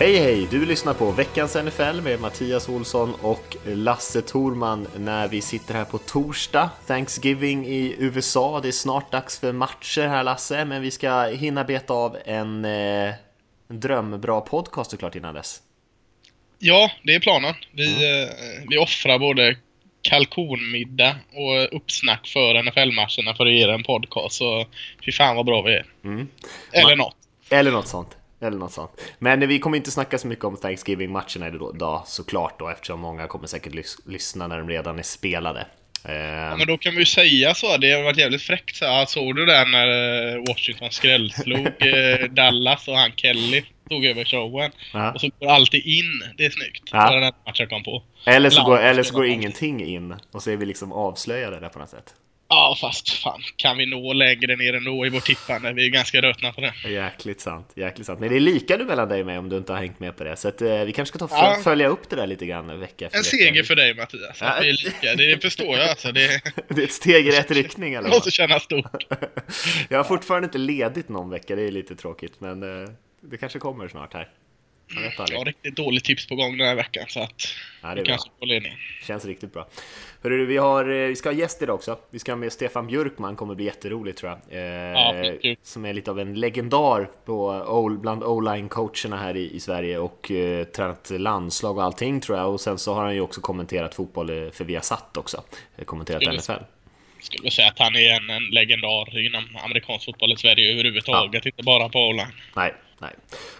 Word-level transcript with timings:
Hej 0.00 0.16
hej! 0.16 0.48
Du 0.50 0.66
lyssnar 0.66 0.94
på 0.94 1.10
veckans 1.10 1.54
NFL 1.54 2.00
med 2.00 2.20
Mattias 2.20 2.68
Olsson 2.68 3.14
och 3.14 3.56
Lasse 3.64 4.22
Thorman 4.22 4.88
när 4.96 5.28
vi 5.28 5.40
sitter 5.40 5.74
här 5.74 5.84
på 5.84 5.98
torsdag, 5.98 6.70
Thanksgiving 6.86 7.66
i 7.66 7.96
USA. 7.98 8.60
Det 8.60 8.68
är 8.68 8.72
snart 8.72 9.12
dags 9.12 9.40
för 9.40 9.52
matcher 9.52 10.08
här 10.08 10.24
Lasse, 10.24 10.64
men 10.64 10.82
vi 10.82 10.90
ska 10.90 11.22
hinna 11.22 11.64
beta 11.64 11.94
av 11.94 12.16
en, 12.24 12.64
eh, 12.64 13.14
en 13.68 13.80
drömbra 13.80 14.40
podcast 14.40 14.90
såklart 14.90 15.14
innan 15.14 15.34
dess. 15.34 15.58
Ja, 16.58 16.90
det 17.02 17.14
är 17.14 17.20
planen. 17.20 17.54
Vi, 17.72 17.96
mm. 17.96 18.28
eh, 18.28 18.34
vi 18.68 18.78
offrar 18.78 19.18
både 19.18 19.56
kalkonmiddag 20.02 21.16
och 21.32 21.76
uppsnack 21.76 22.26
för 22.26 22.62
NFL-matcherna 22.62 23.34
för 23.36 23.46
att 23.46 23.52
ge 23.52 23.62
en 23.62 23.82
podcast. 23.82 24.36
Så 24.36 24.66
fy 25.04 25.12
fan 25.12 25.36
vad 25.36 25.46
bra 25.46 25.62
vi 25.62 25.72
är. 25.72 25.86
Mm. 26.04 26.28
Eller 26.72 26.96
Man, 26.96 26.98
något. 26.98 27.16
Eller 27.50 27.70
något 27.70 27.88
sånt. 27.88 28.16
Eller 28.40 28.58
något 28.58 28.72
sånt. 28.72 28.90
Men 29.18 29.48
vi 29.48 29.58
kommer 29.58 29.76
inte 29.76 29.90
snacka 29.90 30.18
så 30.18 30.26
mycket 30.26 30.44
om 30.44 30.56
Thanksgiving-matcherna 30.56 31.48
idag 31.74 32.02
såklart 32.06 32.58
då 32.58 32.68
eftersom 32.68 33.00
många 33.00 33.26
kommer 33.26 33.46
säkert 33.46 33.74
lys 33.74 33.96
lyssna 34.06 34.46
när 34.46 34.58
de 34.58 34.68
redan 34.68 34.98
är 34.98 35.02
spelade. 35.02 35.66
Ja, 36.04 36.10
ehm. 36.10 36.58
men 36.58 36.66
då 36.66 36.78
kan 36.78 36.92
vi 36.92 36.98
ju 36.98 37.06
säga 37.06 37.54
så, 37.54 37.76
det 37.76 37.92
har 37.92 38.02
varit 38.02 38.18
jävligt 38.18 38.42
fräckt 38.42 38.76
så. 38.76 39.04
Såg 39.08 39.36
du 39.36 39.46
det 39.46 39.64
när 39.64 39.88
eh, 40.34 40.42
Washington 40.48 40.90
skrällslog 40.90 41.66
eh, 41.78 42.30
Dallas 42.30 42.88
och 42.88 42.96
han 42.96 43.12
Kelly 43.16 43.62
tog 43.88 44.04
över 44.04 44.24
showen? 44.24 44.72
Ja. 44.92 45.12
Och 45.12 45.20
så 45.20 45.30
går 45.38 45.48
alltid 45.48 45.86
in, 45.86 46.22
det 46.36 46.46
är 46.46 46.50
snyggt. 46.50 46.88
Ja. 46.92 47.10
Det 47.10 47.20
den 47.20 47.32
matchen 47.46 47.68
kom 47.68 47.82
på. 47.82 48.02
Eller 48.24 48.50
så, 48.50 48.62
går, 48.62 48.78
eller 48.78 49.02
så 49.02 49.14
går 49.14 49.26
ingenting 49.26 49.84
in 49.84 50.14
och 50.32 50.42
så 50.42 50.50
är 50.50 50.56
vi 50.56 50.66
liksom 50.66 50.92
avslöjade 50.92 51.60
där 51.60 51.68
på 51.68 51.78
något 51.78 51.90
sätt. 51.90 52.14
Ja, 52.52 52.76
fast 52.80 53.10
fan, 53.10 53.42
kan 53.56 53.78
vi 53.78 53.86
nå 53.86 54.12
längre 54.12 54.56
ner 54.56 54.74
ändå 54.74 55.06
i 55.06 55.08
vårt 55.08 55.24
tippande? 55.24 55.72
Vi 55.72 55.86
är 55.86 55.90
ganska 55.90 56.22
rötna 56.22 56.52
på 56.52 56.60
det. 56.60 56.90
Jäkligt 56.90 57.40
sant, 57.40 57.72
jäkligt 57.74 58.06
sant. 58.06 58.20
Men 58.20 58.28
det 58.28 58.36
är 58.36 58.40
lika 58.40 58.76
nu 58.76 58.84
mellan 58.84 59.08
dig 59.08 59.20
och 59.20 59.26
mig 59.26 59.38
om 59.38 59.48
du 59.48 59.56
inte 59.56 59.72
har 59.72 59.80
hängt 59.80 60.00
med 60.00 60.16
på 60.16 60.24
det. 60.24 60.36
Så 60.36 60.48
att, 60.48 60.62
eh, 60.62 60.84
vi 60.84 60.92
kanske 60.92 61.18
ska 61.18 61.26
ta 61.26 61.36
ja. 61.36 61.60
följa 61.64 61.88
upp 61.88 62.10
det 62.10 62.16
där 62.16 62.26
lite 62.26 62.46
grann 62.46 62.80
vecka 62.80 63.06
efter 63.06 63.18
En 63.18 63.24
seger 63.24 63.62
för 63.62 63.76
dig 63.76 63.94
Mattias, 63.94 64.38
ja. 64.40 64.46
att 64.46 64.64
vi 64.64 64.68
är 64.68 64.72
lika. 64.72 65.14
Det 65.14 65.42
förstår 65.42 65.78
jag 65.78 65.88
alltså. 65.88 66.12
Det, 66.12 66.40
det 66.68 66.80
är 66.80 66.84
ett 66.84 66.92
steg 66.92 67.26
i 67.26 67.30
rätt 67.30 67.50
riktning 67.50 67.94
eller 67.94 68.08
Det 68.08 68.14
måste 68.14 68.30
kännas 68.30 68.62
stort. 68.62 69.06
jag 69.88 69.98
har 69.98 70.04
fortfarande 70.04 70.46
inte 70.46 70.58
ledigt 70.58 71.08
någon 71.08 71.30
vecka, 71.30 71.56
det 71.56 71.62
är 71.62 71.72
lite 71.72 71.96
tråkigt. 71.96 72.40
Men 72.40 72.62
eh, 72.62 72.90
det 73.20 73.36
kanske 73.36 73.58
kommer 73.58 73.88
snart 73.88 74.14
här. 74.14 74.28
Jag, 74.94 75.38
har 75.38 75.44
riktigt 75.44 75.76
dåligt 75.76 76.04
tips 76.04 76.26
på 76.26 76.34
gång 76.34 76.58
den 76.58 76.66
här 76.66 76.74
veckan 76.74 77.04
så 77.08 77.20
att 77.20 77.42
ja, 77.82 77.94
det 77.94 78.00
är 78.00 78.04
kanske 78.04 78.30
får 78.38 78.46
ledning. 78.46 78.72
Känns 79.06 79.24
riktigt 79.24 79.52
bra. 79.52 79.66
Hörru, 80.22 80.46
vi, 80.46 80.56
har, 80.56 80.90
eh, 80.90 81.08
vi 81.08 81.16
ska 81.16 81.28
ha 81.28 81.34
gäst 81.34 81.62
idag 81.62 81.74
också. 81.74 81.98
Vi 82.10 82.18
ska 82.18 82.32
ha 82.32 82.36
med 82.36 82.52
Stefan 82.52 82.86
Björkman, 82.86 83.36
kommer 83.36 83.54
bli 83.54 83.64
jätteroligt 83.64 84.18
tror 84.18 84.30
jag. 84.30 84.58
Eh, 84.58 85.40
ja, 85.42 85.54
som 85.62 85.84
är 85.84 85.92
lite 85.92 86.10
av 86.10 86.20
en 86.20 86.34
legendar 86.34 87.08
på, 87.24 87.98
bland 88.00 88.24
o-line-coacherna 88.24 89.16
här 89.16 89.36
i, 89.36 89.54
i, 89.56 89.60
Sverige 89.60 89.98
och 89.98 90.30
eh, 90.30 90.64
tränat 90.64 91.10
landslag 91.10 91.76
och 91.76 91.84
allting 91.84 92.20
tror 92.20 92.38
jag. 92.38 92.52
Och 92.52 92.60
sen 92.60 92.78
så 92.78 92.94
har 92.94 93.04
han 93.04 93.14
ju 93.14 93.20
också 93.20 93.40
kommenterat 93.40 93.94
fotboll 93.94 94.30
eh, 94.30 94.50
för 94.50 94.64
Viasat 94.64 95.16
också. 95.16 95.44
Eh, 95.78 95.84
kommenterat 95.84 96.22
skulle, 96.22 96.38
NFL. 96.38 96.64
Skulle 97.20 97.50
säga 97.50 97.68
att 97.68 97.78
han 97.78 97.96
är 97.96 98.16
en, 98.16 98.30
en 98.30 98.44
legendar 98.44 99.26
inom 99.26 99.44
amerikansk 99.64 100.04
fotboll 100.04 100.32
i 100.32 100.36
Sverige 100.36 100.72
överhuvudtaget, 100.72 101.44
ja. 101.44 101.50
inte 101.50 101.62
bara 101.62 101.88
på 101.88 101.98
o-line. 101.98 102.32
Nej, 102.56 102.74
nej. 103.00 103.14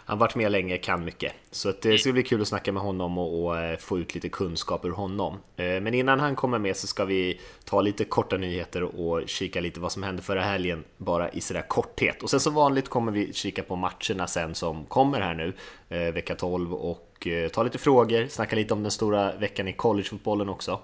Han 0.04 0.18
har 0.18 0.20
varit 0.20 0.34
med 0.34 0.52
länge, 0.52 0.78
kan 0.78 1.04
mycket. 1.04 1.32
Så 1.50 1.72
det 1.82 1.88
mm. 1.88 1.98
ska 1.98 2.12
bli 2.12 2.22
kul 2.22 2.42
att 2.42 2.48
snacka 2.48 2.72
med 2.72 2.82
honom 2.82 3.18
och, 3.18 3.58
eh, 3.58 3.78
få 3.78 3.98
ut 3.98 4.14
lite 4.14 4.28
kunskap 4.28 4.84
ur 4.84 4.90
honom. 4.90 5.34
Eh, 5.56 5.64
men 5.64 5.94
innan 5.94 6.20
han 6.20 6.36
kommer 6.36 6.58
med 6.58 6.76
så 6.76 6.86
ska 6.86 7.04
vi 7.04 7.40
ta 7.64 7.80
lite 7.80 8.04
korta 8.04 8.36
nyheter 8.36 8.82
och 8.82 9.28
kika 9.28 9.60
lite 9.60 9.80
vad 9.80 9.92
som 9.92 10.02
hände 10.02 10.22
förra 10.22 10.42
helgen, 10.42 10.84
bara 10.96 11.30
i 11.30 11.40
sådär 11.40 11.64
korthet. 11.68 12.22
Och 12.22 12.30
sen 12.30 12.40
som 12.40 12.54
vanligt 12.54 12.88
kommer 12.88 13.12
vi 13.12 13.32
kika 13.32 13.62
på 13.62 13.76
matcherna 13.76 14.26
sen 14.26 14.54
som 14.54 14.84
kommer 14.84 15.20
här 15.20 15.34
nu, 15.34 15.52
eh, 15.88 16.12
vecka 16.12 16.34
12 16.34 16.74
och 16.74 17.09
ta 17.52 17.62
lite 17.62 17.78
frågor, 17.78 18.26
snacka 18.28 18.56
lite 18.56 18.74
om 18.74 18.82
den 18.82 18.90
stora 18.90 19.36
veckan 19.36 19.68
i 19.68 19.72
collegefotbollen 19.72 20.48
också 20.48 20.80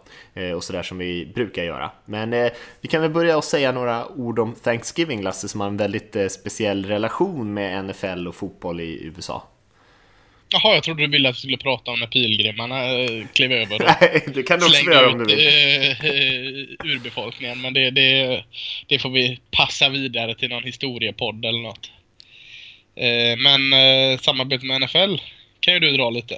och 0.57 0.65
sådär 0.65 0.83
som 0.83 0.99
vi 0.99 1.27
brukar 1.27 1.65
göra. 1.65 1.91
Men 2.05 2.51
vi 2.81 2.89
kan 2.89 3.03
väl 3.03 3.11
börja 3.11 3.37
och 3.37 3.45
säga 3.45 3.73
några 3.73 4.09
ord 4.09 4.39
om 4.39 4.55
Thanksgiving, 4.55 5.23
Lasse, 5.23 5.49
som 5.49 5.61
har 5.61 5.69
en 5.69 5.77
väldigt 5.77 6.17
speciell 6.33 6.85
relation 6.85 7.55
med 7.55 7.85
NFL 7.85 8.29
och 8.29 8.35
fotboll 8.35 8.81
i 8.81 9.05
USA. 9.05 9.43
Jaha, 10.49 10.75
jag 10.75 10.83
trodde 10.83 11.03
du 11.03 11.09
ville 11.09 11.29
att 11.29 11.35
vi 11.35 11.39
skulle 11.39 11.57
prata 11.57 11.91
om 11.91 12.01
när 12.01 12.07
pilgrimarna 12.07 12.85
eh, 12.85 13.27
klev 13.33 13.53
över 13.53 13.75
och 13.75 13.91
Nej, 14.01 14.25
det 14.35 14.43
kan 14.43 14.59
du 14.59 14.67
också 14.67 14.91
göra 14.91 15.09
om 15.09 15.19
du 15.19 15.25
vill. 15.25 15.47
Uh, 15.47 16.95
urbefolkningen, 16.95 17.61
men 17.61 17.75
det, 17.75 17.91
det, 17.91 18.45
det 18.87 18.99
får 18.99 19.11
vi 19.11 19.41
passa 19.51 19.89
vidare 19.89 20.35
till 20.35 20.49
någon 20.49 20.65
historiepodd 20.65 21.45
eller 21.45 21.59
något. 21.59 21.91
Uh, 23.01 23.43
men 23.43 23.73
uh, 23.73 24.19
samarbete 24.19 24.67
med 24.67 24.81
NFL 24.81 25.15
kan 25.61 25.75
ju 25.75 25.81
du 25.81 25.97
dra 25.97 26.11
lite. 26.11 26.35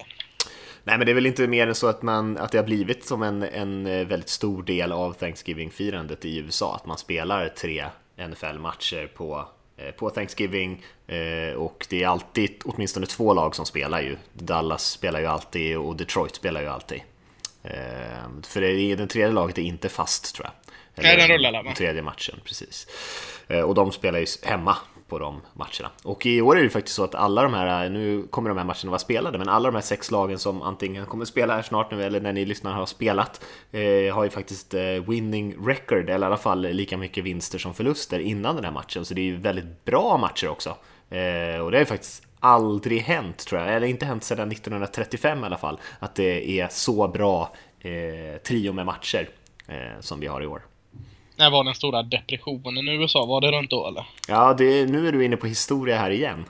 Nej 0.84 0.98
men 0.98 1.06
det 1.06 1.12
är 1.12 1.14
väl 1.14 1.26
inte 1.26 1.46
mer 1.46 1.66
än 1.66 1.74
så 1.74 1.86
att, 1.86 2.02
man, 2.02 2.38
att 2.38 2.52
det 2.52 2.58
har 2.58 2.64
blivit 2.64 3.04
som 3.04 3.22
en, 3.22 3.42
en 3.42 3.84
väldigt 3.84 4.28
stor 4.28 4.62
del 4.62 4.92
av 4.92 5.12
Thanksgiving-firandet 5.12 6.24
i 6.24 6.38
USA, 6.38 6.74
att 6.74 6.86
man 6.86 6.98
spelar 6.98 7.48
tre 7.48 7.84
NFL-matcher 8.16 9.06
på 9.06 9.48
Eh, 9.78 9.90
på 9.90 10.10
Thanksgiving 10.10 10.84
eh, 11.06 11.54
och 11.56 11.86
det 11.90 12.02
är 12.02 12.08
alltid 12.08 12.50
åtminstone 12.64 13.06
två 13.06 13.34
lag 13.34 13.54
som 13.54 13.66
spelar 13.66 14.00
ju. 14.00 14.16
Dallas 14.32 14.90
spelar 14.90 15.20
ju 15.20 15.26
alltid 15.26 15.76
och 15.76 15.96
Detroit 15.96 16.34
spelar 16.34 16.60
ju 16.60 16.66
alltid. 16.66 17.00
Eh, 17.62 17.72
för 18.48 18.60
det, 18.60 18.94
den 18.94 19.08
tredje 19.08 19.32
laget 19.32 19.58
är 19.58 19.62
inte 19.62 19.88
fast 19.88 20.34
tror 20.34 20.46
jag. 20.46 20.74
Nej, 21.04 21.16
den 21.16 21.28
rullar 21.28 21.52
Den 21.52 21.74
tredje 21.74 22.02
matchen, 22.02 22.40
precis. 22.44 22.86
Och 23.64 23.74
de 23.74 23.92
spelar 23.92 24.18
ju 24.18 24.26
hemma 24.42 24.76
på 25.08 25.19
de 25.19 25.41
matcherna. 25.54 25.91
Och 26.04 26.26
i 26.26 26.41
år 26.41 26.58
är 26.58 26.62
det 26.62 26.70
faktiskt 26.70 26.96
så 26.96 27.04
att 27.04 27.14
alla 27.14 27.42
de 27.42 27.54
här, 27.54 27.88
nu 27.88 28.26
kommer 28.30 28.48
de 28.48 28.58
här 28.58 28.64
matcherna 28.64 28.91
vara 28.91 28.98
spelade, 28.98 29.38
men 29.38 29.48
alla 29.48 29.69
de 29.69 29.74
här 29.74 29.82
sex 29.82 30.10
lagen 30.10 30.38
som 30.38 30.62
antingen 30.62 31.06
kommer 31.06 31.24
spela 31.24 31.54
här 31.54 31.62
snart 31.62 31.91
nu 31.91 32.02
eller 32.02 32.20
när 32.20 32.32
ni 32.32 32.44
lyssnar 32.44 32.72
har 32.72 32.86
spelat, 32.86 33.44
eh, 33.72 34.14
har 34.14 34.24
ju 34.24 34.30
faktiskt 34.30 34.74
eh, 34.74 34.82
winning 34.82 35.66
record, 35.66 36.10
eller 36.10 36.26
i 36.26 36.26
alla 36.26 36.36
fall 36.36 36.60
lika 36.60 36.97
mycket 36.97 37.24
vinster 37.24 37.58
som 37.58 37.74
förluster 37.74 38.18
innan 38.18 38.54
den 38.54 38.64
här 38.64 38.72
matchen. 38.72 39.04
Så 39.04 39.14
det 39.14 39.20
är 39.20 39.24
ju 39.24 39.36
väldigt 39.36 39.84
bra 39.84 40.18
matcher 40.18 40.48
också. 40.48 40.70
Eh, 41.10 41.60
och 41.60 41.70
det 41.70 41.76
har 41.76 41.82
ju 41.82 41.84
faktiskt 41.84 42.22
aldrig 42.41 43.00
hänt 43.00 43.38
tror 43.38 43.60
jag, 43.60 43.74
eller 43.74 43.86
inte 43.86 44.06
hänt 44.06 44.24
sedan 44.24 44.52
1935 44.52 45.42
i 45.42 45.47
alla 45.47 45.58
fall, 45.58 45.80
att 45.98 46.14
det 46.14 46.60
är 46.60 46.68
så 46.70 47.08
bra 47.08 47.52
eh, 47.80 48.41
trio 48.42 48.72
med 48.72 48.86
matcher 48.86 49.28
eh, 49.66 50.00
som 50.00 50.20
vi 50.20 50.26
har 50.26 50.42
i 50.42 50.47
år. 50.47 50.62
När 51.38 51.50
var 51.50 51.65
den 51.65 51.75
stora 51.75 52.03
depressionen 52.03 52.88
i 52.88 52.93
USA? 52.93 53.26
Var 53.26 53.41
det 53.41 53.50
runt 53.50 53.71
då 53.71 53.88
eller? 53.88 54.04
Ja, 54.28 54.54
det, 54.59 54.91
nu 54.91 55.09
är 55.09 55.12
du 55.12 55.25
inne 55.25 55.37
på 55.37 55.47
historia 55.47 55.99
här 55.99 56.10
igen. 56.10 56.44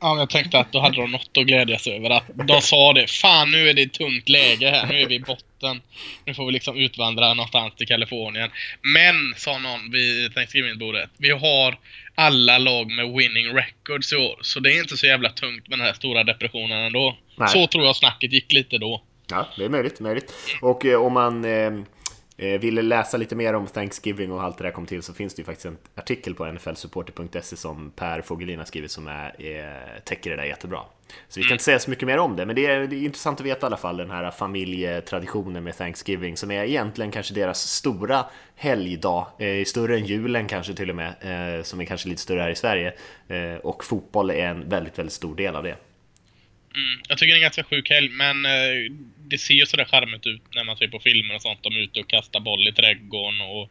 Ja, 0.00 0.08
men 0.08 0.18
jag 0.18 0.30
tänkte 0.30 0.58
att 0.58 0.72
då 0.72 0.80
hade 0.80 0.96
de 0.96 1.10
något 1.10 1.36
att 1.38 1.46
glädjas 1.46 1.86
över. 1.86 2.10
Att 2.10 2.24
de 2.48 2.60
sa 2.60 2.92
det. 2.92 3.10
Fan, 3.10 3.50
nu 3.50 3.68
är 3.68 3.74
det 3.74 3.82
ett 3.82 3.92
tungt 3.92 4.28
läge 4.28 4.70
här. 4.70 4.86
Nu 4.86 5.00
är 5.00 5.06
vi 5.06 5.14
i 5.14 5.20
botten. 5.20 5.80
Nu 6.24 6.34
får 6.34 6.46
vi 6.46 6.52
liksom 6.52 6.76
utvandra 6.76 7.34
någonstans 7.34 7.74
till 7.74 7.86
Kalifornien. 7.86 8.50
Men, 8.82 9.34
sa 9.36 9.58
någon 9.58 9.90
vid 9.90 10.34
Thanksgiving-bordet. 10.34 11.10
Vi 11.16 11.30
har 11.30 11.78
alla 12.14 12.58
lag 12.58 12.90
med 12.90 13.12
winning 13.12 13.46
records 13.46 14.12
i 14.12 14.16
år. 14.16 14.38
Så 14.40 14.60
det 14.60 14.72
är 14.72 14.80
inte 14.80 14.96
så 14.96 15.06
jävla 15.06 15.28
tungt 15.28 15.68
med 15.68 15.78
den 15.78 15.86
här 15.86 15.94
stora 15.94 16.24
depressionen 16.24 16.78
ändå. 16.78 17.16
Nej. 17.36 17.48
Så 17.48 17.66
tror 17.66 17.84
jag 17.84 17.96
snacket 17.96 18.32
gick 18.32 18.52
lite 18.52 18.78
då. 18.78 19.02
Ja, 19.30 19.48
det 19.56 19.64
är 19.64 19.68
möjligt. 19.68 20.00
möjligt. 20.00 20.32
Och 20.62 20.84
eh, 20.84 21.02
om 21.02 21.12
man... 21.12 21.44
Eh 21.44 21.70
vill 22.36 22.88
läsa 22.88 23.16
lite 23.16 23.36
mer 23.36 23.54
om 23.54 23.66
Thanksgiving 23.66 24.32
och 24.32 24.42
allt 24.42 24.58
det 24.58 24.64
där 24.64 24.70
kom 24.70 24.86
till 24.86 25.02
så 25.02 25.14
finns 25.14 25.34
det 25.34 25.40
ju 25.40 25.44
faktiskt 25.44 25.66
en 25.66 25.78
artikel 25.94 26.34
på 26.34 26.52
nflsupporter.se 26.52 27.56
som 27.56 27.90
Per 27.90 28.22
Fogelin 28.22 28.58
har 28.58 28.64
skrivit 28.64 28.90
som 28.90 29.08
är, 29.08 29.42
är, 29.42 30.00
täcker 30.04 30.30
det 30.30 30.36
där 30.36 30.44
jättebra. 30.44 30.80
Så 31.28 31.40
vi 31.40 31.44
kan 31.44 31.52
inte 31.52 31.64
säga 31.64 31.78
så 31.78 31.90
mycket 31.90 32.06
mer 32.06 32.18
om 32.18 32.36
det, 32.36 32.46
men 32.46 32.56
det 32.56 32.66
är, 32.66 32.86
det 32.86 32.96
är 32.96 33.02
intressant 33.02 33.40
att 33.40 33.46
veta 33.46 33.66
i 33.66 33.68
alla 33.68 33.76
fall 33.76 33.96
den 33.96 34.10
här 34.10 34.30
familjetraditionen 34.30 35.64
med 35.64 35.76
Thanksgiving 35.76 36.36
som 36.36 36.50
är 36.50 36.64
egentligen 36.64 37.10
kanske 37.10 37.34
deras 37.34 37.60
stora 37.60 38.24
helgdag, 38.56 39.26
eh, 39.38 39.64
större 39.64 39.96
än 39.96 40.06
julen 40.06 40.46
kanske 40.46 40.74
till 40.74 40.90
och 40.90 40.96
med, 40.96 41.08
eh, 41.20 41.62
som 41.62 41.80
är 41.80 41.84
kanske 41.84 42.08
lite 42.08 42.20
större 42.20 42.40
här 42.40 42.50
i 42.50 42.54
Sverige. 42.54 42.92
Eh, 43.28 43.54
och 43.54 43.84
fotboll 43.84 44.30
är 44.30 44.46
en 44.46 44.68
väldigt, 44.68 44.98
väldigt 44.98 45.12
stor 45.12 45.36
del 45.36 45.56
av 45.56 45.62
det. 45.62 45.76
Mm, 46.74 47.00
jag 47.08 47.18
tycker 47.18 47.32
det 47.32 47.34
är 47.34 47.38
en 47.38 47.42
ganska 47.42 47.64
sjuk 47.64 47.90
helg, 47.90 48.08
men 48.08 48.44
eh, 48.44 48.92
det 49.32 49.38
ser 49.38 49.54
ju 49.54 49.66
sådär 49.66 49.84
charmigt 49.84 50.26
ut 50.26 50.42
när 50.54 50.64
man 50.64 50.76
ser 50.76 50.88
på 50.88 50.98
filmer 50.98 51.34
och 51.34 51.42
sånt. 51.42 51.58
De 51.62 51.76
är 51.76 51.80
ute 51.80 52.00
och 52.00 52.08
kastar 52.08 52.40
boll 52.40 52.68
i 52.68 52.72
trädgården 52.72 53.40
och, 53.40 53.62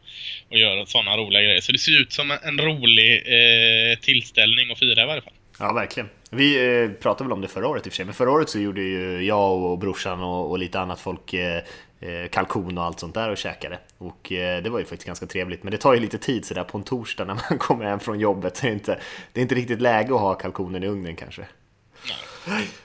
och 0.50 0.58
gör 0.58 0.84
sådana 0.84 1.16
roliga 1.16 1.42
grejer. 1.42 1.60
Så 1.60 1.72
det 1.72 1.78
ser 1.78 2.00
ut 2.00 2.12
som 2.12 2.30
en 2.30 2.58
rolig 2.60 3.10
eh, 3.26 3.98
tillställning 3.98 4.70
att 4.72 4.78
fira 4.78 5.02
i 5.02 5.06
varje 5.06 5.22
fall. 5.22 5.32
Ja, 5.58 5.72
verkligen. 5.72 6.08
Vi 6.30 6.48
eh, 6.82 6.90
pratade 6.90 7.28
väl 7.28 7.32
om 7.32 7.40
det 7.40 7.48
förra 7.48 7.68
året 7.68 7.86
i 7.86 7.88
och 7.88 7.92
för 7.92 7.96
sig, 7.96 8.04
men 8.04 8.14
förra 8.14 8.30
året 8.30 8.48
så 8.50 8.58
gjorde 8.58 8.82
ju 8.82 9.24
jag 9.24 9.62
och 9.62 9.78
brorsan 9.78 10.20
och, 10.20 10.50
och 10.50 10.58
lite 10.58 10.80
annat 10.80 11.00
folk 11.00 11.34
eh, 11.34 11.62
eh, 12.00 12.28
kalkon 12.30 12.78
och 12.78 12.84
allt 12.84 13.00
sånt 13.00 13.14
där 13.14 13.30
och 13.30 13.38
käkade. 13.38 13.78
Och 13.98 14.32
eh, 14.32 14.62
det 14.62 14.70
var 14.70 14.78
ju 14.78 14.84
faktiskt 14.84 15.06
ganska 15.06 15.26
trevligt, 15.26 15.62
men 15.62 15.70
det 15.70 15.78
tar 15.78 15.94
ju 15.94 16.00
lite 16.00 16.18
tid 16.18 16.44
sådär 16.44 16.64
på 16.64 16.78
en 16.78 16.84
torsdag 16.84 17.24
när 17.24 17.34
man 17.34 17.58
kommer 17.58 17.84
hem 17.84 18.00
från 18.00 18.20
jobbet. 18.20 18.60
Det, 18.62 18.68
är 18.68 18.72
inte, 18.72 18.98
det 19.32 19.40
är 19.40 19.42
inte 19.42 19.54
riktigt 19.54 19.80
läge 19.80 20.14
att 20.14 20.20
ha 20.20 20.34
kalkonen 20.34 20.82
i 20.82 20.86
ugnen 20.86 21.16
kanske. 21.16 21.46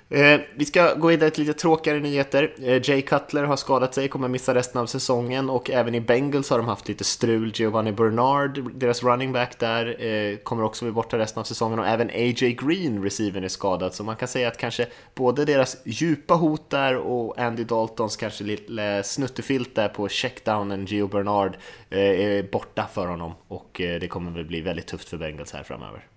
Eh, 0.10 0.40
vi 0.56 0.66
ska 0.66 0.94
gå 0.94 1.08
vidare 1.08 1.30
till 1.30 1.46
lite 1.46 1.60
tråkigare 1.60 2.00
nyheter. 2.00 2.54
Eh, 2.62 2.90
Jay 2.90 3.02
Cutler 3.02 3.44
har 3.44 3.56
skadat 3.56 3.94
sig, 3.94 4.08
kommer 4.08 4.28
missa 4.28 4.56
resten 4.56 4.82
av 4.82 4.86
säsongen 4.86 5.50
och 5.50 5.70
även 5.70 5.96
i 5.96 6.02
Bengals 6.02 6.50
har 6.50 6.58
de 6.58 6.68
haft 6.68 6.88
lite 6.88 7.04
strul. 7.04 7.52
Giovanni 7.56 7.92
Bernard, 7.92 8.72
deras 8.74 9.04
running 9.04 9.32
back 9.34 9.60
där, 9.60 10.06
eh, 10.06 10.38
kommer 10.38 10.64
också 10.64 10.86
bli 10.86 10.92
borta 10.92 11.18
resten 11.18 11.40
av 11.40 11.44
säsongen 11.44 11.80
och 11.80 11.88
även 11.88 12.10
A.J. 12.10 12.52
Green, 12.52 13.04
receiven, 13.04 13.44
är 13.44 13.48
skadad. 13.48 13.94
Så 13.94 14.04
man 14.04 14.16
kan 14.16 14.28
säga 14.28 14.48
att 14.48 14.58
kanske 14.58 14.88
både 15.16 15.46
deras 15.46 15.78
djupa 15.86 16.34
hot 16.34 16.70
där 16.70 16.98
och 16.98 17.40
Andy 17.40 17.64
Daltons 17.64 18.18
kanske 18.18 18.44
lite 18.44 19.04
snuttefilt 19.06 19.76
där 19.76 19.88
på 19.88 20.10
checkdownen 20.10 20.86
Gio 20.86 21.08
Bernard 21.08 21.58
eh, 21.90 22.00
är 22.00 22.52
borta 22.52 22.88
för 22.94 23.08
honom 23.08 23.34
och 23.48 23.82
eh, 23.82 24.00
det 24.00 24.08
kommer 24.08 24.32
väl 24.32 24.46
bli 24.46 24.62
väldigt 24.62 24.88
tufft 24.88 25.10
för 25.10 25.18
Bengals 25.18 25.54
här 25.54 25.64
framöver. 25.64 26.08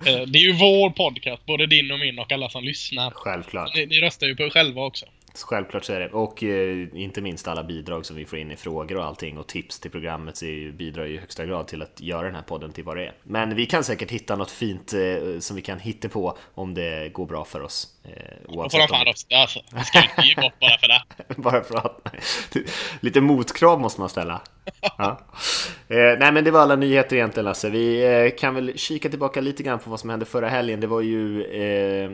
Eh, 0.07 0.23
Det 0.27 0.39
är 0.39 0.43
ju 0.43 0.53
vår 0.53 0.91
podcast, 0.91 1.47
både 1.47 1.67
din 1.67 1.91
och 1.91 1.99
min 1.99 2.19
och 2.19 2.33
alla 2.33 2.49
som 2.49 2.65
lyssnar. 2.65 3.11
Självklart. 3.11 3.75
Ni, 3.75 3.87
ni 3.87 4.01
röstar 4.01 4.27
ju 4.27 4.37
på 4.37 4.43
er 4.43 4.51
själva 4.51 4.83
också. 4.83 5.07
Självklart 5.35 5.85
så 5.85 5.93
är 5.93 6.01
det. 6.01 6.09
Och 6.09 6.43
eh, 6.43 6.89
inte 6.95 7.21
minst 7.21 7.49
alla 7.49 7.65
bidrag 7.65 8.07
som 8.07 8.17
vi 8.17 8.25
får 8.25 8.39
in 8.39 8.51
i 8.51 8.57
frågor 8.57 8.97
och 8.97 9.05
allting 9.05 9.39
och 9.39 9.47
tips 9.47 9.81
till 9.81 9.91
programmet 9.91 10.43
ju, 10.43 10.73
bidrar 10.73 11.05
ju 11.05 11.15
i 11.15 11.19
högsta 11.19 11.47
grad 11.47 11.67
till 11.67 11.83
att 11.83 12.01
göra 12.01 12.23
den 12.23 12.35
här 12.35 12.43
podden 12.43 12.73
till 12.73 12.85
vad 12.85 12.97
det 12.97 13.07
är. 13.07 13.13
Men 13.23 13.55
vi 13.57 13.67
kan 13.67 13.85
säkert 13.85 14.11
hitta 14.11 14.37
något 14.37 14.51
fint 14.51 14.93
eh, 14.93 15.39
som 15.39 15.57
vi 15.57 15.63
kan 15.63 15.79
hitta 15.79 16.09
på 16.09 16.37
om 16.55 16.75
det 16.75 17.13
går 17.13 17.27
bra 17.27 17.45
för 17.45 17.63
oss. 17.63 17.89
Eh, 18.05 18.11
Då 18.47 18.53
får 18.53 18.59
oavsett 18.59 18.81
de 18.81 18.89
fan 18.89 19.05
rösta 19.07 19.37
alltså. 19.37 19.61
Ska 19.85 19.99
ju 19.99 20.05
inte 20.05 20.23
ge 20.23 20.35
bort 20.35 20.61
bara 20.61 20.79
för 20.79 20.89
det. 20.89 21.03
Bara 21.43 21.63
för 21.65 21.77
att... 21.77 22.15
Lite 23.01 23.21
motkrav 23.21 23.81
måste 23.81 24.01
man 24.01 24.09
ställa. 24.09 24.41
Ja. 24.99 25.21
Eh, 25.89 25.97
nej 26.19 26.33
men 26.33 26.45
det 26.45 26.51
var 26.51 26.61
alla 26.61 26.77
nyheter 26.77 27.17
egentligen 27.17 27.45
Lasse. 27.45 27.71
Vi 27.71 28.05
eh, 28.05 28.39
kan 28.39 28.55
väl 28.55 28.79
kika 28.79 29.09
tillbaka 29.09 29.41
lite 29.41 29.63
grann 29.63 29.79
på 29.79 29.91
vad 29.91 30.01
som 30.01 30.11
hände 30.11 30.27
förra 30.27 30.49
helgen. 30.49 30.81
Det 30.81 30.87
var 30.87 31.01
ju 31.01 31.45
eh, 31.45 32.11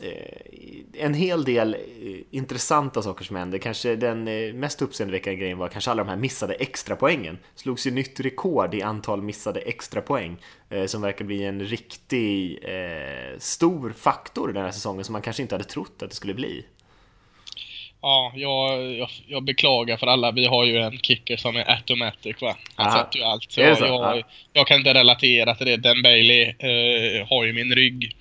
Eh, 0.00 1.04
en 1.04 1.14
hel 1.14 1.44
del 1.44 1.74
eh, 1.74 1.80
intressanta 2.30 3.02
saker 3.02 3.24
som 3.24 3.36
hände. 3.36 3.58
Kanske 3.58 3.96
den 3.96 4.28
eh, 4.28 4.54
mest 4.54 4.82
uppseendeväckande 4.82 5.40
grejen 5.40 5.58
var 5.58 5.68
kanske 5.68 5.90
alla 5.90 6.04
de 6.04 6.10
här 6.10 6.16
missade 6.16 6.54
extra 6.54 6.96
poängen. 6.96 7.38
Slogs 7.54 7.86
ju 7.86 7.90
nytt 7.90 8.20
rekord 8.20 8.74
i 8.74 8.82
antal 8.82 9.22
missade 9.22 9.60
extra 9.60 10.00
poäng 10.00 10.36
som 10.86 11.02
verkar 11.02 11.24
bli 11.24 11.44
en 11.44 11.60
riktig 11.60 12.58
eh, 12.62 13.38
stor 13.38 13.90
faktor 13.90 14.52
den 14.52 14.64
här 14.64 14.70
säsongen 14.70 15.04
som 15.04 15.12
man 15.12 15.22
kanske 15.22 15.42
inte 15.42 15.54
hade 15.54 15.64
trott 15.64 16.02
att 16.02 16.10
det 16.10 16.16
skulle 16.16 16.34
bli. 16.34 16.64
Ja, 18.02 18.32
jag, 18.36 18.92
jag, 18.94 19.08
jag 19.26 19.42
beklagar 19.44 19.96
för 19.96 20.06
alla. 20.06 20.30
Vi 20.32 20.46
har 20.46 20.64
ju 20.64 20.78
en 20.78 20.98
kicker 20.98 21.36
som 21.36 21.56
är 21.56 21.70
automatic 21.70 22.36
va. 22.40 22.56
Han 22.74 22.86
Aha. 22.86 22.98
sätter 22.98 23.18
ju 23.18 23.24
allt. 23.24 23.52
Så 23.52 23.60
jag, 23.60 23.70
jag, 23.80 23.88
Ja. 23.88 24.22
jag 24.52 24.66
kan 24.66 24.76
inte 24.76 24.94
relatera 24.94 25.54
till 25.54 25.66
det. 25.66 25.76
Den 25.76 26.02
Bailey 26.02 26.42
eh, 26.42 27.28
har 27.28 27.44
ju 27.44 27.52
min 27.52 27.74
rygg. 27.74 28.16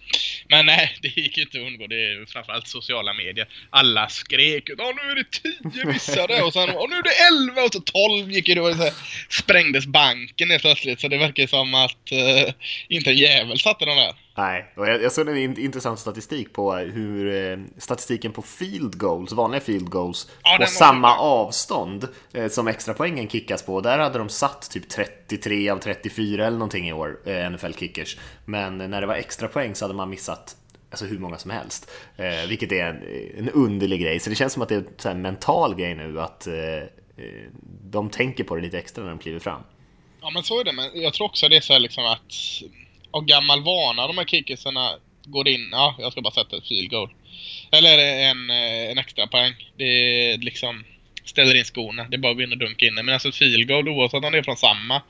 Men 0.48 0.66
nej, 0.66 0.92
det 1.02 1.18
gick 1.18 1.38
ju 1.38 1.44
inte 1.44 1.58
att 1.58 1.68
undgå. 1.68 1.88
Det 1.88 1.96
är 1.96 2.20
ju 2.20 2.26
framförallt 2.26 2.68
sociala 2.68 3.14
medier. 3.14 3.48
Alla 3.70 4.10
skrek 4.10 4.70
"Åh, 4.80 4.92
nu 5.06 5.12
är 5.12 5.16
det 5.16 5.72
10 5.74 5.86
missade 5.86 6.42
och 6.44 6.54
sen 6.54 6.70
"Åh, 6.76 6.90
nu 6.90 6.96
är 6.96 7.04
det 7.04 7.50
11 7.52 7.62
och 7.64 7.74
så 7.74 7.80
12 7.80 8.32
gick 8.32 8.46
det 8.46 8.62
och 8.62 8.76
så 8.76 8.84
här, 8.84 8.94
sprängdes 9.30 9.86
banken 9.86 10.50
helt 10.50 10.62
plötsligt. 10.62 11.00
Så 11.02 11.08
det 11.08 11.18
verkar 11.18 11.44
ju 11.44 11.48
som 11.48 11.76
att 11.76 12.12
eh, 12.12 12.54
inte 12.88 13.10
en 13.10 13.18
jävel 13.18 13.60
satte 13.60 13.86
den 13.86 13.98
där. 13.98 14.14
Nej, 14.40 14.72
och 14.76 14.88
jag, 14.88 15.02
jag 15.04 15.12
såg 15.12 15.30
en 15.30 15.38
in- 15.38 15.60
intressant 15.60 16.00
statistik 16.00 16.54
på 16.54 16.74
hur 16.76 17.52
eh, 17.52 17.58
statistiken 17.78 18.32
på 18.32 18.42
field 18.42 18.98
goals, 18.98 19.32
vanliga 19.32 19.62
field 19.62 19.90
goals, 19.90 20.30
Ja, 20.44 20.58
på 20.60 20.66
samma 20.66 21.08
bra. 21.08 21.18
avstånd 21.20 22.08
eh, 22.34 22.48
som 22.48 22.68
extra 22.68 22.94
poängen 22.94 23.30
kickas 23.30 23.64
på. 23.64 23.82
Där 23.82 24.00
hade 24.00 24.18
de 24.20 24.30
satt 24.30 24.72
typ 24.72 24.90
33 24.90 25.70
av 25.70 25.78
34 25.78 26.48
eller 26.48 26.58
någonting 26.58 26.90
i 26.90 26.94
år, 26.94 27.20
eh, 27.26 27.50
NFL 27.52 27.72
kickers. 27.74 28.18
Men 28.46 28.78
när 28.78 29.02
det 29.02 29.08
var 29.08 29.16
extra 29.16 29.48
poäng 29.48 29.76
så 29.76 29.86
hade 29.86 29.96
man 29.96 30.10
missat 30.10 30.56
Alltså 30.92 31.06
hur 31.06 31.20
många 31.20 31.38
som 31.38 31.52
helst. 31.52 31.92
Eh, 32.18 32.48
vilket 32.50 32.72
är 32.72 32.86
en, 32.86 33.04
en 33.38 33.50
underlig 33.50 34.02
grej. 34.02 34.20
Så 34.20 34.30
det 34.30 34.36
känns 34.36 34.54
som 34.54 34.62
att 34.62 34.70
det 34.70 35.06
är 35.06 35.10
en 35.12 35.22
mental 35.22 35.76
grej 35.76 35.96
nu 35.96 36.22
att 36.22 36.48
eh, 36.48 36.54
eh, 36.56 36.86
de 37.84 38.10
tänker 38.10 38.44
på 38.44 38.56
det 38.56 38.62
lite 38.62 38.78
extra 38.78 39.04
när 39.04 39.10
de 39.10 39.20
kliver 39.20 39.40
fram. 39.40 39.62
Ja 40.22 40.30
men 40.34 40.44
så 40.44 40.60
är 40.60 40.64
det, 40.64 40.72
men 40.74 41.02
jag 41.02 41.14
tror 41.14 41.26
också 41.26 41.50
det 41.50 41.56
är 41.58 41.62
så 41.62 41.74
här 41.74 41.80
liksom 41.80 42.06
att 42.06 42.34
av 43.12 43.26
gammal 43.26 43.62
vana 43.64 44.08
de 44.08 44.18
här 44.18 44.26
kickersarna 44.26 44.92
går 45.26 45.48
in, 45.48 45.70
ja 45.72 45.96
jag 46.00 46.12
ska 46.12 46.22
bara 46.22 46.34
sätta 46.34 46.58
ett 46.58 46.68
field 46.68 46.90
goal. 46.90 47.10
Eller 47.72 47.98
en, 48.30 48.50
eh, 48.50 48.92
en 48.92 48.98
extra 48.98 49.28
poäng. 49.28 49.54
Det 49.78 49.84
är 49.84 50.38
liksom 50.38 50.84
ställer 51.26 51.56
in 51.56 51.64
skorna. 51.66 52.04
Det 52.04 52.16
är 52.16 52.18
bara 52.18 52.32
att 52.32 52.38
gå 52.38 52.44
in 52.44 52.52
och 52.52 52.58
dunka 52.58 52.86
in 52.86 52.96
den. 52.96 53.06
Men 53.06 53.14
alltså 53.14 53.32
field 53.32 53.68
goal, 53.68 53.90
oavsett 53.90 54.24
om 54.24 54.32
det 54.32 54.38
är 54.38 54.44
från 54.44 54.58
samma, 54.58 55.02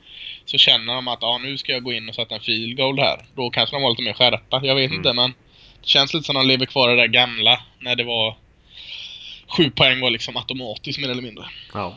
så 0.44 0.58
känner 0.58 0.94
de 0.94 1.08
att 1.08 1.18
ja, 1.22 1.38
nu 1.38 1.58
ska 1.58 1.72
jag 1.72 1.82
gå 1.84 1.92
in 1.92 2.08
och 2.08 2.14
sätta 2.14 2.34
en 2.34 2.40
field 2.40 2.76
goal 2.76 2.98
här. 2.98 3.20
Då 3.36 3.50
kanske 3.50 3.76
de 3.76 3.82
var 3.82 3.90
lite 3.90 4.02
mer 4.02 4.12
skärpa. 4.12 4.60
Jag 4.64 4.74
vet 4.74 4.86
Mm. 4.86 4.96
inte, 4.98 5.12
men 5.12 5.34
det 5.80 5.88
känns 5.88 6.14
lite 6.14 6.24
som 6.26 6.34
de 6.34 6.46
lever 6.46 6.66
kvar 6.66 6.88
i 6.92 6.96
det 6.96 7.02
där 7.02 7.06
gamla 7.06 7.62
när 7.78 7.96
det 7.96 8.04
var 8.04 8.36
sju 9.56 9.70
poäng 9.70 10.00
var 10.00 10.10
liksom 10.10 10.36
automatiskt 10.36 10.98
mer 11.00 11.10
eller 11.10 11.22
mindre. 11.22 11.44
Ja. 11.74 11.96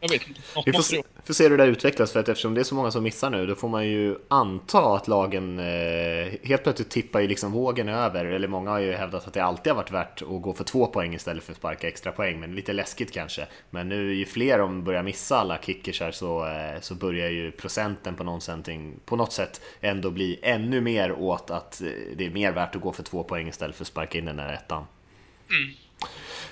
Jag 0.00 0.08
vet 0.08 0.28
inte. 0.28 0.40
Vi 0.66 0.72
får, 0.72 0.82
se- 0.82 1.02
får 1.24 1.34
se 1.34 1.44
hur 1.44 1.50
det 1.50 1.56
där 1.56 1.66
utvecklas 1.66 2.12
för 2.12 2.20
att 2.20 2.28
eftersom 2.28 2.54
det 2.54 2.60
är 2.60 2.64
så 2.64 2.74
många 2.74 2.90
som 2.90 3.02
missar 3.02 3.30
nu 3.30 3.46
då 3.46 3.54
får 3.54 3.68
man 3.68 3.86
ju 3.86 4.16
anta 4.28 4.94
att 4.94 5.08
lagen 5.08 5.58
eh, 5.58 6.32
helt 6.42 6.62
plötsligt 6.62 6.90
tippar 6.90 7.20
ju 7.20 7.28
liksom 7.28 7.52
vågen 7.52 7.88
över. 7.88 8.24
Eller 8.24 8.48
många 8.48 8.70
har 8.70 8.78
ju 8.78 8.92
hävdat 8.92 9.26
att 9.26 9.34
det 9.34 9.40
alltid 9.40 9.72
har 9.72 9.76
varit 9.76 9.90
värt 9.90 10.22
att 10.22 10.42
gå 10.42 10.52
för 10.54 10.64
två 10.64 10.86
poäng 10.86 11.14
istället 11.14 11.44
för 11.44 11.52
att 11.52 11.58
sparka 11.58 11.88
extra 11.88 12.12
poäng. 12.12 12.40
Men 12.40 12.54
lite 12.54 12.72
läskigt 12.72 13.12
kanske. 13.12 13.46
Men 13.70 13.88
nu 13.88 14.14
ju 14.14 14.26
fler 14.26 14.58
de 14.58 14.84
börjar 14.84 15.02
missa 15.02 15.36
alla 15.38 15.58
kickers 15.62 16.00
här 16.00 16.10
så, 16.10 16.46
eh, 16.46 16.80
så 16.80 16.94
börjar 16.94 17.30
ju 17.30 17.50
procenten 17.50 18.14
på, 18.14 18.24
någonting, 18.24 18.94
på 19.04 19.16
något 19.16 19.32
sätt 19.32 19.60
ändå 19.80 20.10
bli 20.10 20.38
ännu 20.42 20.80
mer 20.80 21.12
åt 21.12 21.50
att 21.50 21.80
eh, 21.80 21.86
det 22.16 22.26
är 22.26 22.30
mer 22.30 22.52
värt 22.52 22.76
att 22.76 22.82
gå 22.82 22.92
för 22.92 23.02
två 23.02 23.22
poäng 23.22 23.48
istället 23.48 23.76
för 23.76 23.84
att 23.84 23.88
sparka 23.88 24.18
in 24.18 24.24
den 24.24 24.36
där 24.36 24.52
ettan. 24.52 24.84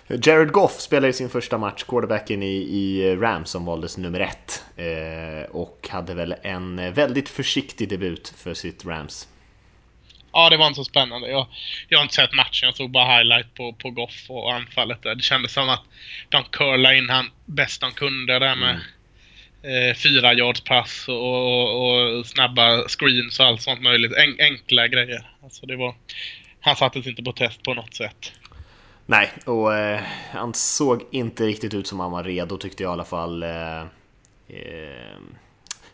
Jared 0.08 0.52
Goff 0.52 0.80
spelar 0.80 1.08
i 1.08 1.12
sin 1.12 1.28
första 1.28 1.58
match, 1.58 1.82
quarterbacken 1.82 2.42
i, 2.42 2.56
i 2.56 3.16
Rams 3.16 3.50
som 3.50 3.64
valdes 3.64 3.98
nummer 3.98 4.20
ett. 4.20 4.64
Eh, 4.76 5.50
och 5.50 5.88
hade 5.90 6.14
väl 6.14 6.34
en 6.42 6.94
väldigt 6.94 7.28
försiktig 7.28 7.88
debut 7.88 8.34
för 8.36 8.54
sitt 8.54 8.84
Rams. 8.84 9.28
Ja, 10.32 10.50
det 10.50 10.56
var 10.56 10.66
inte 10.66 10.76
så 10.76 10.84
spännande. 10.84 11.30
Jag, 11.30 11.46
jag 11.88 11.98
har 11.98 12.02
inte 12.02 12.14
sett 12.14 12.32
matchen. 12.32 12.66
Jag 12.66 12.76
såg 12.76 12.90
bara 12.90 13.16
highlight 13.16 13.54
på, 13.54 13.72
på 13.72 13.90
Goff 13.90 14.24
och 14.28 14.54
anfallet 14.54 15.02
där. 15.02 15.14
Det 15.14 15.22
kändes 15.22 15.52
som 15.52 15.68
att 15.68 15.82
de 16.28 16.44
curlade 16.44 16.98
in 16.98 17.10
han 17.10 17.30
bäst 17.44 17.80
de 17.80 17.92
kunde 17.92 18.38
där 18.38 18.56
med 18.56 18.80
eh, 19.62 19.94
fyra 19.94 20.34
yards 20.34 20.60
pass 20.60 21.08
och, 21.08 21.14
och, 21.16 22.18
och, 22.18 22.26
snabba 22.26 22.88
screens 22.88 23.40
och 23.40 23.46
allt 23.46 23.62
sånt 23.62 23.82
möjligt. 23.82 24.12
En, 24.12 24.36
enkla 24.38 24.88
grejer. 24.88 25.30
Alltså 25.42 25.66
det 25.66 25.76
var, 25.76 25.94
han 26.60 26.76
sattes 26.76 27.06
inte 27.06 27.22
på 27.22 27.32
test 27.32 27.62
på 27.62 27.74
något 27.74 27.94
sätt. 27.94 28.32
Nej, 29.06 29.32
och 29.46 29.74
eh, 29.74 30.00
han 30.32 30.54
såg 30.54 31.04
inte 31.10 31.46
riktigt 31.46 31.74
ut 31.74 31.86
som 31.86 32.00
han 32.00 32.10
var 32.10 32.24
redo 32.24 32.56
tyckte 32.56 32.82
jag 32.82 32.90
i 32.90 32.92
alla 32.92 33.04
fall. 33.04 33.42
Eh, 33.42 33.80
eh, 34.48 35.16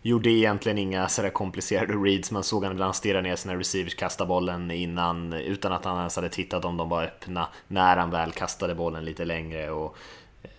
gjorde 0.03 0.31
egentligen 0.31 0.79
inga 0.79 1.09
sådär 1.09 1.31
komplicerade 1.31 1.93
reads, 1.93 2.31
man 2.31 2.45
såg 2.45 2.65
han 2.65 2.73
ibland 2.73 2.95
stirra 2.95 3.21
ner 3.21 3.37
sina 3.37 3.57
receivers, 3.57 3.95
kasta 3.95 4.27
bollen 4.27 4.71
innan 4.71 5.33
utan 5.33 5.73
att 5.73 5.85
han 5.85 5.99
ens 5.99 6.17
hade 6.17 6.29
tittat 6.29 6.65
om 6.65 6.77
de 6.77 6.89
var 6.89 7.03
öppna 7.05 7.49
när 7.69 7.97
han 7.97 8.11
väl 8.11 8.33
kastade 8.33 8.75
bollen 8.75 9.05
lite 9.05 9.25
längre. 9.25 9.71
Och, 9.71 9.97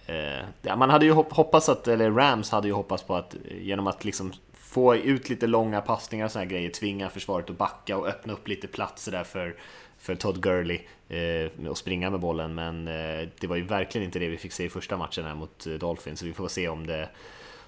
eh, 0.06 0.76
man 0.78 0.90
hade 0.90 1.06
ju 1.06 1.12
hoppats 1.12 1.70
att, 1.70 1.88
eller 1.88 2.12
Rams 2.12 2.52
hade 2.52 2.68
ju 2.68 2.74
hoppats 2.74 3.04
på 3.04 3.16
att 3.16 3.36
eh, 3.36 3.62
genom 3.62 3.88
att 3.88 4.06
liksom 4.06 4.34
få 4.54 4.96
ut 4.96 5.30
lite 5.30 5.48
långa 5.48 5.82
passningar 5.82 6.26
och 6.26 6.32
sådana 6.32 6.50
grejer, 6.50 6.70
tvinga 6.70 7.10
försvaret 7.10 7.50
att 7.50 7.58
backa 7.58 7.98
och 7.98 8.08
öppna 8.08 8.34
upp 8.34 8.48
lite 8.48 8.68
platser 8.68 9.12
där 9.12 9.24
för 9.24 9.56
för 10.04 10.16
Todd 10.16 10.42
Gurley 10.42 10.80
eh, 11.10 11.72
att 11.72 11.78
springa 11.78 12.10
med 12.10 12.20
bollen, 12.20 12.56
men 12.56 12.88
eh, 12.88 13.28
det 13.40 13.48
var 13.48 13.56
ju 13.56 13.64
verkligen 13.64 14.06
inte 14.06 14.20
det 14.20 14.28
vi 14.28 14.38
fick 14.38 14.52
se 14.52 14.64
i 14.64 14.70
första 14.70 14.98
matchen 14.98 15.26
här 15.26 15.36
mot 15.36 15.68
eh, 15.68 15.74
Dolphins, 15.74 16.20
så 16.20 16.26
vi 16.26 16.34
får 16.34 16.48
se 16.48 16.68
om 16.68 16.88
det 16.88 17.10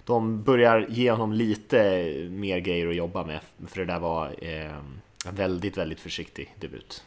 de 0.06 0.44
börjar 0.44 0.86
ge 0.90 1.12
honom 1.12 1.34
lite 1.34 2.04
mer 2.30 2.60
grejer 2.60 2.88
att 2.88 2.96
jobba 2.96 3.26
med, 3.26 3.40
för 3.68 3.80
det 3.80 3.86
där 3.86 4.00
var 4.00 4.36
eh, 4.42 4.78
en 5.26 5.36
väldigt, 5.36 5.78
väldigt 5.78 6.00
försiktig 6.00 6.56
debut. 6.60 7.04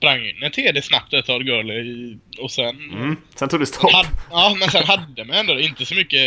Sprang 0.00 0.26
in 0.26 0.42
ett 0.42 0.52
TD 0.52 0.82
snabbt 0.82 1.14
ett 1.14 1.26
Todd 1.26 1.46
Gurley 1.46 2.16
och 2.38 2.50
sen... 2.50 2.90
Mm, 2.92 3.16
sen 3.34 3.48
tog 3.48 3.60
det 3.60 3.66
stopp. 3.66 3.92
Hade, 3.92 4.08
ja, 4.30 4.56
men 4.58 4.70
sen 4.70 4.84
hade 4.84 5.24
man 5.24 5.36
ändå 5.36 5.60
inte 5.60 5.86
så 5.86 5.94
mycket 5.94 6.20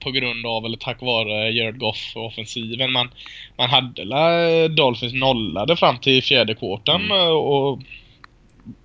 på 0.00 0.10
grund 0.10 0.46
av 0.46 0.64
eller 0.64 0.76
tack 0.76 1.02
vare 1.02 1.50
Jared 1.50 1.78
Goff 1.78 2.12
och 2.14 2.26
offensiven. 2.26 2.92
Man, 2.92 3.10
man 3.58 3.70
hade 3.70 4.04
la 4.04 4.68
Dolphins 4.68 5.12
nollade 5.12 5.76
fram 5.76 5.98
till 5.98 6.22
fjärde 6.22 6.54
kvarten 6.54 7.04
mm. 7.04 7.28
och 7.28 7.82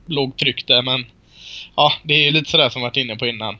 låg 0.05 0.37
tryck 0.37 0.67
där, 0.67 0.81
men 0.81 1.05
ja, 1.75 1.93
det 2.03 2.13
är 2.13 2.25
ju 2.25 2.31
lite 2.31 2.51
sådär 2.51 2.69
som 2.69 2.81
varit 2.81 2.97
inne 2.97 3.15
på 3.15 3.27
innan. 3.27 3.57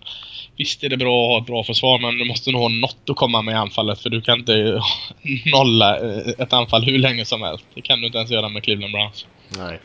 Visst 0.58 0.84
är 0.84 0.90
det 0.90 0.98
bra 0.98 1.24
att 1.24 1.30
ha 1.30 1.38
ett 1.40 1.48
bra 1.48 1.64
försvar, 1.64 2.00
men 2.00 2.18
du 2.18 2.26
måste 2.26 2.52
nog 2.52 2.62
ha 2.62 2.70
något 2.70 3.10
att 3.10 3.16
komma 3.16 3.42
med 3.42 3.52
i 3.52 3.56
anfallet 3.56 4.00
för 4.00 4.10
du 4.10 4.22
kan 4.22 4.40
inte 4.40 4.82
nolla 5.52 5.98
eh, 5.98 6.34
ett 6.38 6.54
anfall 6.54 6.84
hur 6.84 6.98
länge 6.98 7.26
som 7.26 7.42
helst. 7.42 7.66
Det 7.76 7.82
kan 7.82 8.00
du 8.02 8.06
inte 8.06 8.18
ens 8.18 8.32
göra 8.32 8.50
med 8.50 8.64
Cleveland 8.64 8.94
Browns. 8.94 9.26
Nej. 9.58 9.80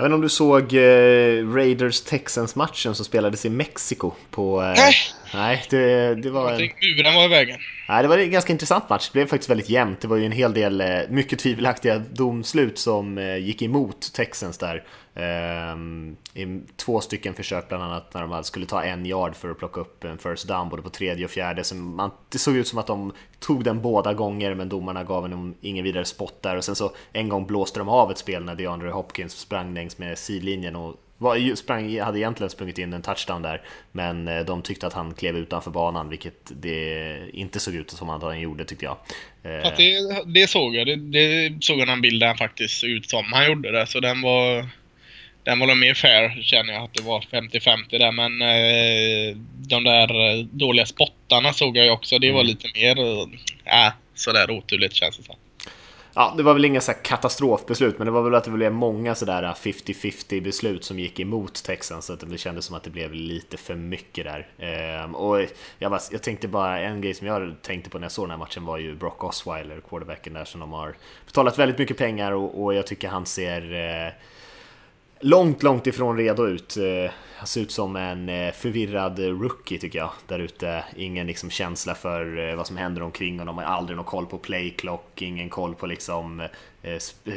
Jag 0.00 0.04
vet 0.04 0.08
inte 0.08 0.14
om 0.14 0.20
du 0.20 0.28
såg 0.28 0.74
eh, 0.74 1.54
Raiders-Texans-matchen 1.54 2.94
som 2.94 3.04
spelades 3.04 3.46
i 3.46 3.50
Mexiko 3.50 4.12
på... 4.30 4.62
Eh, 4.62 4.72
nej! 4.76 4.94
Nej, 5.34 5.64
det, 5.70 6.14
det 6.14 6.30
var... 6.30 6.52
En... 6.52 6.70
Muren 6.96 7.14
var 7.14 7.24
i 7.24 7.28
vägen. 7.28 7.58
Nej, 7.88 8.02
det 8.02 8.08
var 8.08 8.18
en 8.18 8.30
ganska 8.30 8.52
intressant 8.52 8.88
match. 8.88 9.08
Det 9.08 9.12
blev 9.12 9.26
faktiskt 9.26 9.50
väldigt 9.50 9.68
jämnt. 9.68 10.00
Det 10.00 10.08
var 10.08 10.16
ju 10.16 10.26
en 10.26 10.32
hel 10.32 10.54
del 10.54 10.80
eh, 10.80 10.86
mycket 11.08 11.38
tvivelaktiga 11.38 11.98
domslut 11.98 12.78
som 12.78 13.18
eh, 13.18 13.36
gick 13.36 13.62
emot 13.62 14.12
Texans 14.12 14.58
där. 14.58 14.84
Ehm, 15.20 16.16
I 16.34 16.60
två 16.76 17.00
stycken 17.00 17.34
försök 17.34 17.68
bland 17.68 17.82
annat 17.82 18.14
när 18.14 18.26
de 18.26 18.44
skulle 18.44 18.66
ta 18.66 18.82
en 18.82 19.06
yard 19.06 19.36
för 19.36 19.50
att 19.50 19.58
plocka 19.58 19.80
upp 19.80 20.04
en 20.04 20.18
first 20.18 20.48
down 20.48 20.68
både 20.68 20.82
på 20.82 20.90
tredje 20.90 21.24
och 21.24 21.30
fjärde. 21.30 21.64
Så 21.64 21.74
man, 21.74 22.10
det 22.28 22.38
såg 22.38 22.56
ut 22.56 22.68
som 22.68 22.78
att 22.78 22.86
de 22.86 23.12
tog 23.38 23.64
den 23.64 23.82
båda 23.82 24.14
gånger 24.14 24.54
men 24.54 24.68
domarna 24.68 25.04
gav 25.04 25.24
en 25.24 25.54
ingen 25.60 25.84
vidare 25.84 26.04
spot 26.04 26.42
där 26.42 26.56
och 26.56 26.64
sen 26.64 26.74
så 26.74 26.92
en 27.12 27.28
gång 27.28 27.46
blåste 27.46 27.80
de 27.80 27.88
av 27.88 28.10
ett 28.10 28.18
spel 28.18 28.44
när 28.44 28.54
DeAndre 28.54 28.90
Hopkins 28.90 29.32
sprang 29.32 29.74
längs 29.74 29.98
med 29.98 30.18
sidlinjen 30.18 30.76
och 30.76 30.96
var, 31.18 31.54
sprang, 31.54 32.00
hade 32.00 32.18
egentligen 32.18 32.50
sprungit 32.50 32.78
in 32.78 32.92
en 32.92 33.02
touchdown 33.02 33.42
där 33.42 33.62
men 33.92 34.28
eh, 34.28 34.44
de 34.44 34.62
tyckte 34.62 34.86
att 34.86 34.92
han 34.92 35.14
klev 35.14 35.36
utanför 35.36 35.70
banan 35.70 36.08
vilket 36.08 36.52
det 36.60 37.18
inte 37.32 37.60
såg 37.60 37.74
ut 37.74 37.90
som 37.90 38.10
att 38.10 38.22
han 38.22 38.40
gjorde 38.40 38.64
tyckte 38.64 38.84
jag. 38.84 38.96
Eh, 39.42 39.50
ja, 39.50 39.72
det, 39.76 40.22
det 40.40 40.46
såg 40.46 40.74
jag. 40.74 40.86
Det, 40.86 40.96
det 40.96 41.64
såg 41.64 41.78
jag 41.78 41.88
någon 41.88 42.00
bild 42.00 42.22
där 42.22 42.26
han 42.26 42.36
faktiskt 42.36 42.84
ut 42.84 43.10
som 43.10 43.24
han 43.32 43.46
gjorde 43.46 43.70
det 43.70 43.86
så 43.86 44.00
den 44.00 44.22
var 44.22 44.68
den 45.44 45.58
var 45.58 45.66
nog 45.66 45.76
mer 45.76 45.94
fair 45.94 46.42
känner 46.42 46.72
jag 46.72 46.82
att 46.82 46.94
det 46.94 47.02
var 47.02 47.20
50-50 47.20 47.98
där 47.98 48.12
men 48.12 48.42
eh, 48.42 49.36
de 49.68 49.84
där 49.84 50.38
eh, 50.38 50.44
dåliga 50.44 50.86
spottarna 50.86 51.52
såg 51.52 51.76
jag 51.76 51.84
ju 51.84 51.90
också. 51.90 52.18
Det 52.18 52.32
var 52.32 52.40
mm. 52.40 52.46
lite 52.46 52.68
mer 52.74 52.98
äh, 53.64 53.92
sådär 54.14 54.50
oturligt 54.50 54.94
känns 54.94 55.16
det 55.16 55.22
som. 55.22 55.36
Ja, 56.14 56.34
det 56.36 56.42
var 56.42 56.54
väl 56.54 56.64
inga 56.64 56.80
så 56.80 56.92
katastrofbeslut, 57.02 57.98
men 57.98 58.04
det 58.04 58.10
var 58.10 58.22
väl 58.22 58.34
att 58.34 58.44
det 58.44 58.50
blev 58.50 58.72
många 58.72 59.14
sådär 59.14 59.42
50-50 59.42 60.42
beslut 60.42 60.84
som 60.84 60.98
gick 60.98 61.20
emot 61.20 61.64
Texans, 61.64 62.06
så 62.06 62.12
att 62.12 62.30
det 62.30 62.38
kändes 62.38 62.64
som 62.64 62.76
att 62.76 62.82
det 62.82 62.90
blev 62.90 63.14
lite 63.14 63.56
för 63.56 63.74
mycket 63.74 64.24
där. 64.24 64.48
Ehm, 64.58 65.14
och 65.14 65.46
jag, 65.78 65.90
bara, 65.90 66.00
jag 66.12 66.22
tänkte 66.22 66.48
bara, 66.48 66.80
en 66.80 67.00
grej 67.00 67.14
som 67.14 67.26
jag 67.26 67.62
tänkte 67.62 67.90
på 67.90 67.98
när 67.98 68.04
jag 68.04 68.12
såg 68.12 68.24
den 68.24 68.30
här 68.30 68.38
matchen 68.38 68.64
var 68.64 68.78
ju 68.78 68.94
Brock 68.94 69.24
Osweiler, 69.24 69.80
quarterbacken 69.88 70.32
där, 70.32 70.44
som 70.44 70.60
de 70.60 70.72
har 70.72 70.96
betalat 71.26 71.58
väldigt 71.58 71.78
mycket 71.78 71.96
pengar 71.96 72.32
och, 72.32 72.62
och 72.64 72.74
jag 72.74 72.86
tycker 72.86 73.08
han 73.08 73.26
ser 73.26 73.74
eh, 73.74 74.12
långt, 75.20 75.62
långt 75.62 75.86
ifrån 75.86 76.16
redo 76.16 76.46
ut. 76.46 76.76
Eh, 76.76 77.12
han 77.36 77.46
ser 77.46 77.60
ut 77.60 77.70
som 77.70 77.96
en 77.96 78.28
eh, 78.28 78.52
förvirrad 78.52 79.18
rookie 79.18 79.78
tycker 79.78 79.98
jag, 79.98 80.10
där 80.26 80.38
ute. 80.38 80.84
Ingen 80.96 81.26
liksom 81.26 81.50
känsla 81.50 81.94
för 81.94 82.48
eh, 82.48 82.56
vad 82.56 82.66
som 82.66 82.76
händer 82.76 83.02
omkring 83.02 83.38
honom, 83.38 83.58
har 83.58 83.64
aldrig 83.64 83.96
någon 83.96 84.04
koll 84.04 84.26
på 84.26 84.38
playclock, 84.38 85.22
ingen 85.22 85.48
koll 85.48 85.74
på 85.74 85.86
liksom 85.86 86.48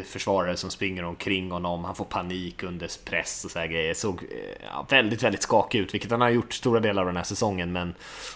försvarare 0.05 0.57
som 0.57 0.69
springer 0.69 1.03
omkring 1.03 1.51
honom, 1.51 1.83
han 1.83 1.95
får 1.95 2.05
panik 2.05 2.63
under 2.63 2.89
press 3.05 3.45
och 3.45 3.51
så 3.51 3.59
här 3.59 3.67
grejer. 3.67 3.93
Såg 3.93 4.23
ja, 4.63 4.85
väldigt, 4.89 5.23
väldigt 5.23 5.41
skakig 5.41 5.79
ut, 5.79 5.93
vilket 5.93 6.11
han 6.11 6.21
har 6.21 6.29
gjort 6.29 6.53
stora 6.53 6.79
delar 6.79 7.01
av 7.01 7.05
den 7.05 7.17
här 7.17 7.23
säsongen, 7.23 7.71
men 7.71 7.93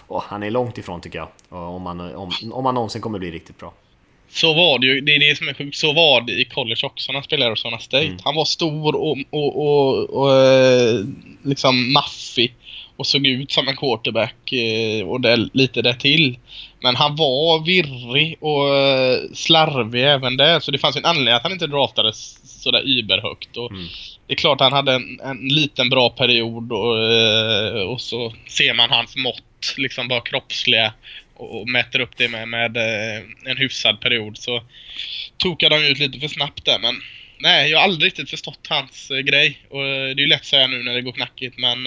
oh, 0.08 0.22
han 0.26 0.42
är 0.42 0.50
långt 0.50 0.78
ifrån 0.78 1.00
tycker 1.00 1.18
jag, 1.18 1.28
om 1.48 1.86
han, 1.86 2.00
om, 2.00 2.30
om 2.52 2.66
han 2.66 2.74
någonsin 2.74 3.02
kommer 3.02 3.18
bli 3.18 3.30
riktigt 3.30 3.58
bra. 3.58 3.72
Så 4.30 4.54
var 4.54 4.78
det 4.78 4.86
ju, 4.86 5.00
det 5.00 5.14
är 5.14 5.18
det 5.18 5.38
som 5.38 5.48
är 5.48 5.54
sjukt, 5.54 5.76
så 5.76 5.92
var 5.92 6.20
det 6.20 6.32
i 6.32 6.44
college 6.44 6.80
också 6.82 7.12
när 7.12 7.14
han 7.14 7.24
spelade 7.24 7.50
hos 7.50 7.64
Arizona 7.64 7.78
State. 7.78 8.06
Mm. 8.06 8.18
Han 8.24 8.34
var 8.34 8.44
stor 8.44 8.96
och, 8.96 9.18
och, 9.30 9.56
och, 9.56 10.10
och 10.10 10.34
eh, 10.34 11.04
liksom 11.42 11.92
maffig 11.92 12.54
och 12.96 13.06
såg 13.06 13.26
ut 13.26 13.52
som 13.52 13.68
en 13.68 13.76
quarterback 13.76 14.52
eh, 14.52 15.08
och 15.08 15.20
det, 15.20 15.48
lite 15.52 15.82
där 15.82 15.92
till. 15.92 16.38
Men 16.80 16.96
han 16.96 17.16
var 17.16 17.64
virrig 17.64 18.36
och 18.40 18.76
eh, 18.76 19.18
slarvig 19.34 20.04
även 20.04 20.36
där, 20.36 20.60
så 20.60 20.70
det 20.70 20.78
fanns 20.78 20.96
en 20.96 21.04
anledning 21.04 21.34
att 21.34 21.42
han 21.42 21.52
inte 21.52 21.66
draftades 21.66 22.38
sådär 22.62 22.82
überhögt. 22.84 23.56
Och 23.56 23.70
mm. 23.70 23.86
Det 24.26 24.34
är 24.34 24.36
klart 24.36 24.60
han 24.60 24.72
hade 24.72 24.92
en, 24.92 25.20
en 25.24 25.48
liten 25.48 25.90
bra 25.90 26.10
period 26.10 26.72
och, 26.72 27.92
och 27.92 28.00
så 28.00 28.32
ser 28.48 28.74
man 28.74 28.90
hans 28.90 29.16
mått, 29.16 29.74
liksom 29.76 30.08
bara 30.08 30.20
kroppsliga 30.20 30.92
och, 31.38 31.68
mäter 31.68 32.00
upp 32.00 32.16
det 32.16 32.28
med, 32.28 32.48
med 32.48 32.76
eh, 32.76 33.22
en 33.44 33.56
hyfsad 33.56 34.00
period 34.00 34.38
så 34.38 34.62
tokade 35.36 35.74
han 35.74 35.84
ut 35.84 35.98
lite 35.98 36.20
för 36.20 36.28
snabbt 36.28 36.64
där 36.64 36.78
men 36.78 36.94
nej, 37.38 37.70
jag 37.70 37.78
har 37.78 37.84
aldrig 37.84 38.06
riktigt 38.06 38.30
förstått 38.30 38.66
hans 38.68 39.10
eh, 39.10 39.18
grej 39.18 39.58
och 39.70 39.84
eh, 39.84 40.14
det 40.14 40.20
är 40.20 40.24
ju 40.24 40.26
lätt 40.26 40.40
att 40.40 40.46
säga 40.46 40.66
nu 40.66 40.82
när 40.82 40.94
det 40.94 41.02
går 41.02 41.12
knackigt 41.12 41.58
men 41.58 41.86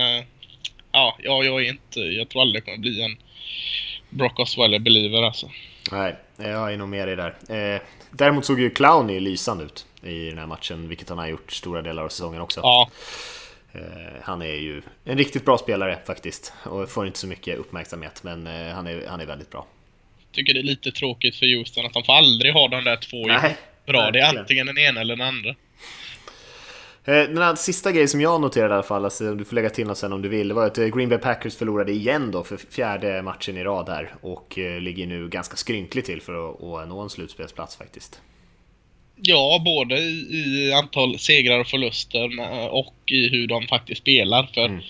ja, 0.92 1.18
jag, 1.24 1.46
jag 1.46 1.66
är 1.66 1.70
inte, 1.70 2.00
jag 2.00 2.30
tror 2.30 2.42
aldrig 2.42 2.64
det 2.64 2.66
kommer 2.66 2.78
bli 2.78 3.02
en 3.02 3.18
Brock 4.10 4.40
Osweiler 4.40 4.80
believer 4.80 5.24
alltså. 5.24 5.50
Nej, 5.92 6.16
jag 6.38 6.74
är 6.74 6.78
nog 6.78 6.90
med 6.90 7.08
dig 7.08 7.16
där. 7.16 7.36
Eh, 7.76 7.82
däremot 8.12 8.46
såg 8.46 8.60
ju 8.60 8.70
Clowny 8.70 9.20
lysande 9.20 9.64
ut 9.64 9.86
i 10.04 10.26
den 10.30 10.38
här 10.38 10.46
matchen, 10.46 10.90
vilket 10.90 11.10
han 11.10 11.18
har 11.18 11.28
gjort 11.28 11.52
stora 11.52 11.82
delar 11.82 12.04
av 12.04 12.10
säsongen 12.10 12.42
också. 12.42 12.60
Ja. 12.64 12.90
Eh, 13.74 14.22
han 14.22 14.42
är 14.42 14.56
ju 14.56 14.82
en 15.04 15.18
riktigt 15.18 15.46
bra 15.46 15.58
spelare 15.58 16.00
faktiskt 16.06 16.54
och 16.64 16.90
får 16.90 17.08
inte 17.08 17.20
så 17.20 17.28
mycket 17.28 17.58
uppmärksamhet 17.58 18.24
men 18.24 18.48
eh, 18.48 18.74
han 18.74 18.88
är, 18.88 19.08
han 19.08 19.22
är 19.22 19.26
väldigt 19.26 19.50
bra. 19.50 19.68
Tycker 20.32 20.54
det 20.54 20.60
är 20.60 20.64
lite 20.64 20.92
tråkigt 20.92 21.36
för 21.36 21.58
Houston 21.58 21.86
att 21.86 21.94
de 21.94 22.04
får 22.04 22.14
aldrig 22.14 22.54
ha 22.54 22.68
de 22.68 22.84
där 22.84 22.98
två 22.98 23.28
Nej, 23.28 23.58
bra. 23.86 24.12
Det 24.12 24.20
är 24.20 24.38
antingen 24.40 24.66
den 24.66 24.78
ena 24.78 25.02
eller 25.02 25.16
den 25.16 25.28
andra. 25.28 25.50
Eh, 27.06 27.14
den 27.14 27.38
här 27.38 27.56
sista 27.56 27.92
grejen 27.92 28.10
som 28.10 28.22
jag 28.22 28.42
noterade 28.42 28.74
i 28.74 28.74
alla 28.74 28.84
fall, 28.84 29.06
alltså, 29.06 29.36
du 29.36 29.46
får 29.46 29.56
lägga 29.56 29.70
till 29.70 29.88
något 29.88 29.98
sen 29.98 30.14
om 30.14 30.22
du 30.22 30.30
vill, 30.30 30.48
det 30.48 30.54
var 30.54 30.68
att 30.68 30.76
Green 30.76 31.10
Bay 31.10 31.18
Packers 31.18 31.56
förlorade 31.56 31.92
igen 31.92 32.32
då 32.32 32.44
för 32.44 32.58
fjärde 32.58 33.22
matchen 33.22 33.58
i 33.58 33.64
rad 33.64 33.90
här 33.90 34.14
och 34.22 34.54
ligger 34.58 35.08
nu 35.08 35.30
ganska 35.30 35.56
skrynkligt 35.56 36.08
till 36.08 36.22
för 36.22 36.50
att, 36.50 36.64
att 36.64 36.90
nå 36.90 37.02
en 37.02 37.10
slutspelsplats 37.10 37.76
faktiskt. 37.76 38.22
Ja, 39.24 39.62
både 39.66 39.98
i, 39.98 40.10
i, 40.10 40.74
antal 40.74 41.20
segrar 41.20 41.60
och 41.60 41.68
förluster 41.68 42.30
och 42.72 42.96
i 43.06 43.30
hur 43.30 43.48
de 43.48 43.68
faktiskt 43.68 44.02
spelar. 44.02 44.50
För 44.54 44.66
mm. 44.66 44.82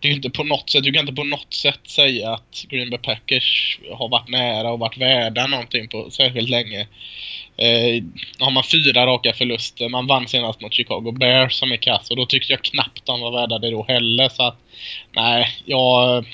det 0.00 0.08
är 0.08 0.12
inte 0.12 0.30
på 0.30 0.44
något 0.44 0.70
sätt, 0.70 0.84
du 0.84 0.92
kan 0.92 1.00
inte 1.00 1.14
på 1.14 1.24
något 1.24 1.54
sätt 1.54 1.80
säga 1.84 2.30
att 2.30 2.64
Green 2.68 2.90
Bay 2.90 2.98
Packers 2.98 3.78
har 3.92 4.08
varit 4.08 4.28
nära 4.28 4.70
och 4.70 4.78
varit 4.78 4.96
värda 4.96 5.46
någonting 5.46 5.88
på 5.88 6.10
särskilt 6.10 6.48
länge. 6.48 6.80
Eh, 7.56 8.02
har 8.38 8.50
man 8.50 8.64
fyra 8.64 9.06
raka 9.06 9.32
förluster, 9.32 9.88
man 9.88 10.06
vann 10.06 10.28
senast 10.28 10.60
mot 10.60 10.74
Chicago 10.74 11.12
Bears 11.12 11.54
som 11.54 11.72
är 11.72 11.76
kass 11.76 12.10
och 12.10 12.16
då 12.16 12.26
tyckte 12.26 12.52
jag 12.52 12.62
knappt 12.62 13.06
de 13.06 13.20
var 13.20 13.32
värda 13.32 13.58
det 13.58 13.70
då 13.70 13.84
heller. 13.88 14.28
Så 14.28 14.42
att, 14.42 14.56
nej, 15.12 15.48
jag... 15.64 16.24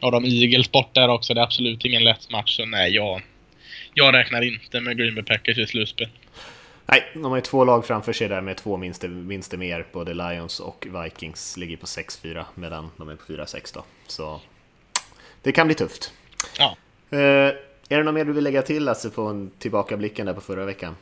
Ja, 0.00 0.10
de 0.10 0.24
Eagles 0.24 0.72
bort 0.72 0.94
där 0.94 1.08
också, 1.08 1.34
det 1.34 1.40
är 1.40 1.44
absolut 1.44 1.84
ingen 1.84 2.04
lätt 2.04 2.30
match. 2.30 2.56
Så 2.56 2.66
nej, 2.66 2.94
jag, 2.94 3.22
jag 3.94 4.14
räknar 4.14 4.42
inte 4.42 4.80
med 4.80 4.98
Green 4.98 5.14
Bay 5.14 5.24
Packers 5.24 5.58
i 5.58 5.66
slutspel. 5.66 6.08
Nej, 6.86 7.02
de 7.14 7.24
har 7.24 7.36
ju 7.36 7.42
två 7.42 7.64
lag 7.64 7.86
framför 7.86 8.12
sig 8.12 8.28
där 8.28 8.40
med 8.40 8.56
två 8.56 8.76
vinster, 8.76 9.08
vinster 9.08 9.56
mer. 9.56 9.86
Både 9.92 10.14
Lions 10.14 10.60
och 10.60 10.86
Vikings 11.04 11.56
ligger 11.56 11.76
på 11.76 11.86
6-4 11.86 12.44
medan 12.54 12.90
de 12.96 13.08
är 13.08 13.16
på 13.16 13.32
4-6 13.32 13.74
då. 13.74 13.84
Så 14.06 14.40
det 15.42 15.52
kan 15.52 15.66
bli 15.66 15.74
tufft. 15.74 16.12
Ja. 16.58 16.76
är 17.10 17.56
det 17.88 18.02
något 18.02 18.14
mer 18.14 18.24
du 18.24 18.32
vill 18.32 18.44
lägga 18.44 18.62
till 18.62 18.84
Lasse 18.84 19.10
från 19.10 19.50
tillbakablicken 19.58 20.26
där 20.26 20.34
på 20.34 20.40
förra 20.40 20.64
veckan? 20.64 20.96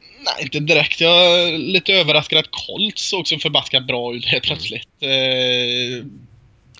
Nej, 0.00 0.42
inte 0.42 0.60
direkt. 0.60 1.00
Jag 1.00 1.40
är 1.40 1.58
lite 1.58 1.92
överraskad 1.92 2.38
att 2.38 2.50
Colts 2.50 3.08
såg 3.08 3.28
så 3.28 3.38
förbaskat 3.38 3.86
bra 3.86 4.14
ut 4.14 4.26
helt 4.26 4.44
plötsligt. 4.44 4.88
Eh, 5.00 6.06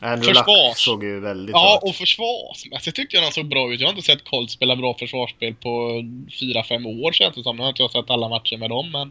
Andrew 0.01 0.33
Luck 0.33 0.77
såg 0.77 1.05
ju 1.05 1.21
väldigt 1.21 1.53
ja, 1.53 1.61
bra 1.61 1.75
ut. 1.75 1.81
Ja, 1.83 1.89
och 1.89 1.95
försvarsmässigt 1.95 2.97
tyckte 2.97 3.17
jag 3.17 3.25
de 3.25 3.33
såg 3.33 3.47
bra 3.47 3.73
ut. 3.73 3.81
Jag 3.81 3.89
har 3.89 3.93
inte 3.93 4.07
sett 4.07 4.25
Colts 4.25 4.53
spela 4.53 4.77
bra 4.77 4.95
försvarsspel 4.99 5.55
på 5.55 5.69
4-5 6.41 7.05
år 7.05 7.13
känns 7.13 7.35
det 7.35 7.43
som. 7.43 7.57
Nu 7.57 7.63
har 7.63 7.69
inte 7.69 7.83
jag 7.83 7.91
sett 7.91 8.11
alla 8.11 8.29
matcher 8.29 8.57
med 8.57 8.71
dem, 8.71 8.91
men 8.91 9.11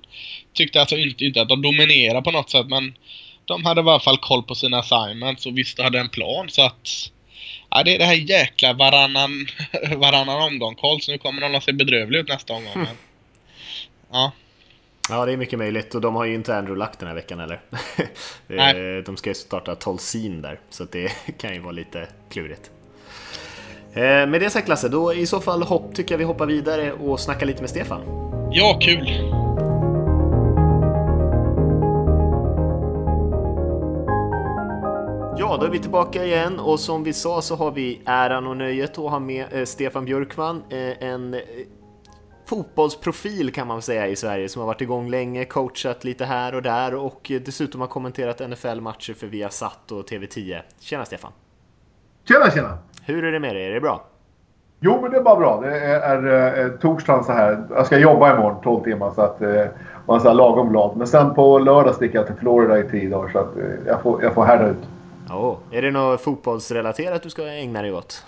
tyckte 0.54 0.80
alltså 0.80 0.98
inte, 0.98 1.26
inte 1.26 1.42
att 1.42 1.50
de 1.50 1.62
dominerar 1.62 2.22
på 2.22 2.32
något 2.32 2.50
sätt, 2.50 2.68
men 2.68 2.94
de 3.46 3.66
hade 3.66 3.82
i 3.82 3.84
alla 3.84 4.00
fall 4.00 4.18
koll 4.18 4.44
på 4.44 4.56
sina 4.56 4.80
assignments 4.80 5.46
och 5.46 5.58
visste 5.58 5.84
hade 5.84 6.00
en 6.00 6.10
plan 6.10 6.50
så 6.50 6.62
att 6.62 7.12
Ja, 7.72 7.84
det 7.84 7.96
är 7.96 8.00
det 8.00 8.06
här 8.06 8.14
jäkla 8.14 8.74
varannan, 8.74 9.48
varannan 9.96 10.42
omgång. 10.42 10.76
Colts, 10.76 11.08
nu 11.08 11.18
kommer 11.18 11.42
de 11.42 11.56
att 11.56 11.64
se 11.64 11.74
bedrövliga 11.74 12.22
ut 12.22 12.28
nästa 12.28 12.54
omgång. 12.54 12.74
Men, 12.76 12.98
ja. 14.12 14.32
Ja, 15.10 15.26
det 15.26 15.32
är 15.32 15.38
mycket 15.38 15.60
möjligt 15.60 15.96
och 15.96 16.02
de 16.02 16.16
har 16.16 16.26
ju 16.26 16.34
inte 16.34 16.58
Andrew 16.58 16.86
Luck 16.86 17.00
den 17.00 17.08
här 17.08 17.16
veckan 17.16 17.40
heller. 17.40 17.62
de 19.06 19.18
ska 19.18 19.30
ju 19.30 19.34
starta 19.34 19.76
Tolsin 19.76 20.42
där, 20.42 20.60
så 20.70 20.84
det 20.84 21.12
kan 21.38 21.54
ju 21.54 21.60
vara 21.60 21.72
lite 21.72 22.08
klurigt. 22.30 22.72
Eh, 23.94 24.02
med 24.02 24.42
det 24.42 24.50
sagt 24.50 24.68
Lasse, 24.68 24.90
då 24.90 25.14
i 25.14 25.26
så 25.26 25.40
fall 25.40 25.64
hopp, 25.64 25.96
tycker 25.96 26.14
jag 26.14 26.18
vi 26.20 26.24
hoppar 26.24 26.46
vidare 26.46 26.94
och 26.94 27.20
snackar 27.20 27.46
lite 27.46 27.62
med 27.62 27.70
Stefan. 27.70 28.02
Ja, 28.52 28.80
kul! 28.82 29.08
Ja, 35.38 35.58
då 35.60 35.66
är 35.66 35.70
vi 35.70 35.80
tillbaka 35.80 36.26
igen 36.26 36.60
och 36.60 36.80
som 36.80 37.04
vi 37.04 37.14
sa 37.14 37.42
så 37.42 37.56
har 37.56 37.72
vi 37.72 38.02
äran 38.06 38.48
och 38.48 38.58
nöjet 38.58 38.98
att 38.98 39.12
ha 39.12 39.20
med 39.20 39.46
eh, 39.52 39.66
Stefan 39.66 40.06
Björkman, 40.06 40.64
eh, 40.70 41.04
en 41.04 41.36
fotbollsprofil 42.50 43.52
kan 43.54 43.68
man 43.68 43.82
säga 43.82 44.08
i 44.08 44.16
Sverige 44.16 44.50
som 44.50 44.60
har 44.60 44.68
varit 44.68 44.82
igång 44.82 45.10
länge, 45.10 45.46
coachat 45.46 46.04
lite 46.04 46.26
här 46.26 46.56
och 46.56 46.62
där 46.62 46.96
och 46.96 47.32
dessutom 47.46 47.82
har 47.82 47.88
kommenterat 47.88 48.40
NFL-matcher 48.40 49.14
för 49.14 49.28
Viasat 49.28 49.92
och 49.92 50.10
TV10. 50.10 50.62
Tjena 50.80 51.06
Stefan! 51.06 51.32
Tjena 52.28 52.52
tjena! 52.52 52.78
Hur 53.04 53.24
är 53.24 53.32
det 53.32 53.40
med 53.40 53.56
dig? 53.56 53.66
Är 53.66 53.72
det 53.72 53.82
bra? 53.82 54.04
Jo, 54.80 55.00
men 55.02 55.12
det 55.12 55.18
är 55.18 55.22
bara 55.22 55.36
bra. 55.36 55.62
Det 55.62 55.80
är, 55.80 56.02
är, 56.02 56.24
är 56.26 56.78
torsdagen 56.78 57.24
så 57.24 57.32
här. 57.32 57.64
Jag 57.70 57.86
ska 57.86 57.98
jobba 57.98 58.34
imorgon 58.34 58.62
12 58.64 58.84
timmar 58.84 59.12
så 59.16 59.22
att 59.22 59.42
eh, 59.42 59.66
man 60.06 60.28
är 60.28 60.34
lagom 60.34 60.70
glad. 60.70 60.98
Men 60.98 61.08
sen 61.08 61.34
på 61.34 61.60
lördag 61.60 61.96
sticker 61.96 62.18
jag 62.18 62.28
till 62.28 62.36
Florida 62.36 62.80
i 62.80 62.90
10 62.90 63.10
dagar 63.10 63.30
så 63.32 63.40
att 63.40 63.58
eh, 63.58 63.64
jag 63.88 64.02
får, 64.02 64.24
jag 64.24 64.34
får 64.34 64.44
härda 64.44 64.68
ut. 64.68 64.88
Oh. 65.30 65.58
Är 65.72 65.82
det 65.82 65.92
något 65.92 66.22
fotbollsrelaterat 66.22 67.24
du 67.24 67.30
ska 67.30 67.48
ägna 67.48 67.82
dig 67.82 67.94
åt? 67.94 68.26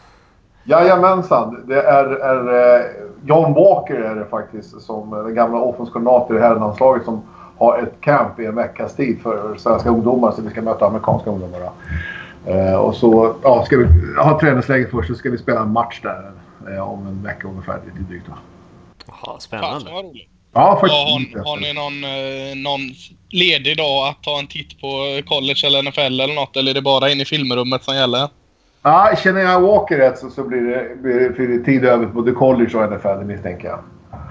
Jajamensan. 0.63 1.63
Det 1.67 1.81
är, 1.81 2.05
är 2.05 2.79
eh, 2.79 2.85
John 3.25 3.53
Walker 3.53 3.95
är 3.95 4.15
det 4.15 4.25
faktiskt, 4.25 4.81
som 4.81 5.09
den 5.09 5.35
gamla 5.35 5.59
offenskoordinator 5.59 6.37
i 6.37 6.41
herrlandslaget 6.41 7.05
som 7.05 7.21
har 7.57 7.77
ett 7.83 8.01
camp 8.01 8.39
i 8.39 8.45
en 8.45 8.55
veckas 8.55 8.95
tid 8.95 9.21
för 9.21 9.55
svenska 9.57 9.89
ungdomar. 9.89 10.31
Så 10.31 10.41
vi 10.41 10.49
ska 10.49 10.61
möta 10.61 10.85
amerikanska 10.85 11.29
ungdomar. 11.29 11.59
Uh, 12.47 12.75
och 12.75 12.95
så 12.95 13.35
ja, 13.43 13.65
ska 13.65 13.77
vi 13.77 13.85
ha 14.17 14.39
träningsläger 14.39 14.87
först 14.91 15.07
så 15.07 15.15
ska 15.15 15.29
vi 15.29 15.37
spela 15.37 15.61
en 15.61 15.71
match 15.71 15.99
där 16.03 16.31
uh, 16.73 16.91
om 16.91 17.07
en 17.07 17.23
vecka 17.23 17.47
ungefär. 17.47 17.79
Lite 17.85 18.09
drygt. 18.09 18.25
Jaha, 19.07 19.39
spännande. 19.39 19.85
Fan, 19.85 19.93
vad 19.93 20.05
roligt. 20.05 20.29
Ja, 20.53 20.77
faktiskt. 20.81 20.93
Ja, 20.93 21.41
har, 21.43 21.49
har 21.49 21.57
ni 21.57 21.73
någon, 21.73 22.01
någon 22.63 22.79
ledig 23.29 23.77
dag 23.77 24.07
att 24.07 24.23
ta 24.23 24.39
en 24.39 24.47
titt 24.47 24.81
på 24.81 25.21
college 25.25 25.61
eller 25.67 25.83
NFL 25.83 26.21
eller 26.21 26.35
något? 26.35 26.57
Eller 26.57 26.71
är 26.71 26.75
det 26.75 26.81
bara 26.81 27.09
in 27.09 27.21
i 27.21 27.25
filmrummet 27.25 27.83
som 27.83 27.95
gäller? 27.95 28.27
Ja, 28.83 29.11
känner 29.17 29.41
jag 29.41 29.61
Walker 29.61 29.97
rätt 29.97 30.19
så, 30.19 30.29
så 30.29 30.43
blir, 30.43 30.61
det, 30.61 30.95
blir, 31.33 31.47
det 31.47 31.63
tid 31.63 31.85
över 31.85 32.05
på 32.05 32.11
både 32.11 32.31
college 32.31 32.77
och 32.77 32.91
NFL, 32.91 33.07
det 33.07 33.25
misstänker 33.25 33.67
jag. 33.67 33.79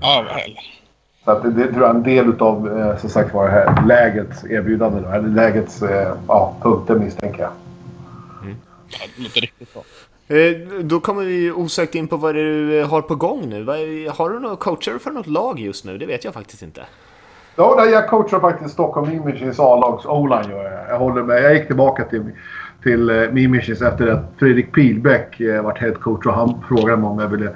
Ja, 0.01 0.25
heller. 0.29 0.81
Så 1.25 1.31
att 1.31 1.43
det, 1.43 1.51
det 1.51 1.67
tror 1.67 1.81
jag 1.83 1.91
är 1.91 1.95
en 1.95 2.03
del 2.03 2.43
av, 2.43 2.79
eh, 2.79 2.97
som 2.97 3.11
sagt 3.11 3.35
var, 3.35 3.49
här 3.49 3.87
lägets 3.87 4.45
erbjudande. 4.45 5.01
Då, 5.01 5.09
eller 5.09 5.29
lägets 5.29 5.83
eh, 5.83 6.15
ja, 6.29 6.57
punkter 6.63 6.95
misstänker 6.95 7.43
jag. 7.43 7.51
Mm. 8.43 8.57
Ja, 8.89 8.99
det 9.17 9.23
låter 9.23 9.41
riktigt 9.41 9.75
bra. 9.75 9.83
Eh, 10.37 10.57
då 10.83 11.01
kommer 11.01 11.25
vi 11.25 11.51
osökt 11.51 11.95
in 11.95 12.09
på 12.09 12.17
vad 12.17 12.35
du 12.35 12.85
har 12.91 13.03
på 13.03 13.15
gång 13.15 13.49
nu. 13.49 13.67
Har 14.11 14.31
du 14.31 14.41
några 14.41 14.57
coacher 14.57 14.99
för 14.99 15.11
något 15.11 15.27
lag 15.27 15.61
just 15.61 15.85
nu? 15.85 15.99
Det 15.99 16.07
vet 16.07 16.25
jag 16.25 16.35
faktiskt 16.35 16.63
inte. 16.63 16.83
Ja, 17.57 17.87
jag 17.87 18.09
coachar 18.09 18.41
faktiskt 18.41 18.73
Stockholm 18.73 19.13
Imagings 19.13 19.61
A-lags 19.61 20.07
O-line. 20.07 20.51
Jag, 20.51 20.73
jag 20.89 20.99
håller 20.99 21.23
med. 21.23 21.43
Jag 21.43 21.55
gick 21.55 21.67
tillbaka 21.67 22.05
till, 22.05 22.25
till 22.83 23.11
uh, 23.11 23.33
Mimishins 23.33 23.83
efter 23.83 24.07
att 24.07 24.33
Fredrik 24.39 24.73
Pilbäck 24.73 25.41
uh, 25.41 25.63
varit 25.63 25.79
headcoach 25.79 26.27
och 26.27 26.35
han 26.35 26.63
frågade 26.69 26.97
mig 26.97 27.11
om 27.11 27.19
jag 27.19 27.29
ville 27.29 27.47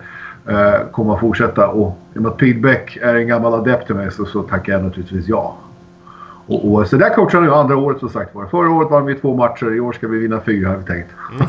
uh, 0.48 0.90
komma 0.92 1.12
och 1.12 1.20
fortsätta. 1.20 1.68
Och 1.68 1.98
i 2.14 2.18
och 2.18 2.22
med 2.22 2.32
att 2.32 2.38
Pilbäck 2.38 2.96
är 2.96 3.14
en 3.14 3.26
gammal 3.26 3.54
adept 3.54 3.86
till 3.86 3.94
mig 3.94 4.12
så, 4.12 4.26
så 4.26 4.42
tackar 4.42 4.72
jag 4.72 4.84
naturligtvis 4.84 5.28
ja. 5.28 5.56
Och, 6.46 6.72
och, 6.72 6.86
så 6.86 6.96
där 6.96 7.14
coachar 7.14 7.42
jag 7.42 7.58
andra 7.58 7.76
året 7.76 8.00
som 8.00 8.10
sagt 8.10 8.34
var. 8.34 8.46
Förra 8.46 8.70
året 8.70 8.90
vann 8.90 9.06
vi 9.06 9.14
två 9.14 9.36
matcher. 9.36 9.76
I 9.76 9.80
år 9.80 9.92
ska 9.92 10.08
vi 10.08 10.18
vinna 10.18 10.40
fyra 10.46 10.68
har 10.68 10.76
vi 10.76 10.84
tänkt. 10.84 11.10
Mm. 11.34 11.46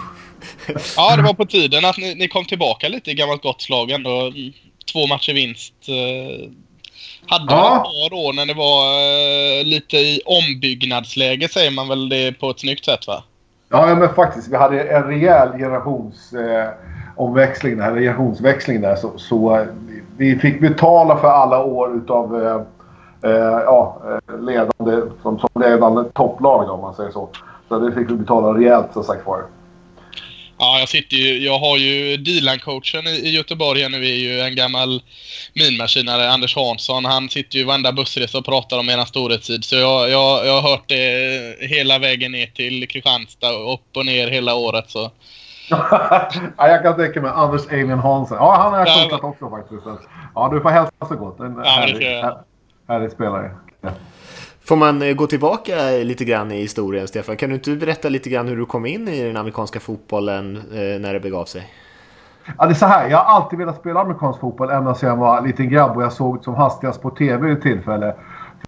ja, 0.97 1.15
det 1.15 1.21
var 1.21 1.33
på 1.33 1.45
tiden 1.45 1.85
att 1.85 1.97
ni, 1.97 2.15
ni, 2.15 2.27
kom 2.27 2.45
tillbaka 2.45 2.87
lite 2.87 3.11
i 3.11 3.13
gammalt 3.13 3.41
gott 3.41 3.61
slag 3.61 3.91
ändå. 3.91 4.31
Två 4.93 5.07
matcher 5.07 5.33
vinst. 5.33 5.73
Hade 7.27 7.53
ja. 7.53 7.77
ett 7.77 8.11
par 8.11 8.17
år 8.17 8.33
när 8.33 8.45
det 8.45 8.53
var 8.53 8.83
uh, 9.59 9.65
lite 9.65 9.97
i 9.97 10.21
ombyggnadsläge 10.25 11.49
säger 11.49 11.71
man 11.71 11.87
väl 11.87 12.09
det 12.09 12.39
på 12.39 12.49
ett 12.49 12.59
snyggt 12.59 12.85
sätt 12.85 13.07
va? 13.07 13.23
Ja, 13.69 13.95
men 13.95 14.09
faktiskt. 14.09 14.47
Vi 14.47 14.55
hade 14.55 14.83
en 14.83 15.03
rejäl 15.03 15.51
generationsomväxling 15.51 17.73
eh, 17.73 17.77
där, 17.77 17.99
generationsväxling 17.99 18.81
där. 18.81 18.95
Så, 18.95 19.17
så 19.17 19.55
eh, 19.55 19.65
vi 20.17 20.35
fick 20.35 20.61
betala 20.61 21.17
för 21.17 21.27
alla 21.27 21.63
år 21.63 21.95
utav 21.95 22.43
eh, 22.43 22.61
eh 23.31 23.59
ja, 23.65 23.97
eh, 24.07 24.19
ledande, 24.39 25.01
som, 25.21 25.39
som 25.39 25.49
ledande 25.61 26.03
topplag 26.13 26.69
om 26.69 26.81
man 26.81 26.93
säger 26.93 27.11
så. 27.11 27.29
Så 27.69 27.79
det 27.79 27.91
fick 27.91 28.09
vi 28.09 28.15
betala 28.15 28.57
rejält 28.57 28.87
som 28.93 29.03
sagt 29.03 29.27
var. 29.27 29.43
Ja, 30.57 30.79
jag 30.79 30.89
sitter 30.89 31.17
ju, 31.17 31.37
jag 31.45 31.59
har 31.59 31.77
ju 31.77 32.17
Dilan-coachen 32.17 33.07
i 33.07 33.29
Göteborg 33.29 33.81
här 33.81 33.89
nu 33.89 33.97
är 33.97 34.15
ju 34.15 34.39
en 34.41 34.55
gammal 34.55 35.01
minmaskinare, 35.53 36.31
Anders 36.31 36.55
Hansson. 36.55 37.05
Han 37.05 37.29
sitter 37.29 37.57
ju 37.57 37.63
varenda 37.63 37.91
bussresa 37.91 38.37
och 38.37 38.45
pratar 38.45 38.79
om 38.79 38.89
eran 38.89 39.05
storhetstid. 39.05 39.63
Så 39.63 39.75
jag, 39.75 40.09
jag, 40.09 40.47
jag 40.47 40.61
har 40.61 40.69
hört 40.69 40.83
det 40.87 41.55
hela 41.59 41.99
vägen 41.99 42.31
ner 42.31 42.47
till 42.47 42.87
Kristianstad, 42.87 43.51
upp 43.51 43.97
och 43.97 44.05
ner 44.05 44.27
hela 44.27 44.55
året. 44.55 44.89
Så. 44.89 45.11
ja, 45.69 46.29
jag 46.57 46.83
kan 46.83 46.95
tänka 46.95 47.21
mig 47.21 47.31
Anders 47.35 47.67
Eivind 47.71 48.01
Hansson. 48.01 48.37
Ja, 48.37 48.55
han 48.57 48.73
har 48.73 48.79
jag 48.79 49.09
coachat 49.09 49.23
också 49.23 49.49
faktiskt. 49.49 49.81
Ja, 50.35 50.49
du 50.53 50.61
får 50.61 50.69
hälsa 50.69 50.91
så 51.07 51.15
gott. 51.15 51.39
En 51.39 51.61
ja, 51.63 51.69
härlig, 51.69 52.23
härlig 52.87 53.11
spelare. 53.11 53.51
Ja. 53.81 53.89
Får 54.67 54.75
man 54.75 55.01
eh, 55.01 55.13
gå 55.13 55.27
tillbaka 55.27 55.73
lite 56.03 56.25
grann 56.25 56.51
i 56.51 56.61
historien, 56.61 57.07
Stefan? 57.07 57.37
Kan 57.37 57.49
du 57.49 57.55
inte 57.55 57.75
berätta 57.75 58.09
lite 58.09 58.29
grann 58.29 58.47
hur 58.47 58.57
du 58.57 58.65
kom 58.65 58.85
in 58.85 59.07
i 59.07 59.23
den 59.23 59.37
amerikanska 59.37 59.79
fotbollen 59.79 60.55
eh, 60.55 61.01
när 61.01 61.13
det 61.13 61.19
begav 61.19 61.45
sig? 61.45 61.69
Ja, 62.57 62.65
det 62.65 62.71
är 62.71 62.73
så 62.73 62.85
här. 62.85 63.09
Jag 63.09 63.17
har 63.17 63.35
alltid 63.35 63.59
velat 63.59 63.79
spela 63.79 63.99
amerikansk 63.99 64.39
fotboll 64.39 64.69
ända 64.69 64.95
sedan 64.95 65.09
jag 65.09 65.17
var 65.17 65.41
liten 65.41 65.69
grabb 65.69 65.97
och 65.97 66.03
jag 66.03 66.13
såg 66.13 66.43
som 66.43 66.55
hastigast 66.55 67.01
på 67.01 67.09
TV 67.09 67.47
vid 67.47 67.61
tillfälle 67.61 68.15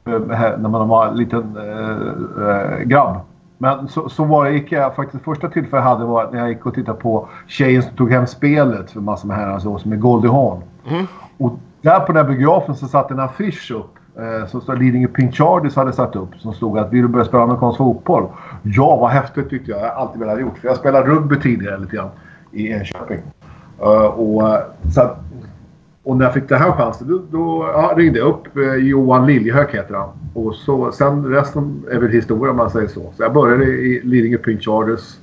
när 0.04 0.70
man 0.70 0.88
var 0.88 1.08
en 1.08 1.16
liten 1.16 1.58
äh, 1.58 2.80
grabb. 2.80 3.20
Men 3.58 3.88
så, 3.88 4.10
så 4.10 4.24
var 4.24 4.46
det, 4.46 4.52
gick 4.52 4.72
jag 4.72 4.96
faktiskt 4.96 5.24
första 5.24 5.50
tillfället 5.50 5.86
jag 5.86 5.92
hade 5.92 6.06
var 6.06 6.32
när 6.32 6.40
jag 6.40 6.50
gick 6.50 6.66
och 6.66 6.74
tittade 6.74 7.00
på 7.00 7.28
tjejen 7.48 7.84
som 7.84 7.96
tog 7.96 8.12
hem 8.12 8.28
spelet 8.28 8.92
för 8.92 9.00
massor 9.00 9.28
med 9.28 9.38
herrar 9.38 9.60
så, 9.60 9.80
som 9.80 9.92
är 9.92 9.96
Goldie 9.96 10.30
Hawn. 10.30 10.62
Mm. 10.90 11.06
Och 11.38 11.60
där 11.82 12.00
på 12.00 12.14
den 12.14 12.26
här 12.26 12.34
biografen 12.34 12.76
så 12.76 12.88
satt 12.88 13.12
en 13.12 13.20
affisch 13.20 13.72
upp 13.72 13.96
eh, 13.96 13.97
Eh, 14.20 14.48
som 14.48 14.62
stod 14.62 14.80
Lidingö 14.80 15.08
Pink 15.08 15.36
Chargers 15.36 15.76
hade 15.76 15.94
satt 15.94 16.16
upp 16.16 16.30
som 16.38 16.54
stod 16.54 16.78
att 16.78 16.94
vill 16.94 17.02
du 17.02 17.08
börja 17.08 17.26
spela 17.26 17.44
amerikansk 17.44 17.78
fotboll? 17.78 18.28
Ja, 18.64 18.96
vad 18.96 19.10
häftigt 19.10 19.50
tyckte 19.50 19.72
jag. 19.72 19.80
Jag 19.80 19.86
har 19.86 20.02
alltid 20.02 20.20
velat 20.20 20.42
gjort. 20.42 20.58
För 20.58 20.68
jag 20.68 20.78
spelade 20.78 21.08
rugby 21.08 21.40
tidigare 21.40 21.78
lite 21.78 21.96
grann 21.96 22.10
i 22.52 22.68
Enköping. 22.68 23.20
Uh, 23.82 24.06
och, 24.06 24.50
eh, 24.50 24.60
så 24.94 25.02
att, 25.02 25.20
och 26.04 26.18
när 26.18 26.26
jag 26.26 26.34
fick 26.34 26.50
den 26.50 26.62
här 26.62 26.72
chansen 26.72 27.08
då, 27.08 27.22
då 27.32 27.70
ja, 27.74 27.94
ringde 27.98 28.20
jag 28.20 28.28
upp 28.28 28.58
eh, 28.58 28.74
Johan 28.74 29.26
Liljehök 29.26 29.76
heter 29.76 29.96
han. 29.96 30.10
Och 30.34 30.56
så, 30.56 30.92
sen 30.92 31.26
resten 31.26 31.84
är 31.92 32.00
väl 32.00 32.12
historia 32.12 32.52
om 32.52 32.58
man 32.58 32.70
säger 32.70 32.88
så. 32.88 33.14
Så 33.18 33.24
jag 33.24 33.34
började 33.34 33.66
i 33.66 34.02
Lidingö 34.04 34.38
Pink 34.38 34.62
Chargers. 34.62 35.18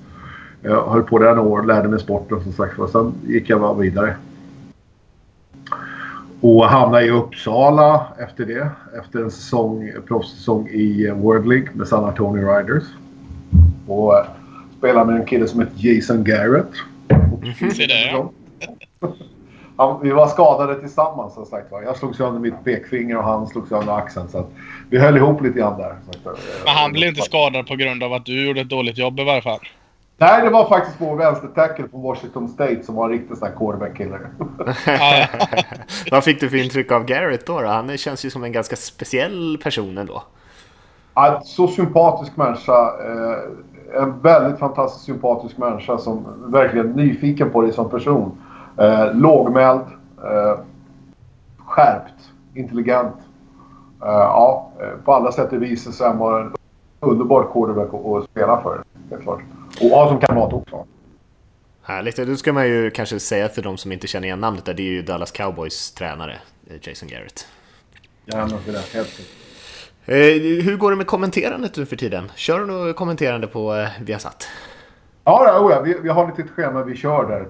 Jag 0.63 0.87
höll 0.87 1.03
på 1.03 1.19
där 1.19 1.35
några 1.35 1.49
år, 1.49 1.63
lärde 1.63 1.89
mig 1.89 2.01
sporten 2.01 2.41
som 2.41 2.53
sagt 2.53 2.79
var. 2.79 2.87
Sen 2.87 3.13
gick 3.27 3.51
jag 3.51 3.61
bara 3.61 3.75
vidare. 3.75 4.15
Och 6.41 6.65
hamnade 6.65 7.05
i 7.05 7.11
Uppsala 7.11 8.07
efter 8.19 8.45
det. 8.45 8.71
Efter 9.01 9.19
en 9.19 9.31
säsong, 9.31 9.93
proffssäsong 10.09 10.69
i 10.69 11.11
World 11.11 11.49
League 11.49 11.69
med 11.73 11.89
San 11.89 12.05
Antonio 12.05 12.57
Riders. 12.57 12.85
Och 13.87 14.19
eh, 14.19 14.25
spelade 14.79 15.07
med 15.07 15.21
en 15.21 15.27
kille 15.27 15.47
som 15.47 15.61
heter 15.61 15.75
Jason 15.77 16.25
Garrett. 16.25 16.73
Mm, 17.09 17.71
se 17.71 17.87
det. 17.87 18.27
Han, 19.77 20.03
vi 20.03 20.11
var 20.11 20.29
skadade 20.29 20.81
tillsammans 20.81 21.35
som 21.35 21.47
sagt 21.47 21.67
Jag 21.71 21.97
slog 21.97 22.17
sönder 22.17 22.41
mitt 22.41 22.65
pekfinger 22.65 23.17
och 23.17 23.25
han 23.25 23.47
slog 23.47 23.69
sönder 23.69 23.93
axeln. 23.93 24.29
Så 24.29 24.47
vi 24.91 24.99
höll 24.99 25.17
ihop 25.17 25.43
lite 25.43 25.59
grann 25.59 25.79
där. 25.79 25.97
Men 26.65 26.75
han 26.75 26.93
blev 26.93 27.09
inte 27.09 27.23
skadad 27.23 27.67
på 27.67 27.77
grund 27.77 28.03
av 28.03 28.13
att 28.13 28.27
du 28.27 28.47
gjorde 28.47 28.61
ett 28.61 28.69
dåligt 28.69 28.99
jobb 28.99 29.21
i 29.21 29.25
varje 29.25 29.43
fall? 29.43 29.61
Nej, 30.19 30.43
det 30.43 30.51
var 30.51 30.69
faktiskt 30.69 30.97
vår 31.01 31.17
vänstertackle 31.17 31.89
på 31.89 31.99
Washington 31.99 32.49
State 32.49 32.83
som 32.83 32.95
var 32.95 33.05
en 33.05 33.11
riktig 33.11 33.37
sån 33.37 33.49
här 33.49 33.55
quarterback-kille. 33.57 34.19
Vad 36.11 36.25
fick 36.25 36.41
du 36.41 36.51
för 36.51 36.57
intryck 36.57 36.93
av 36.93 37.05
Garrett 37.05 37.47
då, 37.47 37.61
då? 37.61 37.69
Han 37.69 37.97
känns 37.97 38.25
ju 38.25 38.31
som 38.31 38.45
en 38.45 38.53
ganska 38.53 38.77
speciell 38.77 39.59
person 39.63 39.99
ändå. 39.99 40.23
Ja, 41.15 41.43
så 41.45 41.69
sympatisk 41.69 42.37
människa. 42.37 42.89
Eh, 42.89 44.03
en 44.03 44.21
väldigt 44.21 44.59
fantastiskt 44.59 45.05
sympatisk 45.05 45.59
människa 45.59 45.99
som 45.99 46.27
verkligen 46.47 46.91
är 46.91 46.95
nyfiken 46.95 47.51
på 47.51 47.63
dig 47.63 47.73
som 47.73 47.91
person. 47.91 48.39
Eh, 48.79 49.15
lågmäld. 49.15 49.85
Eh, 50.25 50.59
skärpt. 51.59 52.31
Intelligent. 52.55 53.17
Eh, 54.03 54.09
ja, 54.09 54.71
eh, 54.81 55.05
på 55.05 55.13
alla 55.15 55.33
sätt 55.33 55.53
och 55.53 55.63
vis 55.63 56.01
är 56.01 56.07
han 56.07 56.43
en 56.43 56.53
underbar 57.01 57.47
quarterback 57.53 57.95
att 57.95 58.31
spela 58.31 58.61
för. 58.61 58.83
Helt 59.11 59.23
klart. 59.23 59.41
Och 59.81 59.91
ha 59.91 60.09
som 60.09 60.21
kamrat 60.21 60.53
också. 60.53 60.87
Härligt. 61.83 62.17
Då 62.17 62.37
ska 62.37 62.53
man 62.53 62.67
ju 62.67 62.91
kanske 62.91 63.21
säga 63.21 63.49
för 63.49 63.63
de 63.63 63.77
som 63.77 63.93
inte 63.93 64.07
känner 64.07 64.27
igen 64.27 64.41
namnet 64.41 64.65
där, 64.65 64.75
det 64.75 64.83
är 64.83 64.93
ju 64.93 65.03
Dallas 65.03 65.31
Cowboys 65.31 65.93
tränare, 65.93 66.37
eh, 66.71 66.89
Jason 66.89 67.09
Garrett. 67.09 67.47
Ja, 68.25 68.49
det 68.67 68.73
är 68.73 68.95
helt. 68.95 69.21
Eh, 70.07 70.65
hur 70.65 70.77
går 70.77 70.91
det 70.91 70.97
med 70.97 71.07
kommenterandet 71.07 71.77
nu 71.77 71.87
för 71.87 71.97
tiden? 71.97 72.33
Kör 72.35 72.59
du 72.59 72.67
något 72.67 72.97
kommenterande 72.97 73.47
på 73.47 73.75
eh, 73.75 73.89
Viasat? 74.03 74.49
Ja, 75.25 75.43
ja, 75.47 75.71
ja 75.71 75.81
vi, 75.81 75.99
vi 76.03 76.09
har 76.09 76.27
lite 76.37 76.49
schema 76.49 76.83
vi 76.83 76.97
kör 76.97 77.29
där. 77.29 77.47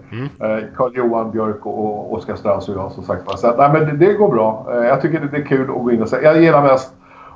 Eh, 0.48 0.64
Carl-Johan 0.76 1.30
Björk 1.30 1.66
och, 1.66 2.12
Oskar 2.12 2.36
Strauss 2.36 2.68
och 2.68 2.76
jag 2.76 2.92
som 2.92 3.04
sagt. 3.04 3.38
Så 3.38 3.56
nej, 3.56 3.70
men 3.72 3.98
det, 3.98 4.06
det 4.06 4.12
går 4.12 4.28
bra. 4.28 4.66
Eh, 4.70 4.76
jag 4.76 5.02
tycker 5.02 5.20
det, 5.20 5.28
det 5.28 5.36
är 5.36 5.46
kul 5.46 5.70
att 5.70 5.82
gå 5.82 5.92
in 5.92 6.02
och 6.02 6.08
säga. 6.08 6.32
Jag 6.32 6.42
gillar 6.42 6.62
mest 6.62 6.92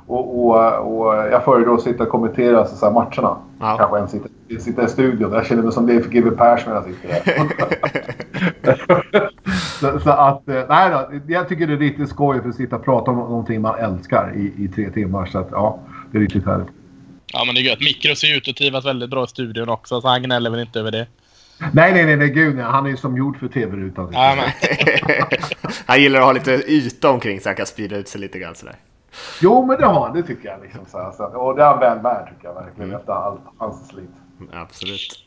och, 0.07 0.45
och, 0.45 0.55
och 0.79 1.15
jag 1.15 1.43
föredrar 1.43 1.73
att 1.73 1.81
sitta 1.81 2.03
och 2.03 2.09
kommentera 2.09 2.65
så 2.65 2.85
här, 2.85 2.93
matcherna. 2.93 3.37
Ja. 3.59 3.75
Kanske 3.77 3.99
än 3.99 4.07
sitta, 4.07 4.29
sitta 4.59 4.85
i 4.85 4.87
studion. 4.87 5.33
Jag 5.33 5.45
känner 5.45 5.63
mig 5.63 5.71
som 5.71 5.87
Leif 5.87 6.09
GW 6.09 6.29
Persson 6.31 6.73
när 6.73 6.75
jag 6.75 6.85
sitter 6.85 7.09
där. 8.61 9.29
så, 9.79 9.99
så 9.99 10.09
att, 10.09 10.49
eh, 10.49 10.63
nej 10.69 10.89
då. 10.89 11.09
Jag 11.27 11.49
tycker 11.49 11.67
det 11.67 11.73
är 11.73 11.77
riktigt 11.77 12.09
skoj 12.09 12.41
för 12.41 12.49
att 12.49 12.55
sitta 12.55 12.75
och 12.75 12.85
prata 12.85 13.11
om 13.11 13.17
någonting 13.17 13.61
man 13.61 13.79
älskar 13.79 14.33
i, 14.35 14.63
i 14.63 14.67
tre 14.67 14.89
timmar. 14.89 15.25
Så 15.25 15.39
att 15.39 15.47
ja, 15.51 15.79
det 16.11 16.17
är 16.17 16.21
riktigt 16.21 16.45
härligt. 16.45 16.67
ja, 17.33 17.43
men 17.45 17.55
det 17.55 17.61
är 17.61 17.63
gött. 17.63 17.79
Mikro 17.79 18.15
ser 18.15 18.37
ut 18.37 18.47
att 18.47 18.55
trivas 18.55 18.85
väldigt 18.85 19.09
bra 19.09 19.23
i 19.23 19.27
studion 19.27 19.69
också, 19.69 20.01
så 20.01 20.07
han 20.07 20.23
gnäller 20.23 20.49
väl 20.49 20.59
inte 20.59 20.79
över 20.79 20.91
det. 20.91 21.07
Nej, 21.73 21.93
nej, 21.93 22.05
nej, 22.05 22.15
nej 22.15 22.29
gud 22.29 22.55
nej. 22.55 22.65
Han 22.65 22.85
är 22.85 22.89
ju 22.89 22.97
som 22.97 23.17
gjord 23.17 23.39
för 23.39 23.47
tv-rutan. 23.47 24.09
Ja, 24.11 24.37
han 25.85 26.01
gillar 26.01 26.19
att 26.19 26.25
ha 26.25 26.31
lite 26.31 26.51
yta 26.51 27.09
omkring 27.09 27.39
så 27.39 27.49
han 27.49 27.55
kan 27.55 27.65
sprida 27.65 27.97
ut 27.97 28.07
sig 28.07 28.21
lite 28.21 28.39
grann 28.39 28.55
sådär. 28.55 28.75
Jo, 29.41 29.65
men 29.65 29.77
det 29.77 29.85
har 29.85 30.05
han. 30.05 30.15
Det 30.15 30.23
tycker 30.23 30.49
jag. 30.49 30.61
Liksom, 30.61 30.81
så 30.87 30.97
här, 30.97 31.11
så, 31.11 31.23
och 31.23 31.55
det 31.55 31.61
är 31.63 31.67
han 31.67 31.79
väl 31.79 31.99
värd, 31.99 32.29
tycker 32.29 32.47
jag 32.47 32.53
verkligen. 32.53 32.95
Efter 32.95 33.13
allt 33.13 33.41
hans 33.57 33.87
slit. 33.87 34.09
Absolut. 34.53 35.23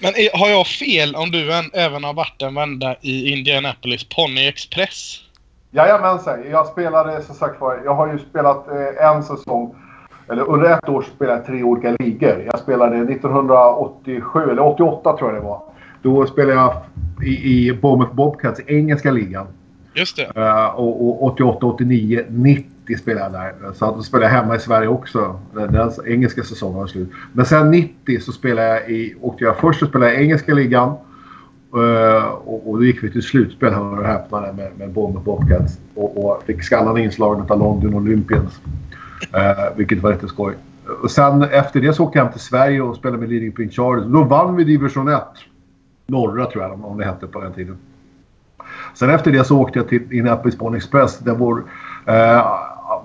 Men 0.00 0.14
är- 0.14 0.38
har 0.38 0.48
jag 0.48 0.66
fel 0.66 1.14
om 1.14 1.30
du 1.30 1.52
än, 1.54 1.64
även 1.72 2.04
har 2.04 2.14
varit 2.14 2.42
en 2.42 2.54
vända 2.54 2.96
i 3.00 3.32
Indianapolis 3.32 4.04
Pony 4.04 4.46
Express? 4.48 5.20
Jajamensan. 5.70 6.50
Jag 6.50 6.66
spelade, 6.66 7.22
som 7.22 7.34
sagt 7.34 7.60
var, 7.60 7.80
jag 7.84 7.94
har 7.94 8.12
ju 8.12 8.18
spelat 8.30 8.68
eh, 8.68 9.06
en 9.06 9.22
säsong. 9.22 9.74
Eller 10.30 10.42
under 10.42 10.70
ett 10.70 10.88
år 10.88 11.04
spelade 11.16 11.38
jag 11.38 11.46
tre 11.46 11.62
olika 11.62 11.90
ligor. 11.98 12.42
Jag 12.52 12.58
spelade 12.58 12.96
1987, 12.96 14.40
eller 14.50 14.62
88 14.62 15.16
tror 15.16 15.32
jag 15.32 15.42
det 15.42 15.46
var. 15.48 15.62
Då 16.02 16.26
spelade 16.26 16.52
jag 16.60 16.82
i, 17.24 17.66
i 17.68 17.72
Bournemouth 17.72 18.14
Bobcats, 18.14 18.60
engelska 18.66 19.10
ligan. 19.10 19.46
Just 19.94 20.16
det. 20.16 20.32
Eh, 20.36 20.66
och, 20.66 21.02
och 21.08 21.22
88, 21.24 21.66
89, 21.66 22.24
90 22.28 22.70
spelade 22.94 23.24
jag 23.24 23.32
där. 23.32 23.72
Så 23.72 23.84
att 23.86 23.96
då 23.96 24.02
spelade 24.02 24.32
jag 24.32 24.42
hemma 24.42 24.56
i 24.56 24.58
Sverige 24.58 24.88
också. 24.88 25.40
Den, 25.54 25.72
den 25.72 25.90
engelska 26.06 26.42
säsongen 26.42 26.76
var 26.78 26.86
slut. 26.86 27.10
Men 27.32 27.44
sen 27.46 27.70
90 27.70 28.20
så 28.20 28.32
spelade 28.32 28.68
jag 28.68 28.90
i... 28.90 29.14
Åkte 29.20 29.44
jag 29.44 29.56
först 29.56 29.82
och 29.82 29.88
spelade 29.88 30.14
i 30.14 30.22
engelska 30.22 30.54
ligan. 30.54 30.88
Eh, 31.76 32.24
och, 32.24 32.70
och 32.70 32.76
då 32.78 32.84
gick 32.84 33.02
vi 33.02 33.10
till 33.10 33.22
slutspel, 33.22 33.72
hör 33.72 33.98
och 33.98 34.06
häpna, 34.06 34.40
med, 34.40 34.70
med 34.78 34.90
Bournemouth 34.92 35.24
Bobcats. 35.24 35.78
Och, 35.94 36.24
och 36.26 36.42
fick 36.46 36.62
skallarna 36.64 36.98
inslagna 37.00 37.44
av 37.48 37.58
London 37.58 37.94
Olympians. 37.94 38.60
Eh, 39.32 39.76
vilket 39.76 40.02
var 40.02 40.12
lite 40.12 40.28
skoj. 40.28 40.54
Och 41.02 41.10
sen 41.10 41.42
efter 41.42 41.80
det 41.80 41.92
så 41.92 42.04
åkte 42.04 42.18
jag 42.18 42.24
hem 42.24 42.32
till 42.32 42.40
Sverige 42.42 42.80
och 42.82 42.96
spelade 42.96 43.18
med 43.20 43.28
Leading 43.30 43.52
Pink 43.52 43.72
Charles. 43.72 44.04
Då 44.06 44.22
vann 44.24 44.56
vi 44.56 44.64
division 44.64 45.08
1. 45.08 45.22
Norra 46.06 46.46
tror 46.50 46.64
jag 46.64 46.72
om- 46.72 46.84
om 46.84 46.98
det 46.98 47.04
hette 47.04 47.26
på 47.26 47.40
den 47.40 47.52
tiden. 47.52 47.76
Sen 48.94 49.10
efter 49.10 49.32
det 49.32 49.44
så 49.44 49.58
åkte 49.60 49.78
jag 49.78 49.88
till 49.88 50.02
Indianapolis 50.02 50.58
Pony 50.58 50.76
Express 50.76 51.18
där 51.18 51.34
vår 51.34 51.64
eh, 52.06 52.46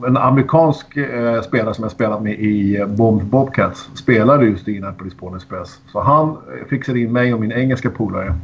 en 0.07 0.17
amerikansk 0.17 0.97
eh, 0.97 1.41
spelare 1.41 1.73
som 1.73 1.83
jag 1.83 1.91
spelat 1.91 2.23
med 2.23 2.33
i 2.33 2.77
eh, 2.77 2.87
Bomb 2.87 3.23
Bobcats 3.23 3.89
spelade 3.93 4.45
just 4.45 4.67
i 4.67 4.71
Indianapolis 4.71 5.13
Pony 5.13 5.35
Express. 5.35 5.79
Så 5.87 6.01
han 6.01 6.29
eh, 6.29 6.67
fixade 6.69 6.99
in 6.99 7.11
mig 7.11 7.33
och 7.33 7.39
min 7.39 7.51
engelska 7.51 7.89
polare. 7.89 8.35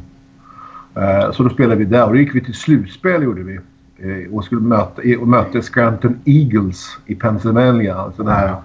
Eh, 0.94 1.32
så 1.32 1.42
då 1.42 1.50
spelade 1.50 1.76
vi 1.76 1.84
där 1.84 2.06
och 2.06 2.12
då 2.12 2.18
gick 2.18 2.34
vi 2.34 2.44
till 2.44 2.54
slutspel 2.54 3.22
gjorde 3.22 3.42
vi. 3.42 3.58
Eh, 3.98 4.34
och 4.34 4.44
skulle 4.44 4.60
möta, 4.60 5.02
eh, 5.02 5.20
och 5.20 5.28
mötte 5.28 5.62
Scranton 5.62 6.20
Eagles 6.24 6.98
i 7.06 7.14
Pennsylvania. 7.14 7.94
Alltså 7.94 8.22
det 8.22 8.32
här 8.32 8.56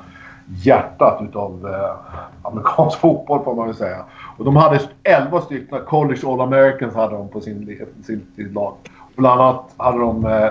hjärtat 0.48 1.22
utav 1.30 1.68
eh, 1.74 2.18
amerikansk 2.42 3.00
fotboll 3.00 3.44
får 3.44 3.56
man 3.56 3.68
väl 3.68 3.76
säga. 3.76 3.98
Och 4.38 4.46
de 4.46 4.56
hade 4.56 4.80
11 5.04 5.42
stycken 5.42 5.80
College 5.88 6.28
All-Americans 6.28 6.96
hade 6.96 7.16
de 7.16 7.30
på 7.30 7.42
sin, 7.42 7.88
sin, 8.04 8.22
sin 8.36 8.54
lag. 8.54 8.76
Bland 9.16 9.42
annat 9.42 9.74
hade 9.78 9.98
de 9.98 10.26
eh, 10.26 10.50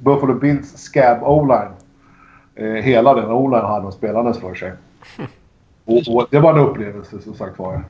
Buffalo 0.00 0.34
Bills 0.34 0.76
Scab 0.76 1.22
O-line. 1.22 1.72
Eh, 2.54 2.82
hela 2.84 3.14
den 3.14 3.30
O-line 3.30 3.64
hade 3.66 3.82
de 3.82 3.92
spelandes 3.92 4.38
för 4.38 4.54
sig. 4.54 4.72
Och, 5.84 6.02
och 6.08 6.26
det 6.30 6.40
var 6.40 6.52
en 6.52 6.58
upplevelse 6.58 7.20
som 7.20 7.34
sagt 7.34 7.58
var. 7.58 7.84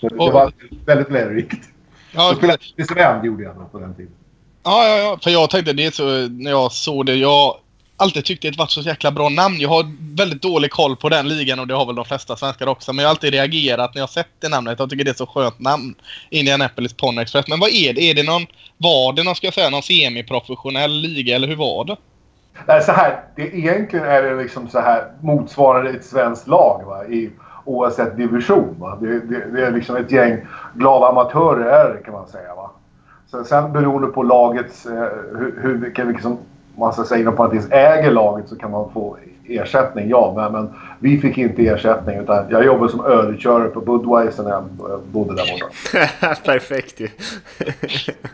Det, 0.00 0.08
det 0.08 0.30
var 0.30 0.52
väldigt 0.86 1.10
lärorikt. 1.10 1.68
Ja, 2.12 2.28
Jag 2.28 2.36
spelade 2.36 2.58
Sven 2.88 3.24
gjorde 3.24 3.42
jag 3.42 3.72
på 3.72 3.78
den 3.78 3.94
tiden. 3.94 4.12
Ja, 4.62 4.88
ja, 4.88 4.96
ja. 4.96 5.18
För 5.22 5.30
jag 5.30 5.50
tänkte 5.50 5.72
det 5.72 5.94
så 5.94 6.28
när 6.28 6.50
jag 6.50 6.72
såg 6.72 7.06
det. 7.06 7.14
Jag 7.14 7.56
alltid 7.96 8.24
tyckt 8.24 8.42
det 8.42 8.58
varit 8.58 8.70
så 8.70 8.80
jäkla 8.80 9.10
bra 9.10 9.28
namn. 9.28 9.56
Jag 9.58 9.68
har 9.68 9.84
väldigt 10.16 10.42
dålig 10.42 10.70
koll 10.70 10.96
på 10.96 11.08
den 11.08 11.28
ligan 11.28 11.58
och 11.58 11.66
det 11.66 11.74
har 11.74 11.86
väl 11.86 11.94
de 11.94 12.04
flesta 12.04 12.36
svenskar 12.36 12.66
också. 12.66 12.92
Men 12.92 13.02
jag 13.02 13.08
har 13.08 13.10
alltid 13.10 13.32
reagerat 13.32 13.94
när 13.94 14.02
jag 14.02 14.10
sett 14.10 14.28
det 14.40 14.48
namnet. 14.48 14.78
Jag 14.78 14.90
tycker 14.90 15.04
det 15.04 15.10
är 15.10 15.14
så 15.14 15.26
skönt 15.26 15.60
namn. 15.60 15.94
Indianapolis 16.30 16.92
Pony 16.92 17.22
Express. 17.22 17.48
Men 17.48 17.60
vad 17.60 17.70
är 17.70 17.92
det? 17.92 18.00
Är 18.00 18.14
det 18.14 18.22
någon... 18.22 18.46
Var 18.78 19.12
det 19.12 19.22
någon, 19.22 19.34
ska 19.34 19.46
jag 19.46 19.54
säga, 19.54 19.70
någon 19.70 19.82
semiprofessionell 19.82 20.90
liga 20.90 21.36
eller 21.36 21.48
hur 21.48 21.56
var 21.56 21.84
det? 21.84 21.96
Nej, 22.66 22.82
så 22.82 22.92
här. 22.92 23.20
Det, 23.36 23.42
egentligen 23.42 24.06
är 24.06 24.22
det 24.22 24.42
liksom 24.42 24.68
så 24.68 24.80
här 24.80 25.04
motsvarande 25.20 25.90
ett 25.90 26.04
svenskt 26.04 26.48
lag 26.48 26.82
va? 26.86 27.04
i 27.04 27.30
oavsett 27.64 28.16
division. 28.16 28.76
Va? 28.78 28.98
Det, 29.00 29.20
det, 29.20 29.50
det 29.52 29.66
är 29.66 29.70
liksom 29.70 29.96
ett 29.96 30.12
gäng 30.12 30.46
glada 30.74 31.06
amatörer 31.06 32.02
kan 32.04 32.14
man 32.14 32.28
säga. 32.28 32.54
Va? 32.54 32.70
Sen, 33.30 33.44
sen 33.44 33.72
beroende 33.72 34.08
på 34.08 34.22
lagets, 34.22 34.86
eh, 34.86 35.08
hur, 35.38 35.58
hur 35.62 35.74
vilken 35.74 36.08
liksom, 36.08 36.38
man 36.78 36.92
ska 36.92 37.04
säga 37.04 37.20
inom 37.20 37.36
parentes 37.36 37.70
äger 37.70 38.10
laget 38.10 38.48
så 38.48 38.56
kan 38.56 38.70
man 38.70 38.90
få 38.92 39.16
ersättning, 39.48 40.08
ja. 40.08 40.32
Men, 40.36 40.52
men 40.52 40.74
vi 40.98 41.18
fick 41.18 41.38
inte 41.38 41.66
ersättning 41.66 42.18
utan 42.18 42.44
jag 42.50 42.64
jobbade 42.64 42.92
som 42.92 43.04
ölkörare 43.04 43.68
på 43.68 43.80
Budweiser 43.80 44.42
när 44.42 44.50
jag 44.50 44.60
eh, 44.60 44.98
bodde 45.12 45.34
där 45.34 45.44
borta. 45.52 46.36
Perfekt 46.44 47.00
ju. 47.00 47.08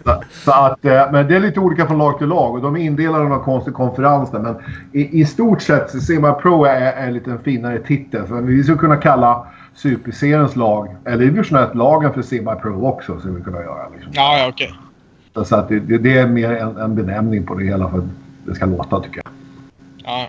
Så, 0.05 0.23
så 0.33 0.53
att, 0.53 0.85
eh, 0.85 1.13
men 1.13 1.29
det 1.29 1.37
är 1.37 1.41
lite 1.41 1.61
olika 1.61 1.87
från 1.87 1.99
lag 1.99 2.19
till 2.19 2.27
lag 2.27 2.55
och 2.55 2.63
de 2.63 2.77
är 2.77 2.81
indelade 2.81 3.25
i 3.25 3.29
någon 3.29 3.45
konstig 3.45 3.75
konferens 3.75 4.31
där. 4.31 4.39
Men 4.39 4.55
i, 4.93 5.21
i 5.21 5.27
stort 5.27 5.63
sett 5.63 5.91
så 5.91 6.01
Semi 6.01 6.33
Pro 6.43 6.65
är, 6.65 6.93
är 6.93 7.07
en 7.07 7.15
lite 7.15 7.39
finare 7.45 7.79
titel. 7.79 8.29
Så 8.29 8.35
vi 8.35 8.63
skulle 8.63 8.79
kunna 8.79 8.97
kalla 8.97 9.47
Superseriens 9.75 10.57
lag, 10.57 10.97
eller 11.05 11.25
division 11.25 11.59
lagen 11.75 12.13
för 12.13 12.23
Semi 12.23 12.51
Pro 12.63 12.87
också. 12.87 13.19
Skulle 13.19 13.35
vi 13.35 13.43
kunna 13.43 13.63
göra. 13.63 13.89
Liksom. 13.95 14.13
Ja, 14.15 14.39
ja, 14.39 14.49
okej. 14.49 14.75
Så, 15.35 15.45
så 15.45 15.57
att 15.57 15.69
det, 15.69 15.81
det, 15.81 16.19
är 16.19 16.27
mer 16.27 16.51
en, 16.51 16.77
en 16.77 16.95
benämning 16.95 17.47
på 17.47 17.55
det 17.55 17.65
hela 17.65 17.89
för 17.89 17.99
att 17.99 18.05
det 18.47 18.55
ska 18.55 18.67
låta 18.67 19.01
tycker 19.01 19.23
jag. 19.25 19.33
Ja. 20.05 20.29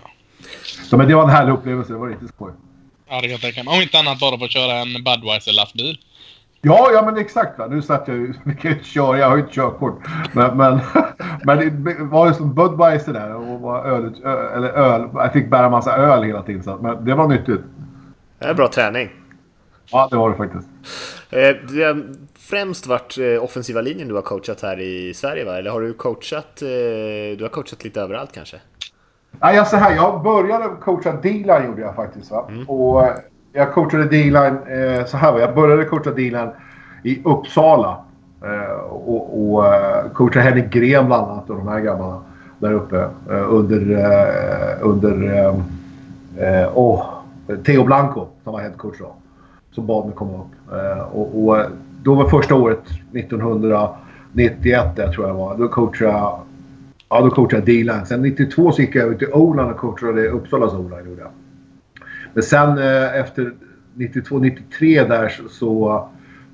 Så, 0.62 0.96
men 0.96 1.08
det 1.08 1.14
var 1.14 1.22
en 1.22 1.30
härlig 1.30 1.52
upplevelse. 1.52 1.92
Det 1.92 1.98
var 1.98 2.08
riktigt 2.08 2.28
skoj. 2.28 2.52
Ja, 3.08 3.14
det 3.14 3.22
kan 3.22 3.30
jag 3.30 3.40
tänka 3.40 3.62
mig. 3.62 3.74
Om 3.74 3.82
inte 3.82 3.98
annat 3.98 4.20
bara 4.20 4.38
för 4.38 4.44
att 4.44 4.50
köra 4.50 4.72
en 4.72 5.04
Budweiser-lastbil. 5.04 5.98
Ja, 6.62 6.90
ja 6.92 7.02
men 7.04 7.16
exakt. 7.16 7.58
Va? 7.58 7.66
Nu 7.66 7.82
satt 7.82 8.08
jag 8.08 8.16
ju... 8.16 8.34
Vi 8.44 8.54
kan 8.54 8.70
ju 8.70 8.76
inte 8.76 8.88
köra, 8.88 9.18
jag 9.18 9.28
har 9.28 9.36
ju 9.36 9.42
inte 9.42 9.54
körkort. 9.54 10.00
Men, 10.32 10.56
men, 10.56 10.80
men 11.44 11.84
det 11.84 11.94
var 11.98 12.26
ju 12.26 12.34
som 12.34 12.54
Budweiser 12.54 13.12
där 13.12 13.34
och 13.34 13.60
var 13.60 13.84
öl, 13.84 14.14
eller 14.56 14.68
öl. 14.68 15.08
Jag 15.14 15.32
fick 15.32 15.50
bära 15.50 15.70
massa 15.70 15.96
öl 15.96 16.22
hela 16.22 16.42
tiden. 16.42 16.62
Så, 16.62 16.76
men 16.76 17.04
det 17.04 17.14
var 17.14 17.28
nyttigt. 17.28 17.60
Det 18.38 18.44
är 18.44 18.54
bra 18.54 18.68
träning. 18.68 19.10
Ja, 19.90 20.08
det 20.10 20.16
var 20.16 20.30
det 20.30 20.36
faktiskt. 20.36 20.68
Eh, 21.34 21.56
Det 21.74 21.84
har 21.84 22.02
främst 22.38 22.86
varit 22.86 23.18
eh, 23.18 23.44
offensiva 23.44 23.80
linjen 23.80 24.08
du 24.08 24.14
har 24.14 24.22
coachat 24.22 24.62
här 24.62 24.80
i 24.80 25.14
Sverige 25.14 25.44
va? 25.44 25.58
Eller 25.58 25.70
har 25.70 25.80
du 25.80 25.92
coachat, 25.92 26.62
eh, 26.62 27.38
du 27.38 27.38
har 27.42 27.48
coachat 27.48 27.84
lite 27.84 28.00
överallt 28.00 28.32
kanske? 28.32 28.56
Nej, 29.40 29.56
jag, 29.56 29.66
så 29.68 29.76
här, 29.76 29.94
jag 29.96 30.22
började 30.22 30.68
coacha 30.80 31.12
D-line 31.22 31.64
gjorde 31.66 31.80
jag 31.80 31.94
faktiskt. 31.96 32.30
Va? 32.30 32.50
Och 32.66 33.04
eh, 33.06 33.14
jag 33.52 33.72
coachade 33.72 34.04
D-line 34.04 34.58
så 35.06 35.16
här. 35.16 35.32
Va? 35.32 35.40
Jag 35.40 35.54
började 35.54 35.84
coacha 35.84 36.10
D-line 36.10 36.50
i 37.02 37.22
Uppsala. 37.24 38.04
Och 38.90 39.54
och 39.54 39.64
coachade 40.14 40.44
Henrik 40.44 40.70
Gren 40.70 41.06
bland 41.06 41.30
annat 41.30 41.50
och 41.50 41.56
de 41.56 41.68
här 41.68 41.80
grabbarna 41.80 42.22
där 42.58 42.72
uppe. 42.72 43.08
Under 43.28 43.80
under 44.80 45.54
åh, 46.74 47.06
Theo 47.64 47.84
Blanco 47.84 48.26
som 48.44 48.52
var 48.52 48.60
head 48.60 48.70
coach 48.76 48.96
då 48.98 49.14
som 49.74 49.86
bad 49.86 50.06
mig 50.06 50.14
komma 50.14 50.32
upp. 50.32 50.72
Eh, 50.72 51.02
och, 51.02 51.44
och, 51.44 51.64
då 52.02 52.14
var 52.14 52.28
första 52.28 52.54
året 52.54 52.82
1991 53.12 54.96
där 54.96 55.04
eh, 55.04 55.10
tror 55.10 55.26
jag 55.26 55.34
var. 55.34 55.56
Då 55.56 55.68
coachade 55.68 56.10
jag, 56.10 56.40
ja, 57.08 57.20
då 57.20 57.30
coachade 57.30 57.56
jag 57.56 57.66
D-line. 57.66 58.06
Sen 58.06 58.22
92 58.22 58.72
så 58.72 58.82
gick 58.82 58.94
jag 58.94 59.04
över 59.04 59.14
till 59.14 59.32
O-line 59.32 59.70
och 59.70 59.76
coachade 59.76 60.28
Uppsalas 60.28 60.72
O-line. 60.74 61.08
Gjorde 61.08 61.20
jag. 61.20 61.30
Men 62.34 62.42
sen 62.42 62.78
eh, 62.78 63.20
efter 63.20 63.52
92-93 63.94 65.08
där 65.08 65.28
så, 65.28 65.48
så 65.48 66.08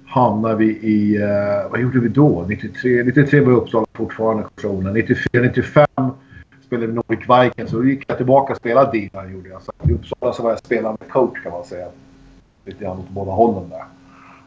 hamnade 0.07 0.57
vi 0.57 0.67
i... 0.67 1.17
Eh, 1.23 1.71
vad 1.71 1.81
gjorde 1.81 2.01
vi 2.01 2.09
då? 2.09 2.45
93, 2.49 3.03
93 3.05 3.41
var 3.41 3.53
Uppsala 3.53 3.87
fortfarande 3.93 4.43
coachade 4.43 5.03
94-95 5.03 6.11
spelade 6.67 6.87
vi 6.87 6.93
Nordic 6.93 7.21
Vikings. 7.21 7.71
Så 7.71 7.77
då 7.77 7.85
gick 7.85 8.05
jag 8.07 8.17
tillbaka 8.17 8.53
och 8.53 8.59
spelade 8.59 8.93
D-line 8.93 9.33
gjorde 9.33 9.49
jag. 9.49 9.63
Så 9.63 9.73
I 9.89 9.93
Uppsala 9.93 10.33
så 10.33 10.43
var 10.43 10.51
jag 10.51 10.59
spelande 10.59 10.99
coach 11.11 11.43
kan 11.43 11.53
man 11.53 11.65
säga. 11.65 11.87
Lite 12.65 12.85
grann 12.85 12.99
åt 12.99 13.09
båda 13.09 13.33
hållen 13.33 13.71
där. 13.71 13.85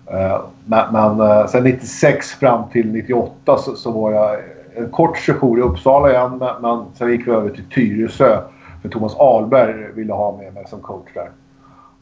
Eh, 0.05 0.41
men, 0.65 0.93
men 0.93 1.29
eh, 1.29 1.47
sen 1.47 1.63
96 1.63 2.31
fram 2.31 2.69
till 2.69 2.91
98 2.91 3.57
så, 3.57 3.75
så, 3.75 3.91
var 3.91 4.11
jag 4.11 4.39
en 4.75 4.89
kort 4.89 5.17
session 5.17 5.59
i 5.59 5.61
Uppsala 5.61 6.09
igen. 6.09 6.37
Men, 6.37 6.61
men 6.61 6.85
sen 6.97 7.11
gick 7.11 7.27
vi 7.27 7.31
över 7.31 7.49
till 7.49 7.69
Tyresö. 7.69 8.41
För 8.81 8.89
Thomas 8.89 9.15
Ahlberg 9.15 9.91
ville 9.93 10.13
ha 10.13 10.37
med 10.37 10.53
mig 10.53 10.63
som 10.67 10.79
coach 10.79 11.13
där. 11.13 11.29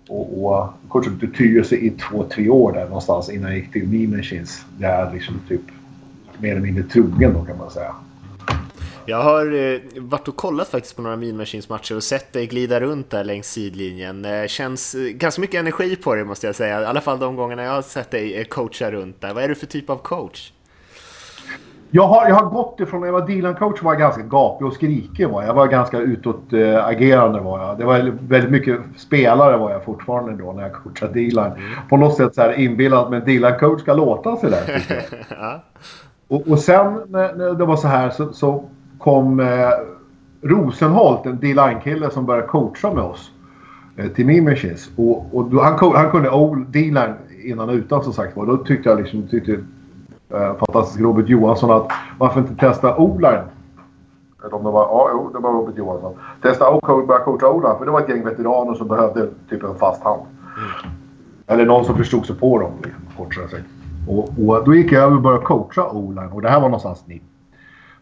Och, 0.09 0.45
och 0.45 0.67
coachade 0.87 1.19
till 1.19 1.33
Tyresö 1.33 1.75
i 1.75 1.89
två, 1.89 2.23
tre 2.23 2.49
år 2.49 2.71
där 2.71 2.85
någonstans 2.85 3.29
innan 3.29 3.49
jag 3.49 3.59
gick 3.59 3.71
till 3.71 3.87
Me 3.87 4.21
Där 4.77 4.99
jag 4.99 5.13
liksom 5.13 5.41
typ 5.47 5.61
mer 6.37 6.51
eller 6.51 6.61
mindre 6.61 6.83
trogen 6.83 7.33
då 7.33 7.45
kan 7.45 7.57
man 7.57 7.69
säga. 7.69 7.95
Jag 9.05 9.23
har 9.23 9.73
eh, 9.73 9.79
varit 9.97 10.27
och 10.27 10.35
kollat 10.35 10.67
faktiskt 10.67 10.95
på 10.95 11.01
några 11.01 11.15
Mean 11.15 11.37
Machines 11.37 11.69
matcher 11.69 11.95
och 11.95 12.03
sett 12.03 12.33
dig 12.33 12.47
glida 12.47 12.79
runt 12.79 13.09
där 13.09 13.23
längs 13.23 13.47
sidlinjen. 13.47 14.25
Eh, 14.25 14.47
känns 14.47 14.95
eh, 14.95 15.01
ganska 15.01 15.41
mycket 15.41 15.59
energi 15.59 15.95
på 15.95 16.15
dig 16.15 16.23
måste 16.23 16.47
jag 16.47 16.55
säga, 16.55 16.81
i 16.81 16.85
alla 16.85 17.01
fall 17.01 17.19
de 17.19 17.35
gångerna 17.35 17.63
jag 17.63 17.71
har 17.71 17.81
sett 17.81 18.11
dig 18.11 18.39
eh, 18.39 18.45
coacha 18.45 18.91
runt 18.91 19.21
där. 19.21 19.33
Vad 19.33 19.43
är 19.43 19.47
du 19.47 19.55
för 19.55 19.65
typ 19.65 19.89
av 19.89 19.95
coach? 19.95 20.51
Jag 21.93 22.07
har, 22.07 22.29
jag 22.29 22.35
har 22.35 22.45
gått 22.45 22.79
ifrån, 22.79 22.99
när 22.99 23.07
jag 23.07 23.13
var 23.13 23.27
Dilan-coach 23.27 23.83
var 23.83 23.93
jag 23.93 23.99
ganska 23.99 24.21
gapig 24.21 24.67
och 24.67 24.73
skrikig. 24.73 25.29
Var 25.29 25.41
jag. 25.41 25.49
jag 25.49 25.53
var 25.53 25.67
ganska 25.67 25.99
utåtagerande 25.99 27.39
var 27.39 27.59
jag. 27.59 27.77
Det 27.77 27.85
var 27.85 28.13
väldigt 28.27 28.51
mycket 28.51 28.79
spelare 28.97 29.57
var 29.57 29.71
jag 29.71 29.83
fortfarande 29.83 30.43
då 30.43 30.51
när 30.51 30.61
jag 30.63 30.73
coachade 30.73 31.13
Dilan. 31.13 31.51
Mm. 31.51 31.71
På 31.89 31.97
något 31.97 32.17
sätt 32.17 32.35
så 32.35 32.41
här 32.41 32.59
inbillad 32.59 33.07
att 33.07 33.13
en 33.13 33.25
Dilan-coach 33.25 33.81
ska 33.81 33.93
låta 33.93 34.35
sådär. 34.35 34.83
ja. 35.29 35.63
och, 36.27 36.47
och 36.47 36.59
sen 36.59 37.01
när, 37.07 37.33
när, 37.33 37.53
det 37.53 37.65
var 37.65 37.77
så 37.77 37.87
här 37.87 38.09
så, 38.09 38.33
så 38.33 38.69
kom 39.01 39.39
eh, 39.39 39.69
Rosenholt, 40.41 41.25
en 41.25 41.39
D-line-kille 41.39 42.09
som 42.09 42.25
började 42.25 42.47
coacha 42.47 42.93
med 42.93 43.03
oss 43.03 43.31
eh, 43.97 44.07
till 44.07 44.25
Mimishis. 44.25 44.89
Och, 44.95 45.35
och 45.35 45.63
han, 45.63 45.95
han 45.95 46.11
kunde 46.11 46.29
D-line 46.67 47.13
innan 47.43 47.69
och 47.69 47.75
utan 47.75 48.03
som 48.03 48.13
sagt 48.13 48.37
var. 48.37 48.45
Då 48.45 48.57
tyckte 48.57 48.89
jag 48.89 48.99
liksom, 48.99 49.27
tyckte 49.27 49.51
eh, 50.29 50.55
fantastisk 50.55 51.01
Robert 51.01 51.29
Johansson 51.29 51.71
att 51.71 51.91
varför 52.17 52.39
inte 52.39 52.55
testa 52.55 52.97
O-line? 52.97 53.43
Eller 54.43 54.55
om 54.55 54.63
det 54.63 54.71
var, 54.71 54.83
ja, 54.83 55.09
jo, 55.11 55.29
det 55.33 55.39
var 55.39 55.53
Robert 55.53 55.77
Johansson. 55.77 56.13
Testa 56.41 56.69
och 56.69 57.07
börja 57.07 57.23
coacha 57.23 57.49
O-line. 57.49 57.77
För 57.77 57.85
det 57.85 57.91
var 57.91 58.01
ett 58.01 58.09
gäng 58.09 58.23
veteraner 58.23 58.73
som 58.73 58.87
behövde 58.87 59.29
typ 59.49 59.63
en 59.63 59.75
fast 59.75 60.03
hand. 60.03 60.21
Mm. 60.21 60.95
Eller 61.47 61.65
någon 61.65 61.85
som 61.85 61.95
förstod 61.95 62.25
sig 62.25 62.35
på 62.35 62.59
dem, 62.59 62.71
liksom, 62.83 63.01
kort 63.17 63.35
sagt. 63.35 63.65
Och, 64.07 64.29
och 64.47 64.65
då 64.65 64.75
gick 64.75 64.91
jag 64.91 65.03
över 65.03 65.15
och 65.15 65.21
började 65.21 65.45
coacha 65.45 65.89
O-line. 65.91 66.31
Och 66.31 66.41
det 66.41 66.49
här 66.49 66.59
var 66.59 66.67
någonstans 66.67 67.03
90 67.07 67.30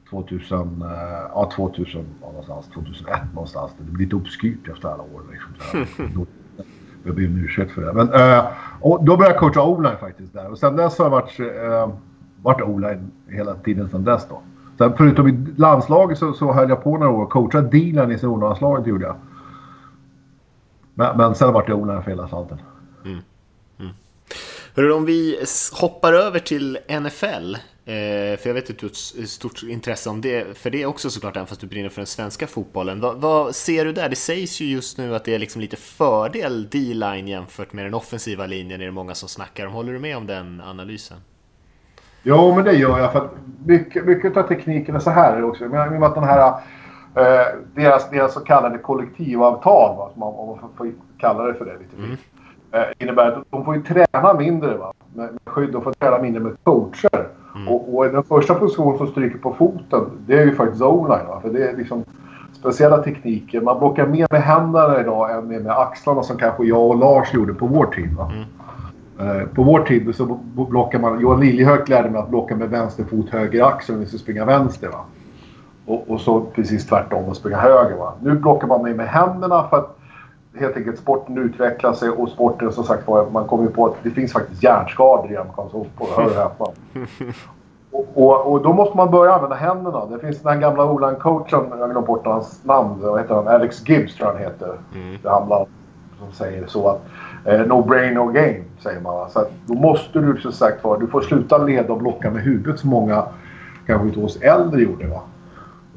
2000, 0.10 0.82
eh, 0.82 0.88
ja 1.34 1.52
2000 1.56 2.06
någonstans, 2.22 2.70
2001 2.74 3.20
någonstans. 3.34 3.72
Det 3.78 3.84
blir 3.84 4.06
lite 4.06 4.16
obskyrt 4.16 4.68
efter 4.68 4.90
alla 4.90 5.04
år. 5.04 5.22
Liksom, 5.32 5.86
jag 7.04 7.16
ber 7.16 7.28
om 7.28 7.38
ursäkt 7.38 7.72
för 7.72 7.82
det. 7.82 7.94
Men, 7.94 8.14
uh, 8.14 8.46
och 8.82 9.04
då 9.04 9.18
började 9.18 9.36
jag 9.36 9.40
coacha 9.40 9.64
o 9.64 9.98
faktiskt 10.00 10.34
där. 10.34 10.52
Och 10.52 10.58
sen 10.58 10.76
dess 10.76 10.98
har 10.98 11.06
jag 11.06 11.10
varit, 11.10 11.40
uh, 11.40 11.96
varit 12.42 12.62
o-line 12.62 13.12
hela 13.28 13.56
tiden 13.56 13.90
sen 13.90 14.04
dess 14.04 14.28
då. 14.30 14.42
Sen 14.78 14.94
förutom 14.98 15.28
i 15.28 15.46
landslaget 15.58 16.18
så, 16.18 16.34
så 16.34 16.54
höll 16.54 16.70
jag 16.70 16.84
på 16.84 16.98
några 16.98 17.12
år 17.12 17.24
och 17.24 17.30
coachade 17.30 17.70
D-line 17.70 18.12
i 18.12 18.18
seniorlandslaget 18.18 18.88
gjorde 18.88 19.06
jag. 19.06 19.16
Men, 20.94 21.18
men 21.18 21.36
sen 21.36 21.54
vart 21.54 21.70
jag 21.70 21.80
o 21.80 22.02
för 22.04 22.12
hela 22.12 22.28
slanten. 22.28 22.58
Mm. 23.06 23.20
Mm. 23.80 23.92
Hörru, 24.76 24.92
om 24.92 25.06
vi 25.06 25.46
hoppar 25.82 26.14
över 26.14 26.40
till 26.40 26.78
NFL. 27.02 27.56
Eh, 27.90 28.38
för 28.38 28.50
jag 28.50 28.54
vet 28.54 28.70
att 28.70 28.78
du 28.78 28.86
har 28.86 28.92
ett 29.24 29.30
stort 29.30 29.64
intresse 29.64 30.10
om 30.10 30.22
det, 30.22 30.58
för 30.58 30.70
det 30.70 30.86
också 30.86 31.10
såklart, 31.10 31.36
även 31.36 31.48
fast 31.48 31.62
du 31.62 31.68
brinner 31.68 31.90
för 31.90 32.02
den 32.02 32.08
svenska 32.08 32.48
fotbollen. 32.48 33.00
Vad, 33.00 33.22
vad 33.22 33.56
ser 33.56 33.86
du 33.86 33.92
där? 33.92 34.10
Det 34.10 34.16
sägs 34.16 34.62
ju 34.62 34.66
just 34.66 34.98
nu 34.98 35.16
att 35.16 35.26
det 35.26 35.36
är 35.36 35.40
liksom 35.40 35.62
lite 35.62 35.76
fördel 35.76 36.70
D-line 36.70 37.28
jämfört 37.28 37.74
med 37.74 37.86
den 37.86 37.94
offensiva 37.94 38.46
linjen, 38.46 38.82
är 38.82 38.86
det 38.86 38.92
många 38.92 39.16
som 39.16 39.30
snackar 39.30 39.66
om. 39.66 39.74
Håller 39.74 39.94
du 39.94 40.00
med 40.00 40.18
om 40.18 40.28
den 40.28 40.62
analysen? 40.62 41.18
Jo, 42.24 42.56
men 42.56 42.66
det 42.66 42.74
gör 42.74 43.00
jag. 43.00 43.12
För 43.12 43.20
att 43.20 43.32
mycket, 43.66 44.06
mycket 44.06 44.38
av 44.38 44.44
tekniken 44.48 44.96
är 44.96 45.00
så 45.00 45.10
här 45.10 45.44
också. 45.44 45.66
Menar 45.66 46.08
att 46.08 46.16
den 46.16 46.24
här, 46.24 46.48
eh, 47.16 47.48
deras, 47.76 48.10
deras 48.10 48.34
så 48.34 48.40
kallade 48.40 48.78
kollektivavtal, 48.78 49.98
va, 49.98 50.12
om 50.16 50.60
man 50.62 50.70
får 50.78 50.92
kalla 51.20 51.44
det 51.44 51.54
för 51.54 51.66
det 51.66 51.78
lite 51.80 51.98
mm. 51.98 52.18
Eh, 52.72 52.84
innebär 53.00 53.28
att 53.28 53.44
de 53.50 53.66
får 53.66 53.76
ju 53.76 53.82
träna 53.82 54.34
mindre 54.34 54.78
va, 54.78 54.94
med, 55.14 55.30
med 55.32 55.40
skydd 55.46 55.76
och 55.76 55.84
får 55.84 55.94
träna 55.94 56.20
mindre 56.20 56.44
med 56.44 56.54
coacher. 56.64 57.28
Mm. 57.56 57.68
Och, 57.68 57.96
och, 57.96 58.06
den 58.06 58.24
första 58.24 58.56
positionen 58.56 58.98
som 58.98 59.08
stryker 59.08 59.38
på 59.38 59.54
foten, 59.54 60.06
det 60.28 60.38
är 60.38 60.46
ju 60.46 60.56
faktiskt 60.56 60.82
o-line. 60.82 61.42
För 61.42 61.50
det 61.50 61.70
är 61.70 61.78
liksom 61.78 62.04
speciella 62.54 62.98
tekniker. 62.98 63.62
Man 63.62 63.80
blockar 63.80 64.08
mer 64.08 64.28
med 64.32 64.42
händerna 64.42 65.02
idag 65.02 65.32
än 65.32 65.48
med 65.48 65.68
axlarna 65.68 66.24
som 66.24 66.38
kanske 66.38 66.64
jag 66.64 66.88
och 66.88 66.98
Lars 66.98 67.34
gjorde 67.34 67.54
på 67.54 67.66
vår 67.68 67.86
tid. 67.86 68.10
Mm. 68.20 68.44
Uh, 69.20 69.48
på 69.48 69.64
vår 69.64 69.80
tid 69.80 70.16
så 70.16 70.40
blockar 70.54 71.00
man... 71.00 71.20
Johan 71.20 71.40
Liljehök 71.40 71.90
lärde 71.90 72.10
mig 72.10 72.22
att 72.22 72.30
blocka 72.30 72.56
med 72.56 72.70
vänster 72.70 73.04
fot, 73.04 73.30
höger 73.30 73.64
axel 73.64 73.96
om 73.96 74.02
vi 74.02 74.08
ska 74.08 74.18
springa 74.18 74.46
vänster. 74.46 74.88
Va? 74.88 75.06
Och, 75.86 76.10
och, 76.10 76.22
så 76.22 76.42
precis 76.42 76.88
tvärtom 76.88 77.26
och 77.26 77.36
springa 77.36 77.58
höger. 77.58 77.98
Va? 77.98 78.14
Nu 78.22 78.36
blockar 78.36 78.68
man 78.68 78.84
med, 78.84 78.96
med 78.96 79.08
händerna 79.08 79.68
för 79.70 79.78
att 79.78 79.99
helt 80.56 80.78
enkelt 80.78 81.00
sporten 81.00 81.38
utvecklar 81.38 81.94
sig 81.94 82.10
och 82.10 82.30
sporten 82.30 82.72
som 82.72 82.84
sagt 82.84 83.08
var, 83.08 83.30
man 83.30 83.48
kommer 83.48 83.64
ju 83.64 83.70
på 83.70 83.86
att 83.86 83.96
det 84.04 84.12
finns 84.12 84.34
faktiskt 84.34 84.64
hjärnskador 84.64 85.32
i 85.32 85.38
amerikansk 85.38 85.72
fotboll. 85.72 86.08
Hör 86.16 86.26
och 86.26 86.32
häpna. 86.32 86.66
Och, 87.92 88.08
och, 88.14 88.52
och, 88.52 88.62
då 88.64 88.74
måste 88.74 88.98
man 88.98 89.12
börja 89.12 89.34
använda 89.34 89.56
händerna. 89.56 90.06
Det 90.06 90.20
finns 90.20 90.42
den 90.42 90.54
här 90.54 90.60
gamla 90.60 90.92
O-line-coachen, 90.92 91.80
jag 91.80 91.92
glömt 91.92 92.08
bort 92.08 92.26
hans 92.26 92.66
namn, 92.66 93.00
vad 93.02 93.22
heter 93.22 93.36
han? 93.36 93.48
Alex 93.48 93.90
Gibbs 93.90 94.16
tror 94.16 94.28
jag 94.28 94.34
han 94.34 94.44
heter. 94.44 94.78
Mm. 94.96 95.18
Det 95.24 95.30
handlar 95.30 95.66
som 96.20 96.32
säger 96.32 96.68
så 96.68 96.90
att 96.90 97.02
eh, 97.46 97.60
no 97.60 97.84
brain 97.84 98.14
no 98.14 98.26
game, 98.26 98.64
säger 98.80 99.02
man. 99.02 99.30
Så 99.30 99.40
att 99.40 99.52
då 99.66 99.74
måste 99.74 100.20
du 100.20 100.42
som 100.42 100.52
sagt 100.52 100.84
var, 100.84 101.00
du 101.00 101.08
får 101.08 101.22
sluta 101.22 101.58
leda 101.58 101.94
och 101.94 102.00
blocka 102.00 102.32
med 102.32 102.44
huvudet 102.44 102.80
som 102.80 102.90
många 102.90 103.24
kanske 103.86 104.08
inte 104.08 104.20
oss 104.20 104.42
äldre 104.42 104.82
gjorde. 104.82 105.08
Va? 105.08 105.22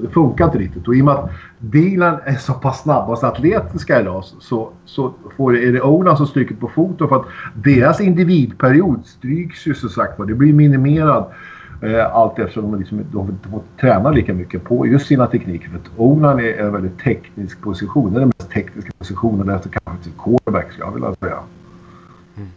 Det 0.02 0.08
funkar 0.08 0.44
inte 0.44 0.58
riktigt. 0.58 0.88
Och 0.88 0.96
i 0.96 1.00
och 1.00 1.04
med 1.04 1.14
att 1.14 1.30
bilen 1.58 2.14
är 2.24 2.34
så 2.34 2.52
pass 2.52 2.82
snabba 2.82 3.06
och 3.06 3.18
så 3.18 3.26
atletiska 3.26 4.00
idag 4.00 4.24
så, 4.24 4.70
så 4.84 5.14
får, 5.36 5.56
är 5.56 5.72
det 5.72 5.82
Ola 5.82 6.16
som 6.16 6.26
stryker 6.26 6.54
på 6.54 6.68
foten 6.68 7.08
för 7.08 7.16
att 7.16 7.26
deras 7.54 8.00
individperiod 8.00 9.06
stryks 9.06 9.66
ju 9.66 9.74
så 9.74 9.88
sagt 9.88 10.18
var. 10.18 10.26
Det 10.26 10.34
blir 10.34 10.52
minimerad 10.52 11.24
eh, 11.82 12.14
allt 12.16 12.38
eftersom 12.38 12.70
de, 12.70 12.78
liksom, 12.78 13.00
de 13.12 13.28
inte 13.28 13.48
får 13.48 13.62
träna 13.80 14.10
lika 14.10 14.34
mycket 14.34 14.64
på 14.64 14.86
just 14.86 15.06
sina 15.06 15.26
tekniker. 15.26 15.68
För 15.68 15.76
att 15.76 15.90
Onan 15.96 16.40
är 16.40 16.58
en 16.58 16.72
väldigt 16.72 16.98
teknisk 16.98 17.60
position. 17.60 18.12
Det 18.12 18.18
är 18.18 18.20
den 18.20 18.32
mest 18.38 18.50
tekniska 18.50 18.90
positionen 18.98 19.48
efter 19.48 19.70
kanske 19.70 20.04
till 20.04 20.12
quarterback 20.18 20.72
skulle 20.72 20.86
jag 20.86 20.92
vilja 20.92 21.14
säga. 21.14 21.38
Mm. 22.36 22.48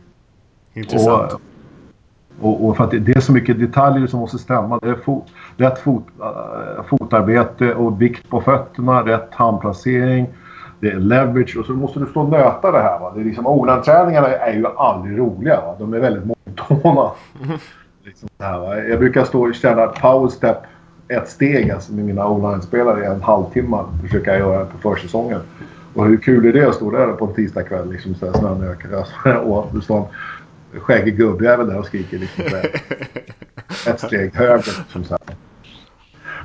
Intressant. 0.74 1.34
Och, 1.34 1.42
och, 2.42 2.68
och, 2.68 2.78
för 2.78 2.84
att 2.84 2.92
det, 2.92 3.16
är 3.16 3.20
så 3.20 3.32
mycket 3.32 3.60
detaljer 3.60 4.08
som 4.08 4.20
måste 4.20 4.38
stämma. 4.38 4.80
Det 4.82 4.90
är 4.90 4.96
fot, 4.96 5.26
rätt 5.58 5.80
fot, 5.80 6.04
äh, 6.20 6.84
fotarbete 6.84 7.74
och 7.74 8.02
vikt 8.02 8.30
på 8.30 8.42
fötterna, 8.42 9.06
rätt 9.06 9.30
handplacering, 9.32 10.28
det 10.80 10.92
är 10.92 11.00
leverage 11.00 11.58
och 11.58 11.66
så 11.66 11.72
måste 11.72 12.00
du 12.00 12.06
stå 12.06 12.22
och 12.22 12.30
nöta 12.30 12.72
det 12.72 12.82
här. 12.82 13.00
Va? 13.00 13.12
Det 13.16 13.22
är 13.22 13.26
liksom, 13.26 13.48
O-träningarna 13.48 14.28
är 14.28 14.54
ju 14.54 14.66
aldrig 14.78 15.20
roliga. 15.20 15.62
Va? 15.62 15.76
De 15.80 15.94
är 15.94 16.00
väldigt 16.00 16.24
monotona. 16.26 17.12
liksom 18.04 18.30
Jag 18.90 19.00
brukar 19.00 19.24
stå 19.24 19.50
och 19.50 19.56
ställa 19.56 19.88
power 19.88 20.28
step 20.28 20.58
ett 21.08 21.30
steg 21.30 21.72
alltså, 21.72 21.94
med 21.94 22.06
mina 22.06 22.30
online-spelare 22.30 23.04
i 23.04 23.06
en 23.06 23.22
halvtimme. 23.22 23.78
Försöka 24.02 24.38
göra 24.38 24.66
på 24.66 24.78
försäsongen. 24.78 25.40
Och 25.94 26.06
hur 26.06 26.18
kul 26.18 26.46
är 26.46 26.54
det 26.54 26.68
att 26.68 26.76
stå 26.76 26.92
där 26.92 27.08
på 27.08 27.26
en 27.26 27.34
tisdagkväll 27.34 27.92
liksom 27.92 28.16
snön 28.16 28.64
ökar 28.64 29.38
och 29.48 29.68
du 29.74 29.82
står 29.82 30.08
skäggig 30.80 31.18
gubbjävel 31.18 31.68
där 31.68 31.78
och 31.78 31.86
skriker 31.86 32.18
liksom 32.18 32.44
ett 33.88 34.00
steg 34.00 34.36
högre. 34.36 34.72
Som 34.90 35.04
sagt. 35.04 35.32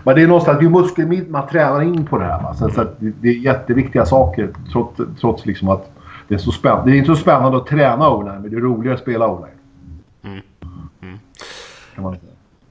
Men 0.04 0.14
det 0.14 0.22
är 0.22 0.26
någonstans, 0.26 0.58
det 0.58 0.66
är 0.66 0.70
muskelmitt 0.70 1.30
man 1.30 1.48
tränar 1.48 1.82
in 1.82 2.06
på 2.06 2.18
det 2.18 2.24
här. 2.24 2.42
Va? 2.42 2.54
Så, 2.54 2.70
så 2.70 2.86
det 2.98 3.28
är 3.28 3.34
jätteviktiga 3.34 4.06
saker 4.06 4.50
trots, 4.72 5.00
trots 5.20 5.46
liksom 5.46 5.68
att 5.68 5.90
det 6.28 6.34
är 6.34 6.38
så 6.38 6.52
spännande. 6.52 6.90
Det 6.90 6.96
är 6.96 6.98
inte 6.98 7.14
så 7.14 7.20
spännande 7.20 7.58
att 7.58 7.66
träna 7.66 8.10
online 8.10 8.42
men 8.42 8.50
det 8.50 8.56
är 8.56 8.60
roligare 8.60 8.94
att 8.94 9.02
spela 9.02 9.28
online. 9.28 9.52
Mm. 10.22 10.40
Mm. 11.02 11.18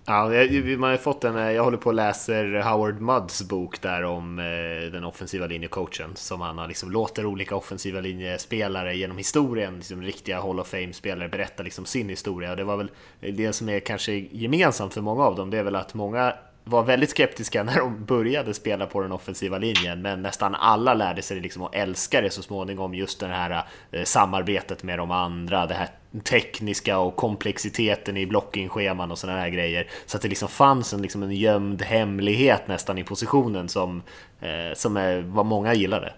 Ja, 0.09 0.33
jag, 0.33 0.79
man 0.79 0.89
har 0.89 0.97
fått 0.97 1.23
en, 1.23 1.37
eh, 1.37 1.51
jag 1.51 1.63
håller 1.63 1.77
på 1.77 1.89
och 1.89 1.93
läser 1.93 2.61
Howard 2.61 3.01
Mudds 3.01 3.41
bok 3.41 3.81
där 3.81 4.03
om 4.03 4.39
eh, 4.39 4.91
den 4.91 5.03
offensiva 5.03 5.47
linjecoachen 5.47 6.15
som 6.15 6.41
han 6.41 6.57
har 6.57 6.67
liksom 6.67 6.91
låter 6.91 7.25
olika 7.25 7.55
offensiva 7.55 8.01
linjespelare 8.01 8.97
genom 8.97 9.17
historien, 9.17 9.75
liksom 9.75 10.01
riktiga 10.01 10.41
Hall 10.41 10.59
of 10.59 10.67
Fame-spelare 10.67 11.29
berätta 11.29 11.63
liksom 11.63 11.85
sin 11.85 12.09
historia. 12.09 12.51
Och 12.51 12.57
det 12.57 12.63
var 12.63 12.77
väl 12.77 12.91
det 13.19 13.53
som 13.53 13.69
är 13.69 13.79
kanske 13.79 14.13
gemensamt 14.13 14.93
för 14.93 15.01
många 15.01 15.23
av 15.23 15.35
dem, 15.35 15.49
det 15.49 15.57
är 15.57 15.63
väl 15.63 15.75
att 15.75 15.93
många 15.93 16.33
var 16.69 16.83
väldigt 16.83 17.09
skeptiska 17.09 17.63
när 17.63 17.77
de 17.77 18.05
började 18.05 18.53
spela 18.53 18.85
på 18.85 19.01
den 19.01 19.11
offensiva 19.11 19.57
linjen, 19.57 20.01
men 20.01 20.21
nästan 20.21 20.55
alla 20.55 20.93
lärde 20.93 21.21
sig 21.21 21.39
liksom 21.39 21.63
att 21.63 21.75
älska 21.75 22.21
det 22.21 22.29
så 22.29 22.41
småningom, 22.41 22.93
just 22.93 23.19
det 23.19 23.27
här 23.27 23.63
eh, 23.91 24.03
samarbetet 24.03 24.83
med 24.83 24.99
de 24.99 25.11
andra, 25.11 25.65
det 25.65 25.73
här 25.73 25.89
tekniska 26.23 26.99
och 26.99 27.15
komplexiteten 27.15 28.17
i 28.17 28.25
blockingscheman 28.25 29.11
och 29.11 29.17
sådana 29.17 29.39
här 29.39 29.49
grejer. 29.49 29.87
Så 30.05 30.17
att 30.17 30.23
det 30.23 30.29
liksom 30.29 30.49
fanns 30.49 30.93
en, 30.93 31.01
liksom 31.01 31.23
en 31.23 31.31
gömd 31.31 31.81
hemlighet 31.81 32.67
nästan 32.67 32.97
i 32.97 33.03
positionen 33.03 33.69
som, 33.69 34.03
eh, 34.41 34.75
som 34.75 34.97
är, 34.97 35.21
vad 35.21 35.45
många 35.45 35.73
gillade. 35.73 36.13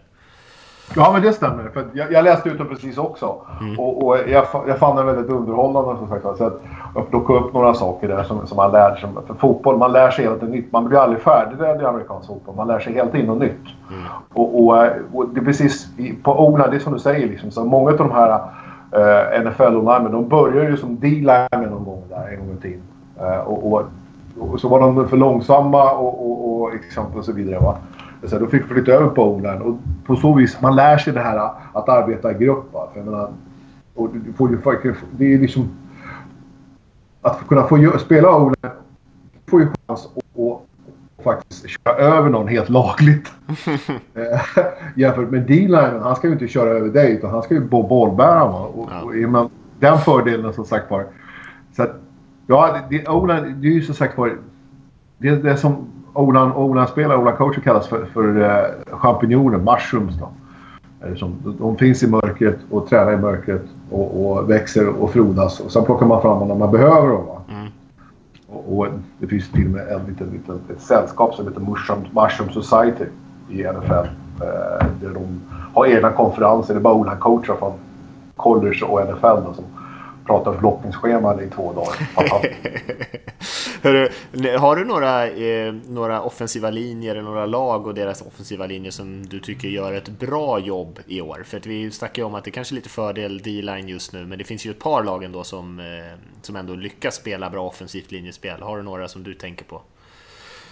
Ja, 0.96 1.12
men 1.14 1.22
det 1.22 1.34
stämmer. 1.34 1.70
För 1.74 1.86
jag, 1.94 2.12
jag 2.12 2.24
läste 2.24 2.50
ut 2.50 2.58
den 2.58 2.68
precis 2.68 2.98
också. 2.98 3.36
Mm. 3.62 3.80
Och, 3.80 4.06
och 4.06 4.18
jag, 4.18 4.46
jag, 4.68 4.78
fann 4.78 4.96
den 4.96 5.06
väldigt 5.06 5.30
underhållande. 5.30 5.98
Som 5.98 6.08
sagt, 6.08 6.38
så 6.38 6.44
att 6.44 6.62
jag 6.96 7.10
plockade 7.10 7.40
upp 7.40 7.54
några 7.54 7.74
saker 7.74 8.08
där 8.08 8.24
som, 8.24 8.48
som 8.48 8.58
man 8.58 8.72
lär 8.72 8.96
sig. 8.96 9.10
För 9.28 9.34
fotboll, 9.34 9.78
man 9.78 9.92
lär 9.92 10.12
sig 10.12 10.26
tiden 10.26 10.50
nytt. 10.50 10.72
Man 10.72 10.86
blir 10.86 11.00
aldrig 11.00 11.22
färdig 11.22 11.82
i 11.82 11.86
amerikansk 11.86 12.28
fotboll. 12.28 12.56
Man 12.56 12.68
lär 12.68 12.80
sig 12.80 12.94
hela 12.94 13.12
tiden 13.12 13.28
något 13.28 13.40
nytt. 13.40 13.66
Mm. 13.90 14.04
Och, 14.34 14.64
och, 14.64 14.88
och, 15.14 15.30
det 15.30 15.40
är 15.40 15.46
precis 15.46 15.88
på 16.24 16.48
Ola, 16.48 16.68
det 16.68 16.76
är 16.76 16.80
som 16.80 16.94
du 16.94 17.00
säger. 17.00 17.28
Liksom, 17.28 17.52
så 17.52 17.66
många 17.66 17.92
av 17.92 17.98
de 17.98 18.12
här 18.12 18.40
uh, 18.96 19.50
nfl 19.50 19.64
linemen 19.64 20.12
de 20.12 20.28
börjar 20.28 20.70
ju 20.70 20.78
som 20.78 21.00
D-linemen 21.00 21.70
någon 21.70 21.84
gång 21.84 22.04
där 22.10 22.28
en 22.34 22.40
gång 22.40 22.58
i 22.58 22.62
tiden. 22.62 22.82
Uh, 23.22 23.40
och, 23.40 23.74
och, 23.74 23.84
och, 24.40 24.60
så 24.60 24.68
var 24.68 24.80
de 24.80 25.08
för 25.08 25.18
långsamma 25.18 25.92
och, 25.92 26.32
och, 26.32 26.62
och, 26.62 26.74
exempel 26.74 27.20
och 27.20 27.26
så 27.26 27.32
vidare. 27.32 27.60
Va? 27.60 27.78
Så 28.24 28.40
då 28.40 28.48
fick 28.48 28.64
vi 28.64 28.68
flytta 28.68 28.92
över 28.92 29.20
O-line 29.20 29.62
och 29.62 29.78
på 30.06 30.16
så 30.16 30.34
vis 30.34 30.62
man 30.62 30.76
lär 30.76 30.98
sig 30.98 31.14
det 31.14 31.20
här 31.20 31.52
att 31.74 31.90
arbeta 31.90 32.32
i 32.32 32.34
grupp. 32.34 32.72
För 32.72 32.90
jag 32.96 33.06
menar, 33.06 33.30
och 33.96 34.10
du 34.14 34.34
får 34.34 34.50
ju, 34.84 34.96
det 35.12 35.34
är 35.34 35.40
liksom... 35.40 35.70
Att 37.22 37.48
kunna 37.48 37.64
få 37.64 37.98
spela 38.00 38.38
O-line 38.38 38.72
får 39.48 39.62
ju 39.62 39.68
chans 39.88 40.10
att 40.16 41.24
faktiskt 41.24 41.70
köra 41.70 41.96
över 41.96 42.30
någon 42.30 42.48
helt 42.48 42.70
lagligt. 42.70 43.32
Eh, 44.14 44.42
jämfört 44.96 45.30
med 45.30 45.42
D-linen, 45.42 46.02
han 46.02 46.16
ska 46.16 46.28
ju 46.28 46.34
inte 46.34 46.48
köra 46.48 46.70
över 46.70 46.90
dig 46.90 47.12
utan 47.12 47.30
han 47.30 47.44
ska 47.44 47.54
ju 47.54 47.62
bollbära. 47.70 48.44
Och, 48.44 48.90
ja. 48.92 49.02
och, 49.02 49.16
man, 49.16 49.50
den 49.80 49.98
fördelen 49.98 50.54
som 50.54 50.66
sagt 50.66 50.92
var. 50.92 51.06
Så 51.76 51.84
att, 51.84 51.96
ja, 52.48 52.78
det, 52.90 52.98
det, 52.98 53.54
det 53.62 53.68
är 53.68 53.72
ju 53.72 53.82
som 53.82 53.96
sagt 53.96 54.18
var... 54.18 54.38
Det, 55.18 55.36
det 55.36 55.58
som 55.58 55.88
Olan, 56.14 56.52
Olan-spelare, 56.52 57.18
Olan-coacher 57.18 57.62
kallas 57.62 57.88
för, 57.88 58.06
för 58.06 58.38
uh, 58.38 58.98
champinjoner, 58.98 59.58
mushrooms. 59.58 60.16
Då. 60.20 60.30
Som, 61.16 61.56
de 61.60 61.78
finns 61.78 62.04
i 62.04 62.08
mörkret 62.08 62.58
och 62.70 62.88
tränar 62.88 63.14
i 63.14 63.18
mörkret 63.18 63.62
och, 63.90 64.32
och, 64.32 64.50
växer 64.50 64.90
och 64.90 65.12
frodas. 65.12 65.60
Och 65.60 65.72
sen 65.72 65.86
plockar 65.86 66.06
man 66.06 66.22
fram 66.22 66.40
dem 66.40 66.48
när 66.48 66.56
man 66.56 66.72
behöver 66.72 67.08
dem. 67.08 67.26
Mm. 67.50 67.68
Och, 68.48 68.78
och, 68.78 68.88
det 69.20 69.28
finns 69.28 69.52
till 69.52 69.66
och 69.66 69.72
med 69.72 69.88
en 69.88 70.06
liten, 70.08 70.28
liten, 70.28 70.60
ett 70.70 70.82
sällskap 70.82 71.36
som 71.36 71.48
heter 71.48 71.62
Mushroom, 71.62 72.00
Mushroom 72.12 72.50
Society 72.50 73.06
i 73.50 73.64
NFL. 73.64 74.08
Eh, 74.42 74.86
där 75.02 75.14
de 75.14 75.42
har 75.74 75.86
egna 75.86 76.12
konferenser. 76.12 76.74
Det 76.74 76.80
är 76.80 76.82
bara 76.82 76.94
Olan-coacher 76.94 77.56
från 77.60 77.74
college 78.36 78.86
och 78.86 79.02
NFL 79.02 79.46
då, 79.46 79.54
som 79.54 79.66
pratar 80.26 80.58
blockningsscheman 80.58 81.44
i 81.44 81.50
två 81.50 81.74
dagar. 81.74 81.96
Hörru, 83.84 84.10
har 84.58 84.76
du 84.76 84.86
några, 84.86 85.28
eh, 85.28 85.74
några 85.88 86.22
offensiva 86.22 86.70
linjer 86.70 87.12
eller 87.12 87.24
några 87.24 87.46
lag 87.46 87.88
och 87.88 87.94
deras 87.94 88.22
offensiva 88.22 88.66
linjer 88.66 88.92
som 88.92 89.26
du 89.26 89.40
tycker 89.40 89.68
gör 89.68 89.94
ett 89.94 90.10
bra 90.10 90.60
jobb 90.60 91.00
i 91.08 91.22
år? 91.22 91.44
För 91.46 91.58
att 91.58 91.66
vi 91.66 91.92
snackar 91.92 92.22
ju 92.22 92.28
om 92.28 92.36
att 92.36 92.44
det 92.44 92.52
kanske 92.52 92.74
är 92.74 92.76
lite 92.76 92.90
fördel 92.90 93.42
D-line 93.42 93.88
just 93.88 94.14
nu, 94.14 94.26
men 94.26 94.38
det 94.38 94.44
finns 94.44 94.66
ju 94.66 94.72
ett 94.72 94.80
par 94.80 95.04
lag 95.04 95.24
ändå 95.24 95.44
som, 95.44 95.80
eh, 95.80 95.86
som 96.42 96.56
ändå 96.56 96.76
lyckas 96.76 97.16
spela 97.16 97.50
bra 97.50 97.68
offensivt 97.68 98.12
linjespel. 98.12 98.62
Har 98.62 98.78
du 98.78 98.84
några 98.84 99.08
som 99.08 99.24
du 99.24 99.34
tänker 99.34 99.66
på? 99.66 99.82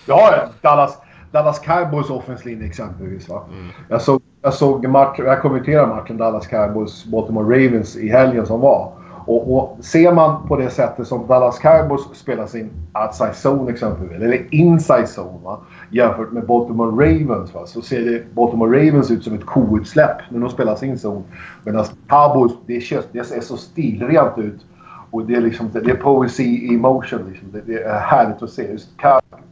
Ja, 0.05 0.49
Dallas, 0.61 0.97
Dallas 1.31 1.59
Cowboys 1.59 2.09
offensivlinje 2.09 2.67
exempelvis. 2.67 3.29
Va? 3.29 3.45
Mm. 3.49 3.67
Jag 3.89 4.01
såg, 4.01 4.21
jag 4.41 4.53
såg 4.53 4.87
match, 4.87 5.19
jag 5.19 5.41
kommenterade 5.41 5.87
matchen 5.87 6.17
Dallas 6.17 6.47
Cowboys 6.47 7.05
Baltimore 7.05 7.55
Ravens 7.55 7.97
i 7.97 8.09
helgen 8.09 8.45
som 8.45 8.59
var. 8.59 8.98
Och, 9.29 9.55
och, 9.55 9.77
ser 9.85 10.13
man 10.13 10.47
på 10.47 10.55
det 10.55 10.69
sättet 10.69 11.07
som 11.07 11.27
Dallas 11.27 11.59
Cowboys 11.59 12.01
spelar 12.13 12.47
sin 12.47 12.69
outside 13.05 13.33
zone 13.45 13.71
exempelvis, 13.71 14.21
eller 14.21 14.47
inside 14.53 15.07
zone 15.17 15.39
va, 15.43 15.59
jämfört 15.91 16.31
med 16.31 16.45
Baltimore 16.45 16.91
Ravens 16.91 17.53
va, 17.53 17.65
så 17.65 17.81
ser 17.81 18.05
det 18.05 18.35
Baltimore 18.35 18.77
Ravens 18.77 19.11
ut 19.11 19.23
som 19.23 19.33
ett 19.33 19.45
koutsläpp 19.45 20.17
när 20.29 20.39
de 20.39 20.49
spelar 20.49 20.75
sin 20.75 20.99
zon. 20.99 21.23
Medan 21.63 21.85
Cowboys, 22.07 22.51
det, 22.65 22.81
kött, 22.81 23.07
det 23.11 23.23
ser 23.23 23.41
så 23.41 23.57
stilrent 23.57 24.37
ut. 24.37 24.65
Och 25.11 25.25
det 25.25 25.35
är 25.35 25.41
liksom, 25.41 25.69
det 25.73 25.91
är 25.91 25.95
poesi 25.95 26.73
i 26.73 26.77
motion 26.77 27.21
liksom. 27.29 27.47
det, 27.51 27.61
det, 27.61 27.83
är 27.83 27.99
härligt 27.99 28.43
att 28.43 28.49
se. 28.49 28.71
Just 28.71 28.89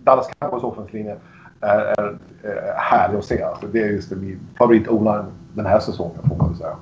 Dallas 0.03 0.29
Cowboys 0.39 0.63
offensivlinje 0.63 1.15
är, 1.61 1.79
är, 1.79 2.17
är 2.43 2.73
härlig 2.77 3.17
att 3.17 3.25
se. 3.25 3.43
Alltså, 3.43 3.67
det 3.71 3.79
är 3.79 3.87
just 3.87 4.11
min 4.11 4.39
favorit 4.57 4.87
o 4.87 5.23
den 5.53 5.65
här 5.65 5.79
säsongen 5.79 6.29
får 6.29 6.35
man 6.35 6.55
säga. 6.55 6.75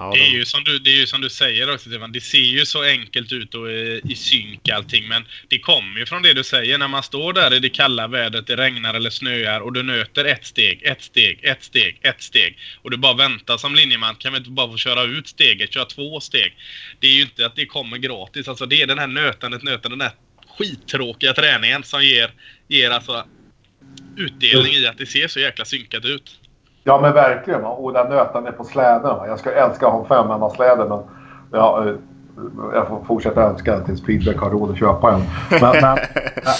Ja, 0.00 0.10
det, 0.14 0.20
är 0.20 0.30
ju 0.30 0.44
som 0.44 0.64
du, 0.64 0.78
det 0.78 0.90
är 0.90 0.96
ju 0.96 1.06
som 1.06 1.20
du 1.20 1.30
säger 1.30 1.74
också 1.74 1.90
Stefan, 1.90 2.12
det 2.12 2.20
ser 2.20 2.38
ju 2.38 2.66
så 2.66 2.82
enkelt 2.82 3.32
ut 3.32 3.54
och 3.54 3.70
i, 3.70 4.00
i 4.04 4.14
synk 4.14 4.68
allting 4.68 5.08
men 5.08 5.24
det 5.48 5.58
kommer 5.58 6.00
ju 6.00 6.06
från 6.06 6.22
det 6.22 6.32
du 6.32 6.44
säger 6.44 6.78
när 6.78 6.88
man 6.88 7.02
står 7.02 7.32
där 7.32 7.54
i 7.54 7.58
det 7.58 7.68
kalla 7.68 8.08
vädret, 8.08 8.46
det 8.46 8.56
regnar 8.56 8.94
eller 8.94 9.10
snöar 9.10 9.60
och 9.60 9.72
du 9.72 9.82
nöter 9.82 10.24
ett 10.24 10.46
steg, 10.46 10.82
ett 10.82 11.02
steg, 11.02 11.40
ett 11.42 11.62
steg, 11.62 11.98
ett 12.02 12.22
steg 12.22 12.58
och 12.82 12.90
du 12.90 12.96
bara 12.96 13.14
väntar 13.14 13.56
som 13.56 13.74
linjeman, 13.74 14.14
kan 14.14 14.32
vi 14.32 14.38
inte 14.38 14.50
bara 14.50 14.70
få 14.70 14.76
köra 14.76 15.02
ut 15.02 15.28
steget, 15.28 15.74
köra 15.74 15.84
två 15.84 16.20
steg? 16.20 16.54
Det 17.00 17.06
är 17.06 17.12
ju 17.12 17.22
inte 17.22 17.46
att 17.46 17.56
det 17.56 17.66
kommer 17.66 17.96
gratis, 17.96 18.48
alltså 18.48 18.66
det 18.66 18.82
är 18.82 18.86
den 18.86 18.98
här 18.98 19.06
nötandet, 19.06 19.62
nötandet, 19.62 19.98
den 19.98 20.00
här 20.00 20.12
skittråkiga 20.58 21.32
träningen 21.32 21.84
som 21.84 22.04
ger, 22.04 22.30
ger 22.68 22.90
alltså 22.90 23.26
utdelning 24.16 24.72
i 24.74 24.86
att 24.86 24.98
det 24.98 25.06
ser 25.06 25.28
så 25.28 25.40
jäkla 25.40 25.64
synkat 25.64 26.04
ut. 26.04 26.38
Ja 26.88 27.00
men 27.00 27.12
verkligen. 27.12 27.64
Och 27.64 27.92
den 27.92 28.08
nötande 28.08 28.52
på 28.52 28.64
släden. 28.64 29.16
Jag 29.26 29.38
ska 29.38 29.50
älska 29.50 29.86
att 29.86 29.92
ha 29.92 30.00
en 30.00 30.06
femmannasläde 30.06 30.88
men 30.88 30.98
ja, 31.52 31.84
eh, 31.86 31.94
jag 32.74 32.88
får 32.88 33.04
fortsätta 33.06 33.42
önska 33.42 33.72
den 33.72 33.84
tills 33.84 34.04
Feedback 34.04 34.36
har 34.36 34.50
råd 34.50 34.70
att 34.70 34.76
köpa 34.76 35.12
en. 35.12 35.20
Men, 35.50 35.60
men, 35.60 35.98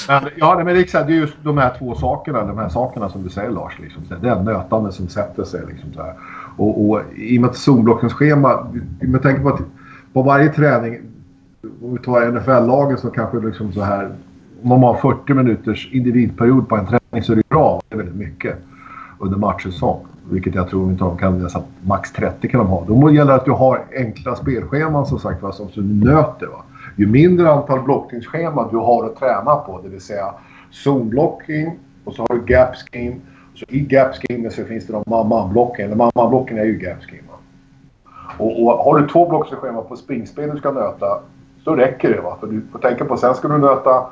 men, 0.09 0.31
ja, 0.37 0.55
men 0.57 0.67
det, 0.67 0.73
är 0.73 0.77
liksom, 0.77 1.09
just 1.09 1.35
de 1.43 1.59
här 1.59 1.75
två 1.79 1.95
sakerna, 1.95 2.45
de 2.45 2.59
här 2.59 2.69
sakerna 2.69 3.09
som 3.09 3.23
du 3.23 3.29
säger 3.29 3.51
Lars. 3.51 3.79
Liksom, 3.79 4.03
det 4.21 4.29
är 4.29 4.43
nötande 4.43 4.93
som 4.93 5.09
sätter 5.09 5.45
sig. 5.45 5.61
Liksom, 5.69 5.93
så 5.93 6.03
här. 6.03 6.15
Och, 6.57 6.89
och 6.89 7.01
i 7.17 7.39
och 7.39 7.41
med 7.41 7.51
att 7.51 7.57
zonblockens 7.57 8.13
schema, 8.13 8.67
med 9.01 9.23
tanke 9.23 9.41
på 9.41 9.49
att 9.49 9.61
på 10.13 10.23
varje 10.23 10.49
träning, 10.49 11.01
om 11.83 11.93
vi 11.93 11.99
tar 11.99 12.33
NFL-lagen 12.33 12.99
så 12.99 13.11
kanske 13.11 13.39
liksom 13.39 13.73
så 13.73 13.83
här, 13.83 14.11
om 14.63 14.69
man 14.69 14.83
har 14.83 14.95
40 14.95 15.35
minuters 15.35 15.89
individperiod 15.93 16.69
på 16.69 16.77
en 16.77 16.87
träning 16.87 17.23
så 17.23 17.33
är 17.33 17.37
det 17.37 17.49
bra. 17.49 17.81
Det 17.89 17.95
är 17.95 17.99
väldigt 17.99 18.17
mycket 18.17 18.59
under 19.19 19.39
matchsäsong. 19.39 20.07
Vilket 20.31 20.55
jag 20.55 20.69
tror 20.69 20.91
inte 20.91 21.05
de 21.05 21.19
kan. 21.19 21.41
Jag 21.41 21.63
max 21.83 22.13
30 22.13 22.49
kan 22.49 22.61
de 22.61 22.67
ha. 22.67 22.85
Då 22.89 23.11
gäller 23.11 23.33
det 23.33 23.39
att 23.39 23.45
du 23.45 23.51
har 23.51 23.85
enkla 23.97 24.37
spelscheman 24.37 25.07
som 25.07 25.19
sagt 25.19 25.43
va, 25.43 25.53
som 25.53 25.69
du 25.75 25.83
nöter. 25.83 26.47
Va. 26.47 26.63
Ju 26.97 27.07
mindre 27.07 27.51
antal 27.51 27.83
blockningsscheman 27.83 28.69
du 28.71 28.77
har 28.77 29.05
att 29.05 29.17
träna 29.17 29.57
på, 29.57 29.81
det 29.83 29.89
vill 29.89 30.01
säga 30.01 30.35
zonblocking 30.71 31.79
och 32.05 32.15
så 32.15 32.27
har 32.29 32.35
du 32.35 32.53
gap 32.53 32.75
scheme. 32.77 33.17
Så 33.55 33.65
i 33.69 33.81
gap 33.81 34.15
scheme 34.15 34.51
så 34.51 34.65
finns 34.65 34.87
det 34.87 34.93
de 34.93 35.05
man-blocken. 35.07 35.87
Eller 35.87 35.97
man-blocken 35.97 36.59
är 36.59 36.65
ju 36.65 36.79
gap 36.79 37.03
scheme. 37.03 37.23
Och, 38.39 38.63
och, 38.63 38.73
har 38.73 38.99
du 38.99 39.09
två 39.09 39.29
blockningsscheman 39.29 39.85
på 39.89 39.97
springspel 39.97 40.51
du 40.51 40.59
ska 40.59 40.71
nöta, 40.71 41.21
så 41.65 41.77
räcker 41.77 42.11
det. 42.11 42.21
Va? 42.21 42.37
För 42.41 42.47
du 42.47 42.63
får 42.73 42.79
tänka 42.79 43.05
på 43.05 43.17
sen 43.17 43.35
ska 43.35 43.49
du 43.49 43.59
nöta 43.59 44.07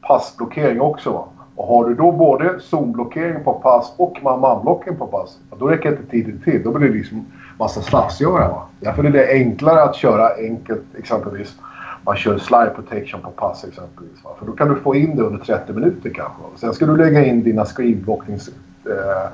passblockering 0.00 0.80
också. 0.80 1.12
Va? 1.12 1.24
Och 1.60 1.66
har 1.66 1.88
du 1.88 1.94
då 1.94 2.12
både 2.12 2.60
zonblockering 2.60 3.44
på 3.44 3.52
pass 3.52 3.92
och 3.96 4.18
man-man-blockering 4.22 4.96
på 4.96 5.06
pass, 5.06 5.38
då 5.58 5.66
räcker 5.66 5.88
inte 5.88 6.10
tiden 6.10 6.40
till. 6.44 6.62
Då 6.62 6.72
blir 6.72 6.88
det 6.88 6.94
liksom 6.94 7.26
massa 7.58 7.80
slafsgöra. 7.80 8.48
Va? 8.48 8.62
Därför 8.80 9.04
är 9.04 9.10
det 9.10 9.32
enklare 9.32 9.82
att 9.82 9.96
köra 9.96 10.36
enkelt, 10.36 10.82
exempelvis 10.98 11.56
man 12.04 12.16
kör 12.16 12.38
slide 12.38 12.70
protection 12.74 13.20
på 13.20 13.30
pass 13.30 13.64
exempelvis. 13.64 14.24
Va? 14.24 14.30
För 14.38 14.46
då 14.46 14.52
kan 14.52 14.68
du 14.68 14.76
få 14.76 14.94
in 14.94 15.16
det 15.16 15.22
under 15.22 15.44
30 15.44 15.72
minuter 15.72 16.10
kanske. 16.10 16.42
Sen 16.56 16.74
ska 16.74 16.86
du 16.86 16.96
lägga 16.96 17.24
in 17.24 17.42
dina 17.42 17.64
screenblockningsdrillar 17.64 19.32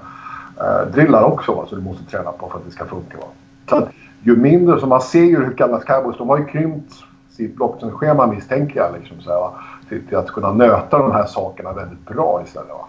eh, 0.98 1.24
eh, 1.24 1.32
också, 1.32 1.54
va? 1.54 1.64
så 1.68 1.76
du 1.76 1.82
måste 1.82 2.04
träna 2.04 2.32
på 2.32 2.48
för 2.48 2.58
att 2.58 2.64
det 2.64 2.70
ska 2.70 2.84
funka. 2.84 3.18
Va? 3.18 3.26
Så 3.68 3.88
ju 4.22 4.36
mindre, 4.36 4.80
så 4.80 4.86
man 4.86 5.00
ser 5.00 5.24
ju 5.24 5.44
hur 5.44 5.54
gamla 5.54 5.80
Cowboys, 5.80 6.18
de 6.18 6.28
har 6.28 6.38
ju 6.38 6.44
krympt 6.44 6.92
sitt 7.30 7.56
blockningsschema 7.56 8.26
misstänker 8.26 8.80
jag. 8.80 8.94
Liksom, 9.00 9.20
så 9.20 9.30
här, 9.30 9.38
va? 9.38 9.52
Till, 9.88 10.06
till, 10.06 10.16
att 10.16 10.30
kunna 10.30 10.52
nöta 10.52 10.98
de 10.98 11.12
här 11.12 11.26
sakerna 11.26 11.72
väldigt 11.72 12.06
bra 12.06 12.42
istället. 12.44 12.68
Va? 12.68 12.88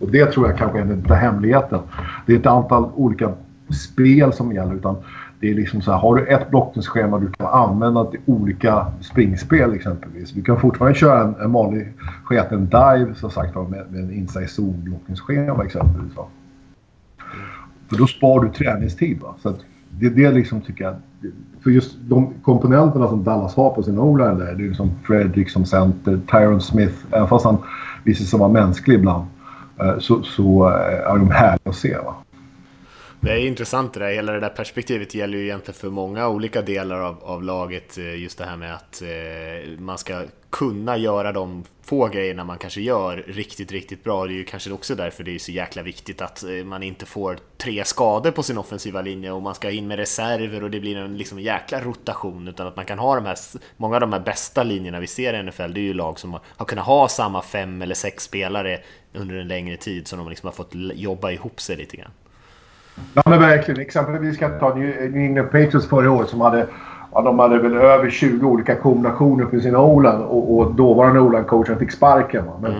Och 0.00 0.10
det 0.10 0.26
tror 0.26 0.48
jag 0.48 0.58
kanske 0.58 0.80
är 0.80 0.84
den 0.84 1.10
hemligheten. 1.10 1.78
Det 2.26 2.32
är 2.32 2.38
ett 2.38 2.46
antal 2.46 2.90
olika 2.94 3.32
spel 3.70 4.32
som 4.32 4.52
gäller 4.52 4.74
utan 4.74 4.96
det 5.40 5.50
är 5.50 5.54
liksom 5.54 5.82
så 5.82 5.92
här, 5.92 5.98
har 5.98 6.16
du 6.16 6.26
ett 6.26 6.50
blockningsschema 6.50 7.18
du 7.18 7.32
kan 7.32 7.46
använda 7.46 8.04
till 8.04 8.20
olika 8.26 8.86
springspel 9.00 9.74
exempelvis. 9.74 10.30
Du 10.30 10.42
kan 10.42 10.60
fortfarande 10.60 10.98
köra 10.98 11.20
en, 11.20 11.34
en 11.34 11.52
vanlig 11.52 11.92
sketen 12.24 12.66
dive 12.66 13.14
som 13.14 13.30
sagt 13.30 13.54
med, 13.54 13.66
med 13.68 14.00
en 14.00 14.12
inside 14.12 14.48
zone 14.58 14.78
blockningsschema 14.78 15.64
exempelvis. 15.64 16.16
Va? 16.16 16.26
För 17.88 17.96
då 17.96 18.06
spar 18.06 18.44
du 18.44 18.50
träningstid. 18.50 19.20
Va? 19.20 19.34
Så 19.38 19.48
att 19.48 19.58
det, 19.98 20.08
det 20.08 20.30
liksom 20.30 20.60
tycker 20.60 20.84
jag. 20.84 20.94
För 21.62 21.70
just 21.70 21.96
de 22.08 22.34
komponenterna 22.42 23.08
som 23.08 23.24
Dallas 23.24 23.54
har 23.54 23.70
på 23.70 23.82
sin 23.82 23.98
o-line 23.98 24.38
där. 24.38 24.54
Det 24.54 24.64
är 24.64 24.68
liksom 24.68 24.90
Fredrik 25.02 25.50
som 25.50 25.64
center, 25.64 26.20
Tyron 26.30 26.60
Smith. 26.60 26.94
Även 27.10 27.28
fast 27.28 27.44
han 27.44 27.58
visar 28.04 28.24
sig 28.24 28.38
vara 28.38 28.52
mänsklig 28.52 28.94
ibland. 28.94 29.24
Eh, 29.80 29.98
så, 29.98 30.22
så 30.22 30.68
eh, 30.68 31.10
är 31.12 31.18
de 31.18 31.30
härliga 31.30 31.60
att 31.64 31.76
se. 31.76 31.96
Va? 31.96 32.14
Det 33.24 33.32
är 33.32 33.38
intressant 33.38 33.94
det 33.94 34.00
där, 34.00 34.12
hela 34.12 34.32
det 34.32 34.40
där 34.40 34.48
perspektivet 34.48 35.14
gäller 35.14 35.38
ju 35.38 35.44
egentligen 35.44 35.80
för 35.80 35.90
många 35.90 36.28
olika 36.28 36.62
delar 36.62 37.00
av, 37.00 37.24
av 37.24 37.42
laget. 37.42 37.98
Eh, 37.98 38.14
just 38.22 38.38
det 38.38 38.44
här 38.44 38.56
med 38.56 38.74
att 38.74 39.02
eh, 39.02 39.78
man 39.78 39.98
ska 39.98 40.22
kunna 40.50 40.96
göra 40.96 41.32
de 41.32 41.64
få 41.82 42.08
grejerna 42.08 42.44
man 42.44 42.58
kanske 42.58 42.80
gör 42.80 43.24
riktigt, 43.26 43.72
riktigt 43.72 44.04
bra. 44.04 44.26
Det 44.26 44.32
är 44.32 44.34
ju 44.34 44.44
kanske 44.44 44.72
också 44.72 44.94
därför 44.94 45.24
det 45.24 45.34
är 45.34 45.38
så 45.38 45.52
jäkla 45.52 45.82
viktigt 45.82 46.20
att 46.20 46.42
eh, 46.44 46.64
man 46.64 46.82
inte 46.82 47.06
får 47.06 47.38
tre 47.58 47.84
skador 47.84 48.30
på 48.30 48.42
sin 48.42 48.58
offensiva 48.58 49.02
linje 49.02 49.32
och 49.32 49.42
man 49.42 49.54
ska 49.54 49.70
in 49.70 49.86
med 49.86 49.98
reserver 49.98 50.62
och 50.62 50.70
det 50.70 50.80
blir 50.80 50.96
en 50.96 51.16
liksom 51.16 51.40
jäkla 51.40 51.80
rotation 51.80 52.48
utan 52.48 52.66
att 52.66 52.76
man 52.76 52.84
kan 52.84 52.98
ha 52.98 53.14
de 53.14 53.26
här, 53.26 53.38
många 53.76 53.94
av 53.96 54.00
de 54.00 54.12
här 54.12 54.20
bästa 54.20 54.62
linjerna 54.62 55.00
vi 55.00 55.06
ser 55.06 55.34
i 55.34 55.42
NFL, 55.42 55.72
det 55.72 55.80
är 55.80 55.84
ju 55.84 55.94
lag 55.94 56.18
som 56.18 56.38
har 56.44 56.66
kunnat 56.66 56.86
ha 56.86 57.08
samma 57.08 57.42
fem 57.42 57.82
eller 57.82 57.94
sex 57.94 58.24
spelare 58.24 58.80
under 59.14 59.36
en 59.36 59.48
längre 59.48 59.76
tid 59.76 60.08
som 60.08 60.18
de 60.18 60.28
liksom 60.28 60.46
har 60.46 60.54
fått 60.54 60.74
jobba 60.74 61.30
ihop 61.30 61.60
sig 61.60 61.76
lite 61.76 61.96
grann. 61.96 62.10
Ja 63.14 63.22
men 63.26 63.40
verkligen. 63.40 63.80
Exempelvis 63.80 64.38
kan 64.38 64.50
jag 64.50 64.60
ta 64.60 64.74
New 64.74 65.10
New 65.10 65.16
England 65.16 65.46
Patriots 65.46 65.86
förra 65.88 66.10
året 66.10 66.28
som 66.28 66.40
hade 66.40 66.66
Ja, 67.14 67.22
de 67.22 67.38
hade 67.38 67.58
väl 67.58 67.74
över 67.74 68.10
20 68.10 68.46
olika 68.46 68.74
kombinationer 68.74 69.46
för 69.46 69.60
sina 69.60 69.80
O-line 69.80 70.20
och, 70.22 70.58
och 70.58 70.74
dåvarande 70.74 71.20
O-line-coachen 71.20 71.78
fick 71.78 71.90
sparken. 71.90 72.46
Va? 72.46 72.52
Men, 72.62 72.72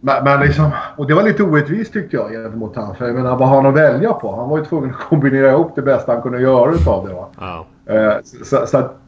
men, 0.00 0.24
men 0.24 0.40
liksom, 0.40 0.70
och 0.96 1.06
det 1.06 1.14
var 1.14 1.22
lite 1.22 1.42
orättvist 1.42 1.92
tyckte 1.92 2.16
jag 2.16 2.30
gentemot 2.30 2.76
honom. 2.76 2.94
För 2.94 3.06
jag 3.06 3.14
menar, 3.14 3.36
vad 3.36 3.48
har 3.48 3.56
han 3.56 3.66
att 3.66 3.74
välja 3.74 4.12
på? 4.12 4.36
Han 4.36 4.48
var 4.48 4.58
ju 4.58 4.64
tvungen 4.64 4.90
att 4.90 4.96
kombinera 5.08 5.50
ihop 5.50 5.72
det 5.74 5.82
bästa 5.82 6.12
han 6.12 6.22
kunde 6.22 6.40
göra 6.40 6.72
utav 6.72 7.08
det. 7.08 7.14
Va? 7.14 7.26
Ja. 7.40 7.66
Eh, 7.94 8.12
så, 8.44 8.66
så, 8.66 8.78
att, 8.78 8.98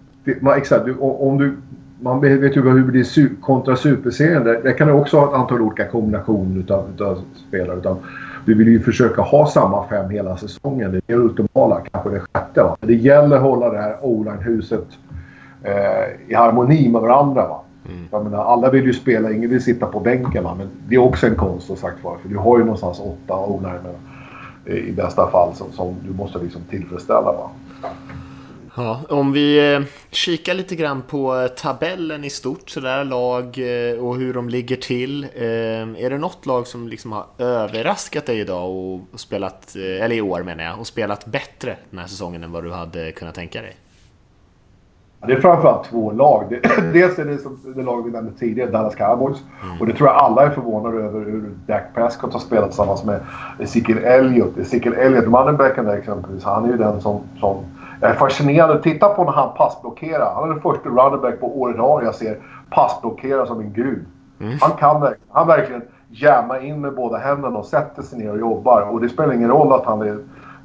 man, 0.41 0.57
exakt, 0.57 0.85
om 1.01 1.39
du, 1.39 1.57
man 2.01 2.21
vet 2.21 2.57
ju 2.57 2.63
hur 2.71 2.93
det 2.93 3.03
su- 3.03 3.41
kontra 3.41 3.77
superserien. 3.77 4.45
Där, 4.45 4.61
där 4.63 4.73
kan 4.73 4.89
du 4.89 4.95
också 4.95 5.19
ha 5.19 5.29
ett 5.29 5.35
antal 5.35 5.61
olika 5.63 5.85
kombinationer 5.85 6.61
utav, 6.61 6.85
utav 6.95 7.19
spelare. 7.49 7.77
Utan 7.79 7.97
du 8.49 8.55
vill 8.55 8.69
ju 8.69 8.81
försöka 8.81 9.23
ha 9.23 9.47
samma 9.47 9.89
fem 9.89 10.11
hela 10.11 10.37
säsongen. 10.37 10.93
Det 10.93 10.97
är 10.97 11.03
det 11.07 11.15
ultimala, 11.15 11.81
kanske 11.93 12.11
det 12.11 12.21
sjätte. 12.21 12.63
Va? 12.63 12.77
Det 12.81 12.95
gäller 12.95 13.37
att 13.37 13.43
hålla 13.43 13.71
det 13.71 13.79
här 13.79 13.97
O-line-huset 14.03 14.87
eh, 15.63 16.31
i 16.31 16.35
harmoni 16.35 16.89
med 16.89 17.01
varandra. 17.01 17.49
Va? 17.49 17.61
Jag 18.11 18.25
menar, 18.25 18.45
alla 18.45 18.71
vill 18.71 18.85
ju 18.85 18.93
spela, 18.93 19.33
ingen 19.33 19.51
vill 19.51 19.63
sitta 19.63 19.87
på 19.87 20.01
bänken. 20.01 20.45
Va? 20.45 20.55
Men 20.59 20.69
det 20.89 20.95
är 20.95 20.99
också 20.99 21.27
en 21.27 21.35
konst 21.35 21.67
som 21.67 21.77
sagt 21.77 22.05
var. 22.05 22.17
För 22.17 22.29
du 22.29 22.37
har 22.37 22.59
ju 22.59 22.65
någonstans 22.65 23.01
åtta 23.01 23.35
O-line 23.35 23.95
eh, 24.65 24.75
i 24.75 24.93
bästa 24.93 25.31
fall 25.31 25.55
som, 25.55 25.73
som 25.73 25.97
du 26.09 26.15
måste 26.15 26.39
liksom 26.39 26.63
tillfredsställa. 26.71 27.33
Va? 27.33 27.51
Ja, 28.81 29.01
om 29.09 29.33
vi 29.33 29.75
eh, 29.75 29.83
kikar 30.11 30.55
lite 30.55 30.77
grann 30.77 31.03
på 31.03 31.37
eh, 31.37 31.47
tabellen 31.47 32.25
i 32.25 32.31
stort, 32.31 32.71
sådär 32.71 33.05
lag 33.05 33.45
eh, 33.45 34.05
och 34.05 34.17
hur 34.17 34.35
de 34.35 34.49
ligger 34.49 34.77
till. 34.77 35.25
Är 35.25 36.11
det 36.11 36.19
något 36.19 36.47
lag 36.47 36.67
som 36.67 36.89
liksom 36.89 37.13
har 37.13 37.27
överraskat 37.39 38.27
dig 38.27 38.41
idag 38.41 38.71
och 38.71 39.21
spelat, 39.21 39.77
eller 39.77 40.17
i 40.17 40.21
år 40.21 40.43
menar 40.43 40.65
jag, 40.65 40.79
och 40.79 40.87
spelat 40.87 41.27
bättre 41.27 41.77
den 41.91 41.99
här 41.99 42.07
säsongen 42.07 42.45
än 42.45 42.53
vad 42.53 42.65
du 42.65 42.73
hade 42.73 43.13
kunnat 43.13 43.35
tänka 43.35 43.63
dig? 43.63 43.77
Det 45.27 45.33
är 45.33 45.41
framförallt 45.41 45.91
två 45.91 46.13
lag. 46.13 46.61
Dels 46.93 47.19
är 47.19 47.25
det 47.25 47.39
som 47.39 47.59
det 47.77 47.83
lag 47.83 48.05
vi 48.05 48.11
nämnde 48.11 48.33
tidigare, 48.39 48.71
Dallas 48.71 48.95
Cowboys. 48.95 49.39
Och 49.81 49.87
det 49.87 49.93
tror 49.93 50.09
jag 50.09 50.17
alla 50.17 50.43
är 50.47 50.51
förvånade 50.51 50.97
över 50.99 51.21
hur 51.21 51.51
Dak 51.67 51.83
Prescott 51.95 52.33
har 52.33 52.41
spelat 52.41 52.69
tillsammans 52.69 53.05
med 53.05 53.21
Ezekiel 53.59 53.99
Elliott. 53.99 54.59
Ezekiel 54.59 54.95
Elliott, 54.95 55.25
runningbacken 55.25 55.85
där 55.85 55.97
exempelvis, 55.97 56.45
han 56.45 56.65
är 56.65 56.69
ju 56.69 56.77
den 56.77 57.01
som... 57.01 57.21
som 57.41 57.65
jag 58.01 58.11
är 58.11 58.15
fascinerad. 58.15 58.83
Titta 58.83 59.09
på 59.09 59.25
när 59.25 59.33
han 59.33 59.55
passblockerar. 59.57 60.35
Han 60.35 60.45
är 60.45 60.53
den 60.53 60.63
första 60.63 60.89
runningback 60.89 61.41
på 61.41 61.61
året 61.61 61.77
rad 61.77 62.05
jag 62.05 62.15
ser 62.15 62.39
passblockera 62.71 63.47
som 63.47 63.61
en 63.61 63.73
gud. 63.73 64.05
Han 64.61 64.71
kan 64.71 65.01
verkligen, 65.01 65.29
han 65.31 65.47
verkligen 65.47 65.83
jamma 66.11 66.61
in 66.61 66.81
med 66.81 66.95
båda 66.95 67.19
händerna 67.19 67.59
och 67.59 67.67
sätter 67.67 68.03
sig 68.03 68.19
ner 68.19 68.33
och 68.33 68.39
jobbar. 68.39 68.83
Och 68.83 69.01
det 69.01 69.09
spelar 69.09 69.33
ingen 69.35 69.51
roll 69.51 69.73
att 69.73 69.85
han 69.85 70.03
är... 70.03 70.19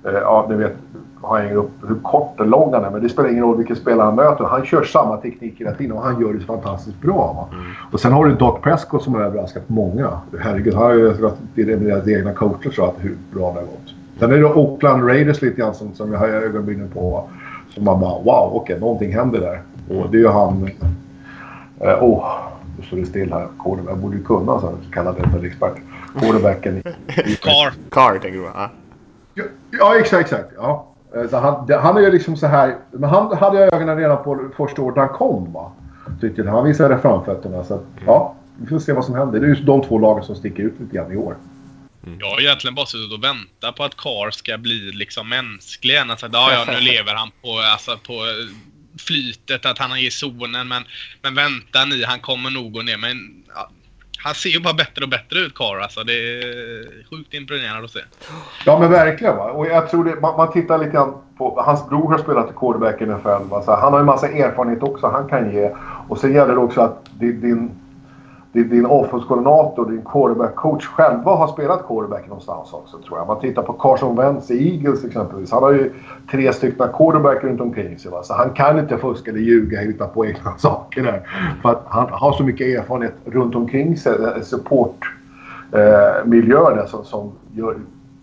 Eh, 0.06 0.14
ja, 0.14 0.46
ni 0.50 0.56
vet, 0.56 0.74
har 1.22 1.38
jag 1.38 1.46
ingen 1.46 1.58
upp 1.58 1.72
hur 1.88 1.96
kort 1.96 2.40
eller 2.40 2.50
lång 2.50 2.74
han 2.74 2.86
är, 2.86 2.90
men 2.90 3.02
det 3.02 3.10
spelar 3.10 3.30
ingen 3.30 3.44
roll 3.44 3.58
vilken 3.58 3.76
spelare 3.76 4.06
han 4.06 4.16
möter. 4.16 4.44
Han 4.44 4.66
kör 4.66 4.84
samma 4.84 5.18
teknik 5.18 5.62
hela 5.62 5.72
tiden 5.72 5.92
och 5.92 6.04
han 6.04 6.22
gör 6.22 6.34
det 6.34 6.40
så 6.40 6.46
fantastiskt 6.46 7.02
bra. 7.02 7.34
Va? 7.34 7.58
Och 7.92 8.00
sen 8.00 8.14
har 8.14 8.26
du 8.26 8.36
Doc 8.36 8.62
Prescott 8.62 9.04
som 9.04 9.14
har 9.14 9.22
överraskat 9.22 9.64
många. 9.70 10.10
Herregud, 10.40 10.74
han 10.74 10.84
har 10.84 10.94
ju 10.94 11.14
deras 11.56 12.08
egna 12.08 12.34
coacher 12.34 12.72
så 12.72 12.86
att 12.86 12.96
hur 12.98 13.18
bra 13.34 13.52
det 13.52 13.60
har 13.60 13.66
gått. 13.66 14.03
Sen 14.24 14.32
är 14.32 14.38
det 14.38 14.46
Oakland 14.46 15.08
Raiders 15.08 15.42
lite 15.42 15.56
grann 15.62 15.74
som, 15.74 15.94
som 15.94 16.12
jag 16.12 16.20
har 16.20 16.28
ögonbrynen 16.28 16.90
på. 16.90 17.30
Som 17.70 17.84
man 17.84 18.00
bara 18.00 18.20
wow, 18.20 18.50
okej, 18.54 18.80
någonting 18.80 19.14
händer 19.14 19.40
där. 19.40 19.62
Och 19.98 20.12
det 20.12 20.18
är 20.18 20.22
ju 20.22 20.28
han... 20.28 20.70
Eh, 21.80 22.04
oh, 22.04 22.26
nu 22.78 22.84
står 22.86 22.98
det 22.98 23.06
still 23.06 23.34
här. 23.34 23.48
Jag 23.88 23.98
borde 23.98 24.18
ju 24.18 24.24
kunna 24.24 24.60
så 24.60 24.68
här, 24.68 24.76
så 24.86 24.92
kallad 24.92 25.16
NFL-expert. 25.16 25.74
Quarterbacken 26.20 26.78
i... 26.78 26.82
Carr. 27.36 27.74
Carr 27.90 28.12
tänker 28.20 28.38
du 28.40 28.44
va? 28.44 28.70
Ja. 29.72 30.00
Exakt, 30.00 30.22
exakt. 30.22 30.50
Ja. 30.58 30.86
Eh, 31.16 31.28
Så 31.30 31.38
han, 31.38 31.70
han 31.82 31.98
är 31.98 32.02
ju 32.02 32.12
liksom 32.12 32.36
så 32.36 32.48
här... 32.48 32.76
Men 32.92 33.10
han 33.10 33.38
hade 33.38 33.60
jag 33.60 33.74
ögonen 33.74 33.98
redan 33.98 34.24
på 34.24 34.40
första 34.58 34.82
året 34.82 34.98
han 34.98 35.10
kom 35.10 35.54
va. 35.54 35.72
Tyckte 36.22 36.42
jag. 36.42 36.52
Han 36.52 36.64
visade 36.66 36.98
framfötterna. 36.98 37.64
Så 37.64 37.74
att, 37.74 37.86
ja, 38.06 38.34
vi 38.58 38.68
får 38.68 38.80
se 38.80 38.94
vad 38.94 39.06
som 39.06 39.16
händer. 39.16 39.40
Det 39.40 39.46
är 39.46 39.56
ju 39.56 39.64
de 39.64 39.82
två 39.82 40.00
lagen 40.00 40.24
som 40.24 40.36
sticker 40.36 40.64
ut 40.64 40.80
lite 40.80 40.96
grann 40.96 41.12
i 41.12 41.18
år. 41.18 41.36
Jag 42.20 42.30
har 42.30 42.42
egentligen 42.42 42.76
bara 42.76 42.86
suttit 42.86 43.14
och 43.14 43.24
väntat 43.24 43.76
på 43.76 43.84
att 43.84 43.98
Carr 43.98 44.32
ska 44.32 44.58
bli 44.58 44.92
liksom 44.92 45.30
mänsklig 45.30 45.94
igen. 45.94 46.12
Alltså, 46.12 46.30
ja, 46.34 46.52
ja, 46.54 46.74
nu 46.74 46.80
lever 46.92 47.14
han 47.14 47.32
på, 47.42 47.60
alltså, 47.60 47.98
på 47.98 48.14
eh, 48.14 48.56
flytet, 49.00 49.66
att 49.66 49.78
han 49.78 49.92
är 49.92 50.08
i 50.08 50.12
zonen. 50.12 50.68
Men, 50.68 50.84
men 51.22 51.36
vänta 51.36 51.86
ni, 51.86 52.04
han 52.04 52.20
kommer 52.20 52.50
nog 52.50 52.74
gå 52.74 52.82
ner. 52.82 52.98
Men 52.98 53.44
ja, 53.56 53.70
han 54.18 54.36
ser 54.36 54.50
ju 54.50 54.60
bara 54.60 54.74
bättre 54.74 55.04
och 55.04 55.10
bättre 55.10 55.40
ut, 55.40 55.56
Carr. 55.56 55.80
Alltså, 55.80 56.04
det 56.04 56.14
är 56.14 57.10
sjukt 57.10 57.34
imponerande 57.34 57.86
att 57.86 57.92
se. 57.92 58.00
Ja 58.66 58.80
men 58.80 58.92
verkligen. 58.92 59.38
Va? 59.38 59.52
Och 59.52 59.68
jag 59.68 59.90
tror 59.90 60.06
det, 60.06 60.22
man, 60.22 60.38
man 60.38 60.52
tittar 60.52 60.78
lite 60.78 60.92
grann 60.92 61.14
på... 61.38 61.62
Hans 61.62 61.90
bror 61.90 62.12
har 62.12 62.18
spelat 62.18 62.50
i 62.50 62.54
quarterback 62.60 63.02
i 63.02 63.06
NFL. 63.06 63.50
Va? 63.50 63.62
Så 63.62 63.76
han 63.76 63.94
har 63.94 64.00
ju 64.00 64.06
massa 64.06 64.28
erfarenhet 64.28 64.84
också 64.84 65.08
han 65.08 65.30
kan 65.30 65.54
ge. 65.54 65.72
Och 66.08 66.18
sen 66.18 66.34
gäller 66.34 66.54
det 66.54 66.60
också 66.60 66.82
att 66.82 67.06
din, 67.20 67.42
din, 67.42 67.72
din, 68.54 68.70
din 68.70 68.86
offenskoordinator, 68.86 69.86
din 69.86 70.02
quarterback-coach 70.02 70.86
själva 70.86 71.32
har 71.32 71.48
spelat 71.48 71.88
quarterback 71.88 72.28
någonstans 72.28 72.74
också 72.74 72.98
tror 72.98 73.18
jag. 73.18 73.28
Man 73.28 73.40
tittar 73.40 73.62
på 73.62 73.74
Carson 73.74 74.16
Wentz 74.16 74.52
i 74.52 74.76
Eagles 74.76 75.06
exempelvis. 75.06 75.52
Han 75.52 75.64
har 75.64 75.72
ju 75.72 75.94
tre 76.32 76.54
stycken 76.54 76.88
quarterback 76.98 77.44
runt 77.44 77.62
omkring 77.62 78.00
sig. 78.00 78.12
Va? 78.12 78.24
Så 78.24 78.34
han 78.34 78.50
kan 78.50 78.80
inte 78.80 78.98
fuska 78.98 79.32
eller 79.32 79.40
ljuga 79.40 79.80
och 79.80 79.86
hitta 79.86 80.08
på 80.08 80.26
egna 80.26 80.52
saker 80.58 81.04
där. 81.04 81.30
För 81.62 81.70
att 81.70 81.84
han 81.88 82.08
har 82.12 82.34
så 82.34 82.44
mycket 82.44 82.80
erfarenhet 82.80 83.16
runt 83.26 83.56
omkring 83.56 83.98
sig. 83.98 84.14
Supportmiljöer 84.44 86.72
eh, 86.72 86.72
eh 86.72 86.76
där 86.76 86.86
som, 86.86 87.06
som 87.06 87.32
gör... 87.52 87.76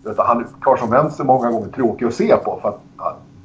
vet 0.03 0.17
du, 0.17 0.21
Han, 0.21 0.45
Carson 0.61 0.89
Wentz 0.89 1.19
är 1.19 1.23
många 1.23 1.51
gånger 1.51 1.67
tråkig 1.67 2.05
att 2.05 2.13
se 2.13 2.37
på 2.37 2.59
för 2.61 2.69
att 2.69 2.79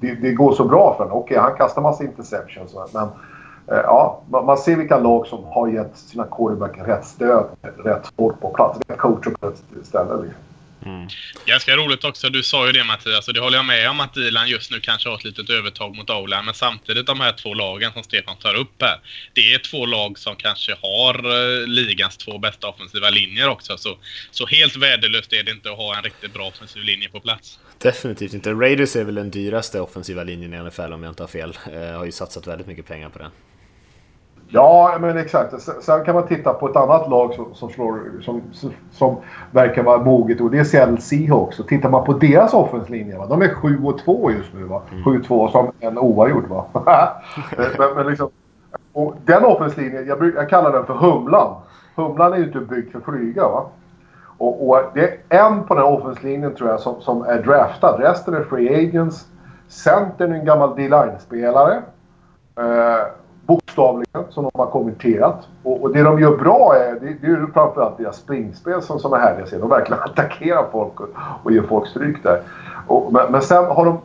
det, 0.01 0.15
det 0.15 0.33
går 0.33 0.53
så 0.53 0.65
bra 0.65 0.95
för 0.97 1.05
honom. 1.05 1.19
Okej, 1.19 1.37
han 1.37 1.57
kastar 1.57 1.83
massa 1.83 2.05
interceptions 2.05 2.77
men 2.93 3.09
ja, 3.67 4.23
man, 4.31 4.59
ser 4.59 4.77
vilka 4.77 4.99
lag 4.99 5.27
som 5.27 5.45
har 5.45 5.69
gett 5.69 5.97
sina 5.97 6.25
quarterback 6.25 6.79
rätt 6.89 7.05
stöd, 7.05 7.47
rätt 7.85 8.07
sport 8.07 8.41
på 8.41 8.51
plats, 8.51 8.81
rätt 8.89 8.99
coach 8.99 9.25
på 9.25 9.47
rätt 9.47 9.87
ställe. 9.87 10.23
Liksom. 10.23 10.43
Ganska 11.47 11.77
roligt 11.77 12.05
också, 12.05 12.29
du 12.29 12.43
sa 12.43 12.67
ju 12.67 12.73
det 12.73 12.85
Mattias, 12.85 13.29
och 13.29 13.35
det 13.35 13.41
håller 13.41 13.59
jag 13.59 13.65
med 13.65 13.91
om 13.91 14.01
att 14.01 14.17
Ilan 14.17 14.49
just 14.49 14.71
nu 14.71 14.81
kanske 14.81 15.09
har 15.09 15.17
ett 15.17 15.25
litet 15.25 15.51
övertag 15.51 15.97
mot 15.97 16.11
Ola, 16.11 16.43
men 16.43 16.55
samtidigt 16.55 17.07
de 17.07 17.21
här 17.21 17.33
två 17.33 17.55
lagen 17.55 17.93
som 17.93 18.03
Stefan 18.03 18.37
tar 18.37 18.55
upp 18.55 18.83
här. 18.83 19.01
Det 19.33 19.55
är 19.55 19.59
två 19.59 19.87
lag 19.87 20.19
som 20.19 20.37
kanske 20.37 20.77
har 20.83 21.15
eh, 21.15 21.67
ligans 21.67 22.17
två 22.17 22.39
bästa 22.39 22.69
offensiva 22.69 23.11
linjer 23.11 23.49
också, 23.49 23.79
så, 23.79 23.97
så 24.31 24.47
helt 24.47 24.77
värdelöst 24.77 25.33
är 25.33 25.43
det 25.43 25.51
inte 25.51 25.71
att 25.71 25.77
ha 25.77 25.97
en 25.97 26.03
riktigt 26.03 26.33
bra 26.33 26.47
offensiv 26.47 26.83
linje 26.83 27.09
på 27.09 27.21
plats. 27.21 27.59
Definitivt 27.79 28.35
inte. 28.35 28.53
Raiders 28.53 28.97
är 28.97 29.05
väl 29.05 29.15
den 29.15 29.31
dyraste 29.31 29.81
offensiva 29.81 30.25
linjen 30.25 30.55
i 30.55 30.69
NFL 30.69 30.93
om 30.93 31.03
jag 31.03 31.11
inte 31.11 31.23
har 31.23 31.29
fel. 31.29 31.59
Eh, 31.73 31.99
har 31.99 32.05
ju 32.05 32.13
satsat 32.13 32.47
väldigt 32.47 32.67
mycket 32.67 32.87
pengar 32.87 33.09
på 33.09 33.19
den. 33.19 33.31
Ja, 34.49 34.97
men 35.01 35.19
exakt. 35.19 35.63
Sen 35.63 36.05
kan 36.05 36.15
man 36.15 36.27
titta 36.27 36.53
på 36.53 36.69
ett 36.69 36.77
annat 36.77 37.11
lag 37.11 37.35
som, 37.35 37.55
som, 37.55 37.71
slår, 37.71 38.23
som, 38.23 38.43
som, 38.93 39.17
verkar 39.51 39.83
vara 39.83 39.99
moget 39.99 40.41
och 40.41 40.51
det 40.51 40.59
är 40.59 40.65
Seattle 40.65 41.01
Seahawks. 41.01 41.61
Och 41.61 41.69
tittar 41.69 41.91
man 41.91 42.05
på 42.05 42.13
deras 42.13 42.55
offenslinje, 42.55 43.19
va? 43.19 43.27
de 43.27 43.43
är 43.43 43.49
7 43.49 43.81
och 43.85 43.99
2 43.99 44.31
just 44.31 44.55
nu. 44.55 44.65
Va? 44.65 44.83
7-2 45.07 45.51
som 45.51 45.71
en 45.81 45.99
oavgjord. 45.99 46.45
Va? 46.49 46.65
men, 47.79 47.95
men 47.95 48.07
liksom, 48.07 48.29
och 48.93 49.15
den 49.25 49.45
offenslinjen, 49.45 50.07
jag, 50.07 50.19
bruk, 50.19 50.35
jag 50.37 50.49
kallar 50.49 50.73
den 50.73 50.87
för 50.87 50.95
Humlan. 50.95 51.55
Humlan 51.95 52.33
är 52.33 52.37
ju 52.37 52.45
inte 52.45 52.61
byggd 52.61 52.93
för 52.93 53.01
flyga. 53.01 53.43
Va? 53.43 53.67
Och, 54.39 54.69
och 54.69 54.83
det 54.95 55.19
är 55.29 55.45
en 55.47 55.65
på 55.65 55.75
den 55.75 55.85
offenslinjen 55.85 56.55
tror 56.55 56.71
jag 56.71 56.81
som, 56.81 57.01
som 57.01 57.23
är 57.23 57.43
draftad. 57.43 57.97
Resten 57.99 58.35
är 58.35 58.43
free 58.43 58.89
agents. 58.89 59.27
Centern 59.69 60.33
är 60.33 60.37
en 60.37 60.45
gammal 60.45 60.77
D-line-spelare. 60.77 61.83
Eh, 62.59 63.07
bokstavligen, 63.47 64.25
som 64.31 64.45
de 64.45 64.51
har 64.55 64.67
kommenterat. 64.67 65.49
Och, 65.63 65.83
och, 65.83 65.93
det 65.93 66.03
de 66.03 66.21
gör 66.21 66.37
bra 66.37 66.75
är, 66.77 67.01
det, 67.01 67.17
det 67.21 67.27
är 67.27 67.47
framförallt 67.53 67.99
deras 67.99 68.17
springspel 68.17 68.83
som, 68.83 68.99
som 68.99 69.13
är 69.13 69.19
härliga 69.19 69.43
att 69.43 69.49
se. 69.49 69.59
De 69.59 69.69
verkligen 69.69 70.03
attackerar 70.05 70.65
folk 70.73 71.01
och, 71.01 71.09
och 71.43 71.53
ger 71.53 71.63
folk 71.63 71.89
stryk 71.89 72.23
där. 72.23 72.43
Och, 72.87 73.13
men, 73.13 73.33
men 73.33 73.43
sen 73.43 73.65
har 73.65 73.85
de, 73.85 73.99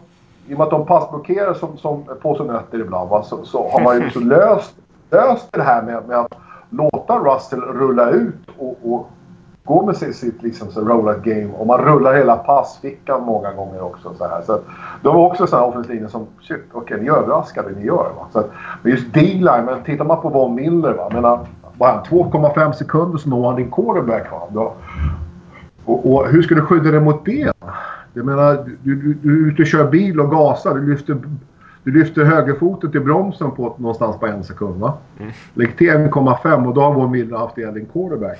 i 0.48 0.54
och 0.54 0.58
med 0.58 0.66
att 0.66 0.72
de 0.72 0.86
passblockerar 0.86 1.54
som, 1.54 1.78
som 1.78 2.04
påsen 2.22 2.48
nötter 2.48 2.80
ibland, 2.80 3.10
va, 3.10 3.24
så, 3.24 3.46
så 3.46 3.70
har 3.70 3.82
man 3.82 3.98
ju 3.98 4.08
också 4.08 4.20
löst, 4.24 4.76
löst 5.10 5.48
det 5.52 5.62
här 5.62 5.82
med, 5.82 6.08
med 6.08 6.18
att 6.18 6.34
låta 6.70 7.20
Russell 7.20 7.62
rulla 7.62 8.10
ut 8.10 8.50
och, 8.58 8.78
och 8.84 9.10
gå 9.64 9.86
med 9.86 9.97
sitt, 9.97 10.16
sitt 10.16 10.43
liksom, 10.43 10.68
rollout 10.88 11.24
game 11.24 11.49
och 11.57 11.68
man 11.68 11.80
rullar 11.80 12.14
hela 12.14 12.38
passfickan 12.38 13.24
många 13.24 13.53
gånger 13.53 13.82
också. 13.82 14.14
Så 14.18 14.28
här. 14.28 14.41
Så 14.41 14.53
att, 14.53 14.66
de 15.01 15.16
var 15.16 15.26
också 15.26 15.47
sådana 15.47 15.68
offensiva 15.68 16.07
som, 16.07 16.28
shit, 16.41 16.64
okej 16.72 16.82
okay, 16.82 17.01
ni 17.01 17.09
överraskade, 17.09 17.72
ni 17.72 17.86
gör. 17.86 18.12
Va? 18.18 18.28
Så 18.32 18.39
att, 18.39 18.51
men 18.82 18.91
just 18.91 19.14
D-line, 19.14 19.66
men 19.66 19.84
tittar 19.84 20.05
man 20.05 20.22
på 20.22 20.30
Von 20.30 20.55
Miller, 20.55 20.93
va? 20.93 21.09
Menar, 21.14 21.39
bara 21.78 22.03
2,5 22.03 22.72
sekunder 22.72 23.18
så 23.18 23.30
når 23.30 23.47
han 23.47 23.55
din 23.55 23.72
quarterback. 23.72 24.32
Va? 24.32 24.41
Då, 24.49 24.74
och, 25.86 26.14
och, 26.14 26.28
hur 26.28 26.41
ska 26.41 26.55
du 26.55 26.62
skydda 26.62 26.91
dig 26.91 26.99
mot 26.99 27.26
det? 27.26 27.51
Jag 28.14 28.26
menar, 28.26 28.66
du, 28.84 28.95
du, 28.95 29.14
du 29.14 29.43
är 29.43 29.51
ute 29.51 29.62
och 29.62 29.68
kör 29.68 29.91
bil 29.91 30.20
och 30.20 30.32
gasar. 30.32 30.76
Du 30.76 30.89
lyfter, 30.89 31.18
du 31.84 31.91
lyfter 31.91 32.24
högerfoten 32.24 32.91
till 32.91 33.01
bromsen 33.01 33.51
på 33.51 33.76
någonstans 33.78 34.20
på 34.20 34.28
en 34.28 34.43
sekund. 34.43 34.82
Va? 34.82 34.93
Mm. 35.20 35.32
Lägg 35.53 35.78
till 35.78 35.89
1,5 35.89 36.68
och 36.68 36.74
då 36.74 36.82
har 36.82 36.93
Von 36.93 37.12
Miller 37.12 37.38
haft 37.38 37.57
ihjäl 37.57 37.74
din 37.74 37.86
quarterback. 37.86 38.39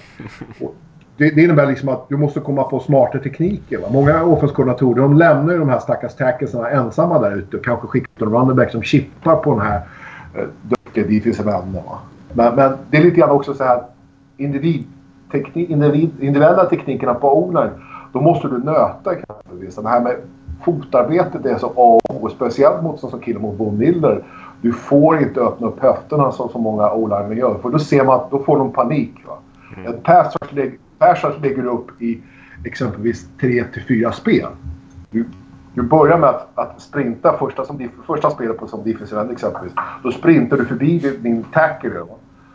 Och, 0.62 0.76
det, 1.22 1.36
det, 1.36 1.42
innebär 1.42 1.66
liksom 1.66 1.90
att 1.90 2.10
du 2.10 2.18
måste 2.18 2.40
komma 2.40 2.64
på 2.64 2.80
smarta 2.80 3.20
tekniker. 3.20 3.78
Va? 3.78 3.88
Många 3.92 4.24
offenskoordinatorer 4.24 5.02
de 5.02 5.18
lämnar 5.18 5.54
ju 5.54 5.60
de 5.60 5.70
här 5.70 5.80
stackars 5.80 6.16
tacklesarna 6.16 6.70
ensamma 6.70 7.20
där 7.20 7.36
ute 7.36 7.58
och 7.58 7.66
kanske 7.66 7.88
skickar 7.88 8.26
en 8.26 8.32
running 8.32 8.56
back 8.56 8.72
som 8.72 8.84
chippar 8.84 9.36
på 9.36 9.52
den 9.52 9.62
här 9.62 9.82
eh, 10.36 10.46
duktiga 10.62 11.08
defensiva 11.08 11.58
änden. 11.58 11.84
Men, 12.34 12.56
men, 12.56 12.74
det 12.90 12.98
är 12.98 13.04
lite 13.04 13.20
grann 13.20 13.30
också 13.30 13.54
så 13.54 13.64
här 13.64 13.84
individ, 14.38 14.84
teknik, 15.32 15.70
individ, 15.70 16.10
individuella 16.20 16.66
teknikerna 16.66 17.14
på 17.14 17.44
o 17.44 17.70
Då 18.14 18.22
måste 18.22 18.48
du 18.48 18.58
nöta 18.58 19.12
exempelvis. 19.12 19.76
Det 19.76 19.90
här 19.90 20.02
med 20.02 20.16
fotarbetet 20.64 21.46
är 21.46 21.58
så 21.58 21.68
A 21.68 22.00
och 22.10 22.24
O. 22.24 22.30
Speciellt 22.30 22.84
mot 22.84 23.00
som 23.00 23.20
killen 23.20 23.42
mot 23.42 23.58
Bo 23.58 23.72
Miller. 23.72 24.24
Du 24.62 24.74
får 24.74 25.22
inte 25.22 25.42
öppna 25.42 25.68
upp 25.68 25.80
höfterna 25.80 26.32
som 26.32 26.50
så 26.50 26.60
många 26.60 26.92
o 26.92 27.34
gör. 27.34 27.58
För 27.62 27.70
då 27.70 27.80
ser 27.80 28.04
man 28.06 28.16
att 28.16 28.32
då 28.32 28.40
får 28.40 28.58
de 28.58 28.72
panik. 28.72 29.14
Va? 29.28 29.38
Mm. 29.78 29.94
Ett 29.94 30.04
pass 30.04 30.36
Persson 31.02 31.32
lägger 31.42 31.66
upp 31.66 32.02
i 32.02 32.22
exempelvis 32.66 33.28
3 33.40 33.64
till 33.64 33.84
4 33.84 34.12
spel. 34.12 34.48
Du, 35.10 35.26
du 35.74 35.82
börjar 35.82 36.18
med 36.18 36.30
att, 36.30 36.50
att 36.56 36.82
sprinta 36.82 37.38
första, 37.38 37.66
som, 37.66 37.90
första 38.08 38.30
spelet 38.30 38.58
på 38.58 38.68
som 38.68 38.84
defensiv 38.84 39.18
end 39.18 39.32
exempelvis. 39.32 39.74
Då 40.04 40.12
sprintar 40.12 40.58
du 40.58 40.66
förbi 40.66 41.00
din, 41.22 41.44
tacker. 41.44 41.90
tackle. 41.90 42.02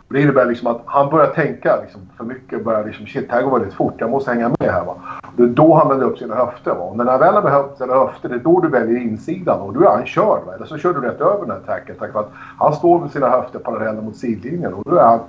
Och 0.07 0.13
det 0.13 0.21
innebär 0.21 0.45
liksom 0.45 0.67
att 0.67 0.81
han 0.85 1.09
börjar 1.09 1.27
tänka 1.27 1.81
liksom, 1.81 2.01
för 2.17 2.23
mycket. 2.23 2.63
Börjar 2.65 2.85
liksom, 2.85 3.05
shit, 3.05 3.31
här 3.31 3.41
går 3.41 3.59
väldigt 3.59 3.73
fort. 3.73 3.93
Jag 3.97 4.09
måste 4.09 4.31
hänga 4.31 4.49
med 4.49 4.71
här. 4.71 4.85
Va? 4.85 4.95
Det 5.35 5.43
är 5.43 5.47
då 5.47 5.73
han 5.75 5.89
vänder 5.89 6.05
upp 6.05 6.17
sina 6.17 6.35
höfter. 6.35 6.71
Va? 6.71 6.83
Och 6.83 6.97
när 6.97 7.05
han 7.05 7.19
väl 7.19 7.33
har 7.33 7.41
behövt 7.41 7.77
sina 7.77 7.93
höfter, 7.93 8.29
det 8.29 8.35
är 8.35 8.39
då 8.39 8.59
du 8.61 8.67
väljer 8.67 9.01
insidan. 9.01 9.59
Och 9.59 9.73
då 9.73 9.81
är 9.81 9.89
han 9.89 10.05
körd. 10.05 10.43
Va? 10.45 10.55
Eller 10.55 10.65
så 10.65 10.77
kör 10.77 10.93
du 10.93 11.01
rätt 11.01 11.21
över 11.21 11.45
den 11.45 11.51
här 11.51 11.59
tacken. 11.65 11.95
Tack 11.99 12.13
vare 12.13 12.25
att 12.25 12.31
han 12.57 12.73
står 12.73 12.99
med 12.99 13.11
sina 13.11 13.29
höfter 13.29 13.59
parallella 13.59 14.01
mot 14.01 14.17
sidlinjen. 14.17 14.73
Och 14.73 14.83
då 14.85 14.95
är 14.95 15.03
han 15.03 15.19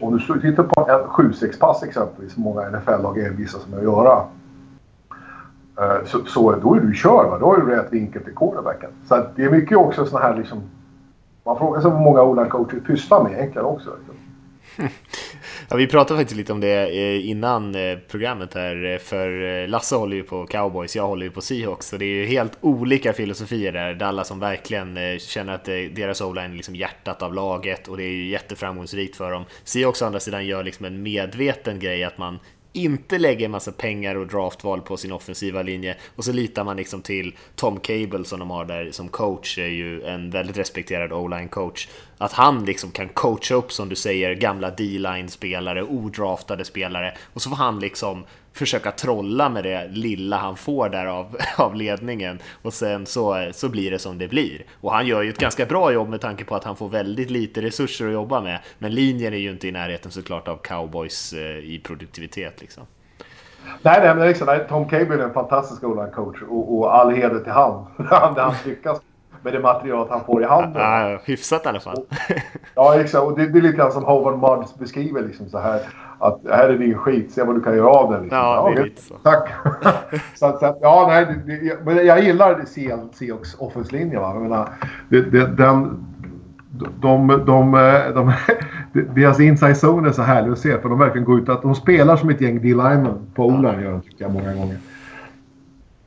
om 0.00 0.20
du 0.28 0.40
tittar 0.40 0.62
på 0.62 0.90
en 0.90 1.30
7-6-pass 1.30 1.82
exempelvis, 1.82 2.34
som 2.34 2.42
många 2.42 2.70
NFL-lag 2.70 3.18
envisas 3.18 3.66
med 3.66 3.78
att 3.78 3.84
göra. 3.84 4.24
Eh, 5.78 6.04
så, 6.06 6.24
så 6.24 6.52
då 6.52 6.74
är 6.74 6.80
du 6.80 6.94
körd. 6.94 7.30
Va? 7.30 7.38
Då 7.38 7.46
har 7.46 7.56
du 7.56 7.66
rätt 7.66 7.92
vinkel 7.92 8.24
till 8.24 8.34
quarterbacken. 8.34 8.90
Så 9.08 9.26
det 9.36 9.44
är 9.44 9.50
mycket 9.50 9.78
också 9.78 10.06
sådana 10.06 10.26
här 10.26 10.36
liksom... 10.36 10.62
Man 11.44 11.58
frågar 11.58 11.80
sig 11.80 11.90
vad 11.90 12.00
många 12.00 12.22
olika 12.22 12.50
coacher 12.50 12.80
pysslar 12.86 13.22
med 13.22 13.32
egentligen 13.32 13.66
också. 13.66 13.90
Liksom. 13.96 14.14
Ja, 15.70 15.76
vi 15.76 15.86
pratade 15.86 16.20
faktiskt 16.20 16.36
lite 16.36 16.52
om 16.52 16.60
det 16.60 16.88
eh, 16.88 17.28
innan 17.28 17.74
eh, 17.74 17.98
programmet 17.98 18.54
här, 18.54 18.84
eh, 18.84 18.98
för 18.98 19.66
Lasse 19.66 19.96
håller 19.96 20.16
ju 20.16 20.22
på 20.22 20.46
cowboys, 20.46 20.96
jag 20.96 21.06
håller 21.06 21.26
ju 21.26 21.30
på 21.32 21.40
Seahawks, 21.40 21.86
så 21.86 21.96
det 21.96 22.04
är 22.04 22.14
ju 22.14 22.26
helt 22.26 22.58
olika 22.60 23.12
filosofier 23.12 23.72
där. 23.72 23.94
Dallas 23.94 24.28
som 24.28 24.40
verkligen 24.40 25.18
känner 25.18 25.54
att 25.54 25.64
deras 25.64 26.20
o-line 26.20 26.52
är 26.52 26.56
liksom 26.56 26.76
hjärtat 26.76 27.22
av 27.22 27.34
laget 27.34 27.88
och 27.88 27.96
det 27.96 28.04
är 28.04 28.10
ju 28.10 28.28
jätteframgångsrikt 28.28 29.16
för 29.16 29.30
dem. 29.30 29.44
Seahawks 29.64 30.02
å 30.02 30.06
andra 30.06 30.20
sidan 30.20 30.46
gör 30.46 30.64
liksom 30.64 30.86
en 30.86 31.02
medveten 31.02 31.78
grej 31.78 32.04
att 32.04 32.18
man 32.18 32.38
inte 32.78 33.18
lägger 33.18 33.44
en 33.44 33.50
massa 33.50 33.72
pengar 33.72 34.14
och 34.14 34.26
draftval 34.26 34.80
på 34.80 34.96
sin 34.96 35.12
offensiva 35.12 35.62
linje 35.62 35.96
och 36.16 36.24
så 36.24 36.32
litar 36.32 36.64
man 36.64 36.76
liksom 36.76 37.02
till 37.02 37.36
Tom 37.54 37.80
Cable 37.80 38.24
som 38.24 38.38
de 38.38 38.50
har 38.50 38.64
där 38.64 38.90
som 38.90 39.08
coach, 39.08 39.58
är 39.58 39.66
ju 39.66 40.02
en 40.02 40.30
väldigt 40.30 40.58
respekterad 40.58 41.12
o-line 41.12 41.48
coach. 41.48 41.88
Att 42.18 42.32
han 42.32 42.64
liksom 42.64 42.90
kan 42.90 43.08
coacha 43.08 43.54
upp 43.54 43.72
som 43.72 43.88
du 43.88 43.96
säger 43.96 44.34
gamla 44.34 44.70
D-line 44.70 45.28
spelare, 45.28 45.82
odraftade 45.82 46.64
spelare 46.64 47.14
och 47.32 47.42
så 47.42 47.50
får 47.50 47.56
han 47.56 47.80
liksom 47.80 48.24
försöka 48.58 48.90
trolla 48.90 49.48
med 49.48 49.64
det 49.64 49.88
lilla 49.90 50.36
han 50.36 50.56
får 50.56 50.88
där 50.88 51.06
av, 51.06 51.36
av 51.56 51.74
ledningen 51.74 52.38
och 52.62 52.72
sen 52.72 53.06
så, 53.06 53.48
så 53.52 53.68
blir 53.68 53.90
det 53.90 53.98
som 53.98 54.18
det 54.18 54.28
blir. 54.28 54.64
Och 54.80 54.92
han 54.92 55.06
gör 55.06 55.22
ju 55.22 55.30
ett 55.30 55.38
ganska 55.38 55.66
bra 55.66 55.92
jobb 55.92 56.08
med 56.08 56.20
tanke 56.20 56.44
på 56.44 56.54
att 56.54 56.64
han 56.64 56.76
får 56.76 56.88
väldigt 56.88 57.30
lite 57.30 57.62
resurser 57.62 58.06
att 58.06 58.12
jobba 58.12 58.40
med. 58.40 58.58
Men 58.78 58.94
linjen 58.94 59.32
är 59.32 59.38
ju 59.38 59.50
inte 59.50 59.68
i 59.68 59.72
närheten 59.72 60.10
såklart 60.10 60.48
av 60.48 60.56
cowboys 60.56 61.32
eh, 61.32 61.40
i 61.58 61.80
produktivitet 61.84 62.60
liksom. 62.60 62.84
Nej, 63.82 64.00
nej, 64.02 64.14
men 64.14 64.28
liksom, 64.28 64.46
nej, 64.46 64.66
Tom 64.68 64.88
Cable 64.88 65.14
är 65.14 65.18
en 65.18 65.32
fantastisk 65.32 65.82
coach 66.14 66.42
och, 66.48 66.78
och 66.78 66.94
all 66.94 67.10
heder 67.10 67.40
till 67.40 67.52
han. 67.52 67.86
han 68.36 68.54
lyckas 68.64 69.00
med 69.42 69.52
det 69.52 69.60
material 69.60 70.06
han 70.10 70.24
får 70.24 70.42
i 70.42 70.46
handen. 70.46 70.82
Ja, 70.82 71.20
hyfsat 71.24 71.64
i 71.64 71.68
alla 71.68 71.80
fall. 71.80 72.04
ja, 72.74 73.00
exakt. 73.00 73.24
Och 73.24 73.38
det, 73.38 73.46
det 73.46 73.58
är 73.58 73.62
lite 73.62 73.76
grann 73.76 73.92
som 73.92 74.04
Howard 74.04 74.38
Mudds 74.38 74.78
beskriver 74.78 75.22
liksom 75.22 75.48
så 75.48 75.58
här 75.58 75.80
att 76.18 76.40
här 76.50 76.68
är 76.68 76.78
din 76.78 76.94
skit, 76.94 77.32
se 77.32 77.42
vad 77.42 77.54
du 77.54 77.60
kan 77.60 77.76
göra 77.76 77.88
av 77.88 78.12
den. 78.12 78.22
Liksom. 78.22 78.38
Ja, 78.38 78.72
är 78.76 78.84
lite 78.84 79.02
så. 79.02 79.14
Tack. 79.14 79.48
så, 80.34 80.58
så, 80.60 80.78
ja, 80.80 81.06
nej, 81.08 81.26
det, 81.46 81.84
men 81.84 82.06
jag 82.06 82.24
gillar 82.24 82.64
Seahawks 83.12 83.56
offenslinje. 83.58 84.14
Jag 84.14 84.42
menar, 84.42 84.68
det, 85.08 85.20
det, 85.20 85.46
den, 85.46 86.04
de, 86.70 87.26
de, 87.26 87.44
de, 87.46 87.72
de, 88.14 88.32
deras 89.14 89.40
inside 89.40 89.76
zone 89.76 90.08
är 90.08 90.12
så 90.12 90.22
härlig 90.22 90.52
att 90.52 90.58
se 90.58 90.78
för 90.78 90.88
de 90.88 90.98
verkligen 90.98 91.24
går 91.24 91.40
ut 91.40 91.48
att 91.48 91.62
de 91.62 91.74
spelar 91.74 92.16
som 92.16 92.30
ett 92.30 92.40
gäng 92.40 92.62
D-linemen 92.62 93.26
på 93.34 93.46
o 93.46 93.62
gör 93.62 93.92
de 93.92 94.00
tycker 94.00 94.24
jag 94.24 94.32
många 94.32 94.54
gånger. 94.54 94.76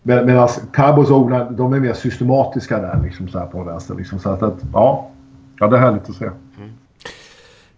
Med, 0.03 0.25
Medan 0.25 0.47
Cowboys 0.73 1.09
och 1.09 1.17
o 1.17 1.47
de 1.49 1.73
är 1.73 1.79
mer 1.79 1.93
systematiska 1.93 2.77
där 2.77 2.99
liksom 3.03 3.27
så 3.27 3.39
här 3.39 3.45
på 3.45 3.63
vänster. 3.63 3.95
Liksom, 3.95 4.19
så 4.19 4.29
att, 4.29 4.43
att 4.43 4.63
ja, 4.73 5.09
ja, 5.59 5.67
det 5.67 5.77
är 5.77 5.81
härligt 5.81 6.09
att 6.09 6.15
se. 6.15 6.25
Mm. 6.25 6.69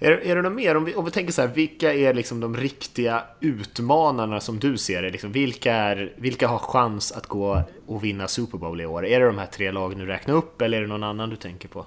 Är, 0.04 0.12
är 0.12 0.36
det 0.36 0.42
något 0.42 0.54
mer? 0.54 0.78
Om 0.78 0.86
vi, 0.86 0.96
om 0.96 1.06
vi 1.06 1.12
tänker 1.12 1.34
så 1.34 1.42
här, 1.42 1.50
vilka 1.50 1.94
är 1.94 2.14
liksom 2.14 2.40
de 2.40 2.58
riktiga 2.58 3.22
utmanarna 3.40 4.40
som 4.40 4.60
du 4.60 4.78
ser 4.78 5.02
det? 5.02 5.10
Liksom, 5.10 5.32
vilka, 5.32 5.74
är, 5.74 6.14
vilka 6.18 6.48
har 6.48 6.58
chans 6.58 7.12
att 7.12 7.28
gå 7.28 7.62
och 7.88 8.04
vinna 8.04 8.28
Super 8.28 8.58
Bowl 8.58 8.82
i 8.82 8.86
år? 8.86 9.06
Är 9.06 9.20
det 9.20 9.26
de 9.26 9.38
här 9.38 9.46
tre 9.46 9.72
lagen 9.72 10.00
du 10.00 10.06
räknar 10.06 10.36
upp 10.36 10.62
eller 10.62 10.78
är 10.78 10.82
det 10.82 10.88
någon 10.88 11.04
annan 11.04 11.30
du 11.30 11.36
tänker 11.36 11.68
på? 11.68 11.86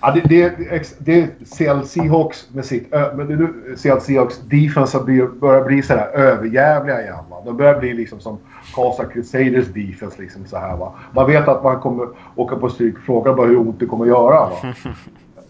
Ja, 0.00 0.10
det, 0.10 0.20
det, 0.20 0.96
det 0.98 1.30
Seattle 1.46 1.86
Seahawks 1.86 2.48
med 2.52 2.64
sitt... 2.64 2.90
Men 2.90 3.26
det, 3.26 3.76
Seattle 3.76 4.00
Seahawks 4.00 4.40
defense 4.40 5.00
börjar 5.40 5.64
bli 5.64 5.82
så 5.82 5.94
här 5.94 6.08
överjävliga 6.08 7.02
igen. 7.02 7.24
Va? 7.30 7.42
De 7.44 7.56
börjar 7.56 7.80
bli 7.80 7.94
liksom 7.94 8.20
som 8.20 8.38
Casa 8.74 9.04
Crusaders 9.04 9.66
defense. 9.66 10.22
Liksom 10.22 10.46
så 10.46 10.56
här, 10.56 10.76
va? 10.76 10.94
Man 11.12 11.26
vet 11.26 11.48
att 11.48 11.64
man 11.64 11.80
kommer 11.80 12.08
åka 12.36 12.56
på 12.56 12.68
stryk. 12.68 12.98
Frågar 12.98 13.34
bara 13.34 13.46
hur 13.46 13.58
ont 13.58 13.80
det 13.80 13.86
kommer 13.86 14.06
göra. 14.06 14.48
Va? 14.48 14.74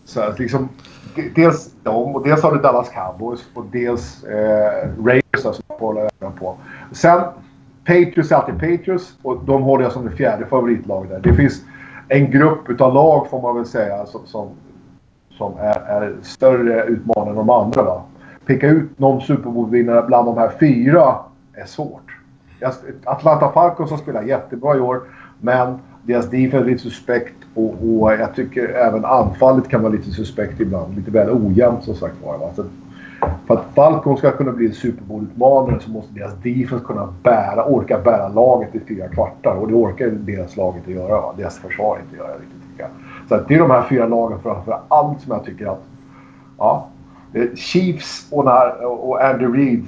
Så 0.09 0.21
att 0.21 0.39
liksom, 0.39 0.69
dels 1.35 1.71
de 1.83 2.15
och 2.17 2.25
dels 2.25 2.43
har 2.43 2.53
du 2.53 2.59
Dallas 2.59 2.89
Cowboys 2.89 3.49
och 3.55 3.65
dels 3.73 4.25
eh, 4.25 4.89
Raiders 5.05 5.41
som 5.41 5.55
jag 5.69 5.77
håller 5.77 6.01
ögonen 6.01 6.39
på. 6.39 6.57
Sen 6.93 7.21
Patriots 7.85 8.33
är 8.33 8.37
alltid 8.37 8.55
Patriots 8.55 9.17
och 9.23 9.45
de 9.45 9.63
håller 9.63 9.85
jag 9.85 9.93
som 9.93 10.05
det 10.05 10.11
fjärde 10.11 10.47
favoritlaget 10.47 11.11
där. 11.11 11.21
Det 11.21 11.35
finns 11.35 11.63
en 12.09 12.31
grupp 12.31 12.71
utav 12.71 12.95
lag 12.95 13.31
får 13.31 13.43
man 13.43 13.57
väl 13.57 13.67
säga 13.67 14.07
som, 14.07 14.27
som, 14.27 14.49
som 15.31 15.53
är, 15.59 15.81
är, 15.81 16.17
större 16.23 16.85
utmanare 16.85 17.31
än 17.31 17.37
de 17.37 17.51
andra. 17.51 17.83
Va? 17.83 18.03
Peka 18.47 18.69
ut 18.69 18.99
någon 18.99 19.21
Super 19.21 19.51
Bowl-vinnare 19.51 20.03
bland 20.07 20.27
de 20.27 20.39
här 20.39 20.51
fyra 20.61 21.15
är 21.55 21.67
svårt. 21.67 22.17
Atlanta 23.05 23.53
Falcons 23.53 23.91
har 23.91 23.99
spelat 23.99 24.27
jättebra 24.27 24.77
i 24.77 24.81
år 24.81 25.01
men 25.41 25.79
deras 26.09 26.31
defense 26.31 26.57
är 26.57 26.65
lite 26.65 26.83
suspekt 26.83 27.35
och, 27.55 27.75
och, 27.83 28.13
jag 28.13 28.35
tycker 28.35 28.69
även 28.69 29.05
anfallet 29.05 29.69
kan 29.69 29.83
vara 29.83 29.93
lite 29.93 30.11
suspekt 30.11 30.61
ibland. 30.61 30.97
Lite 30.97 31.11
väl 31.11 31.31
ojämnt 31.31 31.85
som 31.85 31.95
sagt 31.95 32.15
var. 32.25 32.39
Va? 32.39 32.51
För 33.47 33.55
att 33.55 33.65
Falcon 33.75 34.17
ska 34.17 34.31
kunna 34.31 34.53
bli 34.53 34.67
en 34.67 34.73
Super 34.73 35.05
Bowl-utmanare 35.05 35.81
så 35.81 35.91
måste 35.91 36.15
deras 36.15 36.35
defense 36.43 36.85
kunna 36.85 37.15
bära, 37.23 37.65
orka 37.65 37.99
bära 37.99 38.29
laget 38.29 38.75
i 38.75 38.81
fyra 38.89 39.09
kvartar. 39.09 39.55
Och 39.55 39.69
det 39.69 39.75
orkar 39.75 40.07
deras 40.11 40.57
lag 40.57 40.77
inte 40.77 40.93
göra. 40.93 41.21
Va? 41.21 41.35
Deras 41.37 41.59
försvar 41.59 41.99
inte 42.05 42.17
göra 42.17 42.33
riktigt 42.33 42.63
tycker 42.71 42.83
jag. 42.83 42.91
Så 43.29 43.45
det 43.49 43.55
är 43.55 43.59
de 43.59 43.71
här 43.71 43.87
fyra 43.89 44.07
lagen 44.07 44.39
framför 44.43 44.81
allt 44.89 45.21
som 45.21 45.33
jag 45.33 45.45
tycker 45.45 45.67
att... 45.67 45.83
Ja. 46.59 46.89
Eh, 47.33 47.55
Chiefs 47.55 48.29
och, 48.31 48.45
när, 48.45 48.85
och 48.85 49.25
Andy 49.25 49.47
Reid 49.47 49.87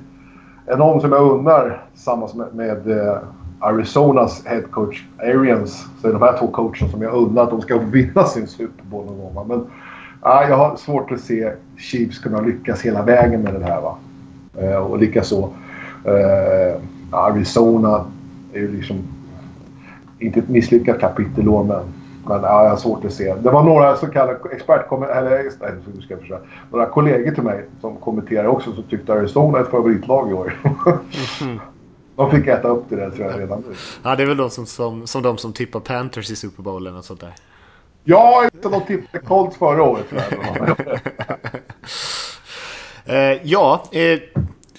är 0.66 0.76
någon 0.76 1.00
som 1.00 1.12
jag 1.12 1.22
undrar 1.22 1.84
tillsammans 1.92 2.34
med, 2.34 2.54
med, 2.54 2.90
eh, 2.90 3.18
Arizonas 3.60 4.42
headcoach 4.46 5.04
Arians. 5.18 5.86
Så 6.02 6.08
är 6.08 6.12
de 6.12 6.22
här 6.22 6.38
två 6.38 6.46
coacherna 6.46 6.90
som 6.90 7.02
jag 7.02 7.14
undrar 7.14 7.42
att 7.42 7.50
de 7.50 7.60
ska 7.60 7.78
vinna 7.78 8.24
sin 8.24 8.46
Super 8.46 8.84
Bowl 8.84 9.06
någon 9.06 9.34
gång. 9.34 9.48
Men 9.48 9.66
ja, 10.22 10.48
jag 10.48 10.56
har 10.56 10.76
svårt 10.76 11.12
att 11.12 11.20
se 11.20 11.52
Chiefs 11.76 12.18
kunna 12.18 12.40
lyckas 12.40 12.82
hela 12.82 13.02
vägen 13.02 13.42
med 13.42 13.54
det 13.54 13.64
här. 13.64 13.80
Va? 13.80 13.96
Eh, 14.58 14.76
och 14.76 14.98
likaså 14.98 15.50
eh, 16.04 16.80
Arizona 17.10 18.04
är 18.52 18.58
ju 18.58 18.72
liksom 18.76 18.96
inte 20.18 20.40
ett 20.40 20.48
misslyckat 20.48 21.00
kapitel 21.00 21.44
då, 21.44 21.62
men, 21.62 21.82
men 22.26 22.42
ja, 22.42 22.62
jag 22.62 22.70
har 22.70 22.76
svårt 22.76 23.04
att 23.04 23.12
se. 23.12 23.34
Det 23.34 23.50
var 23.50 23.62
några 23.62 23.96
så 23.96 24.06
kallade 24.06 24.38
expertkom- 24.38 25.16
eller 25.16 25.30
nej, 25.60 25.72
nu 25.94 26.02
ska 26.02 26.14
jag 26.14 26.20
försöka. 26.20 26.42
Några 26.70 26.86
kollegor 26.86 27.32
till 27.32 27.42
mig 27.42 27.64
som 27.80 27.96
kommenterade 27.96 28.48
också 28.48 28.72
som 28.72 28.82
tyckte 28.82 29.12
Arizona 29.12 29.58
är 29.58 29.62
ett 29.62 29.70
favoritlag 29.70 30.30
i 30.30 30.32
år. 30.32 30.54
Mhm. 31.42 31.60
De 32.20 32.30
fick 32.30 32.46
äta 32.46 32.68
upp 32.68 32.84
det 32.88 32.96
där 32.96 33.10
tror 33.10 33.30
jag 33.30 33.40
redan 33.40 33.64
nu. 33.68 33.74
Ja, 34.02 34.16
det 34.16 34.22
är 34.22 34.26
väl 34.26 34.36
de 34.36 34.50
som, 34.50 34.66
som, 34.66 35.06
som 35.06 35.22
de 35.22 35.38
som 35.38 35.52
tippar 35.52 35.80
Panthers 35.80 36.30
i 36.30 36.36
Super 36.36 36.62
Bowl 36.62 36.86
eller 36.86 36.96
något 36.96 37.04
sånt 37.04 37.20
där. 37.20 37.34
Ja, 38.04 38.44
inte 38.44 38.68
de 38.68 38.84
tippade 38.86 39.24
Colts 39.24 39.56
förra 39.56 39.82
året 39.82 40.08
tror 40.08 40.22
jag. 40.30 40.98
Eh, 43.04 43.38
ja, 43.42 43.84
eh, 43.92 44.20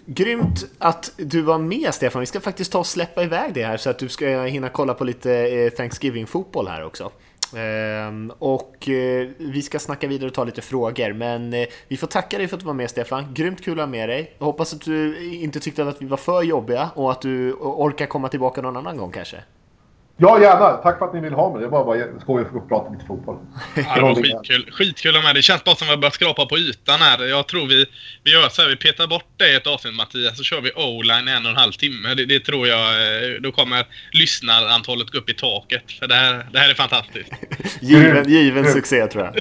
grymt 0.06 0.66
att 0.80 1.12
du 1.18 1.42
var 1.42 1.58
med 1.58 1.94
Stefan. 1.94 2.20
Vi 2.20 2.26
ska 2.26 2.40
faktiskt 2.40 2.72
ta 2.72 2.80
och 2.80 2.88
släppa 2.88 3.24
iväg 3.24 3.54
det 3.54 3.64
här 3.64 3.78
så 3.78 3.90
att 3.90 4.00
du 4.00 4.10
ska 4.10 4.26
hinna 4.44 4.70
kolla 4.70 4.94
på 4.94 5.04
lite 5.04 5.34
eh, 5.34 5.70
Thanksgiving-fotboll 5.70 6.68
här 6.68 6.86
också. 6.86 7.12
Ehm, 7.56 8.32
och 8.40 8.90
eh, 8.90 9.28
vi 9.38 9.62
ska 9.62 9.80
snacka 9.80 10.08
vidare 10.08 10.28
och 10.28 10.34
ta 10.34 10.44
lite 10.44 10.62
frågor, 10.62 11.14
men 11.14 11.54
eh, 11.54 11.68
vi 11.88 11.98
får 11.98 12.08
tacka 12.08 12.38
dig 12.38 12.48
för 12.48 12.56
att 12.56 12.60
du 12.60 12.66
var 12.66 12.74
med 12.74 12.90
Stefan. 12.90 13.34
Grymt 13.34 13.64
kul 13.64 13.80
att 13.80 13.86
ha 13.86 13.92
med 13.92 14.10
dig. 14.10 14.34
Jag 14.38 14.46
hoppas 14.46 14.74
att 14.74 14.82
du 14.82 15.30
inte 15.34 15.60
tyckte 15.60 15.84
att 15.84 16.02
vi 16.02 16.06
var 16.06 16.18
för 16.18 16.44
jobbiga 16.44 16.90
och 16.96 17.12
att 17.12 17.22
du 17.22 17.54
orkar 17.54 18.06
komma 18.06 18.30
tillbaka 18.30 18.62
någon 18.62 18.78
annan 18.78 18.98
gång 18.98 19.12
kanske. 19.12 19.38
Ja, 20.22 20.42
gärna. 20.42 20.72
Tack 20.72 20.98
för 20.98 21.06
att 21.06 21.14
ni 21.14 21.20
vill 21.20 21.34
ha 21.34 21.54
mig. 21.54 21.62
Det 21.62 21.68
var 21.68 21.86
bara 21.86 22.20
skoj 22.22 22.42
att 22.42 22.52
få 22.52 22.62
prata 22.62 22.92
lite 22.92 23.06
fotboll. 23.06 23.38
Ja, 23.76 23.96
det 23.96 24.02
var 24.02 24.16
skitkul. 24.16 24.72
Skitkul 24.72 25.14
med. 25.24 25.36
Det 25.36 25.42
känns 25.42 25.64
bara 25.64 25.76
som 25.76 25.88
att 25.88 25.94
vi 25.94 25.98
börjar 25.98 26.12
skrapa 26.12 26.46
på 26.46 26.58
ytan 26.58 27.00
här. 27.00 27.26
Jag 27.26 27.48
tror 27.48 27.68
vi, 27.68 27.86
vi 28.24 28.32
gör 28.32 28.50
så 28.50 28.62
här, 28.62 28.70
vi 28.70 28.76
petar 28.76 29.08
bort 29.08 29.26
det 29.38 29.52
i 29.52 29.56
ett 29.56 29.68
avsnitt 29.68 29.96
Mattias, 29.96 30.38
så 30.38 30.44
kör 30.44 30.62
vi 30.62 30.72
o-line 30.72 31.28
en 31.28 31.46
och 31.46 31.52
en 31.52 31.58
halv 31.58 31.72
timme. 31.72 32.14
Det, 32.14 32.26
det 32.26 32.40
tror 32.40 32.68
jag, 32.68 32.86
eh, 32.90 33.42
då 33.42 33.52
kommer 33.52 33.86
lyssnarantalet 34.12 35.10
gå 35.10 35.18
upp 35.18 35.30
i 35.30 35.34
taket. 35.34 35.92
För 36.00 36.08
det 36.08 36.16
här, 36.16 36.46
det 36.52 36.60
här 36.60 36.70
är 36.70 36.74
fantastiskt. 36.74 37.32
Given, 37.80 38.30
given 38.30 38.66
succé 38.66 39.08
tror 39.08 39.24
jag. 39.24 39.36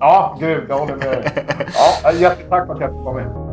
Ja, 0.00 0.38
grymt. 0.40 0.64
Jag 0.68 0.78
håller 0.78 0.96
med. 0.96 1.32
Ja, 1.74 2.12
jättetack 2.12 2.66
för 2.66 2.74
att 2.74 2.80
jag 2.80 2.90
fick 2.90 3.04
vara 3.04 3.14
med. 3.14 3.51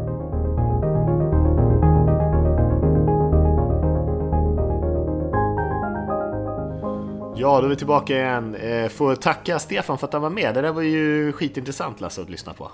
Ja, 7.38 7.60
då 7.60 7.66
är 7.66 7.70
vi 7.70 7.76
tillbaka 7.76 8.14
igen. 8.18 8.56
Eh, 8.56 8.90
Får 8.90 9.16
tacka 9.16 9.60
Stefan 9.60 9.98
för 9.98 10.08
att 10.08 10.14
han 10.14 10.22
var 10.22 10.30
med. 10.30 10.54
Det 10.54 10.62
där 10.62 10.72
var 10.72 10.82
ju 10.82 11.32
skitintressant 11.32 12.02
Lasse 12.02 12.22
att 12.22 12.30
lyssna 12.30 12.54
på. 12.54 12.72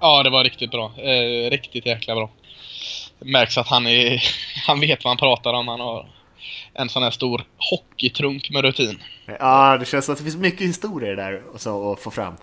Ja, 0.00 0.22
det 0.22 0.30
var 0.30 0.44
riktigt 0.44 0.70
bra. 0.70 0.92
Eh, 0.96 1.50
riktigt 1.50 1.86
jäkla 1.86 2.14
bra. 2.14 2.30
Det 3.18 3.30
märks 3.30 3.58
att 3.58 3.68
han, 3.68 3.86
är, 3.86 4.22
han 4.66 4.80
vet 4.80 5.04
vad 5.04 5.10
han 5.10 5.16
pratar 5.16 5.52
om. 5.52 5.68
Han 5.68 5.80
har 5.80 6.06
en 6.74 6.88
sån 6.88 7.02
här 7.02 7.10
stor 7.10 7.44
hockeytrunk 7.70 8.50
med 8.50 8.62
rutin. 8.62 9.02
Ja, 9.38 9.76
det 9.78 9.84
känns 9.86 10.04
som 10.04 10.12
att 10.12 10.18
det 10.18 10.24
finns 10.24 10.36
mycket 10.36 10.66
historier 10.66 11.16
där 11.16 11.42
och 11.54 11.60
så 11.60 11.92
att 11.92 12.00
få 12.00 12.10
fram. 12.10 12.34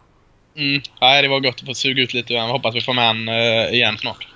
Mm. 0.58 0.82
Nej, 1.02 1.22
det 1.22 1.28
var 1.28 1.40
gott 1.40 1.60
att 1.60 1.66
få 1.66 1.74
suga 1.74 2.04
ut 2.04 2.14
lite 2.14 2.34
honom. 2.34 2.50
Hoppas 2.52 2.76
vi 2.76 2.82
får 2.82 2.94
med 2.94 3.08
han 3.08 3.30
eh, 3.30 3.74
igen 3.74 3.98
snart. 3.98 4.28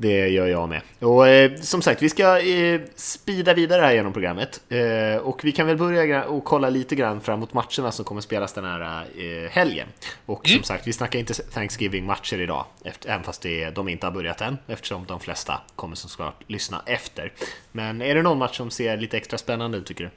Det 0.00 0.28
gör 0.28 0.46
jag 0.46 0.68
med. 0.68 0.80
Och 0.98 1.28
eh, 1.28 1.54
som 1.60 1.82
sagt, 1.82 2.02
vi 2.02 2.08
ska 2.08 2.40
eh, 2.40 2.80
speeda 2.94 3.54
vidare 3.54 3.82
här 3.82 3.92
genom 3.92 4.12
programmet. 4.12 4.60
Eh, 4.68 5.16
och 5.16 5.44
vi 5.44 5.52
kan 5.52 5.66
väl 5.66 5.76
börja 5.76 6.24
och 6.24 6.44
kolla 6.44 6.70
lite 6.70 6.94
grann 6.94 7.20
framåt 7.20 7.52
matcherna 7.52 7.92
som 7.92 8.04
kommer 8.04 8.20
spelas 8.20 8.52
den 8.52 8.64
här 8.64 9.04
eh, 9.16 9.50
helgen. 9.50 9.88
Och 10.26 10.48
som 10.48 10.62
sagt, 10.62 10.86
vi 10.86 10.92
snackar 10.92 11.18
inte 11.18 11.34
Thanksgiving-matcher 11.34 12.40
idag, 12.40 12.64
efter, 12.84 13.10
även 13.10 13.24
fast 13.24 13.42
det, 13.42 13.70
de 13.70 13.88
inte 13.88 14.06
har 14.06 14.12
börjat 14.12 14.40
än, 14.40 14.58
eftersom 14.66 15.04
de 15.06 15.20
flesta 15.20 15.60
kommer 15.76 15.96
som 15.96 16.10
ska 16.10 16.32
lyssna 16.46 16.82
efter. 16.86 17.32
Men 17.72 18.02
är 18.02 18.14
det 18.14 18.22
någon 18.22 18.38
match 18.38 18.56
som 18.56 18.70
ser 18.70 18.96
lite 18.96 19.16
extra 19.16 19.38
spännande 19.38 19.78
ut 19.78 19.86
tycker 19.86 20.04
du? 20.04 20.10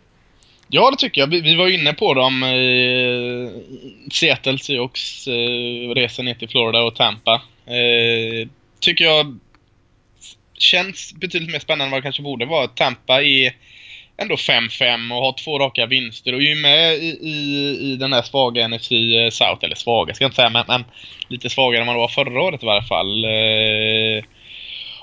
Ja, 0.67 0.91
det 0.91 0.97
tycker 0.97 1.21
jag. 1.21 1.27
Vi, 1.27 1.41
vi 1.41 1.55
var 1.55 1.67
ju 1.67 1.79
inne 1.79 1.93
på 1.93 2.13
dem. 2.13 2.43
Eh, 2.43 3.61
Seattle 4.11 4.57
Seahawks 4.57 5.27
eh, 5.27 5.93
reser 5.95 6.23
ner 6.23 6.33
till 6.33 6.49
Florida 6.49 6.83
och 6.83 6.95
Tampa. 6.95 7.41
Eh, 7.65 8.47
tycker 8.79 9.05
jag 9.05 9.39
känns 10.61 11.13
betydligt 11.13 11.51
mer 11.51 11.59
spännande 11.59 11.85
än 11.85 11.91
vad 11.91 11.97
det 11.97 12.03
kanske 12.03 12.21
borde 12.21 12.45
vara. 12.45 12.67
Tampa 12.67 13.23
är 13.23 13.53
ändå 14.17 14.35
5-5 14.35 15.13
och 15.15 15.21
har 15.25 15.33
två 15.33 15.59
raka 15.59 15.85
vinster 15.85 16.33
och 16.33 16.41
är 16.41 16.45
ju 16.45 16.55
med 16.55 16.93
i, 16.93 17.17
i, 17.21 17.77
i 17.81 17.95
den 17.95 18.13
här 18.13 18.21
svaga 18.21 18.67
NFC 18.67 18.91
eh, 18.91 19.29
South. 19.31 19.65
Eller 19.65 19.75
svaga 19.75 20.13
ska 20.13 20.23
jag 20.23 20.29
inte 20.29 20.35
säga, 20.35 20.49
men, 20.49 20.65
men 20.67 20.83
lite 21.27 21.49
svagare 21.49 21.81
än 21.81 21.85
man 21.85 21.95
var 21.95 22.07
förra 22.07 22.41
året 22.41 22.63
i 22.63 22.65
varje 22.65 22.87
fall. 22.87 23.25
Eh, 23.25 24.23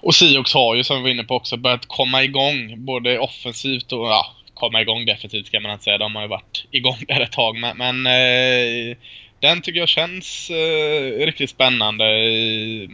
och 0.02 0.14
Seahawks 0.14 0.54
har 0.54 0.74
ju, 0.74 0.84
som 0.84 0.96
vi 0.96 1.02
var 1.02 1.10
inne 1.10 1.24
på 1.24 1.34
också, 1.34 1.56
börjat 1.56 1.86
komma 1.86 2.22
igång. 2.22 2.84
Både 2.84 3.18
offensivt 3.18 3.92
och, 3.92 4.06
ja, 4.06 4.34
komma 4.54 4.82
igång 4.82 5.04
definitivt 5.04 5.46
ska 5.46 5.60
man 5.60 5.72
inte 5.72 5.84
säga. 5.84 5.98
De 5.98 6.14
har 6.14 6.22
ju 6.22 6.28
varit 6.28 6.64
igång 6.70 6.98
där 7.08 7.20
ett 7.20 7.32
tag. 7.32 7.56
Men, 7.56 7.76
men 7.76 8.06
eh, 8.06 8.96
den 9.40 9.62
tycker 9.62 9.80
jag 9.80 9.88
känns 9.88 10.50
eh, 10.50 11.26
riktigt 11.26 11.50
spännande. 11.50 12.04
Eh, 12.04 12.88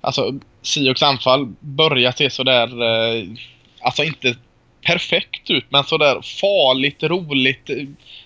Alltså, 0.00 0.34
Seahawks 0.62 1.02
anfall 1.02 1.54
börjar 1.60 2.12
se 2.12 2.30
sådär, 2.30 2.82
eh, 2.82 3.24
alltså 3.80 4.02
inte 4.02 4.36
perfekt 4.86 5.50
ut, 5.50 5.64
men 5.68 5.84
sådär 5.84 6.20
farligt, 6.40 7.02
roligt. 7.02 7.70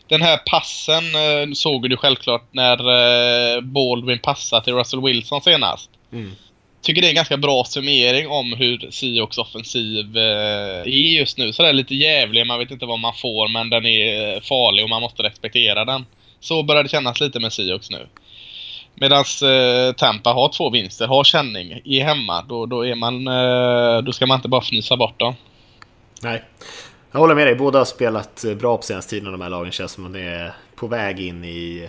Den 0.08 0.22
här 0.22 0.36
passen 0.36 1.04
eh, 1.14 1.52
såg 1.54 1.90
du 1.90 1.96
självklart 1.96 2.48
när 2.50 2.78
eh, 2.78 3.60
Baldwin 3.60 4.18
passade 4.18 4.64
till 4.64 4.74
Russell 4.74 5.02
Wilson 5.02 5.40
senast. 5.40 5.90
Mm. 6.12 6.32
Tycker 6.82 7.02
det 7.02 7.06
är 7.06 7.10
en 7.10 7.14
ganska 7.14 7.36
bra 7.36 7.64
summering 7.64 8.28
om 8.28 8.52
hur 8.52 8.90
Seahawks 8.90 9.38
offensiv 9.38 10.16
eh, 10.16 10.80
är 10.80 11.18
just 11.18 11.38
nu. 11.38 11.52
Sådär 11.52 11.72
lite 11.72 11.94
jävlig, 11.94 12.46
man 12.46 12.58
vet 12.58 12.70
inte 12.70 12.86
vad 12.86 12.98
man 12.98 13.14
får, 13.14 13.48
men 13.48 13.70
den 13.70 13.86
är 13.86 14.40
farlig 14.40 14.84
och 14.84 14.90
man 14.90 15.02
måste 15.02 15.22
respektera 15.22 15.84
den. 15.84 16.06
Så 16.40 16.62
börjar 16.62 16.82
det 16.82 16.88
kännas 16.88 17.20
lite 17.20 17.40
med 17.40 17.52
Seahawks 17.52 17.90
nu. 17.90 18.06
Medan 18.94 19.24
eh, 19.42 19.94
Tampa 19.94 20.30
har 20.30 20.48
två 20.48 20.70
vinster, 20.70 21.06
har 21.06 21.24
känning, 21.24 21.80
i 21.84 22.00
hemma. 22.00 22.44
Då, 22.48 22.66
då, 22.66 22.86
är 22.86 22.94
man, 22.94 23.28
eh, 23.28 24.04
då 24.04 24.12
ska 24.12 24.26
man 24.26 24.38
inte 24.38 24.48
bara 24.48 24.60
fnysa 24.60 24.96
bort 24.96 25.20
dem. 25.20 25.34
Nej, 26.22 26.44
jag 27.10 27.20
håller 27.20 27.34
med 27.34 27.46
dig. 27.46 27.54
Båda 27.54 27.78
har 27.78 27.84
spelat 27.84 28.44
eh, 28.44 28.54
bra 28.54 28.76
på 28.76 28.82
senaste 28.82 29.10
tiden 29.10 29.32
de 29.32 29.40
här 29.40 29.50
lagen. 29.50 29.72
Känns 29.72 29.92
som 29.92 30.06
att 30.06 30.12
de 30.12 30.20
är 30.20 30.54
på 30.74 30.86
väg 30.86 31.20
in 31.20 31.44
i, 31.44 31.88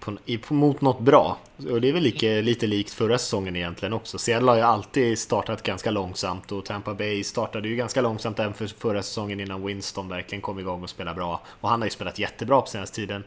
på, 0.00 0.12
i 0.26 0.40
mot 0.48 0.80
något 0.80 1.00
bra. 1.00 1.38
Och 1.70 1.80
det 1.80 1.88
är 1.88 1.92
väl 1.92 2.02
lika, 2.02 2.26
lite 2.26 2.66
likt 2.66 2.90
förra 2.90 3.18
säsongen 3.18 3.56
egentligen 3.56 3.92
också. 3.92 4.18
Seattle 4.18 4.50
har 4.50 4.56
ju 4.56 4.62
alltid 4.62 5.18
startat 5.18 5.62
ganska 5.62 5.90
långsamt 5.90 6.52
och 6.52 6.64
Tampa 6.64 6.94
Bay 6.94 7.24
startade 7.24 7.68
ju 7.68 7.76
ganska 7.76 8.00
långsamt 8.00 8.38
även 8.38 8.54
för 8.54 8.66
förra 8.66 9.02
säsongen 9.02 9.40
innan 9.40 9.66
Winston 9.66 10.08
verkligen 10.08 10.42
kom 10.42 10.58
igång 10.58 10.82
och 10.82 10.90
spelade 10.90 11.14
bra. 11.14 11.40
Och 11.60 11.68
han 11.68 11.80
har 11.80 11.86
ju 11.86 11.90
spelat 11.90 12.18
jättebra 12.18 12.60
på 12.60 12.66
senaste 12.66 12.96
tiden. 12.96 13.24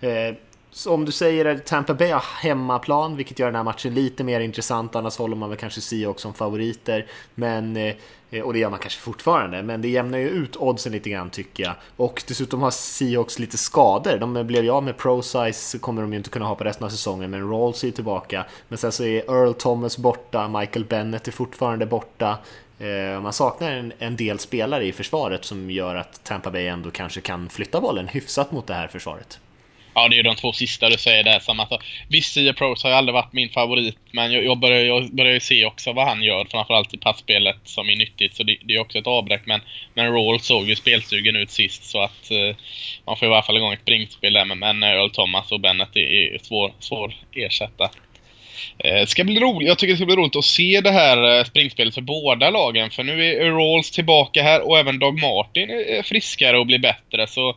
Eh, 0.00 0.34
som 0.72 1.04
du 1.04 1.12
säger, 1.12 1.44
är 1.44 1.58
Tampa 1.58 1.94
Bay 1.94 2.10
har 2.10 2.24
hemmaplan, 2.40 3.16
vilket 3.16 3.38
gör 3.38 3.46
den 3.46 3.54
här 3.54 3.62
matchen 3.62 3.94
lite 3.94 4.24
mer 4.24 4.40
intressant. 4.40 4.96
Annars 4.96 5.18
håller 5.18 5.36
man 5.36 5.48
väl 5.48 5.58
kanske 5.58 5.80
Seahawks 5.80 6.22
som 6.22 6.34
favoriter. 6.34 7.06
Men, 7.34 7.76
eh, 7.76 8.42
och 8.42 8.52
det 8.52 8.58
gör 8.58 8.70
man 8.70 8.78
kanske 8.78 9.00
fortfarande, 9.00 9.62
men 9.62 9.82
det 9.82 9.88
jämnar 9.88 10.18
ju 10.18 10.28
ut 10.28 10.56
oddsen 10.56 10.92
lite 10.92 11.10
grann 11.10 11.30
tycker 11.30 11.62
jag. 11.62 11.74
Och 11.96 12.22
dessutom 12.28 12.62
har 12.62 12.70
Seahawks 12.70 13.38
lite 13.38 13.58
skador. 13.58 14.16
De 14.18 14.46
blev 14.46 14.64
ju 14.64 14.70
av 14.70 14.82
med 14.82 14.96
ProSize, 14.96 15.78
kommer 15.78 16.02
de 16.02 16.12
ju 16.12 16.16
inte 16.16 16.30
kunna 16.30 16.44
ha 16.44 16.54
på 16.54 16.64
resten 16.64 16.84
av 16.84 16.90
säsongen, 16.90 17.30
men 17.30 17.50
Rawls 17.50 17.82
är 17.82 17.86
ju 17.86 17.92
tillbaka. 17.92 18.46
Men 18.68 18.78
sen 18.78 18.92
så 18.92 19.04
är 19.04 19.30
Earl 19.30 19.54
Thomas 19.54 19.98
borta, 19.98 20.48
Michael 20.48 20.84
Bennett 20.84 21.28
är 21.28 21.32
fortfarande 21.32 21.86
borta. 21.86 22.38
Eh, 22.78 23.20
man 23.20 23.32
saknar 23.32 23.72
en, 23.72 23.92
en 23.98 24.16
del 24.16 24.38
spelare 24.38 24.86
i 24.86 24.92
försvaret 24.92 25.44
som 25.44 25.70
gör 25.70 25.94
att 25.94 26.24
Tampa 26.24 26.50
Bay 26.50 26.66
ändå 26.66 26.90
kanske 26.90 27.20
kan 27.20 27.48
flytta 27.48 27.80
bollen 27.80 28.08
hyfsat 28.08 28.52
mot 28.52 28.66
det 28.66 28.74
här 28.74 28.88
försvaret. 28.88 29.38
Ja, 29.94 30.08
det 30.08 30.14
är 30.14 30.16
ju 30.16 30.22
de 30.22 30.36
två 30.36 30.52
sista 30.52 30.88
du 30.88 30.98
säger 30.98 31.24
där. 31.24 31.38
Som 31.38 31.60
alltså, 31.60 31.78
visst, 32.08 32.32
Sia 32.32 32.52
Pros 32.52 32.82
har 32.82 32.90
ju 32.90 32.96
aldrig 32.96 33.14
varit 33.14 33.32
min 33.32 33.48
favorit, 33.48 33.96
men 34.10 34.32
jag, 34.32 34.44
jag, 34.44 34.58
börjar, 34.58 34.84
jag 34.84 35.14
börjar 35.14 35.32
ju 35.32 35.40
se 35.40 35.64
också 35.64 35.92
vad 35.92 36.06
han 36.06 36.22
gör, 36.22 36.46
framförallt 36.50 36.94
i 36.94 36.98
passspelet 36.98 37.56
som 37.64 37.88
är 37.88 37.96
nyttigt. 37.96 38.36
Så 38.36 38.42
det, 38.42 38.56
det 38.62 38.74
är 38.74 38.80
också 38.80 38.98
ett 38.98 39.06
avbräck. 39.06 39.42
Men, 39.46 39.60
men 39.94 40.12
Rawl 40.12 40.40
såg 40.40 40.68
ju 40.68 40.76
spelsugen 40.76 41.36
ut 41.36 41.50
sist, 41.50 41.84
så 41.84 42.02
att 42.02 42.30
eh, 42.30 42.56
man 43.06 43.16
får 43.16 43.28
i 43.28 43.30
alla 43.30 43.42
fall 43.42 43.56
igång 43.56 43.72
ett 43.72 43.80
springspel 43.82 44.32
där. 44.32 44.44
Men, 44.44 44.58
men 44.58 44.82
Earl 44.82 45.10
Thomas 45.10 45.52
och 45.52 45.60
Bennett 45.60 45.96
är, 45.96 46.34
är 46.34 46.38
svår, 46.38 46.72
svår 46.78 47.14
ersätta. 47.32 47.90
Eh, 48.78 49.06
ska 49.06 49.24
bli 49.24 49.40
roligt. 49.40 49.68
Jag 49.68 49.78
tycker 49.78 49.92
det 49.92 49.96
ska 49.96 50.06
bli 50.06 50.16
roligt 50.16 50.36
att 50.36 50.44
se 50.44 50.80
det 50.80 50.90
här 50.90 51.38
eh, 51.38 51.44
springspelet 51.44 51.94
för 51.94 52.00
båda 52.00 52.50
lagen. 52.50 52.90
För 52.90 53.02
nu 53.02 53.24
är 53.24 53.50
Rawls 53.50 53.90
tillbaka 53.90 54.42
här 54.42 54.68
och 54.68 54.78
även 54.78 54.98
Dog 54.98 55.20
Martin 55.20 55.70
är 55.70 56.02
friskare 56.02 56.58
och 56.58 56.66
blir 56.66 56.78
bättre. 56.78 57.26
Så 57.26 57.56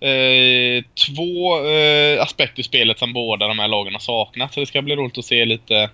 Eh, 0.00 0.84
två 1.06 1.64
eh, 1.66 2.22
aspekter 2.22 2.60
i 2.60 2.62
spelet 2.62 2.98
som 2.98 3.12
båda 3.12 3.48
de 3.48 3.58
här 3.58 3.68
lagen 3.68 3.92
har 3.92 4.00
saknat. 4.00 4.54
Så 4.54 4.60
det 4.60 4.66
ska 4.66 4.82
bli 4.82 4.96
roligt 4.96 5.18
att 5.18 5.24
se 5.24 5.44
lite, 5.44 5.90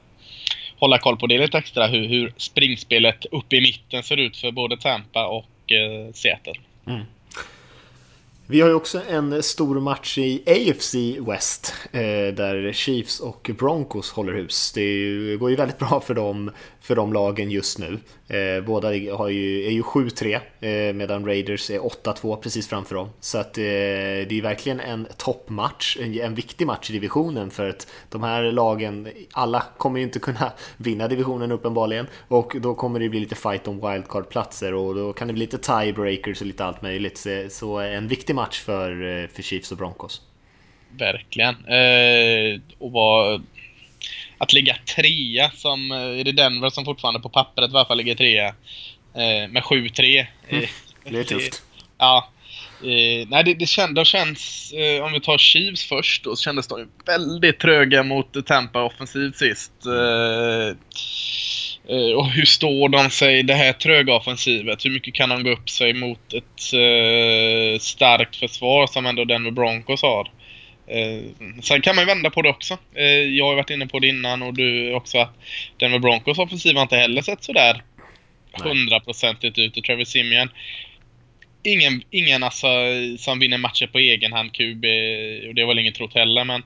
hålla 0.79 0.99
koll 0.99 1.17
på 1.17 1.27
det 1.27 1.39
lite 1.39 1.59
extra, 1.59 1.87
hur, 1.87 2.09
hur 2.09 2.33
springspelet 2.37 3.25
uppe 3.25 3.57
i 3.57 3.61
mitten 3.61 4.03
ser 4.03 4.17
ut 4.17 4.37
för 4.37 4.51
både 4.51 4.77
Tampa 4.77 5.27
och 5.27 5.73
eh, 5.73 6.13
Seattle. 6.13 6.55
Mm. 6.87 7.03
Vi 8.49 8.61
har 8.61 8.69
ju 8.69 8.75
också 8.75 9.03
en 9.11 9.43
stor 9.43 9.81
match 9.81 10.19
i 10.19 10.43
AFC 10.47 10.95
West 11.29 11.75
eh, 11.93 12.35
där 12.35 12.73
Chiefs 12.73 13.21
och 13.21 13.51
Broncos 13.59 14.11
håller 14.11 14.33
hus. 14.33 14.73
Det, 14.73 15.37
går 15.37 15.51
ju 15.51 15.57
väldigt 15.57 15.79
bra 15.79 16.01
för 16.01 16.15
dem, 16.15 16.51
för 16.87 16.97
de 16.97 17.12
lagen 17.12 17.51
just 17.51 17.78
nu. 17.78 17.99
Eh, 18.28 18.64
båda 18.64 18.89
har 18.89 19.28
ju, 19.28 19.66
är 19.66 19.70
ju 19.70 19.82
7-3 19.82 20.34
eh, 20.34 20.95
medan 20.95 21.26
Raiders 21.26 21.70
är 21.70 21.78
8-2 21.78 22.37
precis 22.37 22.68
framför 22.68 22.95
dem. 22.95 23.09
Så 23.20 23.39
att 23.39 23.59
eh, 23.59 23.62
det 23.62 24.32
är 24.32 24.43
verkligen 24.43 24.80
en 24.80 25.07
toppmatch, 25.16 25.97
en, 26.01 26.20
en 26.20 26.34
viktig 26.34 26.66
match 26.66 26.91
i 26.91 26.93
divisionen 26.93 27.51
för 27.51 27.68
att 27.68 27.87
de 28.09 28.22
här 28.22 28.43
lagen, 28.43 29.09
alla 29.32 29.62
kommer 29.76 29.99
ju 29.99 30.05
inte 30.05 30.18
kunna 30.18 30.53
vinna 30.76 31.09
divisionen 31.09 31.53
uppenbarligen 31.53 32.07
och 32.28 32.57
då 32.61 32.74
kommer 32.74 33.01
det 33.01 33.09
bli 33.09 33.20
lite 33.20 33.34
fight 33.34 33.68
om 33.68 33.91
wildcard-platser 33.91 34.74
och 34.74 34.95
då 34.95 35.12
kan 35.12 35.28
det 35.28 35.34
bli 35.34 35.41
lite 35.41 35.59
tiebreakers 35.59 36.41
och 36.41 36.47
lite 36.47 36.64
allt 36.64 36.82
möjligt. 36.82 37.18
Så, 37.18 37.47
så 37.51 37.78
en 37.78 38.09
viktig 38.09 38.34
match 38.34 38.61
för, 38.61 38.91
eh, 38.91 39.28
för 39.28 39.43
Chiefs 39.43 39.72
och 39.72 39.78
Broncos. 39.78 40.22
Verkligen. 40.99 41.55
Eh, 41.55 42.61
och 42.78 42.93
vad 42.93 43.43
att 44.39 44.53
ligga 44.53 44.76
trea, 44.97 45.51
som, 45.51 45.93
eh, 45.93 46.20
är 46.20 46.24
det 46.24 46.32
Denver 46.32 46.70
som 46.70 46.84
fortfarande 46.84 47.20
på 47.20 47.28
pappret 47.28 47.70
i 47.70 47.74
alla 47.74 47.84
fall 47.84 47.97
ligger 47.97 48.14
trea, 48.14 48.47
eh, 49.14 49.49
med 49.51 49.64
7-3. 49.64 50.26
Mm. 50.49 50.66
Det 51.05 51.18
är 51.18 51.24
tufft. 51.24 51.62
Ja. 51.99 52.30
Eh, 52.82 53.28
nej, 53.28 53.45
det, 53.45 53.55
det 53.55 53.66
kändes, 53.66 54.09
känns, 54.09 54.72
eh, 54.72 55.05
om 55.05 55.12
vi 55.12 55.20
tar 55.20 55.39
Chiefs 55.39 55.84
först 55.84 56.24
då, 56.24 56.37
så 56.37 56.43
kändes 56.43 56.66
de 56.66 56.89
väldigt 57.07 57.59
tröga 57.59 58.03
mot 58.03 58.47
Tampa 58.47 58.82
offensivt 58.82 59.37
sist. 59.37 59.72
Eh, 59.87 60.76
Eh, 61.89 62.16
och 62.16 62.26
hur 62.30 62.45
står 62.45 62.89
de 62.89 63.11
sig 63.11 63.43
det 63.43 63.55
här 63.55 63.72
tröga 63.72 64.14
offensivet? 64.14 64.84
Hur 64.84 64.91
mycket 64.91 65.14
kan 65.14 65.28
de 65.28 65.45
gå 65.45 65.51
upp 65.51 65.70
sig 65.70 65.95
mot 65.95 66.32
ett 66.32 66.61
starkt 67.82 68.37
försvar 68.37 68.87
som 68.87 69.07
ändå 69.07 69.24
Denver 69.24 69.51
Broncos 69.51 70.03
har? 70.03 70.30
Uh, 70.95 71.30
sen 71.62 71.82
kan 71.82 71.97
man 71.97 72.03
ju 72.03 72.07
vända 72.07 72.30
på 72.30 72.43
det 72.43 72.49
också. 72.49 72.78
Uh, 72.99 73.05
jag 73.05 73.45
har 73.45 73.53
ju 73.53 73.57
varit 73.57 73.70
inne 73.70 73.87
på 73.87 73.99
det 73.99 74.09
innan 74.09 74.43
och 74.43 74.55
du 74.55 74.95
också 74.95 75.18
att 75.18 75.34
Denver 75.76 75.99
Broncos 75.99 76.39
offensiv 76.39 76.74
har 76.74 76.82
inte 76.82 76.97
heller 76.97 77.22
sett 77.22 77.45
sådär 77.45 77.82
hundraprocentigt 78.53 79.59
ut. 79.59 79.76
Och 79.76 79.84
Trevor 79.84 80.05
Simeon 80.05 80.49
ingen, 81.66 82.03
ingen 82.11 82.43
alltså, 82.43 82.66
som 83.18 83.39
vinner 83.39 83.59
matcher 83.59 83.87
på 83.87 83.99
egen 83.99 84.32
hand, 84.32 84.53
QB, 84.53 84.84
och 85.49 85.55
det 85.55 85.62
var 85.62 85.66
väl 85.66 85.78
ingen 85.78 85.93
trott 85.93 86.14
heller, 86.14 86.45
men 86.45 86.62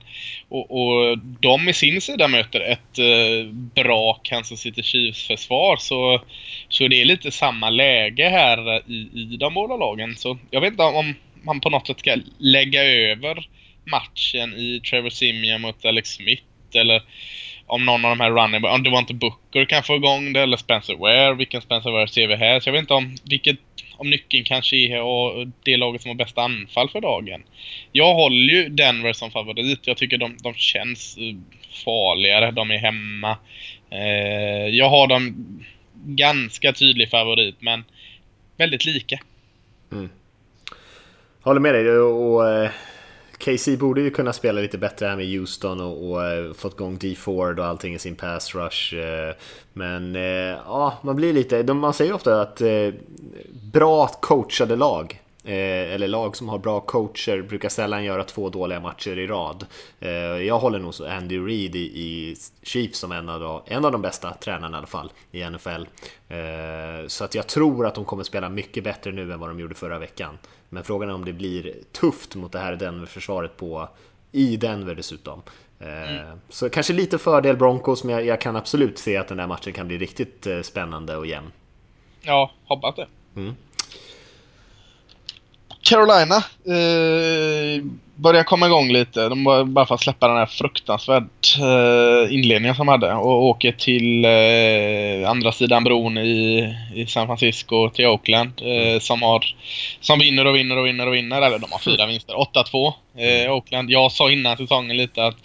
och, 0.49 0.71
och 0.71 1.17
de 1.17 1.69
i 1.69 1.73
sin 1.73 2.01
sida 2.01 2.27
möter 2.27 2.59
ett 2.59 2.99
eh, 2.99 3.51
bra 3.53 4.19
Kansas 4.23 4.59
City 4.59 4.83
Chiefs-försvar, 4.83 5.77
så, 5.77 6.21
så 6.69 6.87
det 6.87 7.01
är 7.01 7.05
lite 7.05 7.31
samma 7.31 7.69
läge 7.69 8.29
här 8.29 8.91
i, 8.91 9.09
i 9.13 9.37
de 9.39 9.53
båda 9.53 9.77
lagen. 9.77 10.15
Så 10.15 10.37
jag 10.51 10.61
vet 10.61 10.71
inte 10.71 10.83
om 10.83 11.15
man 11.43 11.61
på 11.61 11.69
något 11.69 11.87
sätt 11.87 11.99
ska 11.99 12.17
lägga 12.37 12.83
över 12.83 13.47
matchen 13.83 14.53
i 14.53 14.79
Trevor 14.79 15.09
Simeon 15.09 15.61
mot 15.61 15.85
Alex 15.85 16.09
Smith, 16.09 16.43
eller 16.73 17.03
om 17.65 17.85
någon 17.85 18.05
av 18.05 18.17
de 18.17 18.19
här 18.19 18.31
running 18.31 18.65
om 18.65 18.83
det 18.83 18.89
var 18.89 18.99
inte 18.99 19.13
Booker 19.13 19.65
kan 19.65 19.83
få 19.83 19.95
igång 19.95 20.33
det, 20.33 20.41
eller 20.41 20.57
Spencer 20.57 20.95
Ware, 20.95 21.33
vilken 21.33 21.61
Spencer 21.61 21.91
Ware 21.91 22.07
ser 22.07 22.27
vi 22.27 22.35
här? 22.35 22.59
Så 22.59 22.69
jag 22.69 22.73
vet 22.73 22.81
inte 22.81 22.93
om 22.93 23.15
vilket 23.23 23.59
om 24.01 24.09
nyckeln 24.09 24.43
kanske 24.43 24.75
är 24.75 25.51
det 25.63 25.77
laget 25.77 26.01
som 26.01 26.09
har 26.09 26.15
bästa 26.15 26.41
anfall 26.41 26.89
för 26.89 27.01
dagen. 27.01 27.43
Jag 27.91 28.13
håller 28.13 28.53
ju 28.53 28.69
Denver 28.69 29.13
som 29.13 29.31
favorit. 29.31 29.87
Jag 29.87 29.97
tycker 29.97 30.17
de, 30.17 30.37
de 30.43 30.53
känns 30.53 31.17
eh, 31.17 31.35
farligare. 31.85 32.51
De 32.51 32.71
är 32.71 32.77
hemma. 32.77 33.37
Eh, 33.89 34.67
jag 34.67 34.89
har 34.89 35.07
dem 35.07 35.35
ganska 35.93 36.73
tydlig 36.73 37.09
favorit, 37.09 37.55
men 37.59 37.83
väldigt 38.57 38.85
lika. 38.85 39.19
Mm. 39.91 40.09
Håller 41.41 41.59
med 41.59 41.73
dig. 41.73 41.89
Och, 41.89 42.33
och 42.33 42.49
eh, 42.49 42.69
KC 43.41 43.77
borde 43.77 44.01
ju 44.01 44.09
kunna 44.09 44.33
spela 44.33 44.61
lite 44.61 44.77
bättre 44.77 45.05
här 45.05 45.15
med 45.15 45.27
Houston 45.27 45.81
och, 45.81 46.11
och 46.11 46.25
eh, 46.25 46.53
fått 46.53 46.73
igång 46.73 46.97
D 46.97 47.15
Ford 47.15 47.59
och 47.59 47.65
allting 47.65 47.93
i 47.93 47.99
sin 47.99 48.15
pass 48.15 48.55
rush. 48.55 48.95
Eh. 48.95 49.35
Men 49.73 50.15
eh, 50.15 50.21
ja, 50.65 50.93
man 51.01 51.15
blir 51.15 51.33
lite... 51.33 51.63
De, 51.63 51.79
man 51.79 51.93
säger 51.93 52.13
ofta 52.13 52.41
att 52.41 52.61
bra 53.73 54.07
coachade 54.07 54.75
lag 54.75 55.20
eller 55.43 56.07
lag 56.07 56.37
som 56.37 56.49
har 56.49 56.57
bra 56.57 56.79
coacher 56.79 57.41
brukar 57.41 57.69
sällan 57.69 58.03
göra 58.03 58.23
två 58.23 58.49
dåliga 58.49 58.79
matcher 58.79 59.19
i 59.19 59.27
rad. 59.27 59.65
Jag 60.45 60.59
håller 60.59 60.79
nog 60.79 60.93
Andy 61.09 61.39
Reid 61.39 61.75
i, 61.75 62.35
Chiefs 62.63 62.99
som 62.99 63.11
en 63.11 63.29
av, 63.29 63.39
de, 63.39 63.61
en 63.65 63.85
av 63.85 63.91
de 63.91 64.01
bästa 64.01 64.33
tränarna 64.33 64.77
i 64.77 64.79
alla 64.79 64.87
fall 64.87 65.11
i 65.31 65.49
NFL. 65.49 65.83
Så 67.07 67.23
att 67.23 67.35
jag 67.35 67.47
tror 67.47 67.85
att 67.85 67.95
de 67.95 68.05
kommer 68.05 68.23
spela 68.23 68.49
mycket 68.49 68.83
bättre 68.83 69.11
nu 69.11 69.33
än 69.33 69.39
vad 69.39 69.49
de 69.49 69.59
gjorde 69.59 69.75
förra 69.75 69.99
veckan. 69.99 70.37
Men 70.69 70.83
frågan 70.83 71.09
är 71.09 71.13
om 71.13 71.25
det 71.25 71.33
blir 71.33 71.73
tufft 71.91 72.35
mot 72.35 72.51
det 72.51 72.59
här 72.59 72.75
Denver-försvaret 72.75 73.57
på 73.57 73.89
i 74.31 74.57
Denver 74.57 74.95
dessutom. 74.95 75.41
Eh, 75.79 76.11
mm. 76.11 76.39
Så 76.49 76.69
kanske 76.69 76.93
lite 76.93 77.17
fördel 77.17 77.57
Broncos, 77.57 78.03
men 78.03 78.25
jag, 78.25 78.41
kan 78.41 78.55
absolut 78.55 78.97
se 78.97 79.17
att 79.17 79.27
den 79.27 79.37
där 79.37 79.47
matchen 79.47 79.73
kan 79.73 79.87
bli 79.87 79.97
riktigt 79.97 80.47
eh, 80.47 80.61
spännande 80.61 81.17
och 81.17 81.27
jämn. 81.27 81.51
Ja, 82.21 82.51
hoppas 82.65 82.95
det. 82.95 83.07
Mm. 83.35 83.55
Carolina 85.81 86.35
eh, 86.65 87.83
börjar 88.15 88.43
komma 88.43 88.65
igång 88.65 88.91
lite. 88.91 89.29
De 89.29 89.43
var 89.43 89.63
bara 89.63 89.85
för 89.85 89.95
att 89.95 90.01
släppa 90.01 90.27
den 90.27 90.37
här 90.37 90.45
fruktansvärt 90.45 91.57
eh, 91.59 92.33
inledningen 92.33 92.75
som 92.75 92.85
de 92.87 92.91
hade 92.91 93.13
och 93.13 93.43
åker 93.43 93.71
till 93.71 94.25
eh, 94.25 95.29
andra 95.29 95.51
sidan 95.51 95.83
bron 95.83 96.17
i, 96.17 96.75
i 96.95 97.05
San 97.05 97.27
Francisco 97.27 97.89
till 97.89 98.05
Oakland 98.05 98.61
eh, 98.61 98.99
som 98.99 99.21
har 99.21 99.55
som 100.01 100.19
vinner 100.19 100.45
och 100.45 100.55
vinner 100.55 100.77
och 100.77 100.85
vinner 100.85 101.07
och 101.07 101.13
vinner. 101.13 101.41
Eller 101.41 101.59
de 101.59 101.71
har 101.71 101.79
fyra 101.79 102.05
vinster. 102.05 102.33
8-2 102.33 102.93
eh, 103.17 103.53
Oakland. 103.53 103.89
Jag 103.89 104.11
sa 104.11 104.31
innan 104.31 104.57
säsongen 104.57 104.97
lite 104.97 105.25
att 105.25 105.37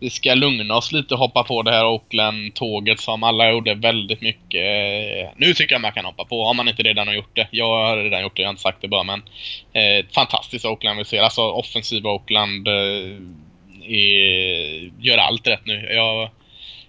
vi 0.00 0.10
ska 0.10 0.34
lugna 0.34 0.76
oss 0.76 0.92
lite 0.92 1.14
och 1.14 1.20
hoppa 1.20 1.44
på 1.44 1.62
det 1.62 1.70
här 1.70 1.86
Oakland-tåget 1.86 3.00
som 3.00 3.22
alla 3.22 3.50
gjorde 3.50 3.74
väldigt 3.74 4.20
mycket. 4.20 4.62
Nu 5.36 5.54
tycker 5.54 5.74
jag 5.74 5.80
man 5.80 5.92
kan 5.92 6.04
hoppa 6.04 6.24
på, 6.24 6.42
om 6.42 6.56
man 6.56 6.68
inte 6.68 6.82
redan 6.82 7.08
har 7.08 7.14
gjort 7.14 7.36
det. 7.36 7.48
Jag 7.50 7.86
har 7.86 7.96
redan 7.96 8.22
gjort 8.22 8.36
det, 8.36 8.42
jag 8.42 8.48
har 8.48 8.52
inte 8.52 8.62
sagt 8.62 8.82
det 8.82 8.88
bara, 8.88 9.02
men 9.02 9.22
eh, 9.72 10.06
fantastiskt 10.14 10.64
Oakland 10.64 10.98
vi 10.98 11.04
ser. 11.04 11.22
Alltså 11.22 11.42
offensiva 11.42 12.10
Oakland 12.10 12.68
eh, 12.68 12.74
är, 13.88 14.90
gör 15.00 15.18
allt 15.18 15.46
rätt 15.46 15.66
nu. 15.66 15.88
Jag, 15.90 16.30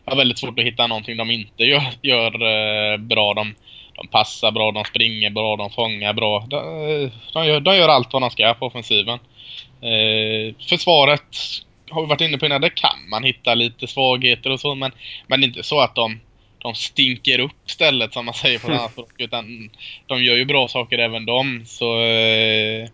jag 0.06 0.12
har 0.12 0.18
väldigt 0.18 0.40
svårt 0.40 0.60
att 0.60 0.66
hitta 0.66 0.88
någonting 0.88 1.18
de 1.18 1.32
inte 1.32 1.64
gör, 1.64 1.84
gör 2.02 2.34
eh, 2.34 2.98
bra. 2.98 3.34
De, 3.34 3.56
de 3.96 4.08
passar 4.08 4.52
bra, 4.52 4.72
de 4.72 4.86
springer 4.86 5.30
bra, 5.30 5.56
de 5.56 5.70
fångar 5.70 6.14
bra. 6.14 6.46
De, 6.50 7.12
de, 7.34 7.48
gör, 7.48 7.60
de 7.60 7.76
gör 7.76 7.90
allt 7.90 8.14
vad 8.14 8.22
de 8.22 8.30
ska 8.32 8.54
på 8.54 8.66
offensiven. 8.66 9.20
Eh, 9.82 10.56
försvaret 10.70 11.38
har 11.92 12.02
vi 12.02 12.08
varit 12.08 12.22
inne 12.22 12.38
på 12.38 12.46
innan, 12.46 12.62
där 12.62 12.70
kan 12.70 13.10
man 13.10 13.24
hitta 13.24 13.56
lite 13.56 13.88
svagheter 13.88 14.50
och 14.50 14.60
så, 14.60 14.76
men, 14.76 14.92
men 15.28 15.44
inte 15.44 15.64
så 15.64 15.80
att 15.80 15.96
de, 15.96 16.20
de 16.58 16.76
stinker 16.76 17.40
upp 17.40 17.52
stället 17.66 18.14
som 18.14 18.26
man 18.26 18.34
säger 18.34 18.60
på 18.60 18.68
ett 18.68 18.74
annat 18.80 18.92
språk, 18.92 19.14
utan 19.18 19.70
de 20.08 20.24
gör 20.24 20.36
ju 20.36 20.46
bra 20.46 20.68
saker 20.68 20.98
även 20.98 21.26
de. 21.26 21.64
Så 21.66 22.02
eh, 22.02 22.90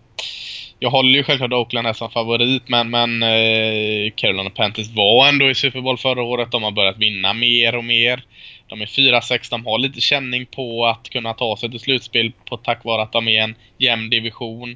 jag 0.80 0.90
håller 0.90 1.18
ju 1.18 1.24
självklart 1.24 1.54
Oakland 1.54 1.88
här 1.88 1.94
som 1.94 2.12
favorit, 2.12 2.70
men, 2.70 2.90
men 2.90 3.24
eh, 3.24 4.12
Carolina 4.16 4.50
Panthers 4.50 4.90
var 4.90 5.28
ändå 5.28 5.50
i 5.50 5.56
Super 5.56 5.82
Bowl 5.82 5.98
förra 5.98 6.24
året. 6.24 6.52
De 6.52 6.64
har 6.64 6.72
börjat 6.72 6.98
vinna 6.98 7.34
mer 7.34 7.76
och 7.76 7.84
mer. 7.84 8.24
De 8.68 8.82
är 8.82 8.86
4-6, 8.86 9.48
de 9.50 9.66
har 9.66 9.78
lite 9.78 10.02
känning 10.02 10.46
på 10.46 10.86
att 10.86 11.10
kunna 11.10 11.34
ta 11.34 11.58
sig 11.58 11.72
till 11.72 11.80
slutspel 11.80 12.32
på 12.50 12.58
tack 12.58 12.84
vare 12.84 13.02
att 13.02 13.12
de 13.12 13.28
är 13.28 13.44
en 13.44 13.56
jämn 13.78 14.10
division. 14.10 14.72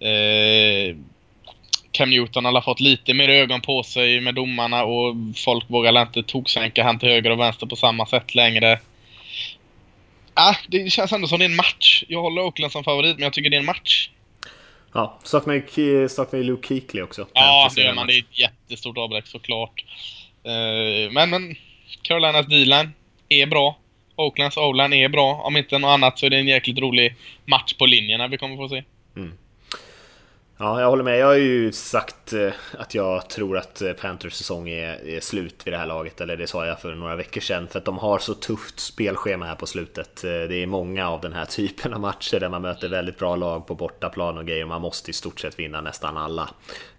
Eh, 0.00 0.96
Cam 1.92 2.10
Newton 2.10 2.44
har 2.44 2.60
fått 2.60 2.80
lite 2.80 3.14
mer 3.14 3.28
ögon 3.28 3.60
på 3.60 3.82
sig 3.82 4.20
med 4.20 4.34
domarna 4.34 4.84
och 4.84 5.14
folk 5.36 5.70
vågar 5.70 6.02
inte 6.02 6.22
toksänka 6.22 6.84
han 6.84 6.98
till 6.98 7.08
höger 7.08 7.30
och 7.30 7.40
vänster 7.40 7.66
på 7.66 7.76
samma 7.76 8.06
sätt 8.06 8.34
längre. 8.34 8.80
Ah, 10.34 10.54
det 10.68 10.92
känns 10.92 11.12
ändå 11.12 11.28
som 11.28 11.38
det 11.38 11.44
är 11.44 11.48
en 11.48 11.56
match. 11.56 12.04
Jag 12.08 12.22
håller 12.22 12.42
Oakland 12.42 12.72
som 12.72 12.84
favorit, 12.84 13.16
men 13.16 13.22
jag 13.22 13.32
tycker 13.32 13.50
det 13.50 13.56
är 13.56 13.60
en 13.60 13.66
match. 13.66 14.10
Ja, 14.92 15.18
saknar 15.24 15.62
ju, 15.74 16.08
saknar 16.08 16.38
ju 16.38 16.44
Luke 16.44 16.68
Kuechly 16.68 17.02
också. 17.02 17.26
Ja, 17.32 17.70
det 17.76 17.82
gör 17.82 17.94
man. 17.94 18.06
Det 18.06 18.14
är 18.14 18.18
ett 18.18 18.38
jättestort 18.38 18.98
avbräck 18.98 19.26
såklart. 19.26 19.84
Uh, 20.46 21.12
men, 21.12 21.30
men 21.30 21.56
Carolinas 22.02 22.46
D-line 22.46 22.92
är 23.28 23.46
bra. 23.46 23.78
Oaklands 24.16 24.56
O-line 24.56 24.92
är 24.92 25.08
bra. 25.08 25.34
Om 25.34 25.56
inte 25.56 25.78
något 25.78 25.88
annat 25.88 26.18
så 26.18 26.26
är 26.26 26.30
det 26.30 26.38
en 26.38 26.48
jäkligt 26.48 26.78
rolig 26.78 27.16
match 27.44 27.72
på 27.72 27.86
linjerna 27.86 28.28
vi 28.28 28.38
kommer 28.38 28.56
få 28.56 28.68
se. 28.68 28.82
Mm. 29.16 29.32
Ja, 30.62 30.80
jag 30.80 30.88
håller 30.88 31.04
med. 31.04 31.18
Jag 31.18 31.26
har 31.26 31.34
ju 31.34 31.72
sagt 31.72 32.32
eh, 32.32 32.52
att 32.78 32.94
jag 32.94 33.28
tror 33.28 33.58
att 33.58 33.82
eh, 33.82 33.92
Panthers 33.92 34.32
säsong 34.32 34.68
är, 34.68 35.08
är, 35.08 35.20
slut 35.20 35.66
vid 35.66 35.74
det 35.74 35.78
här 35.78 35.86
laget, 35.86 36.20
eller 36.20 36.36
det 36.36 36.46
sa 36.46 36.66
jag 36.66 36.80
för 36.80 36.94
några 36.94 37.16
veckor 37.16 37.40
sedan, 37.40 37.68
för 37.68 37.78
att 37.78 37.84
de 37.84 37.98
har 37.98 38.18
så 38.18 38.34
tufft 38.34 38.80
spelschema 38.80 39.46
här 39.46 39.54
på 39.54 39.66
slutet. 39.66 40.24
Eh, 40.24 40.30
det 40.30 40.54
är 40.54 40.66
många 40.66 41.08
av 41.08 41.20
den 41.20 41.32
här 41.32 41.44
typen 41.56 41.94
av 41.94 42.00
matcher 42.00 42.40
där 42.40 42.48
man 42.48 42.62
möter 42.62 42.88
väldigt 42.88 43.18
bra 43.18 43.36
lag 43.36 43.66
på 43.66 43.74
bortaplan 43.74 44.38
och 44.38 44.46
grejer, 44.46 44.64
man 44.66 44.80
måste 44.80 45.10
i 45.10 45.14
stort 45.14 45.40
sett 45.40 45.58
vinna 45.58 45.80
nästan 45.80 46.16
alla. 46.16 46.48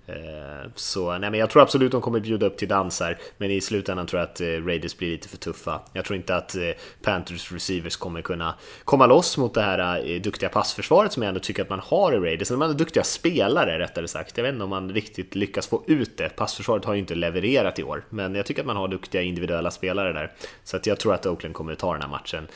Eh, 0.07 0.69
så 0.75 1.17
nej, 1.17 1.31
men 1.31 1.39
jag 1.39 1.49
tror 1.49 1.61
absolut 1.61 1.91
de 1.91 2.01
kommer 2.01 2.19
bjuda 2.19 2.45
upp 2.45 2.57
till 2.57 2.67
dansar, 2.67 3.17
men 3.37 3.51
i 3.51 3.61
slutändan 3.61 4.07
tror 4.07 4.19
jag 4.19 4.29
att 4.29 4.41
eh, 4.41 4.45
Raiders 4.45 4.97
blir 4.97 5.11
lite 5.11 5.27
för 5.27 5.37
tuffa. 5.37 5.81
Jag 5.93 6.05
tror 6.05 6.17
inte 6.17 6.35
att 6.35 6.55
eh, 6.55 6.61
Panthers 7.01 7.51
receivers 7.51 7.95
kommer 7.97 8.21
kunna 8.21 8.55
komma 8.85 9.05
loss 9.05 9.37
mot 9.37 9.53
det 9.53 9.61
här 9.61 10.19
duktiga 10.19 10.49
passförsvaret 10.49 11.13
som 11.13 11.23
jag 11.23 11.27
ändå 11.27 11.39
tycker 11.39 11.61
att 11.61 11.69
man 11.69 11.79
har 11.79 12.13
i 12.13 12.17
Raiders. 12.17 12.49
De 12.49 12.61
är 12.61 12.73
duktiga 12.73 13.03
spelare 13.03 13.79
rättare 13.79 14.07
sagt. 14.07 14.37
Jag 14.37 14.43
vet 14.43 14.53
inte 14.53 14.63
om 14.63 14.69
man 14.69 14.93
riktigt 14.93 15.35
lyckas 15.35 15.67
få 15.67 15.83
ut 15.87 16.17
det. 16.17 16.29
Passförsvaret 16.29 16.85
har 16.85 16.93
ju 16.93 16.99
inte 16.99 17.15
levererat 17.15 17.79
i 17.79 17.83
år, 17.83 18.03
men 18.09 18.35
jag 18.35 18.45
tycker 18.45 18.61
att 18.61 18.67
man 18.67 18.77
har 18.77 18.87
duktiga 18.87 19.21
individuella 19.21 19.71
spelare 19.71 20.13
där. 20.13 20.31
Så 20.63 20.77
att 20.77 20.87
jag 20.87 20.99
tror 20.99 21.13
att 21.13 21.25
Oakland 21.25 21.55
kommer 21.55 21.75
ta 21.75 21.93
den 21.93 22.01
här 22.01 22.09
matchen 22.09 22.47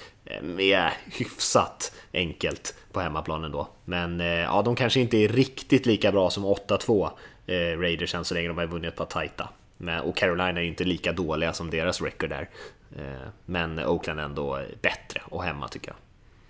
med 0.41 0.91
hyfsat 1.05 1.93
enkelt 2.13 2.76
på 2.91 2.99
hemmaplan 2.99 3.43
ändå. 3.43 3.67
Men 3.86 4.19
ja, 4.19 4.61
de 4.65 4.76
kanske 4.76 4.99
inte 4.99 5.17
är 5.17 5.28
riktigt 5.28 5.86
lika 5.86 6.11
bra 6.11 6.30
som 6.30 6.45
8-2 6.45 7.09
eh, 7.47 7.80
Raiders 7.80 8.15
än 8.15 8.26
så 8.26 8.34
länge 8.34 8.47
de 8.47 8.57
har 8.57 8.65
vunnit 8.65 8.95
på 8.95 9.05
tajta. 9.05 9.49
Men, 9.78 10.01
och 10.01 10.17
Carolina 10.17 10.61
är 10.61 10.65
inte 10.65 10.84
lika 10.84 11.11
dåliga 11.11 11.53
som 11.53 11.69
deras 11.69 12.01
record 12.01 12.30
där. 12.30 12.49
Eh, 12.97 13.28
men 13.45 13.80
Oakland 13.80 14.19
är 14.19 14.23
ändå 14.23 14.61
bättre 14.82 15.21
och 15.26 15.43
hemma 15.43 15.67
tycker 15.67 15.93
jag. 15.93 15.97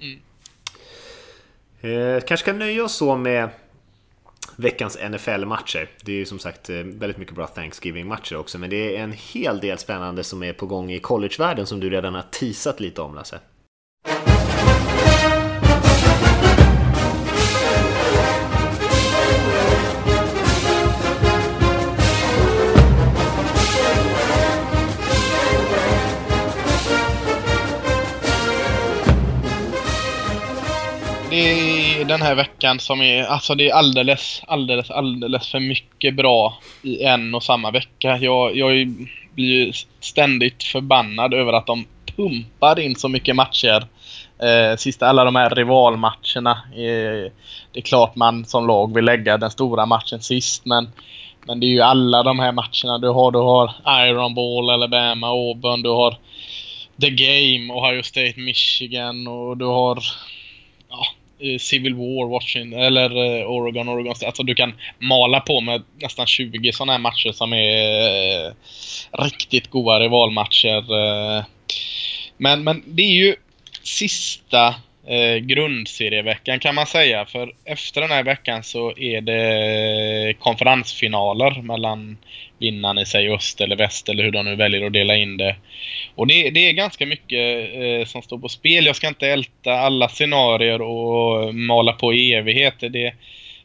Mm. 0.08 0.20
Eh, 1.82 2.24
kanske 2.24 2.46
kan 2.46 2.60
nöja 2.60 2.84
oss 2.84 2.96
så 2.96 3.16
med 3.16 3.50
veckans 4.56 4.98
NFL-matcher. 5.10 5.90
Det 6.02 6.12
är 6.12 6.16
ju 6.16 6.26
som 6.26 6.40
sagt 6.40 6.70
eh, 6.70 6.76
väldigt 6.76 7.18
mycket 7.18 7.36
bra 7.36 7.48
Thanksgiving-matcher 7.48 8.36
också, 8.36 8.58
men 8.58 8.70
det 8.70 8.98
är 8.98 9.04
en 9.04 9.12
hel 9.12 9.60
del 9.60 9.78
spännande 9.78 10.24
som 10.24 10.44
är 10.44 10.54
på 10.54 10.66
gång 10.66 10.92
i 10.92 11.00
collegevärlden 11.00 11.68
som 11.68 11.80
du 11.80 11.90
redan 11.90 12.16
har 12.16 12.26
teasat 12.32 12.80
lite 12.80 13.02
om 13.02 13.16
Lasse. 13.16 13.40
Det 31.36 32.02
är 32.02 32.06
den 32.06 32.22
här 32.22 32.36
veckan 32.36 32.80
som 32.80 33.02
är, 33.02 33.24
alltså 33.24 33.56
det 33.56 33.70
är 33.70 33.74
alldeles, 33.74 34.42
alldeles, 34.48 34.92
alldeles 34.92 35.48
för 35.48 35.60
mycket 35.60 36.16
bra 36.16 36.58
i 36.82 37.04
en 37.04 37.36
och 37.36 37.44
samma 37.44 37.72
vecka. 37.72 38.18
Jag, 38.18 38.56
jag 38.58 38.88
blir 39.36 39.46
ju 39.46 39.74
ständigt 40.00 40.64
förbannad 40.64 41.34
över 41.34 41.54
att 41.54 41.68
de 41.68 41.86
pumpar 42.16 42.80
in 42.80 42.96
så 42.96 43.10
mycket 43.10 43.36
matcher. 43.36 43.88
Eh, 44.40 44.78
sista 44.78 45.08
alla 45.08 45.24
de 45.24 45.36
här 45.36 45.50
rivalmatcherna. 45.50 46.52
Eh, 46.72 47.32
det 47.72 47.80
är 47.80 47.82
klart 47.82 48.16
man 48.16 48.46
som 48.46 48.68
lag 48.68 48.94
vill 48.94 49.06
lägga 49.06 49.38
den 49.38 49.52
stora 49.52 49.86
matchen 49.86 50.22
sist 50.22 50.66
men 50.66 50.88
men 51.48 51.60
det 51.60 51.66
är 51.66 51.70
ju 51.70 51.82
alla 51.82 52.24
de 52.24 52.40
här 52.40 52.52
matcherna. 52.52 52.98
Du 52.98 53.10
har, 53.10 53.32
du 53.32 53.40
har 53.40 53.72
Iron 54.08 54.36
Ball, 54.36 54.70
Alabama, 54.70 55.28
Auburn, 55.28 55.82
du 55.82 55.90
har 55.90 56.18
The 57.02 57.10
Game, 57.10 57.74
Ohio 57.74 58.04
State, 58.04 58.40
Michigan 58.40 59.28
och 59.28 59.58
du 59.58 59.66
har 59.66 60.00
Eh, 61.46 61.60
Civil 61.60 61.94
War, 61.94 62.30
Washington 62.30 62.80
eller 62.80 63.10
eh, 63.10 63.50
Oregon, 63.50 63.90
Oregon 63.90 64.16
State. 64.16 64.28
Alltså 64.28 64.44
du 64.44 64.56
kan 64.56 64.74
mala 65.00 65.40
på 65.40 65.62
med 65.62 65.84
nästan 66.02 66.28
20 66.28 66.72
sådana 66.74 66.92
här 66.92 67.00
matcher 67.00 67.32
som 67.32 67.54
är 67.54 68.46
eh, 68.48 68.54
riktigt 69.12 69.70
goda 69.70 70.00
rivalmatcher. 70.00 70.78
Eh. 70.78 71.44
Men, 72.38 72.64
men 72.64 72.84
det 72.86 73.04
är 73.04 73.26
ju 73.26 73.36
sista 73.84 74.76
eh, 75.08 75.36
grundserieveckan 75.36 76.60
kan 76.60 76.76
man 76.76 76.86
säga. 76.86 77.26
För 77.26 77.54
efter 77.66 78.02
den 78.02 78.12
här 78.12 78.24
veckan 78.24 78.64
så 78.64 78.98
är 78.98 79.22
det 79.22 80.34
konferensfinaler 80.40 81.62
mellan 81.62 82.18
vinnaren 82.60 82.98
i 82.98 83.06
sig 83.06 83.30
öst 83.30 83.62
eller 83.62 83.76
väst 83.76 84.10
eller 84.10 84.24
hur 84.24 84.32
de 84.32 84.46
nu 84.46 84.56
väljer 84.56 84.86
att 84.86 84.94
dela 84.94 85.16
in 85.16 85.38
det. 85.38 85.56
Och 86.16 86.28
det, 86.28 86.50
det 86.50 86.70
är 86.70 86.74
ganska 86.74 87.06
mycket 87.06 87.70
eh, 87.76 88.06
som 88.06 88.22
står 88.22 88.38
på 88.38 88.50
spel. 88.50 88.86
Jag 88.86 88.96
ska 88.96 89.08
inte 89.08 89.28
älta 89.28 89.74
alla 89.74 90.10
scenarier 90.10 90.82
och 90.82 91.56
mala 91.56 91.94
på 91.94 92.14
i 92.14 92.34
evigheter. 92.34 92.90
Det, 92.90 93.08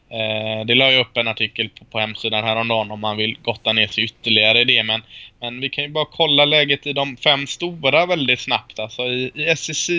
eh, 0.09 0.65
det 0.65 0.75
la 0.75 0.91
jag 0.91 1.01
upp 1.01 1.17
en 1.17 1.27
artikel 1.27 1.69
på, 1.69 1.85
på 1.85 1.99
hemsidan 1.99 2.43
häromdagen 2.43 2.91
om 2.91 2.99
man 2.99 3.17
vill 3.17 3.37
gotta 3.41 3.73
ner 3.73 3.87
sig 3.87 4.03
ytterligare 4.03 4.61
i 4.61 4.65
det. 4.65 4.83
Men, 4.83 5.01
men 5.39 5.61
vi 5.61 5.69
kan 5.69 5.83
ju 5.83 5.89
bara 5.89 6.05
kolla 6.05 6.45
läget 6.45 6.87
i 6.87 6.93
de 6.93 7.17
fem 7.17 7.47
stora 7.47 8.05
väldigt 8.05 8.39
snabbt. 8.39 8.79
Alltså 8.79 9.03
i, 9.03 9.31
i 9.35 9.55
SEC 9.55 9.89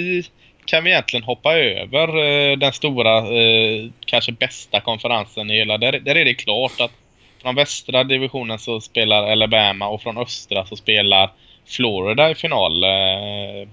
kan 0.64 0.84
vi 0.84 0.90
egentligen 0.90 1.24
hoppa 1.24 1.54
över 1.54 2.08
eh, 2.08 2.56
den 2.56 2.72
stora, 2.72 3.18
eh, 3.18 3.88
kanske 4.06 4.32
bästa 4.32 4.80
konferensen 4.80 5.50
i 5.50 5.54
hela. 5.54 5.78
Där, 5.78 5.92
där 5.92 6.14
är 6.14 6.24
det 6.24 6.34
klart 6.34 6.80
att 6.80 6.92
från 7.42 7.54
västra 7.54 8.04
divisionen 8.04 8.58
så 8.58 8.80
spelar 8.80 9.32
Alabama 9.32 9.88
och 9.88 10.02
från 10.02 10.18
östra 10.18 10.66
så 10.66 10.76
spelar 10.76 11.30
Florida 11.66 12.30
i 12.30 12.34
final. 12.34 12.84
Eh, 12.84 13.68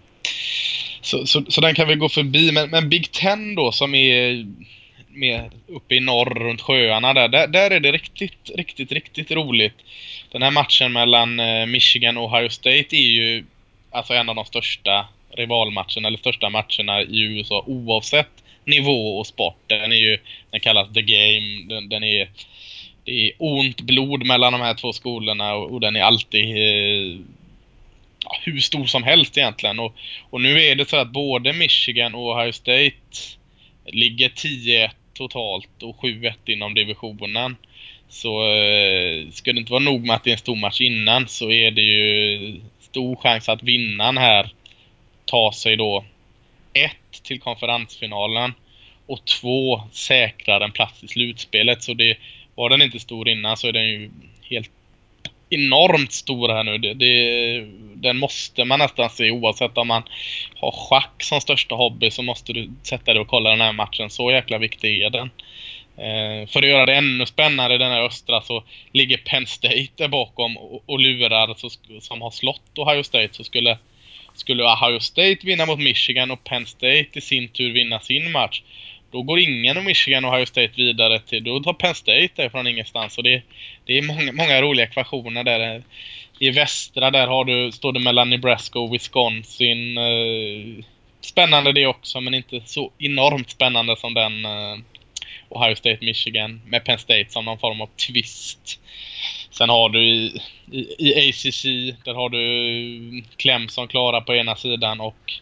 så, 1.01 1.27
så, 1.27 1.43
så, 1.47 1.61
den 1.61 1.75
kan 1.75 1.87
vi 1.87 1.95
gå 1.95 2.09
förbi. 2.09 2.51
Men, 2.51 2.69
men 2.69 2.89
Big 2.89 3.11
Ten 3.11 3.55
då 3.55 3.71
som 3.71 3.95
är 3.95 4.45
mer 5.07 5.51
uppe 5.67 5.95
i 5.95 5.99
norr 5.99 6.39
runt 6.39 6.61
sjöarna 6.61 7.13
där, 7.13 7.27
där, 7.27 7.47
där 7.47 7.71
är 7.71 7.79
det 7.79 7.91
riktigt, 7.91 8.51
riktigt, 8.55 8.91
riktigt 8.91 9.31
roligt. 9.31 9.75
Den 10.31 10.41
här 10.41 10.51
matchen 10.51 10.93
mellan 10.93 11.39
eh, 11.39 11.65
Michigan 11.65 12.17
och 12.17 12.33
Ohio 12.33 12.49
State 12.49 12.95
är 12.95 13.11
ju 13.11 13.45
alltså 13.91 14.13
en 14.13 14.29
av 14.29 14.35
de 14.35 14.45
största 14.45 15.07
rivalmatcherna 15.29 16.07
eller 16.07 16.17
största 16.17 16.49
matcherna 16.49 17.01
i 17.01 17.21
USA 17.21 17.63
oavsett 17.67 18.43
nivå 18.65 19.19
och 19.19 19.27
sport. 19.27 19.57
Den 19.67 19.91
är 19.91 19.95
ju, 19.95 20.17
den 20.51 20.59
kallas 20.59 20.93
The 20.93 21.01
Game, 21.01 21.65
den, 21.69 21.89
den 21.89 22.03
är 22.03 22.29
det 23.09 23.27
är 23.27 23.31
ont 23.37 23.81
blod 23.81 24.25
mellan 24.25 24.53
de 24.53 24.61
här 24.61 24.73
två 24.73 24.93
skolorna 24.93 25.53
och, 25.55 25.71
och 25.71 25.79
den 25.79 25.95
är 25.95 26.01
alltid 26.01 26.45
eh, 26.45 27.19
hur 28.43 28.59
stor 28.59 28.85
som 28.85 29.03
helst 29.03 29.37
egentligen. 29.37 29.79
Och, 29.79 29.95
och 30.29 30.41
nu 30.41 30.61
är 30.61 30.75
det 30.75 30.89
så 30.89 30.97
att 30.97 31.11
både 31.11 31.53
Michigan 31.53 32.15
och 32.15 32.35
Ohio 32.35 32.51
State 32.51 32.93
ligger 33.85 34.29
10-1 34.29 34.89
totalt 35.13 35.83
och 35.83 35.95
7-1 35.95 36.33
inom 36.45 36.73
divisionen. 36.73 37.55
Så 38.09 38.55
eh, 38.55 39.29
ska 39.31 39.53
det 39.53 39.59
inte 39.59 39.71
vara 39.71 39.83
nog 39.83 40.05
med 40.05 40.15
att 40.15 40.23
det 40.23 40.29
är 40.29 40.31
en 40.31 40.37
stor 40.37 40.55
match 40.55 40.81
innan 40.81 41.27
så 41.27 41.51
är 41.51 41.71
det 41.71 41.81
ju 41.81 42.61
stor 42.79 43.15
chans 43.15 43.49
att 43.49 43.63
vinnaren 43.63 44.17
här 44.17 44.49
tar 45.25 45.51
sig 45.51 45.75
då 45.75 46.05
ett 46.73 47.23
till 47.23 47.39
konferensfinalen 47.39 48.53
och 49.09 49.25
två 49.25 49.81
säkrar 49.91 50.61
en 50.61 50.71
plats 50.71 51.03
i 51.03 51.07
slutspelet. 51.07 51.83
Så 51.83 51.93
det, 51.93 52.17
var 52.59 52.69
den 52.69 52.81
inte 52.81 52.99
stor 52.99 53.29
innan 53.29 53.57
så 53.57 53.67
är 53.67 53.71
den 53.71 53.87
ju 53.87 54.11
helt 54.49 54.71
enormt 55.49 56.11
stor 56.11 56.49
här 56.49 56.63
nu. 56.63 56.77
Det, 56.77 56.93
det, 56.93 57.65
den 57.95 58.17
måste 58.17 58.65
man 58.65 58.79
nästan 58.79 59.09
se 59.09 59.31
oavsett 59.31 59.77
om 59.77 59.87
man 59.87 60.03
har 60.55 60.71
schack 60.71 61.23
som 61.23 61.41
största 61.41 61.75
hobby 61.75 62.11
så 62.11 62.21
måste 62.21 62.53
du 62.53 62.69
sätta 62.83 63.13
dig 63.13 63.21
och 63.21 63.27
kolla 63.27 63.49
den 63.49 63.61
här 63.61 63.73
matchen. 63.73 64.09
Så 64.09 64.31
jäkla 64.31 64.57
viktig 64.57 65.01
är 65.01 65.09
den. 65.09 65.29
Eh, 65.97 66.47
för 66.47 66.59
att 66.61 66.69
göra 66.69 66.85
det 66.85 66.95
ännu 66.95 67.25
spännande 67.25 67.77
den 67.77 67.91
här 67.91 68.01
östra 68.01 68.41
så 68.41 68.63
ligger 68.91 69.17
Penn 69.17 69.47
State 69.47 69.89
där 69.95 70.07
bakom 70.07 70.57
och, 70.57 70.83
och 70.85 70.99
lurar 70.99 71.53
så, 71.57 71.69
som 72.01 72.21
har 72.21 72.31
slått 72.31 72.77
Ohio 72.77 73.03
State 73.03 73.29
så 73.31 73.43
skulle 73.43 73.77
skulle 74.33 74.63
Ohio 74.63 74.99
State 74.99 75.39
vinna 75.43 75.65
mot 75.65 75.79
Michigan 75.79 76.31
och 76.31 76.43
Penn 76.43 76.65
State 76.65 77.09
i 77.13 77.21
sin 77.21 77.47
tur 77.47 77.73
vinna 77.73 77.99
sin 77.99 78.31
match 78.31 78.61
då 79.11 79.21
går 79.21 79.39
ingen 79.39 79.77
av 79.77 79.83
Michigan 79.83 80.25
och 80.25 80.33
Ohio 80.33 80.45
State 80.45 80.71
vidare 80.75 81.19
till, 81.19 81.43
då 81.43 81.59
tar 81.59 81.73
Penn 81.73 81.95
State 81.95 82.29
det 82.35 82.49
från 82.49 82.67
ingenstans. 82.67 83.17
Och 83.17 83.23
det, 83.23 83.41
det 83.85 83.97
är 83.97 84.01
många, 84.01 84.31
många 84.31 84.61
roliga 84.61 84.85
ekvationer 84.85 85.43
där. 85.43 85.83
I 86.39 86.51
västra 86.51 87.11
där 87.11 87.27
har 87.27 87.45
du, 87.45 87.71
står 87.71 87.93
det 87.93 87.99
mellan 87.99 88.29
Nebraska 88.29 88.79
och 88.79 88.93
Wisconsin. 88.93 89.97
Eh, 89.97 90.83
spännande 91.21 91.71
det 91.71 91.85
också, 91.85 92.21
men 92.21 92.33
inte 92.33 92.61
så 92.65 92.91
enormt 92.97 93.49
spännande 93.49 93.95
som 93.97 94.13
den 94.13 94.45
eh, 94.45 94.77
Ohio 95.49 95.75
State 95.75 96.05
Michigan 96.05 96.61
med 96.65 96.85
Penn 96.85 96.99
State 96.99 97.25
som 97.29 97.45
någon 97.45 97.59
form 97.59 97.81
av 97.81 97.89
twist. 98.07 98.79
Sen 99.51 99.69
har 99.69 99.89
du 99.89 100.05
i, 100.05 100.41
i, 100.71 100.79
i 100.97 101.29
ACC, 101.29 101.63
där 102.05 102.13
har 102.13 102.29
du 102.29 103.23
Clemson 103.37 103.87
klara 103.87 104.21
på 104.21 104.35
ena 104.35 104.55
sidan 104.55 105.01
och 105.01 105.33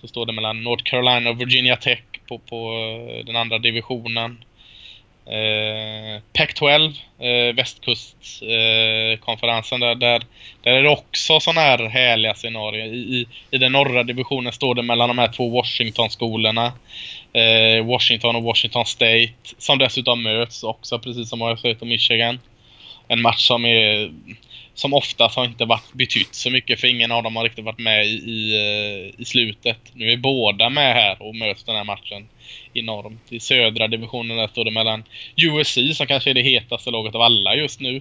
så 0.00 0.08
står 0.08 0.26
det 0.26 0.32
mellan 0.32 0.64
North 0.64 0.84
Carolina 0.84 1.30
och 1.30 1.40
Virginia 1.40 1.76
Tech 1.76 2.00
på, 2.28 2.38
på 2.38 2.72
eh, 2.72 3.24
den 3.24 3.36
andra 3.36 3.58
divisionen. 3.58 4.44
Eh, 5.26 6.20
Pac-12, 6.32 6.94
eh, 7.18 7.54
västkustkonferensen, 7.54 9.82
eh, 9.82 9.88
där, 9.88 9.94
där, 9.94 10.22
där 10.62 10.72
är 10.72 10.82
det 10.82 10.88
också 10.88 11.40
sådana 11.40 11.60
här 11.60 11.88
härliga 11.88 12.34
scenarier. 12.34 12.86
I, 12.86 12.98
i, 12.98 13.26
I 13.50 13.58
den 13.58 13.72
norra 13.72 14.02
divisionen 14.02 14.52
står 14.52 14.74
det 14.74 14.82
mellan 14.82 15.08
de 15.08 15.18
här 15.18 15.28
två 15.28 15.48
Washington-skolorna. 15.48 16.72
Eh, 17.32 17.86
Washington 17.86 18.36
och 18.36 18.42
Washington 18.42 18.86
State, 18.86 19.32
som 19.58 19.78
dessutom 19.78 20.22
möts 20.22 20.62
också, 20.62 20.98
precis 20.98 21.28
som 21.28 21.42
Ohio 21.42 21.56
State 21.56 21.78
och 21.80 21.86
Michigan. 21.86 22.38
En 23.08 23.22
match 23.22 23.46
som 23.46 23.64
är 23.64 24.10
som 24.78 24.94
oftast 24.94 25.36
har 25.36 25.44
inte 25.44 25.64
varit 25.64 25.92
betytt 25.92 26.34
så 26.34 26.50
mycket 26.50 26.80
för 26.80 26.88
ingen 26.88 27.12
av 27.12 27.22
dem 27.22 27.36
har 27.36 27.44
riktigt 27.44 27.64
varit 27.64 27.78
med 27.78 28.06
i, 28.06 28.10
i, 28.10 28.54
eh, 28.56 29.20
i 29.20 29.24
slutet. 29.24 29.78
Nu 29.92 30.12
är 30.12 30.16
båda 30.16 30.70
med 30.70 30.94
här 30.94 31.22
och 31.22 31.36
möts 31.36 31.64
den 31.64 31.76
här 31.76 31.84
matchen 31.84 32.28
enormt. 32.74 33.32
I 33.32 33.40
södra 33.40 33.88
divisionen 33.88 34.36
där 34.36 34.48
står 34.48 34.64
det 34.64 34.70
mellan 34.70 35.04
USC 35.36 35.78
som 35.94 36.06
kanske 36.06 36.30
är 36.30 36.34
det 36.34 36.42
hetaste 36.42 36.90
laget 36.90 37.14
av 37.14 37.22
alla 37.22 37.54
just 37.54 37.80
nu. 37.80 37.96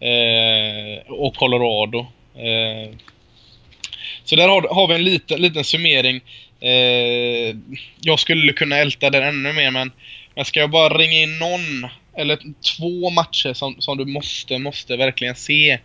Eh, 0.00 1.12
och 1.12 1.34
Colorado. 1.34 1.98
Eh, 2.34 2.94
så 4.24 4.36
där 4.36 4.48
har, 4.48 4.74
har 4.74 4.88
vi 4.88 4.94
en 4.94 5.04
liten, 5.04 5.42
liten 5.42 5.64
summering. 5.64 6.20
Eh, 6.60 7.56
jag 8.00 8.18
skulle 8.18 8.52
kunna 8.52 8.76
älta 8.76 9.10
den 9.10 9.24
ännu 9.24 9.52
mer 9.52 9.70
men 9.70 9.92
men 10.34 10.44
ska 10.44 10.60
jag 10.60 10.70
bara 10.70 10.98
ringa 10.98 11.22
in 11.22 11.38
någon 11.38 11.90
eller 12.16 12.38
två 12.76 13.10
matcher 13.10 13.52
som, 13.52 13.80
som 13.80 13.98
du 13.98 14.04
måste, 14.04 14.58
måste 14.58 14.96
verkligen 14.96 15.34
se 15.34 15.78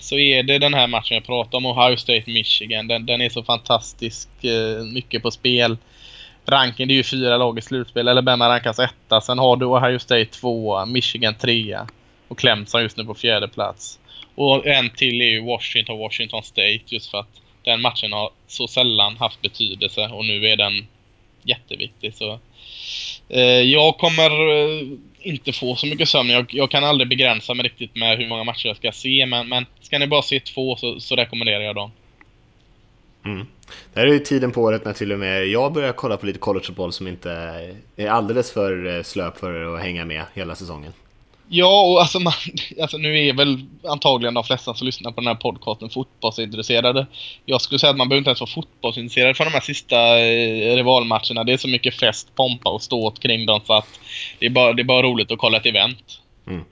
så 0.00 0.18
är 0.18 0.42
det 0.42 0.58
den 0.58 0.74
här 0.74 0.86
matchen 0.86 1.14
jag 1.14 1.24
pratar 1.24 1.58
om, 1.58 1.66
Ohio 1.66 1.96
State-Michigan. 1.96 2.88
Den, 2.88 3.06
den 3.06 3.20
är 3.20 3.28
så 3.28 3.42
fantastisk 3.42 4.28
eh, 4.44 4.84
mycket 4.84 5.22
på 5.22 5.30
spel. 5.30 5.76
Ranken 6.46 6.88
det 6.88 6.94
är 6.94 6.96
ju 6.96 7.02
fyra 7.02 7.36
lag 7.36 7.58
i 7.58 7.62
slutspel. 7.62 8.08
Alabama 8.08 8.48
rankas 8.48 8.78
etta. 8.78 9.20
Sen 9.20 9.38
har 9.38 9.56
du 9.56 9.66
Ohio 9.66 9.98
State 9.98 10.24
tvåa, 10.24 10.86
Michigan 10.86 11.34
trea 11.34 11.86
och 12.28 12.38
Clemson 12.38 12.82
just 12.82 12.96
nu 12.96 13.04
på 13.04 13.14
fjärde 13.14 13.48
plats. 13.48 13.98
Och 14.34 14.66
en 14.66 14.90
till 14.90 15.20
är 15.20 15.28
ju 15.28 15.40
Washington, 15.44 15.98
Washington 15.98 16.42
State 16.42 16.80
just 16.86 17.10
för 17.10 17.18
att 17.18 17.40
den 17.64 17.80
matchen 17.80 18.12
har 18.12 18.30
så 18.46 18.68
sällan 18.68 19.16
haft 19.16 19.42
betydelse 19.42 20.08
och 20.08 20.24
nu 20.24 20.46
är 20.46 20.56
den 20.56 20.86
jätteviktig. 21.42 22.14
Så, 22.14 22.38
Eh, 23.30 23.42
jag 23.42 23.98
kommer 23.98 24.30
eh, 24.30 24.88
inte 25.22 25.52
få 25.52 25.76
så 25.76 25.86
mycket 25.86 26.08
sömn. 26.08 26.30
Jag, 26.30 26.46
jag, 26.50 26.70
kan 26.70 26.84
aldrig 26.84 27.08
begränsa 27.08 27.54
mig 27.54 27.64
riktigt 27.64 27.96
med 27.96 28.18
hur 28.18 28.28
många 28.28 28.44
matcher 28.44 28.66
jag 28.66 28.76
ska 28.76 28.92
se. 28.92 29.26
Men, 29.26 29.48
men 29.48 29.66
ska 29.80 29.98
ni 29.98 30.06
bara 30.06 30.22
se 30.22 30.40
två 30.40 30.76
så, 30.76 31.00
så 31.00 31.16
rekommenderar 31.16 31.60
jag 31.60 31.74
dem. 31.74 31.90
Mm. 33.24 33.46
Det 33.94 34.00
här 34.00 34.06
är 34.06 34.12
ju 34.12 34.18
tiden 34.18 34.52
på 34.52 34.62
året 34.62 34.84
när 34.84 34.92
till 34.92 35.12
och 35.12 35.18
med 35.18 35.46
jag 35.46 35.72
börjar 35.72 35.92
kolla 35.92 36.16
på 36.16 36.26
lite 36.26 36.38
collegefotboll 36.38 36.92
som 36.92 37.08
inte 37.08 37.32
är 37.96 38.08
alldeles 38.08 38.52
för 38.52 38.96
eh, 38.96 39.02
slö 39.02 39.30
för 39.40 39.74
att 39.74 39.82
hänga 39.82 40.04
med 40.04 40.24
hela 40.34 40.54
säsongen. 40.54 40.92
Ja, 41.52 41.80
och 41.80 42.00
alltså, 42.00 42.20
man, 42.20 42.32
alltså 42.82 42.96
nu 42.96 43.28
är 43.28 43.32
väl 43.32 43.64
antagligen 43.84 44.34
de 44.34 44.44
flesta 44.44 44.74
som 44.74 44.86
lyssnar 44.86 45.12
på 45.12 45.20
den 45.20 45.28
här 45.28 45.34
podcasten 45.34 45.90
fotbollsintresserade. 45.90 47.06
Jag 47.44 47.60
skulle 47.60 47.78
säga 47.78 47.90
att 47.90 47.96
man 47.96 48.08
behöver 48.08 48.18
inte 48.18 48.30
ens 48.30 48.40
vara 48.40 48.50
fotbollsintresserad 48.50 49.36
för 49.36 49.44
de 49.44 49.50
här 49.50 49.60
sista 49.60 50.18
eh, 50.18 50.76
rivalmatcherna. 50.76 51.44
Det 51.44 51.52
är 51.52 51.56
så 51.56 51.68
mycket 51.68 51.94
fest, 51.94 52.34
pompa 52.34 52.70
och 52.70 52.82
ståt 52.82 53.20
kring 53.20 53.46
dem 53.46 53.60
så 53.64 53.72
att 53.72 54.00
det 54.38 54.46
är 54.46 54.50
bara, 54.50 54.72
det 54.72 54.82
är 54.82 54.84
bara 54.84 55.02
roligt 55.02 55.32
att 55.32 55.38
kolla 55.38 55.56
ett 55.56 55.66
event. 55.66 56.20
Mm. 56.46 56.64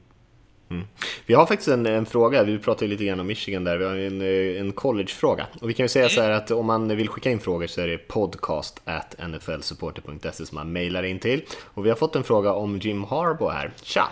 Mm. 0.71 0.87
Vi 1.27 1.35
har 1.35 1.47
faktiskt 1.47 1.69
en, 1.69 1.87
en, 1.87 2.07
fråga, 2.07 2.43
vi 2.43 2.59
pratade 2.59 2.87
lite 2.87 3.05
grann 3.05 3.21
om 3.21 3.27
Michigan 3.27 3.65
där, 3.65 3.77
vi 3.77 3.85
har 3.85 3.97
en, 3.97 4.21
eh, 4.21 4.61
en 4.61 4.73
collegefråga. 4.73 5.47
Och 5.61 5.71
vi 5.71 5.75
kan 5.75 5.85
ju 5.85 5.89
säga 5.89 6.09
så 6.09 6.23
här 6.23 6.31
att 6.31 6.51
om 6.51 6.67
man 6.67 6.97
vill 6.97 7.09
skicka 7.09 7.31
in 7.31 7.41
frågor 7.41 7.67
så 7.67 7.81
är 7.81 7.87
det 7.87 7.99
podcast 7.99 8.81
at 8.85 9.15
nflsupporter.se 9.29 10.47
som 10.47 10.55
man 10.55 10.73
mejlar 10.73 11.03
in 11.03 11.19
till. 11.19 11.43
Och 11.61 11.87
vi 11.87 11.89
har 11.89 11.97
fått 11.97 12.17
en 12.17 12.25
fråga 12.25 12.53
om 12.53 12.79
Jim 12.79 13.05
Harbaugh 13.05 13.55
här. 13.55 13.73
Tja! 13.83 14.09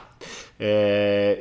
Eh, 0.66 1.38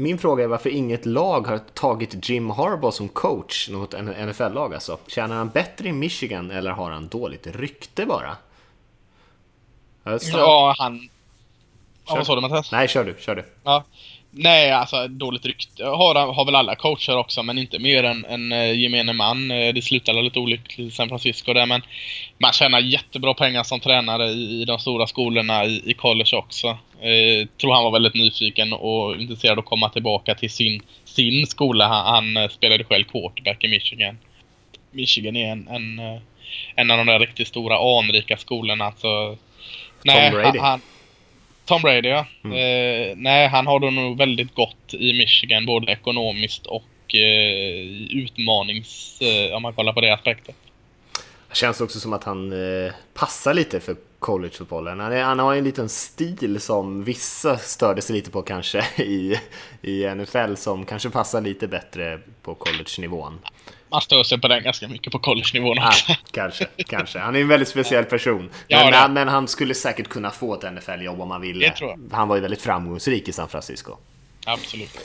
min 0.00 0.18
fråga 0.18 0.44
är 0.44 0.48
varför 0.48 0.70
inget 0.70 1.06
lag 1.06 1.46
har 1.46 1.58
tagit 1.58 2.28
Jim 2.28 2.50
Harbaugh 2.50 2.94
som 2.94 3.08
coach, 3.08 3.68
något 3.68 3.94
NFL-lag 4.28 4.74
alltså. 4.74 4.98
Tjänar 5.06 5.36
han 5.36 5.48
bättre 5.48 5.88
i 5.88 5.92
Michigan 5.92 6.50
eller 6.50 6.70
har 6.70 6.90
han 6.90 7.08
dåligt 7.08 7.46
rykte 7.46 8.06
bara? 8.06 8.36
Ja, 10.32 10.74
han... 10.78 11.08
Ja, 12.06 12.14
vad 12.14 12.26
sa 12.26 12.34
du 12.34 12.40
Mattias? 12.40 12.72
Nej, 12.72 12.88
kör 12.88 13.04
du, 13.04 13.14
kör 13.18 13.34
du. 13.36 13.44
Ja. 13.64 13.84
Nej, 14.30 14.70
alltså 14.70 15.08
dåligt 15.08 15.46
rykte 15.46 15.84
har, 15.84 16.32
har 16.32 16.44
väl 16.44 16.54
alla 16.54 16.74
coacher 16.74 17.16
också, 17.16 17.42
men 17.42 17.58
inte 17.58 17.78
mer 17.78 18.04
än, 18.04 18.24
än 18.24 18.52
uh, 18.52 18.78
gemene 18.78 19.12
man. 19.12 19.50
Uh, 19.50 19.74
det 19.74 19.82
slutade 19.82 20.22
lite 20.22 20.38
olyckligt 20.38 20.78
i 20.78 20.90
San 20.90 21.08
Francisco 21.08 21.52
där, 21.52 21.66
men 21.66 21.82
man 22.38 22.52
tjänar 22.52 22.80
jättebra 22.80 23.34
pengar 23.34 23.62
som 23.62 23.80
tränare 23.80 24.26
i, 24.26 24.62
i 24.62 24.64
de 24.64 24.78
stora 24.78 25.06
skolorna 25.06 25.64
i, 25.64 25.90
i 25.90 25.94
college 25.94 26.36
också. 26.36 26.68
Uh, 26.68 27.46
tror 27.60 27.74
han 27.74 27.84
var 27.84 27.90
väldigt 27.90 28.14
nyfiken 28.14 28.72
och 28.72 29.20
intresserad 29.20 29.58
att 29.58 29.64
komma 29.64 29.88
tillbaka 29.88 30.34
till 30.34 30.50
sin, 30.50 30.82
sin 31.04 31.46
skola. 31.46 31.88
Han, 31.88 32.36
han 32.36 32.48
spelade 32.50 32.84
själv 32.84 33.04
quarterback 33.04 33.64
i 33.64 33.68
Michigan. 33.68 34.18
Michigan 34.90 35.36
är 35.36 35.52
en, 35.52 35.68
en, 35.68 36.00
en 36.74 36.90
av 36.90 36.98
de 36.98 37.06
där 37.06 37.18
riktigt 37.18 37.48
stora 37.48 37.98
anrika 37.98 38.36
skolorna. 38.36 38.92
Så, 38.96 39.36
nej, 40.02 40.30
Tom 40.30 40.40
Brady. 40.40 40.58
Han, 40.58 40.80
Tom 41.68 41.82
Brady 41.82 42.08
ja. 42.08 42.26
Mm. 42.44 42.52
Eh, 42.56 43.16
nej, 43.16 43.48
han 43.48 43.66
har 43.66 43.80
då 43.80 43.90
nog 43.90 44.18
väldigt 44.18 44.54
gott 44.54 44.94
i 44.94 45.12
Michigan 45.12 45.66
både 45.66 45.92
ekonomiskt 45.92 46.66
och 46.66 47.14
eh, 47.14 47.86
utmanings... 48.10 49.20
Eh, 49.20 49.56
om 49.56 49.62
man 49.62 49.72
kollar 49.72 49.92
på 49.92 50.00
det 50.00 50.14
aspektet. 50.14 50.54
Det 51.48 51.56
känns 51.56 51.80
också 51.80 52.00
som 52.00 52.12
att 52.12 52.24
han 52.24 52.52
eh, 52.52 52.92
passar 53.14 53.54
lite 53.54 53.80
för 53.80 53.96
collegefotbollen. 54.18 55.00
Han, 55.00 55.12
han 55.12 55.38
har 55.38 55.54
en 55.54 55.64
liten 55.64 55.88
stil 55.88 56.60
som 56.60 57.04
vissa 57.04 57.58
störde 57.58 58.02
sig 58.02 58.16
lite 58.16 58.30
på 58.30 58.42
kanske 58.42 58.84
i, 59.02 59.40
i 59.82 60.14
NFL 60.14 60.54
som 60.54 60.84
kanske 60.84 61.10
passar 61.10 61.40
lite 61.40 61.68
bättre 61.68 62.20
på 62.42 62.54
college-nivån 62.54 63.38
man 63.90 64.00
stör 64.00 64.22
sig 64.22 64.40
på 64.40 64.48
den 64.48 64.62
ganska 64.62 64.88
mycket 64.88 65.12
på 65.12 65.18
college-nivån 65.18 65.78
också. 65.78 66.04
Ja, 66.08 66.16
kanske, 66.30 66.66
kanske. 66.86 67.18
Han 67.18 67.36
är 67.36 67.40
en 67.40 67.48
väldigt 67.48 67.68
speciell 67.68 68.04
person. 68.04 68.50
Men, 68.68 68.92
ja, 68.92 69.08
men 69.08 69.28
han 69.28 69.48
skulle 69.48 69.74
säkert 69.74 70.08
kunna 70.08 70.30
få 70.30 70.54
ett 70.54 70.72
NFL-jobb 70.72 71.20
om 71.20 71.30
han 71.30 71.40
ville. 71.40 71.74
Han 72.12 72.28
var 72.28 72.36
ju 72.36 72.42
väldigt 72.42 72.62
framgångsrik 72.62 73.28
i 73.28 73.32
San 73.32 73.48
Francisco. 73.48 73.96
Absolut. 74.46 74.98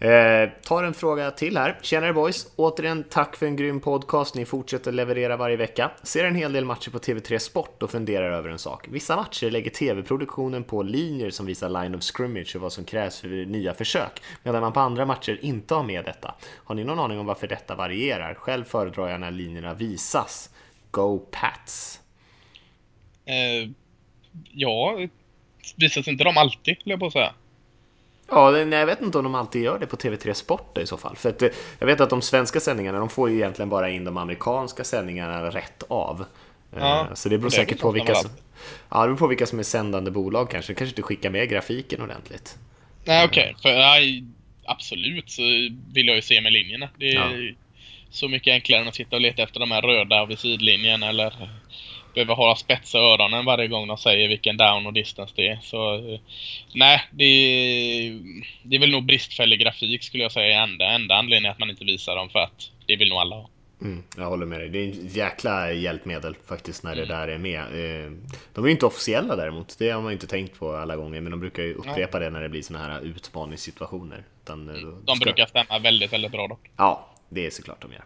Eh, 0.00 0.50
tar 0.62 0.84
en 0.84 0.94
fråga 0.94 1.30
till 1.30 1.56
här. 1.56 1.78
Tjenare 1.82 2.12
boys! 2.12 2.52
Återigen 2.56 3.04
tack 3.04 3.36
för 3.36 3.46
en 3.46 3.56
grym 3.56 3.80
podcast. 3.80 4.34
Ni 4.34 4.44
fortsätter 4.44 4.92
leverera 4.92 5.36
varje 5.36 5.56
vecka. 5.56 5.90
Ser 6.02 6.24
en 6.24 6.34
hel 6.34 6.52
del 6.52 6.64
matcher 6.64 6.90
på 6.90 6.98
TV3 6.98 7.38
Sport 7.38 7.82
och 7.82 7.90
funderar 7.90 8.32
över 8.32 8.48
en 8.48 8.58
sak. 8.58 8.86
Vissa 8.90 9.16
matcher 9.16 9.50
lägger 9.50 9.70
TV-produktionen 9.70 10.64
på 10.64 10.82
linjer 10.82 11.30
som 11.30 11.46
visar 11.46 11.68
line 11.68 11.94
of 11.94 12.02
scrimmage 12.02 12.56
och 12.56 12.62
vad 12.62 12.72
som 12.72 12.84
krävs 12.84 13.20
för 13.20 13.28
nya 13.28 13.74
försök, 13.74 14.22
medan 14.42 14.60
man 14.60 14.72
på 14.72 14.80
andra 14.80 15.06
matcher 15.06 15.38
inte 15.42 15.74
har 15.74 15.82
med 15.82 16.04
detta. 16.04 16.34
Har 16.64 16.74
ni 16.74 16.84
någon 16.84 16.98
aning 16.98 17.18
om 17.18 17.26
varför 17.26 17.46
detta 17.46 17.74
varierar? 17.74 18.34
Själv 18.34 18.64
föredrar 18.64 19.08
jag 19.08 19.20
när 19.20 19.30
linjerna 19.30 19.74
visas. 19.74 20.50
Go 20.90 21.18
Pats! 21.30 22.00
Eh, 23.24 23.70
ja, 24.52 24.98
visas 25.76 26.08
inte 26.08 26.24
de 26.24 26.36
alltid, 26.36 26.78
skulle 26.78 26.92
jag 26.92 27.00
på 27.00 27.06
att 27.06 27.12
säga. 27.12 27.34
Ja, 28.30 28.58
jag 28.58 28.86
vet 28.86 29.00
inte 29.00 29.18
om 29.18 29.24
de 29.24 29.34
alltid 29.34 29.62
gör 29.62 29.78
det 29.78 29.86
på 29.86 29.96
TV3 29.96 30.32
Sport 30.32 30.78
i 30.78 30.86
så 30.86 30.96
fall. 30.96 31.16
För 31.16 31.28
att, 31.28 31.42
eh, 31.42 31.48
jag 31.78 31.86
vet 31.86 32.00
att 32.00 32.10
de 32.10 32.22
svenska 32.22 32.60
sändningarna, 32.60 32.98
de 32.98 33.08
får 33.08 33.30
ju 33.30 33.36
egentligen 33.36 33.68
bara 33.68 33.90
in 33.90 34.04
de 34.04 34.16
amerikanska 34.16 34.84
sändningarna 34.84 35.50
rätt 35.50 35.82
av. 35.88 36.24
Eh, 36.72 36.78
ja, 36.78 37.08
så 37.14 37.28
det 37.28 37.38
beror 37.38 37.50
det 37.50 37.56
säkert 37.56 37.80
på 37.80 37.90
vilka 37.90 38.14
som, 38.14 38.30
ja, 38.88 39.00
det 39.00 39.06
beror 39.06 39.16
på 39.16 39.26
vilka 39.26 39.46
som 39.46 39.58
är 39.58 39.62
sändande 39.62 40.10
bolag 40.10 40.50
kanske. 40.50 40.74
kanske 40.74 40.92
inte 40.92 41.02
skickar 41.02 41.30
med 41.30 41.48
grafiken 41.48 42.02
ordentligt. 42.02 42.58
Nej, 43.04 43.26
okej. 43.26 43.54
Okay. 43.58 43.72
För 43.72 43.80
absolut 44.64 45.30
så 45.30 45.42
vill 45.92 46.06
jag 46.06 46.16
ju 46.16 46.22
se 46.22 46.40
med 46.40 46.52
linjerna. 46.52 46.88
Det 46.96 47.10
är 47.10 47.14
ja. 47.14 47.54
så 48.10 48.28
mycket 48.28 48.52
enklare 48.52 48.80
än 48.80 48.88
att 48.88 48.94
sitta 48.94 49.16
och 49.16 49.22
leta 49.22 49.42
efter 49.42 49.60
de 49.60 49.70
här 49.70 49.82
röda 49.82 50.26
vid 50.26 50.38
sidlinjen 50.38 51.02
eller 51.02 51.32
behöver 52.14 52.34
ha 52.34 52.56
spetsa 52.56 52.98
öronen 52.98 53.44
varje 53.44 53.68
gång 53.68 53.88
de 53.88 53.96
säger 53.96 54.28
vilken 54.28 54.56
down 54.56 54.86
och 54.86 54.92
distance 54.92 55.32
det 55.36 55.48
är. 55.48 55.58
Så 55.62 56.00
nej, 56.74 57.02
det 57.10 57.24
är, 57.24 58.20
det 58.62 58.76
är 58.76 58.80
väl 58.80 58.90
nog 58.90 59.06
bristfällig 59.06 59.60
grafik 59.60 60.02
skulle 60.02 60.22
jag 60.22 60.32
säga 60.32 60.62
enda, 60.62 60.86
enda 60.86 61.14
anledningen 61.14 61.52
att 61.52 61.58
man 61.58 61.70
inte 61.70 61.84
visar 61.84 62.16
dem 62.16 62.28
för 62.28 62.38
att 62.38 62.70
det 62.86 62.96
vill 62.96 63.08
nog 63.08 63.18
alla 63.18 63.36
ha. 63.36 63.48
Mm, 63.82 64.02
jag 64.16 64.24
håller 64.24 64.46
med 64.46 64.60
dig. 64.60 64.68
Det 64.68 64.78
är 64.78 64.84
en 64.84 65.08
jäkla 65.08 65.72
hjälpmedel 65.72 66.36
faktiskt 66.46 66.82
när 66.82 66.94
det 66.94 67.02
mm. 67.02 67.16
där 67.16 67.28
är 67.28 67.38
med. 67.38 67.60
Eh, 67.60 68.12
de 68.54 68.64
är 68.64 68.68
ju 68.68 68.72
inte 68.72 68.86
officiella 68.86 69.36
däremot. 69.36 69.78
Det 69.78 69.90
har 69.90 70.02
man 70.02 70.10
ju 70.10 70.14
inte 70.14 70.26
tänkt 70.26 70.58
på 70.58 70.76
alla 70.76 70.96
gånger. 70.96 71.20
Men 71.20 71.30
de 71.30 71.40
brukar 71.40 71.62
ju 71.62 71.74
upprepa 71.74 72.18
det 72.18 72.30
när 72.30 72.42
det 72.42 72.48
blir 72.48 72.62
såna 72.62 72.78
här 72.78 73.00
utmaningssituationer. 73.00 74.24
Utan, 74.42 74.68
eh, 74.68 74.74
mm. 74.74 75.04
De 75.04 75.18
brukar 75.18 75.46
stämma 75.46 75.78
väldigt, 75.78 76.12
väldigt 76.12 76.32
bra 76.32 76.48
dock. 76.48 76.70
Ja, 76.76 77.08
det 77.28 77.46
är 77.46 77.50
såklart 77.50 77.82
de 77.82 77.92
gör. 77.92 78.04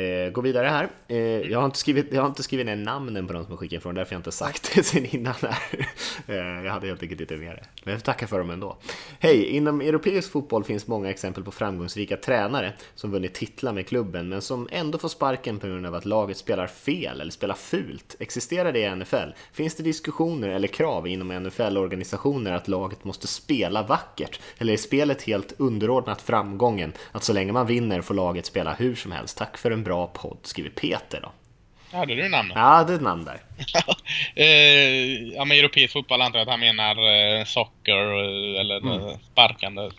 Eh, 0.00 0.30
gå 0.30 0.40
vidare 0.40 0.66
här. 0.66 0.88
Eh, 1.08 1.18
jag, 1.18 1.58
har 1.58 1.66
inte 1.66 1.78
skrivit, 1.78 2.12
jag 2.12 2.22
har 2.22 2.28
inte 2.28 2.42
skrivit 2.42 2.66
ner 2.66 2.76
namnen 2.76 3.26
på 3.26 3.32
de 3.32 3.44
som 3.44 3.52
har 3.52 3.58
skickat 3.58 3.76
ifrån, 3.76 3.94
därför 3.94 4.14
jag 4.14 4.18
inte 4.18 4.32
sagt 4.32 4.74
det 4.74 4.82
sen 4.82 5.06
innan 5.06 5.34
här. 5.42 5.86
Eh, 6.26 6.64
jag 6.64 6.72
hade 6.72 6.86
helt 6.86 7.02
enkelt 7.02 7.20
inte 7.20 7.36
med 7.36 7.56
det. 7.56 7.64
Men 7.84 7.94
jag 7.94 8.04
tackar 8.04 8.26
för 8.26 8.38
dem 8.38 8.50
ändå. 8.50 8.76
Hej! 9.18 9.44
Inom 9.44 9.80
europeisk 9.80 10.32
fotboll 10.32 10.64
finns 10.64 10.86
många 10.86 11.10
exempel 11.10 11.44
på 11.44 11.50
framgångsrika 11.50 12.16
tränare 12.16 12.72
som 12.94 13.10
vunnit 13.10 13.34
titlar 13.34 13.72
med 13.72 13.86
klubben, 13.86 14.28
men 14.28 14.42
som 14.42 14.68
ändå 14.72 14.98
får 14.98 15.08
sparken 15.08 15.58
på 15.58 15.66
grund 15.66 15.86
av 15.86 15.94
att 15.94 16.04
laget 16.04 16.36
spelar 16.36 16.66
fel 16.66 17.20
eller 17.20 17.30
spelar 17.30 17.54
fult. 17.54 18.16
Existerar 18.18 18.72
det 18.72 18.80
i 18.80 18.96
NFL? 18.96 19.30
Finns 19.52 19.74
det 19.74 19.82
diskussioner 19.82 20.48
eller 20.48 20.68
krav 20.68 21.06
inom 21.06 21.32
NFL-organisationer 21.32 22.52
att 22.52 22.68
laget 22.68 23.04
måste 23.04 23.26
spela 23.26 23.82
vackert? 23.82 24.40
Eller 24.58 24.72
är 24.72 24.76
spelet 24.76 25.22
helt 25.22 25.54
underordnat 25.58 26.22
framgången? 26.22 26.92
Att 27.12 27.24
så 27.24 27.32
länge 27.32 27.52
man 27.52 27.66
vinner 27.66 28.00
får 28.00 28.14
laget 28.14 28.46
spela 28.46 28.74
hur 28.74 28.94
som 28.94 29.12
helst? 29.12 29.38
Tack 29.38 29.58
för 29.58 29.70
en 29.70 29.84
bra 29.84 29.89
podd, 30.06 30.38
skriver 30.42 30.70
Peter 30.70 31.20
då. 31.22 31.32
Ja, 31.92 31.98
hade 31.98 32.14
du 32.14 32.28
namn? 32.28 32.52
Ja, 32.54 32.84
det 32.84 32.92
är 32.92 32.96
ett 32.96 33.02
namn 33.02 33.24
där. 33.24 33.40
eh, 34.34 35.34
ja, 35.34 35.44
men 35.44 35.58
europeisk 35.58 35.92
fotboll 35.92 36.22
antar 36.22 36.38
jag 36.38 36.46
att 36.46 36.50
han 36.50 36.60
menar 36.60 36.90
eh, 36.90 37.44
socker 37.44 37.94
eh, 37.94 38.60
eller 38.60 38.76
mm. 38.76 39.18
sparkande 39.32 39.90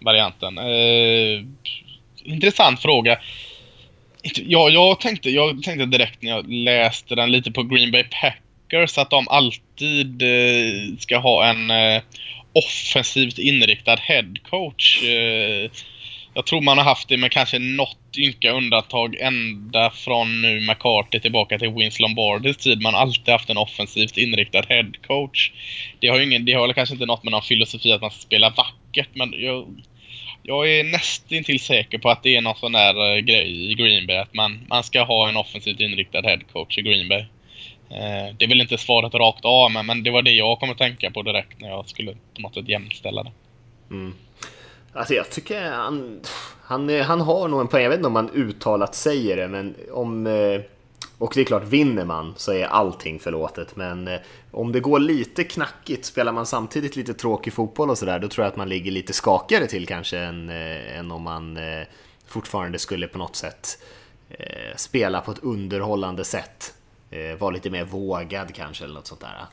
varianten. 0.00 0.58
Eh, 0.58 1.44
intressant 2.24 2.82
fråga. 2.82 3.18
Ja, 4.34 4.68
jag 4.68 5.00
tänkte, 5.00 5.30
jag 5.30 5.62
tänkte 5.62 5.86
direkt 5.86 6.22
när 6.22 6.30
jag 6.30 6.50
läste 6.50 7.14
den 7.14 7.32
lite 7.32 7.50
på 7.50 7.62
Green 7.62 7.90
Bay 7.90 8.04
Packers 8.04 8.98
att 8.98 9.10
de 9.10 9.28
alltid 9.28 10.22
eh, 10.22 10.98
ska 10.98 11.18
ha 11.18 11.46
en 11.46 11.70
eh, 11.70 12.02
offensivt 12.52 13.38
inriktad 13.38 13.96
headcoach. 13.96 15.02
Jag 16.36 16.46
tror 16.46 16.60
man 16.60 16.78
har 16.78 16.84
haft 16.84 17.08
det 17.08 17.16
med 17.16 17.32
kanske 17.32 17.58
något 17.58 18.18
ynka 18.18 18.50
undantag 18.50 19.16
ända 19.20 19.90
från 19.90 20.42
nu 20.42 20.60
McCarthy 20.60 21.20
tillbaka 21.20 21.58
till 21.58 21.70
Vince 21.70 22.02
Lombardis 22.02 22.56
tid. 22.56 22.82
Man 22.82 22.94
har 22.94 23.00
alltid 23.00 23.32
haft 23.32 23.50
en 23.50 23.56
offensivt 23.56 24.16
inriktad 24.16 24.62
headcoach. 24.68 25.50
Det 26.00 26.08
har 26.08 26.18
ju 26.18 26.24
ingen, 26.24 26.44
det 26.44 26.52
har 26.52 26.72
kanske 26.72 26.94
inte 26.94 27.06
något 27.06 27.24
med 27.24 27.30
någon 27.30 27.42
filosofi 27.42 27.92
att 27.92 28.00
man 28.00 28.10
ska 28.10 28.20
spela 28.20 28.50
vackert 28.50 29.08
men 29.12 29.34
jag, 29.36 29.82
jag 30.42 30.70
är 30.70 30.84
nästintill 30.84 31.60
säker 31.60 31.98
på 31.98 32.10
att 32.10 32.22
det 32.22 32.36
är 32.36 32.40
någon 32.40 32.56
sån 32.56 32.72
där 32.72 33.16
eh, 33.16 33.18
grej 33.18 33.70
i 33.70 33.74
Green 33.74 34.06
Bay 34.06 34.16
att 34.16 34.34
man, 34.34 34.66
man 34.68 34.84
ska 34.84 35.02
ha 35.02 35.28
en 35.28 35.36
offensivt 35.36 35.80
inriktad 35.80 36.22
headcoach 36.22 36.78
i 36.78 36.82
Green 36.82 37.08
Bay. 37.08 37.20
Eh, 37.90 38.34
det 38.38 38.44
är 38.44 38.48
väl 38.48 38.60
inte 38.60 38.78
svaret 38.78 39.14
rakt 39.14 39.44
av 39.44 39.70
men, 39.70 39.86
men 39.86 40.02
det 40.02 40.10
var 40.10 40.22
det 40.22 40.32
jag 40.32 40.60
kom 40.60 40.70
att 40.70 40.78
tänka 40.78 41.10
på 41.10 41.22
direkt 41.22 41.60
när 41.60 41.68
jag 41.68 41.88
skulle 41.88 42.12
på 42.34 42.40
något 42.40 42.54
sätt 42.54 42.68
jämställa 42.68 43.22
det. 43.22 43.32
Mm. 43.90 44.14
Alltså 44.96 45.14
jag 45.14 45.30
tycker 45.30 45.70
han, 45.70 46.20
han, 46.62 47.00
han 47.00 47.20
har 47.20 47.48
nog 47.48 47.60
en 47.60 47.68
poäng. 47.68 47.82
Jag 47.82 47.90
vet 47.90 47.96
inte 47.96 48.08
om 48.08 48.16
han 48.16 48.30
uttalat 48.30 48.94
säger 48.94 49.36
det, 49.36 49.48
men 49.48 49.74
om... 49.92 50.26
Eh, 50.26 50.60
och 51.18 51.32
det 51.34 51.40
är 51.40 51.44
klart, 51.44 51.64
vinner 51.64 52.04
man 52.04 52.34
så 52.36 52.52
är 52.52 52.64
allting 52.64 53.18
förlåtet. 53.18 53.76
Men 53.76 54.08
eh, 54.08 54.20
om 54.50 54.72
det 54.72 54.80
går 54.80 54.98
lite 54.98 55.44
knackigt, 55.44 56.04
spelar 56.04 56.32
man 56.32 56.46
samtidigt 56.46 56.96
lite 56.96 57.14
tråkig 57.14 57.52
fotboll 57.52 57.90
och 57.90 57.98
sådär, 57.98 58.18
då 58.18 58.28
tror 58.28 58.44
jag 58.44 58.50
att 58.50 58.56
man 58.56 58.68
ligger 58.68 58.90
lite 58.90 59.12
skakigare 59.12 59.66
till 59.66 59.86
kanske 59.86 60.18
än, 60.18 60.50
eh, 60.50 60.98
än 60.98 61.10
om 61.10 61.22
man 61.22 61.58
fortfarande 62.26 62.78
skulle 62.78 63.08
på 63.08 63.18
något 63.18 63.36
sätt 63.36 63.82
spela 64.76 65.20
på 65.20 65.32
ett 65.32 65.42
underhållande 65.42 66.24
sätt. 66.24 66.74
Vara 67.38 67.50
lite 67.50 67.70
mer 67.70 67.84
vågad 67.84 68.54
kanske 68.54 68.84
eller 68.84 68.94
något 68.94 69.06
sånt 69.06 69.20
där. 69.20 69.46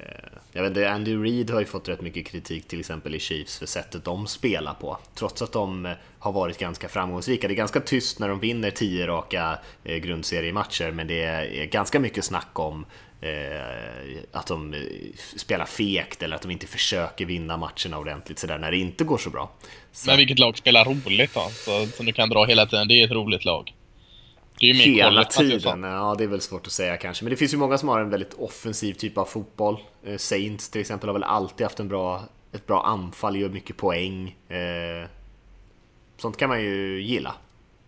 Eh, 0.00 0.38
jag 0.52 0.62
vet 0.62 0.70
inte, 0.70 0.90
Andy 0.90 1.16
Reid 1.16 1.50
har 1.50 1.60
ju 1.60 1.66
fått 1.66 1.88
rätt 1.88 2.00
mycket 2.00 2.26
kritik 2.26 2.68
till 2.68 2.80
exempel 2.80 3.14
i 3.14 3.18
Chiefs 3.18 3.58
för 3.58 3.66
sättet 3.66 4.04
de 4.04 4.26
spelar 4.26 4.74
på. 4.74 4.98
Trots 5.14 5.42
att 5.42 5.52
de 5.52 5.86
eh, 5.86 5.92
har 6.18 6.32
varit 6.32 6.58
ganska 6.58 6.88
framgångsrika. 6.88 7.48
Det 7.48 7.54
är 7.54 7.56
ganska 7.56 7.80
tyst 7.80 8.18
när 8.18 8.28
de 8.28 8.40
vinner 8.40 8.70
tio 8.70 9.06
raka 9.06 9.58
eh, 9.84 9.96
grundseriematcher 9.96 10.90
men 10.90 11.06
det 11.06 11.22
är 11.22 11.64
ganska 11.64 12.00
mycket 12.00 12.24
snack 12.24 12.58
om 12.58 12.86
att 14.32 14.46
de 14.46 14.74
spelar 15.36 15.64
fegt 15.64 16.22
eller 16.22 16.36
att 16.36 16.42
de 16.42 16.50
inte 16.50 16.66
försöker 16.66 17.24
vinna 17.24 17.56
matcherna 17.56 17.98
ordentligt 17.98 18.38
sådär 18.38 18.58
när 18.58 18.70
det 18.70 18.76
inte 18.76 19.04
går 19.04 19.18
så 19.18 19.30
bra. 19.30 19.50
Så. 19.92 20.10
Men 20.10 20.16
vilket 20.16 20.38
lag 20.38 20.58
spelar 20.58 20.84
roligt 20.84 21.34
då? 21.34 21.48
Så, 21.52 21.86
som 21.86 22.06
du 22.06 22.12
kan 22.12 22.28
dra 22.28 22.44
hela 22.44 22.66
tiden, 22.66 22.88
det 22.88 22.94
är 22.94 23.04
ett 23.04 23.10
roligt 23.10 23.44
lag. 23.44 23.74
Det 24.60 24.70
är 24.70 24.74
ju 24.74 24.94
Hela 24.94 25.24
tiden, 25.24 25.82
ja 25.82 26.14
det 26.18 26.24
är 26.24 26.28
väl 26.28 26.40
svårt 26.40 26.66
att 26.66 26.72
säga 26.72 26.96
kanske. 26.96 27.24
Men 27.24 27.30
det 27.30 27.36
finns 27.36 27.54
ju 27.54 27.58
många 27.58 27.78
som 27.78 27.88
har 27.88 28.00
en 28.00 28.10
väldigt 28.10 28.34
offensiv 28.34 28.94
typ 28.94 29.18
av 29.18 29.24
fotboll. 29.24 29.78
Eh, 30.04 30.16
Saints 30.16 30.68
till 30.68 30.80
exempel 30.80 31.08
har 31.08 31.14
väl 31.14 31.22
alltid 31.22 31.64
haft 31.64 31.80
en 31.80 31.88
bra, 31.88 32.22
ett 32.52 32.66
bra 32.66 32.82
anfall, 32.82 33.36
gör 33.36 33.48
mycket 33.48 33.76
poäng. 33.76 34.36
Eh, 34.48 35.08
sånt 36.16 36.36
kan 36.36 36.48
man 36.48 36.62
ju 36.62 37.02
gilla. 37.02 37.34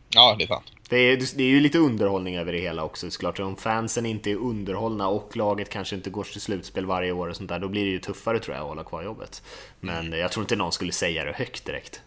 Ja, 0.09 0.35
det 0.39 0.45
är 0.45 0.49
sant. 0.49 0.73
Det 0.89 0.97
är, 0.97 1.37
det 1.37 1.43
är 1.45 1.49
ju 1.49 1.61
lite 1.61 1.79
underhållning 1.79 2.37
över 2.37 2.53
det 2.53 2.59
hela 2.59 2.85
också 2.85 3.11
såklart. 3.11 3.41
Om 3.41 3.57
fansen 3.57 4.07
inte 4.07 4.31
är 4.31 4.37
underhållna 4.37 5.09
och 5.09 5.37
laget 5.37 5.71
kanske 5.71 5.97
inte 5.97 6.11
går 6.11 6.25
till 6.25 6.41
slutspel 6.41 6.87
varje 6.87 7.13
år 7.13 7.29
och 7.29 7.37
sånt 7.37 7.49
där, 7.49 7.59
då 7.59 7.69
blir 7.69 7.85
det 7.85 7.91
ju 7.91 7.99
tuffare 7.99 8.39
tror 8.39 8.57
jag 8.57 8.63
att 8.63 8.69
hålla 8.69 8.85
kvar 8.85 9.03
jobbet. 9.03 9.43
Men 9.81 10.13
jag 10.13 10.33
tror 10.33 10.45
inte 10.45 10.57
någon 10.57 10.73
skulle 10.73 10.93
säga 10.93 11.25
det 11.25 11.33
högt 11.33 11.65
direkt. 11.65 12.01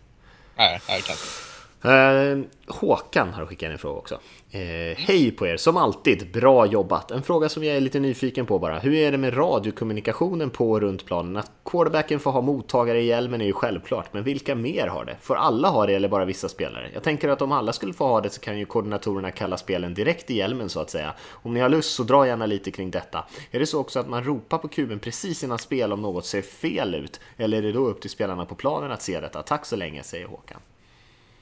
Nej, 0.56 0.80
nej 0.88 1.02
kanske. 1.06 1.49
Eh, 1.84 2.40
Håkan 2.68 3.34
har 3.34 3.46
skickat 3.46 3.68
in 3.68 3.72
en 3.72 3.78
fråga 3.78 4.00
också. 4.00 4.20
Eh, 4.52 4.98
Hej 4.98 5.32
på 5.32 5.48
er, 5.48 5.58
som 5.58 5.78
alltid, 5.78 6.32
bra 6.32 6.66
jobbat. 6.66 7.12
En 7.12 7.24
fråga 7.24 7.50
som 7.50 7.64
jag 7.64 7.76
är 7.76 7.82
lite 7.82 8.00
nyfiken 8.00 8.46
på 8.46 8.60
bara. 8.60 8.80
Hur 8.80 8.94
är 8.94 9.12
det 9.12 9.18
med 9.18 9.38
radiokommunikationen 9.38 10.50
på 10.50 10.72
och 10.72 10.82
runt 10.82 11.06
planen? 11.06 11.38
Att 11.38 11.52
quarterbacken 11.66 12.20
får 12.20 12.32
ha 12.32 12.42
mottagare 12.42 13.02
i 13.02 13.06
hjälmen 13.06 13.42
är 13.42 13.46
ju 13.46 13.54
självklart, 13.54 14.14
men 14.14 14.24
vilka 14.24 14.56
mer 14.56 14.88
har 14.88 15.06
det? 15.06 15.18
Får 15.22 15.36
alla 15.36 15.70
ha 15.70 15.86
det 15.86 15.94
eller 15.94 16.10
bara 16.10 16.26
vissa 16.26 16.50
spelare? 16.50 16.90
Jag 16.94 17.04
tänker 17.04 17.30
att 17.30 17.42
om 17.42 17.52
alla 17.52 17.74
skulle 17.74 17.94
få 17.94 18.08
ha 18.08 18.22
det 18.22 18.30
så 18.30 18.42
kan 18.42 18.60
ju 18.60 18.66
koordinatorerna 18.66 19.32
kalla 19.32 19.58
spelen 19.58 19.94
direkt 19.94 20.32
i 20.32 20.36
hjälmen 20.36 20.70
så 20.70 20.80
att 20.80 20.90
säga. 20.90 21.14
Om 21.32 21.54
ni 21.54 21.60
har 21.60 21.70
lust 21.70 21.96
så 21.96 22.04
dra 22.04 22.28
gärna 22.28 22.46
lite 22.46 22.72
kring 22.72 22.92
detta. 22.92 23.26
Är 23.52 23.60
det 23.60 23.66
så 23.66 23.80
också 23.80 24.00
att 24.00 24.10
man 24.10 24.24
ropar 24.24 24.58
på 24.58 24.68
kuben 24.68 25.00
precis 25.00 25.44
innan 25.44 25.60
spel 25.60 25.94
om 25.94 26.02
något 26.02 26.26
ser 26.26 26.42
fel 26.42 26.96
ut? 26.96 27.20
Eller 27.38 27.58
är 27.58 27.62
det 27.62 27.72
då 27.72 27.88
upp 27.88 28.02
till 28.02 28.10
spelarna 28.10 28.46
på 28.46 28.56
planen 28.56 28.92
att 28.92 29.02
se 29.02 29.20
detta? 29.20 29.42
Tack 29.42 29.66
så 29.66 29.76
länge, 29.76 30.04
säger 30.04 30.26
Håkan. 30.26 30.60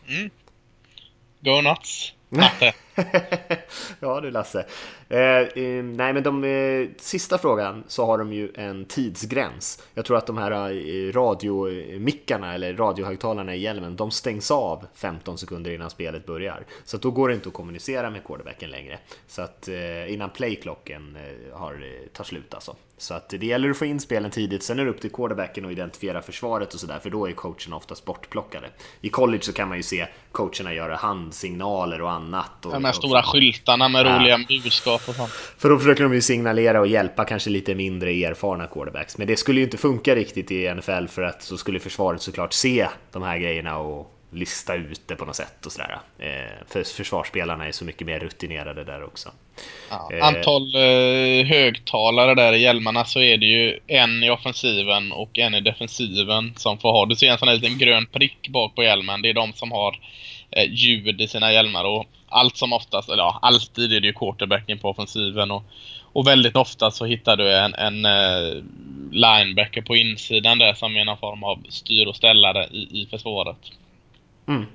Mm. 0.07 0.31
Go 1.43 1.61
nuts! 1.61 2.13
Lasse. 2.31 2.73
ja 3.99 4.21
du 4.21 4.31
Lasse. 4.31 4.65
Eh, 5.09 5.19
eh, 5.19 5.83
nej 5.83 6.13
men 6.13 6.23
de, 6.23 6.43
eh, 6.43 6.87
sista 6.97 7.37
frågan 7.37 7.83
så 7.87 8.05
har 8.05 8.17
de 8.17 8.33
ju 8.33 8.51
en 8.55 8.85
tidsgräns. 8.85 9.83
Jag 9.93 10.05
tror 10.05 10.17
att 10.17 10.27
de 10.27 10.37
här 10.37 10.51
eh, 10.51 11.13
radiomickarna 11.13 12.53
eller 12.53 12.73
radiohögtalarna 12.73 13.55
i 13.55 13.59
hjälmen, 13.59 13.95
de 13.95 14.11
stängs 14.11 14.51
av 14.51 14.85
15 14.93 15.37
sekunder 15.37 15.71
innan 15.71 15.89
spelet 15.89 16.25
börjar. 16.25 16.65
Så 16.83 16.97
då 16.97 17.11
går 17.11 17.29
det 17.29 17.35
inte 17.35 17.47
att 17.49 17.53
kommunicera 17.53 18.09
med 18.09 18.23
quarterbacken 18.23 18.69
längre. 18.69 18.99
Så 19.27 19.41
att 19.41 19.67
eh, 19.67 20.13
innan 20.13 20.29
playklockan 20.29 21.15
eh, 21.15 21.57
har, 21.57 21.73
eh, 21.73 22.07
tar 22.13 22.23
slut 22.23 22.53
alltså. 22.53 22.75
Så 22.99 23.13
att 23.13 23.29
det 23.29 23.45
gäller 23.45 23.69
att 23.69 23.77
få 23.77 23.85
in 23.85 23.99
spelen 23.99 24.31
tidigt, 24.31 24.63
sen 24.63 24.79
är 24.79 24.85
det 24.85 24.91
upp 24.91 25.01
till 25.01 25.11
quarterbacken 25.11 25.65
att 25.65 25.71
identifiera 25.71 26.21
försvaret 26.21 26.73
och 26.73 26.79
sådär, 26.79 26.99
för 26.99 27.09
då 27.09 27.27
är 27.27 27.31
coacherna 27.31 27.75
oftast 27.75 28.05
bortplockade. 28.05 28.69
I 29.01 29.09
college 29.09 29.43
så 29.43 29.53
kan 29.53 29.67
man 29.69 29.77
ju 29.77 29.83
se 29.83 30.07
coacherna 30.31 30.73
göra 30.73 30.95
handsignaler 30.95 32.01
och 32.01 32.11
annat. 32.11 32.65
Och, 32.65 32.73
ja, 32.73 32.79
här 32.87 32.93
stora 32.93 33.23
skyltarna 33.23 33.89
med 33.89 34.05
ja. 34.05 34.19
roliga 34.19 34.39
budskap 34.47 35.01
och 35.09 35.15
sånt. 35.15 35.31
För 35.57 35.69
då 35.69 35.79
försöker 35.79 36.03
de 36.03 36.13
ju 36.13 36.21
signalera 36.21 36.79
och 36.79 36.87
hjälpa 36.87 37.25
kanske 37.25 37.49
lite 37.49 37.75
mindre 37.75 38.11
erfarna 38.11 38.67
quarterbacks. 38.67 39.17
Men 39.17 39.27
det 39.27 39.37
skulle 39.37 39.59
ju 39.59 39.65
inte 39.65 39.77
funka 39.77 40.15
riktigt 40.15 40.51
i 40.51 40.73
NFL 40.73 41.07
för 41.07 41.21
att 41.21 41.43
så 41.43 41.57
skulle 41.57 41.79
försvaret 41.79 42.21
såklart 42.21 42.53
se 42.53 42.87
de 43.11 43.23
här 43.23 43.37
grejerna 43.37 43.77
och 43.77 44.13
lista 44.31 44.75
ut 44.75 45.01
det 45.05 45.15
på 45.15 45.25
något 45.25 45.35
sätt 45.35 45.65
och 45.65 45.71
sådär. 45.71 45.99
Eh, 46.19 46.67
för 46.67 46.83
försvarsspelarna 46.83 47.67
är 47.67 47.71
så 47.71 47.85
mycket 47.85 48.07
mer 48.07 48.19
rutinerade 48.19 48.83
där 48.83 49.03
också. 49.03 49.29
Ja, 49.89 50.09
eh, 50.13 50.27
antal 50.27 50.75
eh, 50.75 51.45
högtalare 51.45 52.35
där 52.35 52.53
i 52.53 52.61
hjälmarna 52.61 53.05
så 53.05 53.19
är 53.19 53.37
det 53.37 53.45
ju 53.45 53.79
en 53.87 54.23
i 54.23 54.29
offensiven 54.29 55.11
och 55.11 55.39
en 55.39 55.55
i 55.55 55.61
defensiven 55.61 56.53
som 56.55 56.77
får 56.77 56.91
ha. 56.91 57.05
Du 57.05 57.15
ser 57.15 57.31
en 57.31 57.37
sån 57.37 57.47
här 57.47 57.55
liten 57.55 57.77
grön 57.77 58.05
prick 58.05 58.49
bak 58.49 58.75
på 58.75 58.83
hjälmen. 58.83 59.21
Det 59.21 59.29
är 59.29 59.33
de 59.33 59.53
som 59.53 59.71
har 59.71 59.99
eh, 60.51 60.71
ljud 60.71 61.21
i 61.21 61.27
sina 61.27 61.53
hjälmar 61.53 61.83
och 61.83 62.05
allt 62.29 62.57
som 62.57 62.73
oftast, 62.73 63.09
eller 63.09 63.23
ja, 63.23 63.39
alltid 63.41 63.93
är 63.93 63.99
det 63.99 64.07
ju 64.07 64.13
quarterbacken 64.13 64.79
på 64.79 64.89
offensiven 64.89 65.51
och, 65.51 65.63
och 66.13 66.27
väldigt 66.27 66.55
ofta 66.55 66.91
så 66.91 67.05
hittar 67.05 67.37
du 67.37 67.55
en, 67.55 67.73
en 67.73 68.05
uh, 68.05 68.63
linebacker 69.11 69.81
på 69.81 69.95
insidan 69.95 70.59
där 70.59 70.73
som 70.73 70.97
är 70.97 71.05
någon 71.05 71.17
form 71.17 71.43
av 71.43 71.63
styr 71.69 72.07
och 72.07 72.15
ställare 72.15 72.65
i, 72.65 73.01
i 73.01 73.07
försvaret. 73.09 73.57
Mm. 74.47 74.65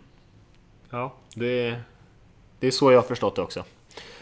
Ja, 0.90 1.14
det, 1.34 1.76
det 2.60 2.66
är 2.66 2.70
så 2.70 2.92
jag 2.92 2.98
har 2.98 3.08
förstått 3.08 3.36
det 3.36 3.42
också. 3.42 3.64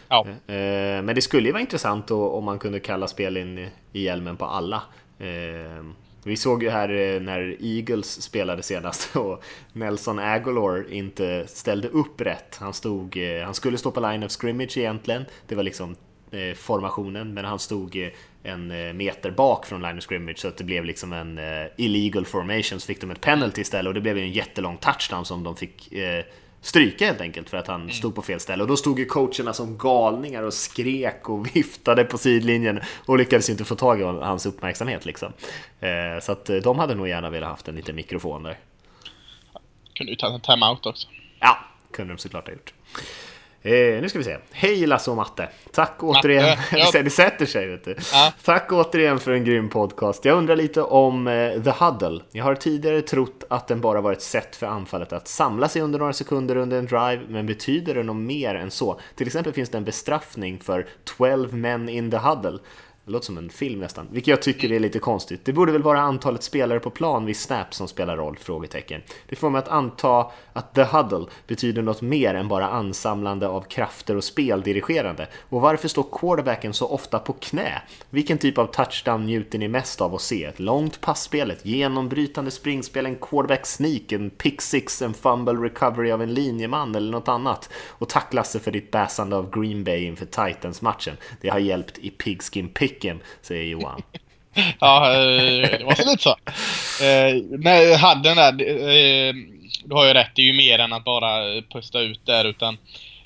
Ja. 0.07 0.25
Eh, 0.27 1.01
men 1.01 1.15
det 1.15 1.21
skulle 1.21 1.47
ju 1.47 1.51
vara 1.51 1.61
intressant 1.61 2.11
om 2.11 2.43
man 2.43 2.59
kunde 2.59 2.79
kalla 2.79 3.07
spelen 3.07 3.57
i 3.93 4.03
hjälmen 4.03 4.37
på 4.37 4.45
alla. 4.45 4.81
Vi 6.23 6.37
såg 6.37 6.63
ju 6.63 6.69
här 6.69 6.89
eh, 6.89 7.21
när 7.21 7.57
Eagles 7.59 8.21
spelade 8.21 8.63
senast 8.63 9.15
och 9.15 9.43
Nelson 9.73 10.19
Aguilar 10.19 10.91
inte 10.91 11.47
ställde 11.47 11.87
upp 11.87 12.21
rätt. 12.21 12.57
Han, 12.59 12.73
stod, 12.73 13.17
eh, 13.17 13.43
han 13.43 13.53
skulle 13.53 13.77
stå 13.77 13.91
på 13.91 13.99
line 13.99 14.23
of 14.23 14.31
scrimmage 14.31 14.77
egentligen. 14.77 15.25
Det 15.47 15.55
var 15.55 15.63
liksom 15.63 15.95
eh, 16.31 16.53
formationen, 16.55 17.33
men 17.33 17.45
han 17.45 17.59
stod 17.59 18.11
en 18.43 18.97
meter 18.97 19.31
bak 19.31 19.65
från 19.65 19.81
line 19.81 19.97
of 19.97 20.03
scrimmage 20.03 20.39
så 20.39 20.47
att 20.47 20.57
det 20.57 20.63
blev 20.63 20.85
liksom 20.85 21.13
en 21.13 21.39
illegal 21.77 22.25
formation. 22.25 22.79
Så 22.79 22.87
fick 22.87 23.01
de 23.01 23.11
ett 23.11 23.21
penalty 23.21 23.61
istället 23.61 23.87
och 23.87 23.93
det 23.93 24.01
blev 24.01 24.17
en 24.17 24.31
jättelång 24.31 24.77
touchdown 24.77 25.25
som 25.25 25.43
de 25.43 25.55
fick 25.55 25.93
stryka 26.61 27.05
helt 27.05 27.21
enkelt 27.21 27.49
för 27.49 27.57
att 27.57 27.67
han 27.67 27.81
mm. 27.81 27.93
stod 27.93 28.15
på 28.15 28.21
fel 28.21 28.39
ställe. 28.39 28.63
Och 28.63 28.69
då 28.69 28.77
stod 28.77 28.99
ju 28.99 29.05
coacherna 29.05 29.53
som 29.53 29.77
galningar 29.77 30.43
och 30.43 30.53
skrek 30.53 31.29
och 31.29 31.55
viftade 31.55 32.03
på 32.03 32.17
sidlinjen 32.17 32.79
och 33.05 33.17
lyckades 33.17 33.49
inte 33.49 33.65
få 33.65 33.75
tag 33.75 34.01
i 34.01 34.03
hans 34.03 34.45
uppmärksamhet 34.45 35.05
liksom. 35.05 35.33
Eh, 35.79 36.19
så 36.21 36.31
att 36.31 36.49
eh, 36.49 36.57
de 36.57 36.79
hade 36.79 36.95
nog 36.95 37.07
gärna 37.07 37.29
velat 37.29 37.49
haft 37.49 37.67
en 37.67 37.75
liten 37.75 37.95
mikrofon 37.95 38.43
där. 38.43 38.57
Kunde 39.93 40.11
ju 40.11 40.15
tagit 40.15 40.35
en 40.35 40.41
timeout 40.41 40.85
också. 40.85 41.07
Ja, 41.39 41.57
kunde 41.91 42.13
de 42.13 42.17
såklart 42.17 42.45
ha 42.45 42.53
gjort. 42.53 42.73
Eh, 43.63 44.01
nu 44.01 44.09
ska 44.09 44.17
vi 44.19 44.25
se. 44.25 44.37
Hej 44.51 44.85
Lasse 44.85 45.11
och 45.11 45.17
Matte! 45.17 45.49
Tack 45.71 46.03
återigen. 46.03 46.57
Ja. 46.71 46.91
det 47.03 47.09
sätter 47.09 47.45
sig 47.45 47.67
vet 47.67 47.85
du. 47.85 47.95
Ja. 48.13 48.33
Tack 48.43 48.71
återigen 48.71 49.19
för 49.19 49.31
en 49.31 49.43
grym 49.45 49.69
podcast. 49.69 50.25
Jag 50.25 50.37
undrar 50.37 50.55
lite 50.55 50.81
om 50.81 51.27
eh, 51.27 51.63
The 51.63 51.69
Huddle. 51.69 52.21
Jag 52.31 52.43
har 52.43 52.55
tidigare 52.55 53.01
trott 53.01 53.43
att 53.49 53.67
den 53.67 53.81
bara 53.81 54.01
var 54.01 54.11
ett 54.11 54.21
sätt 54.21 54.55
för 54.55 54.67
anfallet 54.67 55.13
att 55.13 55.27
samla 55.27 55.67
sig 55.67 55.81
under 55.81 55.99
några 55.99 56.13
sekunder 56.13 56.55
under 56.55 56.79
en 56.79 56.85
drive, 56.85 57.21
men 57.27 57.45
betyder 57.45 57.93
det 57.93 58.03
något 58.03 58.15
mer 58.15 58.55
än 58.55 58.71
så? 58.71 58.99
Till 59.15 59.27
exempel 59.27 59.53
finns 59.53 59.69
det 59.69 59.77
en 59.77 59.85
bestraffning 59.85 60.59
för 60.59 60.87
12 61.03 61.53
men 61.53 61.89
in 61.89 62.11
the 62.11 62.17
huddle. 62.17 62.59
Det 63.11 63.13
låter 63.13 63.25
som 63.25 63.37
en 63.37 63.49
film 63.49 63.79
nästan, 63.79 64.07
vilket 64.11 64.27
jag 64.27 64.41
tycker 64.41 64.71
är 64.71 64.79
lite 64.79 64.99
konstigt. 64.99 65.45
Det 65.45 65.53
borde 65.53 65.71
väl 65.71 65.81
vara 65.81 66.01
antalet 66.01 66.43
spelare 66.43 66.79
på 66.79 66.89
plan 66.89 67.25
vid 67.25 67.37
snap 67.37 67.73
som 67.73 67.87
spelar 67.87 68.17
roll? 68.17 68.37
Frågetecken. 68.37 69.01
Det 69.29 69.35
får 69.35 69.49
mig 69.49 69.59
att 69.59 69.67
anta 69.67 70.31
att 70.53 70.75
the 70.75 70.83
huddle 70.83 71.25
betyder 71.47 71.81
något 71.81 72.01
mer 72.01 72.35
än 72.35 72.47
bara 72.47 72.67
ansamlande 72.67 73.47
av 73.47 73.61
krafter 73.61 74.15
och 74.15 74.23
speldirigerande. 74.23 75.27
Och 75.49 75.61
varför 75.61 75.87
står 75.87 76.05
quarterbacken 76.11 76.73
så 76.73 76.87
ofta 76.87 77.19
på 77.19 77.33
knä? 77.33 77.81
Vilken 78.09 78.37
typ 78.37 78.57
av 78.57 78.65
touchdown 78.65 79.25
njuter 79.25 79.59
ni 79.59 79.67
mest 79.67 80.01
av 80.01 80.15
att 80.15 80.21
se? 80.21 80.45
Ett 80.45 80.59
långt 80.59 81.01
passspel, 81.01 81.51
ett 81.51 81.65
genombrytande 81.65 82.51
springspel, 82.51 83.05
en 83.05 83.15
quarterback 83.15 83.65
sneak, 83.65 84.11
en 84.11 84.29
pick 84.29 84.61
six, 84.61 85.01
en 85.01 85.13
fumble 85.13 85.53
recovery 85.53 86.11
av 86.11 86.21
en 86.21 86.33
linjeman 86.33 86.95
eller 86.95 87.11
något 87.11 87.27
annat? 87.27 87.69
Och 87.87 88.09
tack 88.09 88.33
Lasse 88.33 88.59
för 88.59 88.71
ditt 88.71 88.91
bäsande 88.91 89.35
av 89.35 89.59
Green 89.59 89.83
Bay 89.83 90.03
inför 90.03 90.25
Titans-matchen. 90.25 91.17
Det 91.41 91.49
har 91.49 91.59
hjälpt 91.59 91.97
i 91.97 92.09
Pigskin-Pick 92.09 93.00
picken, 93.01 93.19
säger 93.41 93.63
Johan. 93.63 94.01
ja, 94.79 95.13
eh, 95.13 95.79
det 95.79 95.83
var 95.85 95.95
så 95.95 96.09
lite 96.09 96.23
så. 96.23 96.35
Eh, 97.03 97.43
nej, 97.49 97.95
hade 97.95 98.29
den 98.29 98.37
där, 98.37 98.51
eh, 98.51 99.33
du 99.85 99.95
har 99.95 100.07
ju 100.07 100.13
rätt, 100.13 100.31
det 100.35 100.41
är 100.41 100.45
ju 100.45 100.53
mer 100.53 100.79
än 100.79 100.93
att 100.93 101.03
bara 101.03 101.61
pusta 101.73 101.99
ut 101.99 102.25
där 102.25 102.45
utan 102.45 102.77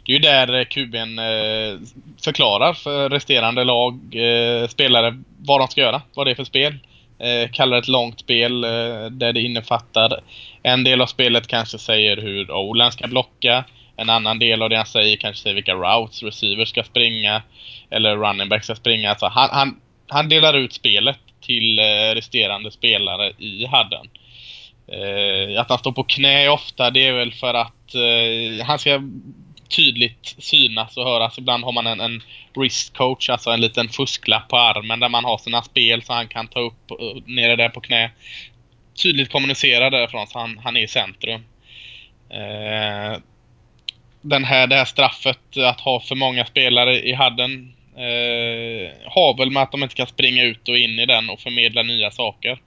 det 0.06 0.12
är 0.12 0.14
ju 0.14 0.20
där 0.20 0.64
kuben 0.64 1.20
eh, 1.20 1.80
förklarar 2.24 2.74
för 2.74 3.10
resterande 3.10 3.64
lag, 3.64 3.94
eh, 4.16 4.68
spelare, 4.68 5.22
vad 5.38 5.62
de 5.62 5.68
ska 5.68 5.82
göra. 5.82 6.02
Vad 6.14 6.28
det 6.28 6.32
är 6.32 6.36
för 6.36 6.44
spel. 6.44 6.78
Eh, 7.20 7.52
kallar 7.52 7.78
ett 7.78 7.88
långt 7.88 8.20
spel 8.20 8.64
eh, 8.64 9.06
där 9.12 9.34
det 9.34 9.42
innefattar 9.42 10.20
en 10.64 10.84
del 10.84 11.02
av 11.02 11.06
spelet 11.06 11.48
kanske 11.48 11.78
säger 11.78 12.18
hur 12.18 12.52
Olan 12.52 12.92
ska 12.92 13.08
blocka. 13.08 13.64
En 13.98 14.10
annan 14.10 14.40
del 14.40 14.62
av 14.62 14.70
det 14.70 14.78
han 14.78 14.86
säger 14.86 15.18
kanske 15.18 15.44
säger 15.44 15.56
vilka 15.56 15.74
routes 15.74 16.24
receivers 16.24 16.70
ska 16.70 16.84
springa. 16.84 17.42
Eller 17.90 18.18
running 18.18 18.50
back 18.50 18.64
ska 18.64 18.76
springa. 18.76 19.10
Alltså 19.10 19.26
han, 19.26 19.50
han, 19.52 19.82
han 20.08 20.30
delar 20.30 20.54
ut 20.54 20.74
spelet 20.74 21.20
till 21.42 21.80
eh, 21.80 22.16
resterande 22.16 22.72
spelare 22.72 23.32
i 23.38 23.66
hadden. 23.66 24.10
Eh, 24.88 25.62
att 25.62 25.70
han 25.70 25.80
står 25.80 25.92
på 25.92 26.04
knä 26.04 26.50
ofta 26.50 26.92
det 26.92 27.08
är 27.08 27.14
väl 27.14 27.34
för 27.34 27.54
att 27.54 27.96
eh, 27.96 28.66
han 28.66 28.80
ska 28.80 29.02
tydligt 29.76 30.36
synas 30.38 30.98
och 30.98 31.06
höras. 31.06 31.38
Ibland 31.38 31.64
har 31.64 31.72
man 31.72 31.88
en, 31.88 32.00
en 32.00 32.22
wrist 32.56 32.98
coach, 32.98 33.30
alltså 33.30 33.50
en 33.50 33.62
liten 33.62 33.90
fusklapp 33.90 34.50
på 34.50 34.58
armen 34.58 35.00
där 35.00 35.10
man 35.10 35.26
har 35.26 35.38
sina 35.38 35.62
spel 35.62 36.04
så 36.04 36.14
han 36.14 36.28
kan 36.28 36.48
ta 36.48 36.60
upp 36.60 36.92
eh, 36.92 37.22
nere 37.26 37.56
där 37.56 37.70
på 37.70 37.82
knä. 37.82 38.12
Tydligt 39.04 39.32
kommunicera 39.32 39.90
därifrån 39.90 40.28
så 40.28 40.40
han, 40.40 40.58
han 40.64 40.78
är 40.78 40.82
i 40.82 40.88
centrum. 40.88 41.44
Eh, 42.30 43.20
den 44.26 44.44
här, 44.44 44.68
det 44.68 44.76
här 44.76 44.86
straffet 44.86 45.58
att 45.58 45.80
ha 45.80 46.00
för 46.00 46.16
många 46.16 46.46
spelare 46.46 47.02
i 47.02 47.14
hadden 47.14 47.74
eh, 47.96 49.10
har 49.12 49.38
väl 49.38 49.52
med 49.52 49.64
att 49.64 49.72
de 49.72 49.84
inte 49.84 49.96
kan 49.96 50.08
springa 50.08 50.44
ut 50.44 50.70
och 50.70 50.78
in 50.78 51.00
i 51.00 51.06
den 51.06 51.30
och 51.30 51.40
förmedla 51.40 51.84
nya 51.84 52.12
saker. 52.12 52.62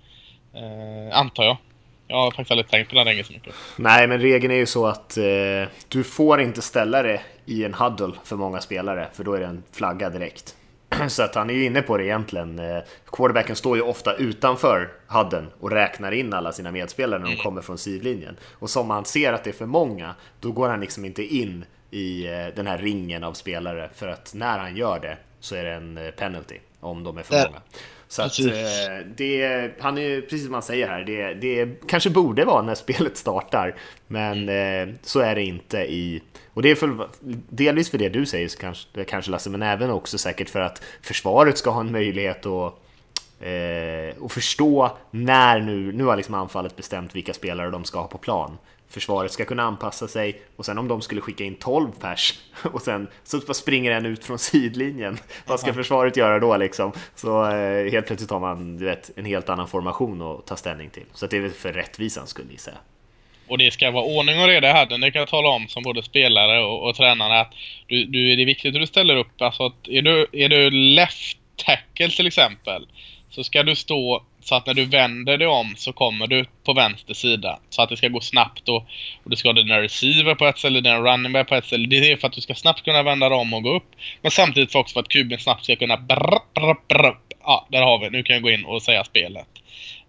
Eh, 0.55 1.19
antar 1.19 1.45
jag. 1.45 1.57
Jag 2.09 2.17
har 2.17 2.31
faktiskt 2.31 2.51
aldrig 2.51 2.69
tänkt 2.69 2.89
på 2.89 2.95
den 2.95 3.05
regeln 3.05 3.27
så 3.27 3.33
mycket. 3.33 3.55
Nej, 3.77 4.07
men 4.07 4.21
regeln 4.21 4.53
är 4.53 4.59
ju 4.59 4.67
så 4.67 4.87
att 4.87 5.17
eh, 5.17 5.25
du 5.89 6.05
får 6.05 6.41
inte 6.41 6.63
ställa 6.63 7.03
det 7.03 7.21
i 7.47 7.65
en 7.65 7.75
huddle 7.75 8.13
för 8.25 8.37
många 8.37 8.61
spelare, 8.61 9.09
för 9.15 9.25
då 9.25 9.35
är 9.35 9.41
det 9.41 9.47
en 9.47 9.63
flagga 9.73 10.11
direkt. 10.11 10.55
Så 11.09 11.23
att 11.23 11.35
han 11.35 11.51
är 11.51 11.55
ju 11.55 11.65
inne 11.65 11.83
på 11.83 11.97
det 11.97 12.05
egentligen. 12.05 12.59
Eh, 12.59 12.83
quarterbacken 13.07 13.57
står 13.57 13.77
ju 13.77 13.83
ofta 13.83 14.15
utanför 14.15 14.93
hudden 15.07 15.47
och 15.61 15.71
räknar 15.71 16.13
in 16.13 16.35
alla 16.35 16.53
sina 16.53 16.71
medspelare 16.71 17.19
när 17.19 17.27
de 17.27 17.33
mm. 17.33 17.45
kommer 17.45 17.63
från 17.63 17.79
sidlinjen. 17.79 18.37
Och 18.53 18.71
som 18.71 18.87
man 18.87 19.05
ser 19.05 19.33
att 19.33 19.45
det 19.45 19.51
är 19.51 19.55
för 19.55 19.67
många, 19.67 20.15
då 20.41 20.53
går 20.53 20.69
han 20.69 20.81
liksom 20.81 21.05
inte 21.05 21.23
in 21.23 21.65
i 21.91 22.27
eh, 22.27 22.47
den 22.57 22.67
här 22.67 22.79
ringen 22.79 23.25
av 23.25 23.33
spelare. 23.33 23.91
För 23.95 24.09
att 24.09 24.35
när 24.35 24.59
han 24.59 24.77
gör 24.77 25.01
det 25.01 25.17
så 25.41 25.55
är 25.55 25.65
det 25.65 25.73
en 25.73 25.99
eh, 25.99 26.11
penalty 26.11 26.59
om 26.81 27.05
de 27.05 27.19
är 27.19 27.23
för 27.23 27.35
många. 27.35 27.61
Så 28.09 28.23
att, 28.23 28.41
eh, 28.41 29.07
det, 29.17 29.71
han 29.81 29.99
är 29.99 30.21
precis 30.21 30.43
som 30.43 30.53
man 30.53 30.63
säger 30.63 30.89
här, 30.89 31.05
det, 31.05 31.35
det 31.35 31.81
kanske 31.87 32.11
borde 32.11 32.45
vara 32.45 32.63
när 32.63 32.75
spelet 32.75 33.17
startar, 33.17 33.75
men 34.07 34.49
mm. 34.49 34.89
eh, 34.89 34.95
så 35.03 35.21
är 35.21 35.35
det 35.35 35.43
inte 35.43 35.79
i... 35.79 36.23
Och 36.55 36.63
det 36.63 36.71
är 36.71 36.75
för, 36.75 37.09
delvis 37.49 37.91
för 37.91 37.99
det 37.99 38.09
du 38.09 38.27
säger, 38.27 38.49
kanske, 38.61 39.05
kanske 39.05 39.31
Lasse, 39.31 39.51
men 39.51 39.63
även 39.63 39.91
också 39.91 40.19
säkert 40.19 40.51
för 40.51 40.61
att 40.61 40.83
försvaret 41.03 41.59
ska 41.59 41.71
ha 41.71 41.81
en 41.81 41.93
möjlighet 41.93 42.47
att 42.47 42.75
eh, 43.41 44.23
och 44.23 44.33
förstå 44.33 44.97
när 45.11 45.61
nu, 45.61 45.93
nu 45.93 46.05
har 46.05 46.17
liksom 46.17 46.35
anfallet 46.35 46.77
bestämt 46.77 47.17
vilka 47.17 47.35
spelare 47.35 47.71
de 47.71 47.85
ska 47.85 48.01
ha 48.01 48.09
på 48.09 48.19
plan 48.19 48.59
försvaret 48.89 49.33
ska 49.33 49.45
kunna 49.45 49.63
anpassa 49.63 50.09
sig 50.09 50.43
och 50.57 50.67
sen 50.67 50.79
om 50.79 50.89
de 50.89 51.03
skulle 51.03 51.21
skicka 51.21 51.45
in 51.45 51.55
12 51.55 51.91
pers 52.01 52.35
och 52.73 52.83
sen 52.83 53.09
så 53.25 53.41
springer 53.41 53.91
en 53.91 54.07
ut 54.07 54.25
från 54.25 54.39
sidlinjen. 54.39 55.19
Vad 55.47 55.61
ska 55.61 55.75
försvaret 55.75 56.17
göra 56.17 56.39
då 56.39 56.57
liksom? 56.57 56.93
Så 57.15 57.51
eh, 57.51 57.91
helt 57.91 58.07
plötsligt 58.07 58.31
har 58.31 58.41
man 58.41 58.77
du 58.77 58.85
vet, 58.85 59.11
en 59.17 59.25
helt 59.25 59.49
annan 59.49 59.69
formation 59.69 60.23
att 60.23 60.47
ta 60.47 60.57
ställning 60.57 60.91
till. 60.91 61.05
Så 61.15 61.27
det 61.27 61.37
är 61.37 61.41
väl 61.41 61.51
för 61.51 61.73
rättvisans 61.73 62.31
skull 62.31 62.47
gissar 62.51 62.73
jag. 62.73 62.81
Och 63.49 63.59
det 63.59 63.71
ska 63.71 63.91
vara 63.91 64.05
ordning 64.05 64.41
och 64.41 64.47
reda 64.47 64.73
här. 64.73 64.87
Det 64.87 65.11
kan 65.11 65.21
jag 65.21 65.29
tala 65.29 65.49
om 65.49 65.69
som 65.69 65.83
både 65.83 66.03
spelare 66.03 66.65
och, 66.65 66.89
och 66.89 66.97
tränare 66.97 67.41
att 67.41 67.53
du, 67.87 68.05
du, 68.05 68.37
det 68.37 68.43
är 68.43 68.47
viktigt 68.47 68.75
att 68.75 68.81
du 68.81 68.87
ställer 68.87 69.17
upp. 69.17 69.43
Alltså 69.43 69.67
att 69.67 69.89
är 69.89 70.03
du, 70.03 70.27
är 70.33 70.49
du 70.49 70.71
left 70.71 71.39
tackle 71.57 72.09
till 72.09 72.27
exempel 72.27 72.87
så 73.31 73.45
ska 73.45 73.63
du 73.63 73.77
stå 73.77 74.23
så 74.41 74.55
att 74.55 74.67
när 74.67 74.75
du 74.75 74.85
vänder 74.85 75.39
dig 75.39 75.47
om 75.47 75.75
så 75.77 75.93
kommer 75.93 76.27
du 76.27 76.45
på 76.65 76.73
vänster 76.73 77.15
sida. 77.15 77.59
Så 77.71 77.83
att 77.83 77.89
det 77.89 77.97
ska 77.97 78.09
gå 78.09 78.21
snabbt 78.21 78.69
och, 78.69 78.77
och 79.25 79.31
du 79.31 79.37
ska 79.37 79.49
ha 79.49 79.53
dina 79.53 79.83
receiver 79.83 80.35
på 80.35 80.47
ett 80.47 80.59
ställe, 80.59 80.81
dina 80.81 81.01
running 81.01 81.33
back 81.33 81.49
på 81.49 81.55
ett 81.55 81.65
ställe. 81.65 81.87
Det 81.87 82.11
är 82.11 82.17
för 82.17 82.27
att 82.27 82.33
du 82.33 82.41
ska 82.41 82.55
snabbt 82.55 82.85
kunna 82.85 83.03
vända 83.03 83.29
dig 83.29 83.39
om 83.39 83.55
och 83.55 83.63
gå 83.63 83.77
upp. 83.77 83.91
Men 84.23 84.31
samtidigt 84.31 84.73
för 84.73 84.79
också 84.79 84.93
för 84.93 85.01
att 85.01 85.09
kuben 85.09 85.39
snabbt 85.39 85.65
ska 85.65 85.77
kunna 85.77 85.97
brr, 85.97 86.39
brr, 86.55 86.77
brr. 86.89 87.17
Ja, 87.45 87.67
där 87.71 87.83
har 87.83 87.99
vi. 87.99 88.11
Nu 88.11 88.23
kan 88.23 88.35
jag 88.35 88.43
gå 88.43 88.51
in 88.51 88.65
och 88.65 88.83
säga 88.83 89.05
spelet. 89.05 89.49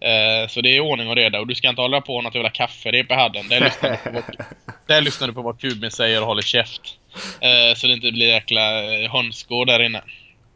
Uh, 0.06 0.48
så 0.48 0.62
det 0.62 0.76
är 0.76 0.80
ordning 0.80 1.10
och 1.10 1.16
reda 1.16 1.40
och 1.40 1.48
du 1.48 1.56
ska 1.56 1.70
inte 1.70 1.82
hålla 1.82 2.02
på 2.02 2.22
något 2.22 2.36
jävla 2.36 2.50
kafferep 2.50 3.12
i 3.12 3.14
hadden. 3.14 3.50
Där 3.50 3.60
lyssnar, 3.60 3.90
du 3.92 3.98
på 3.98 4.12
vad, 4.12 4.24
där 4.88 5.02
lyssnar 5.02 5.28
du 5.28 5.34
på 5.34 5.42
vad 5.42 5.62
kuben 5.62 5.92
säger 5.92 6.22
och 6.22 6.28
håller 6.28 6.42
käft. 6.42 6.82
Uh, 7.16 7.76
så 7.76 7.88
det 7.88 7.94
inte 7.94 8.12
blir 8.12 8.28
jäkla 8.28 8.62
hönsgård 9.10 9.68
där 9.68 9.84
inne. 9.84 10.02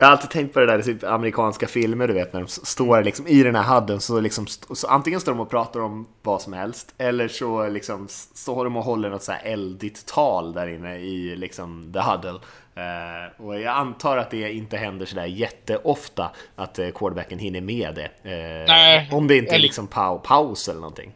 Jag 0.03 0.07
har 0.07 0.11
alltid 0.11 0.30
tänkt 0.30 0.53
på 0.53 0.59
det 0.59 0.65
där 0.65 0.80
i 0.80 0.84
typ 0.84 1.03
amerikanska 1.03 1.67
filmer, 1.67 2.07
du 2.07 2.13
vet, 2.13 2.34
när 2.34 2.39
de 2.39 2.47
står 2.47 3.03
liksom 3.03 3.27
i 3.27 3.43
den 3.43 3.55
här 3.55 3.75
hudden 3.75 3.99
så, 3.99 4.19
liksom, 4.19 4.47
så 4.47 4.88
antingen 4.88 5.19
står 5.19 5.31
de 5.31 5.39
och 5.39 5.49
pratar 5.49 5.80
om 5.80 6.07
vad 6.21 6.41
som 6.41 6.53
helst 6.53 6.93
eller 6.97 7.27
så 7.27 7.69
liksom 7.69 8.07
står 8.09 8.63
de 8.63 8.77
och 8.77 8.84
håller 8.84 9.09
något 9.09 9.23
så 9.23 9.31
här 9.31 9.41
eldigt 9.43 10.05
tal 10.05 10.53
där 10.53 10.67
inne 10.67 10.97
i 10.97 11.35
liksom 11.35 11.93
the 11.93 11.99
huddle. 11.99 12.39
Uh, 12.77 13.45
och 13.45 13.59
jag 13.59 13.75
antar 13.75 14.17
att 14.17 14.31
det 14.31 14.53
inte 14.53 14.77
händer 14.77 15.05
sådär 15.05 15.25
jätteofta 15.25 16.31
att 16.55 16.80
uh, 16.80 16.89
quarterbacken 16.89 17.39
hinner 17.39 17.61
med 17.61 17.95
det. 17.95 18.30
Uh, 18.30 18.67
Nej, 18.67 19.09
om 19.11 19.27
det 19.27 19.38
inte 19.38 19.55
är 19.55 19.59
liksom 19.59 19.88
pau 19.88 20.19
paus 20.19 20.67
eller 20.67 20.80
någonting 20.80 21.11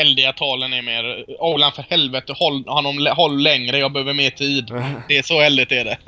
eldiga 0.00 0.32
talen 0.32 0.72
är 0.72 0.82
mer 0.82 1.24
Olan 1.38 1.72
för 1.72 1.84
helvete, 1.90 2.34
håll 2.36 2.64
honom 2.66 3.08
håll 3.16 3.42
längre, 3.42 3.78
jag 3.78 3.92
behöver 3.92 4.14
mer 4.14 4.30
tid. 4.30 4.64
Det 5.08 5.18
är 5.18 5.22
så 5.22 5.40
eldigt 5.40 5.72
är 5.72 5.84
det. 5.84 5.98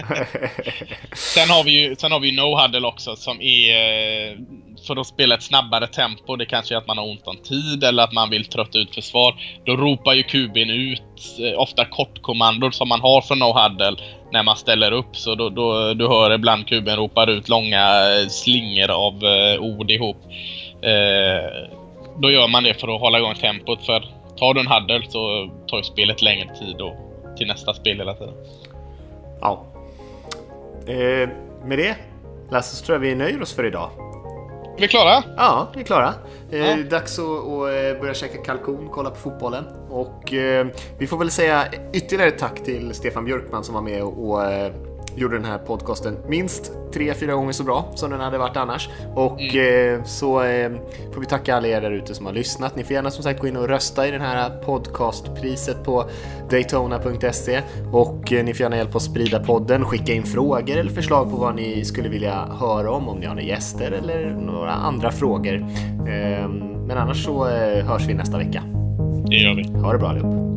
sen 1.16 1.50
har 1.50 1.64
vi 1.64 1.70
ju, 1.70 1.96
sen 1.96 2.12
har 2.12 2.20
vi 2.20 2.32
no 2.32 2.56
huddle 2.60 2.86
också 2.86 3.16
som 3.16 3.40
är 3.40 4.30
eh, 4.30 4.36
för 4.86 5.00
att 5.00 5.06
spela 5.06 5.34
ett 5.34 5.42
snabbare 5.42 5.86
tempo. 5.86 6.36
Det 6.36 6.46
kanske 6.46 6.74
är 6.74 6.78
att 6.78 6.86
man 6.86 6.98
har 6.98 7.04
ont 7.04 7.26
om 7.26 7.36
tid 7.36 7.84
eller 7.84 8.02
att 8.02 8.12
man 8.12 8.30
vill 8.30 8.44
trötta 8.44 8.78
ut 8.78 8.94
försvar. 8.94 9.34
Då 9.64 9.76
ropar 9.76 10.12
ju 10.12 10.22
QB'n 10.22 10.70
ut 10.70 11.40
eh, 11.40 11.60
ofta 11.60 11.84
kortkommandor 11.84 12.70
som 12.70 12.88
man 12.88 13.00
har 13.00 13.20
för 13.20 13.34
no 13.34 13.52
huddle 13.52 13.96
när 14.32 14.42
man 14.42 14.56
ställer 14.56 14.92
upp. 14.92 15.16
Så 15.16 15.34
då, 15.34 15.48
då, 15.48 15.94
du 15.94 16.08
hör 16.08 16.34
ibland 16.34 16.64
QB'n 16.64 16.96
ropar 16.96 17.30
ut 17.30 17.48
långa 17.48 18.20
eh, 18.20 18.28
slingor 18.28 18.90
av 18.90 19.14
ord 19.60 19.90
ihop. 19.90 20.16
Eh, 20.82 21.81
då 22.16 22.30
gör 22.30 22.48
man 22.48 22.62
det 22.62 22.74
för 22.74 22.94
att 22.94 23.00
hålla 23.00 23.18
igång 23.18 23.34
tempot. 23.34 23.86
För 23.86 24.00
tar 24.38 24.54
du 24.54 24.60
en 24.60 24.66
huddle 24.66 25.02
så 25.08 25.50
tar 25.66 25.76
ju 25.76 25.82
spelet 25.82 26.22
längre 26.22 26.54
tid 26.58 26.80
och 26.80 26.94
till 27.36 27.46
nästa 27.46 27.74
spel 27.74 27.98
hela 27.98 28.14
tiden. 28.14 28.34
Ja. 29.40 29.64
Eh, 30.86 31.28
med 31.64 31.78
det 31.78 31.96
Lasse 32.50 32.76
så 32.76 32.84
tror 32.84 32.96
jag 32.96 33.00
vi 33.00 33.14
nöjer 33.14 33.42
oss 33.42 33.52
för 33.52 33.64
idag. 33.64 33.90
Är 34.76 34.80
vi 34.80 34.88
klara? 34.88 35.22
Ja, 35.36 35.68
vi 35.74 35.80
är 35.80 35.84
klara. 35.84 36.14
Eh, 36.50 36.58
ja. 36.58 36.76
Dags 36.90 37.18
att, 37.18 37.24
att, 37.24 37.48
eh, 37.48 38.00
börja 38.00 38.14
käka 38.14 38.42
kalkon, 38.42 38.88
kolla 38.92 39.10
på 39.10 39.16
fotbollen. 39.16 39.64
Och 39.90 40.32
eh, 40.34 40.66
vi 40.98 41.06
får 41.06 41.18
väl 41.18 41.30
säga 41.30 41.64
ytterligare 41.92 42.30
tack 42.30 42.64
till 42.64 42.94
Stefan 42.94 43.24
Björkman 43.24 43.64
som 43.64 43.74
var 43.74 43.82
med 43.82 44.02
och, 44.02 44.28
och 44.28 44.44
eh, 44.44 44.72
gjorde 45.16 45.36
den 45.36 45.44
här 45.44 45.58
podcasten 45.58 46.16
minst 46.28 46.72
tre, 46.92 47.14
fyra 47.14 47.34
gånger 47.34 47.52
så 47.52 47.64
bra 47.64 47.92
som 47.94 48.10
den 48.10 48.20
hade 48.20 48.38
varit 48.38 48.56
annars. 48.56 48.88
Och 49.14 49.40
mm. 49.40 49.94
eh, 49.94 50.04
så 50.04 50.42
eh, 50.42 50.70
får 51.12 51.20
vi 51.20 51.26
tacka 51.26 51.56
alla 51.56 51.68
er 51.68 51.80
där 51.80 51.90
ute 51.90 52.14
som 52.14 52.26
har 52.26 52.32
lyssnat. 52.32 52.76
Ni 52.76 52.84
får 52.84 52.92
gärna 52.92 53.10
som 53.10 53.22
sagt 53.22 53.40
gå 53.40 53.46
in 53.46 53.56
och 53.56 53.68
rösta 53.68 54.08
i 54.08 54.10
den 54.10 54.20
här 54.20 54.50
podcastpriset 54.50 55.84
på 55.84 56.04
Daytona.se 56.50 57.60
och 57.92 58.32
eh, 58.32 58.44
ni 58.44 58.54
får 58.54 58.60
gärna 58.62 58.76
hjälpa 58.76 58.96
oss 58.96 59.04
sprida 59.04 59.40
podden, 59.40 59.84
skicka 59.84 60.12
in 60.12 60.22
frågor 60.22 60.76
eller 60.76 60.90
förslag 60.90 61.30
på 61.30 61.36
vad 61.36 61.54
ni 61.54 61.84
skulle 61.84 62.08
vilja 62.08 62.48
höra 62.60 62.90
om, 62.90 63.08
om 63.08 63.18
ni 63.18 63.26
har 63.26 63.34
några 63.34 63.46
gäster 63.46 63.90
eller 63.90 64.30
några 64.30 64.72
andra 64.72 65.12
frågor. 65.12 65.54
Ehm, 66.08 66.72
men 66.86 66.98
annars 66.98 67.24
så 67.24 67.48
eh, 67.48 67.84
hörs 67.84 68.08
vi 68.08 68.14
nästa 68.14 68.38
vecka. 68.38 68.62
Det 69.26 69.36
gör 69.36 69.54
vi. 69.54 69.78
Ha 69.78 69.92
det 69.92 69.98
bra 69.98 70.08
allihop. 70.08 70.52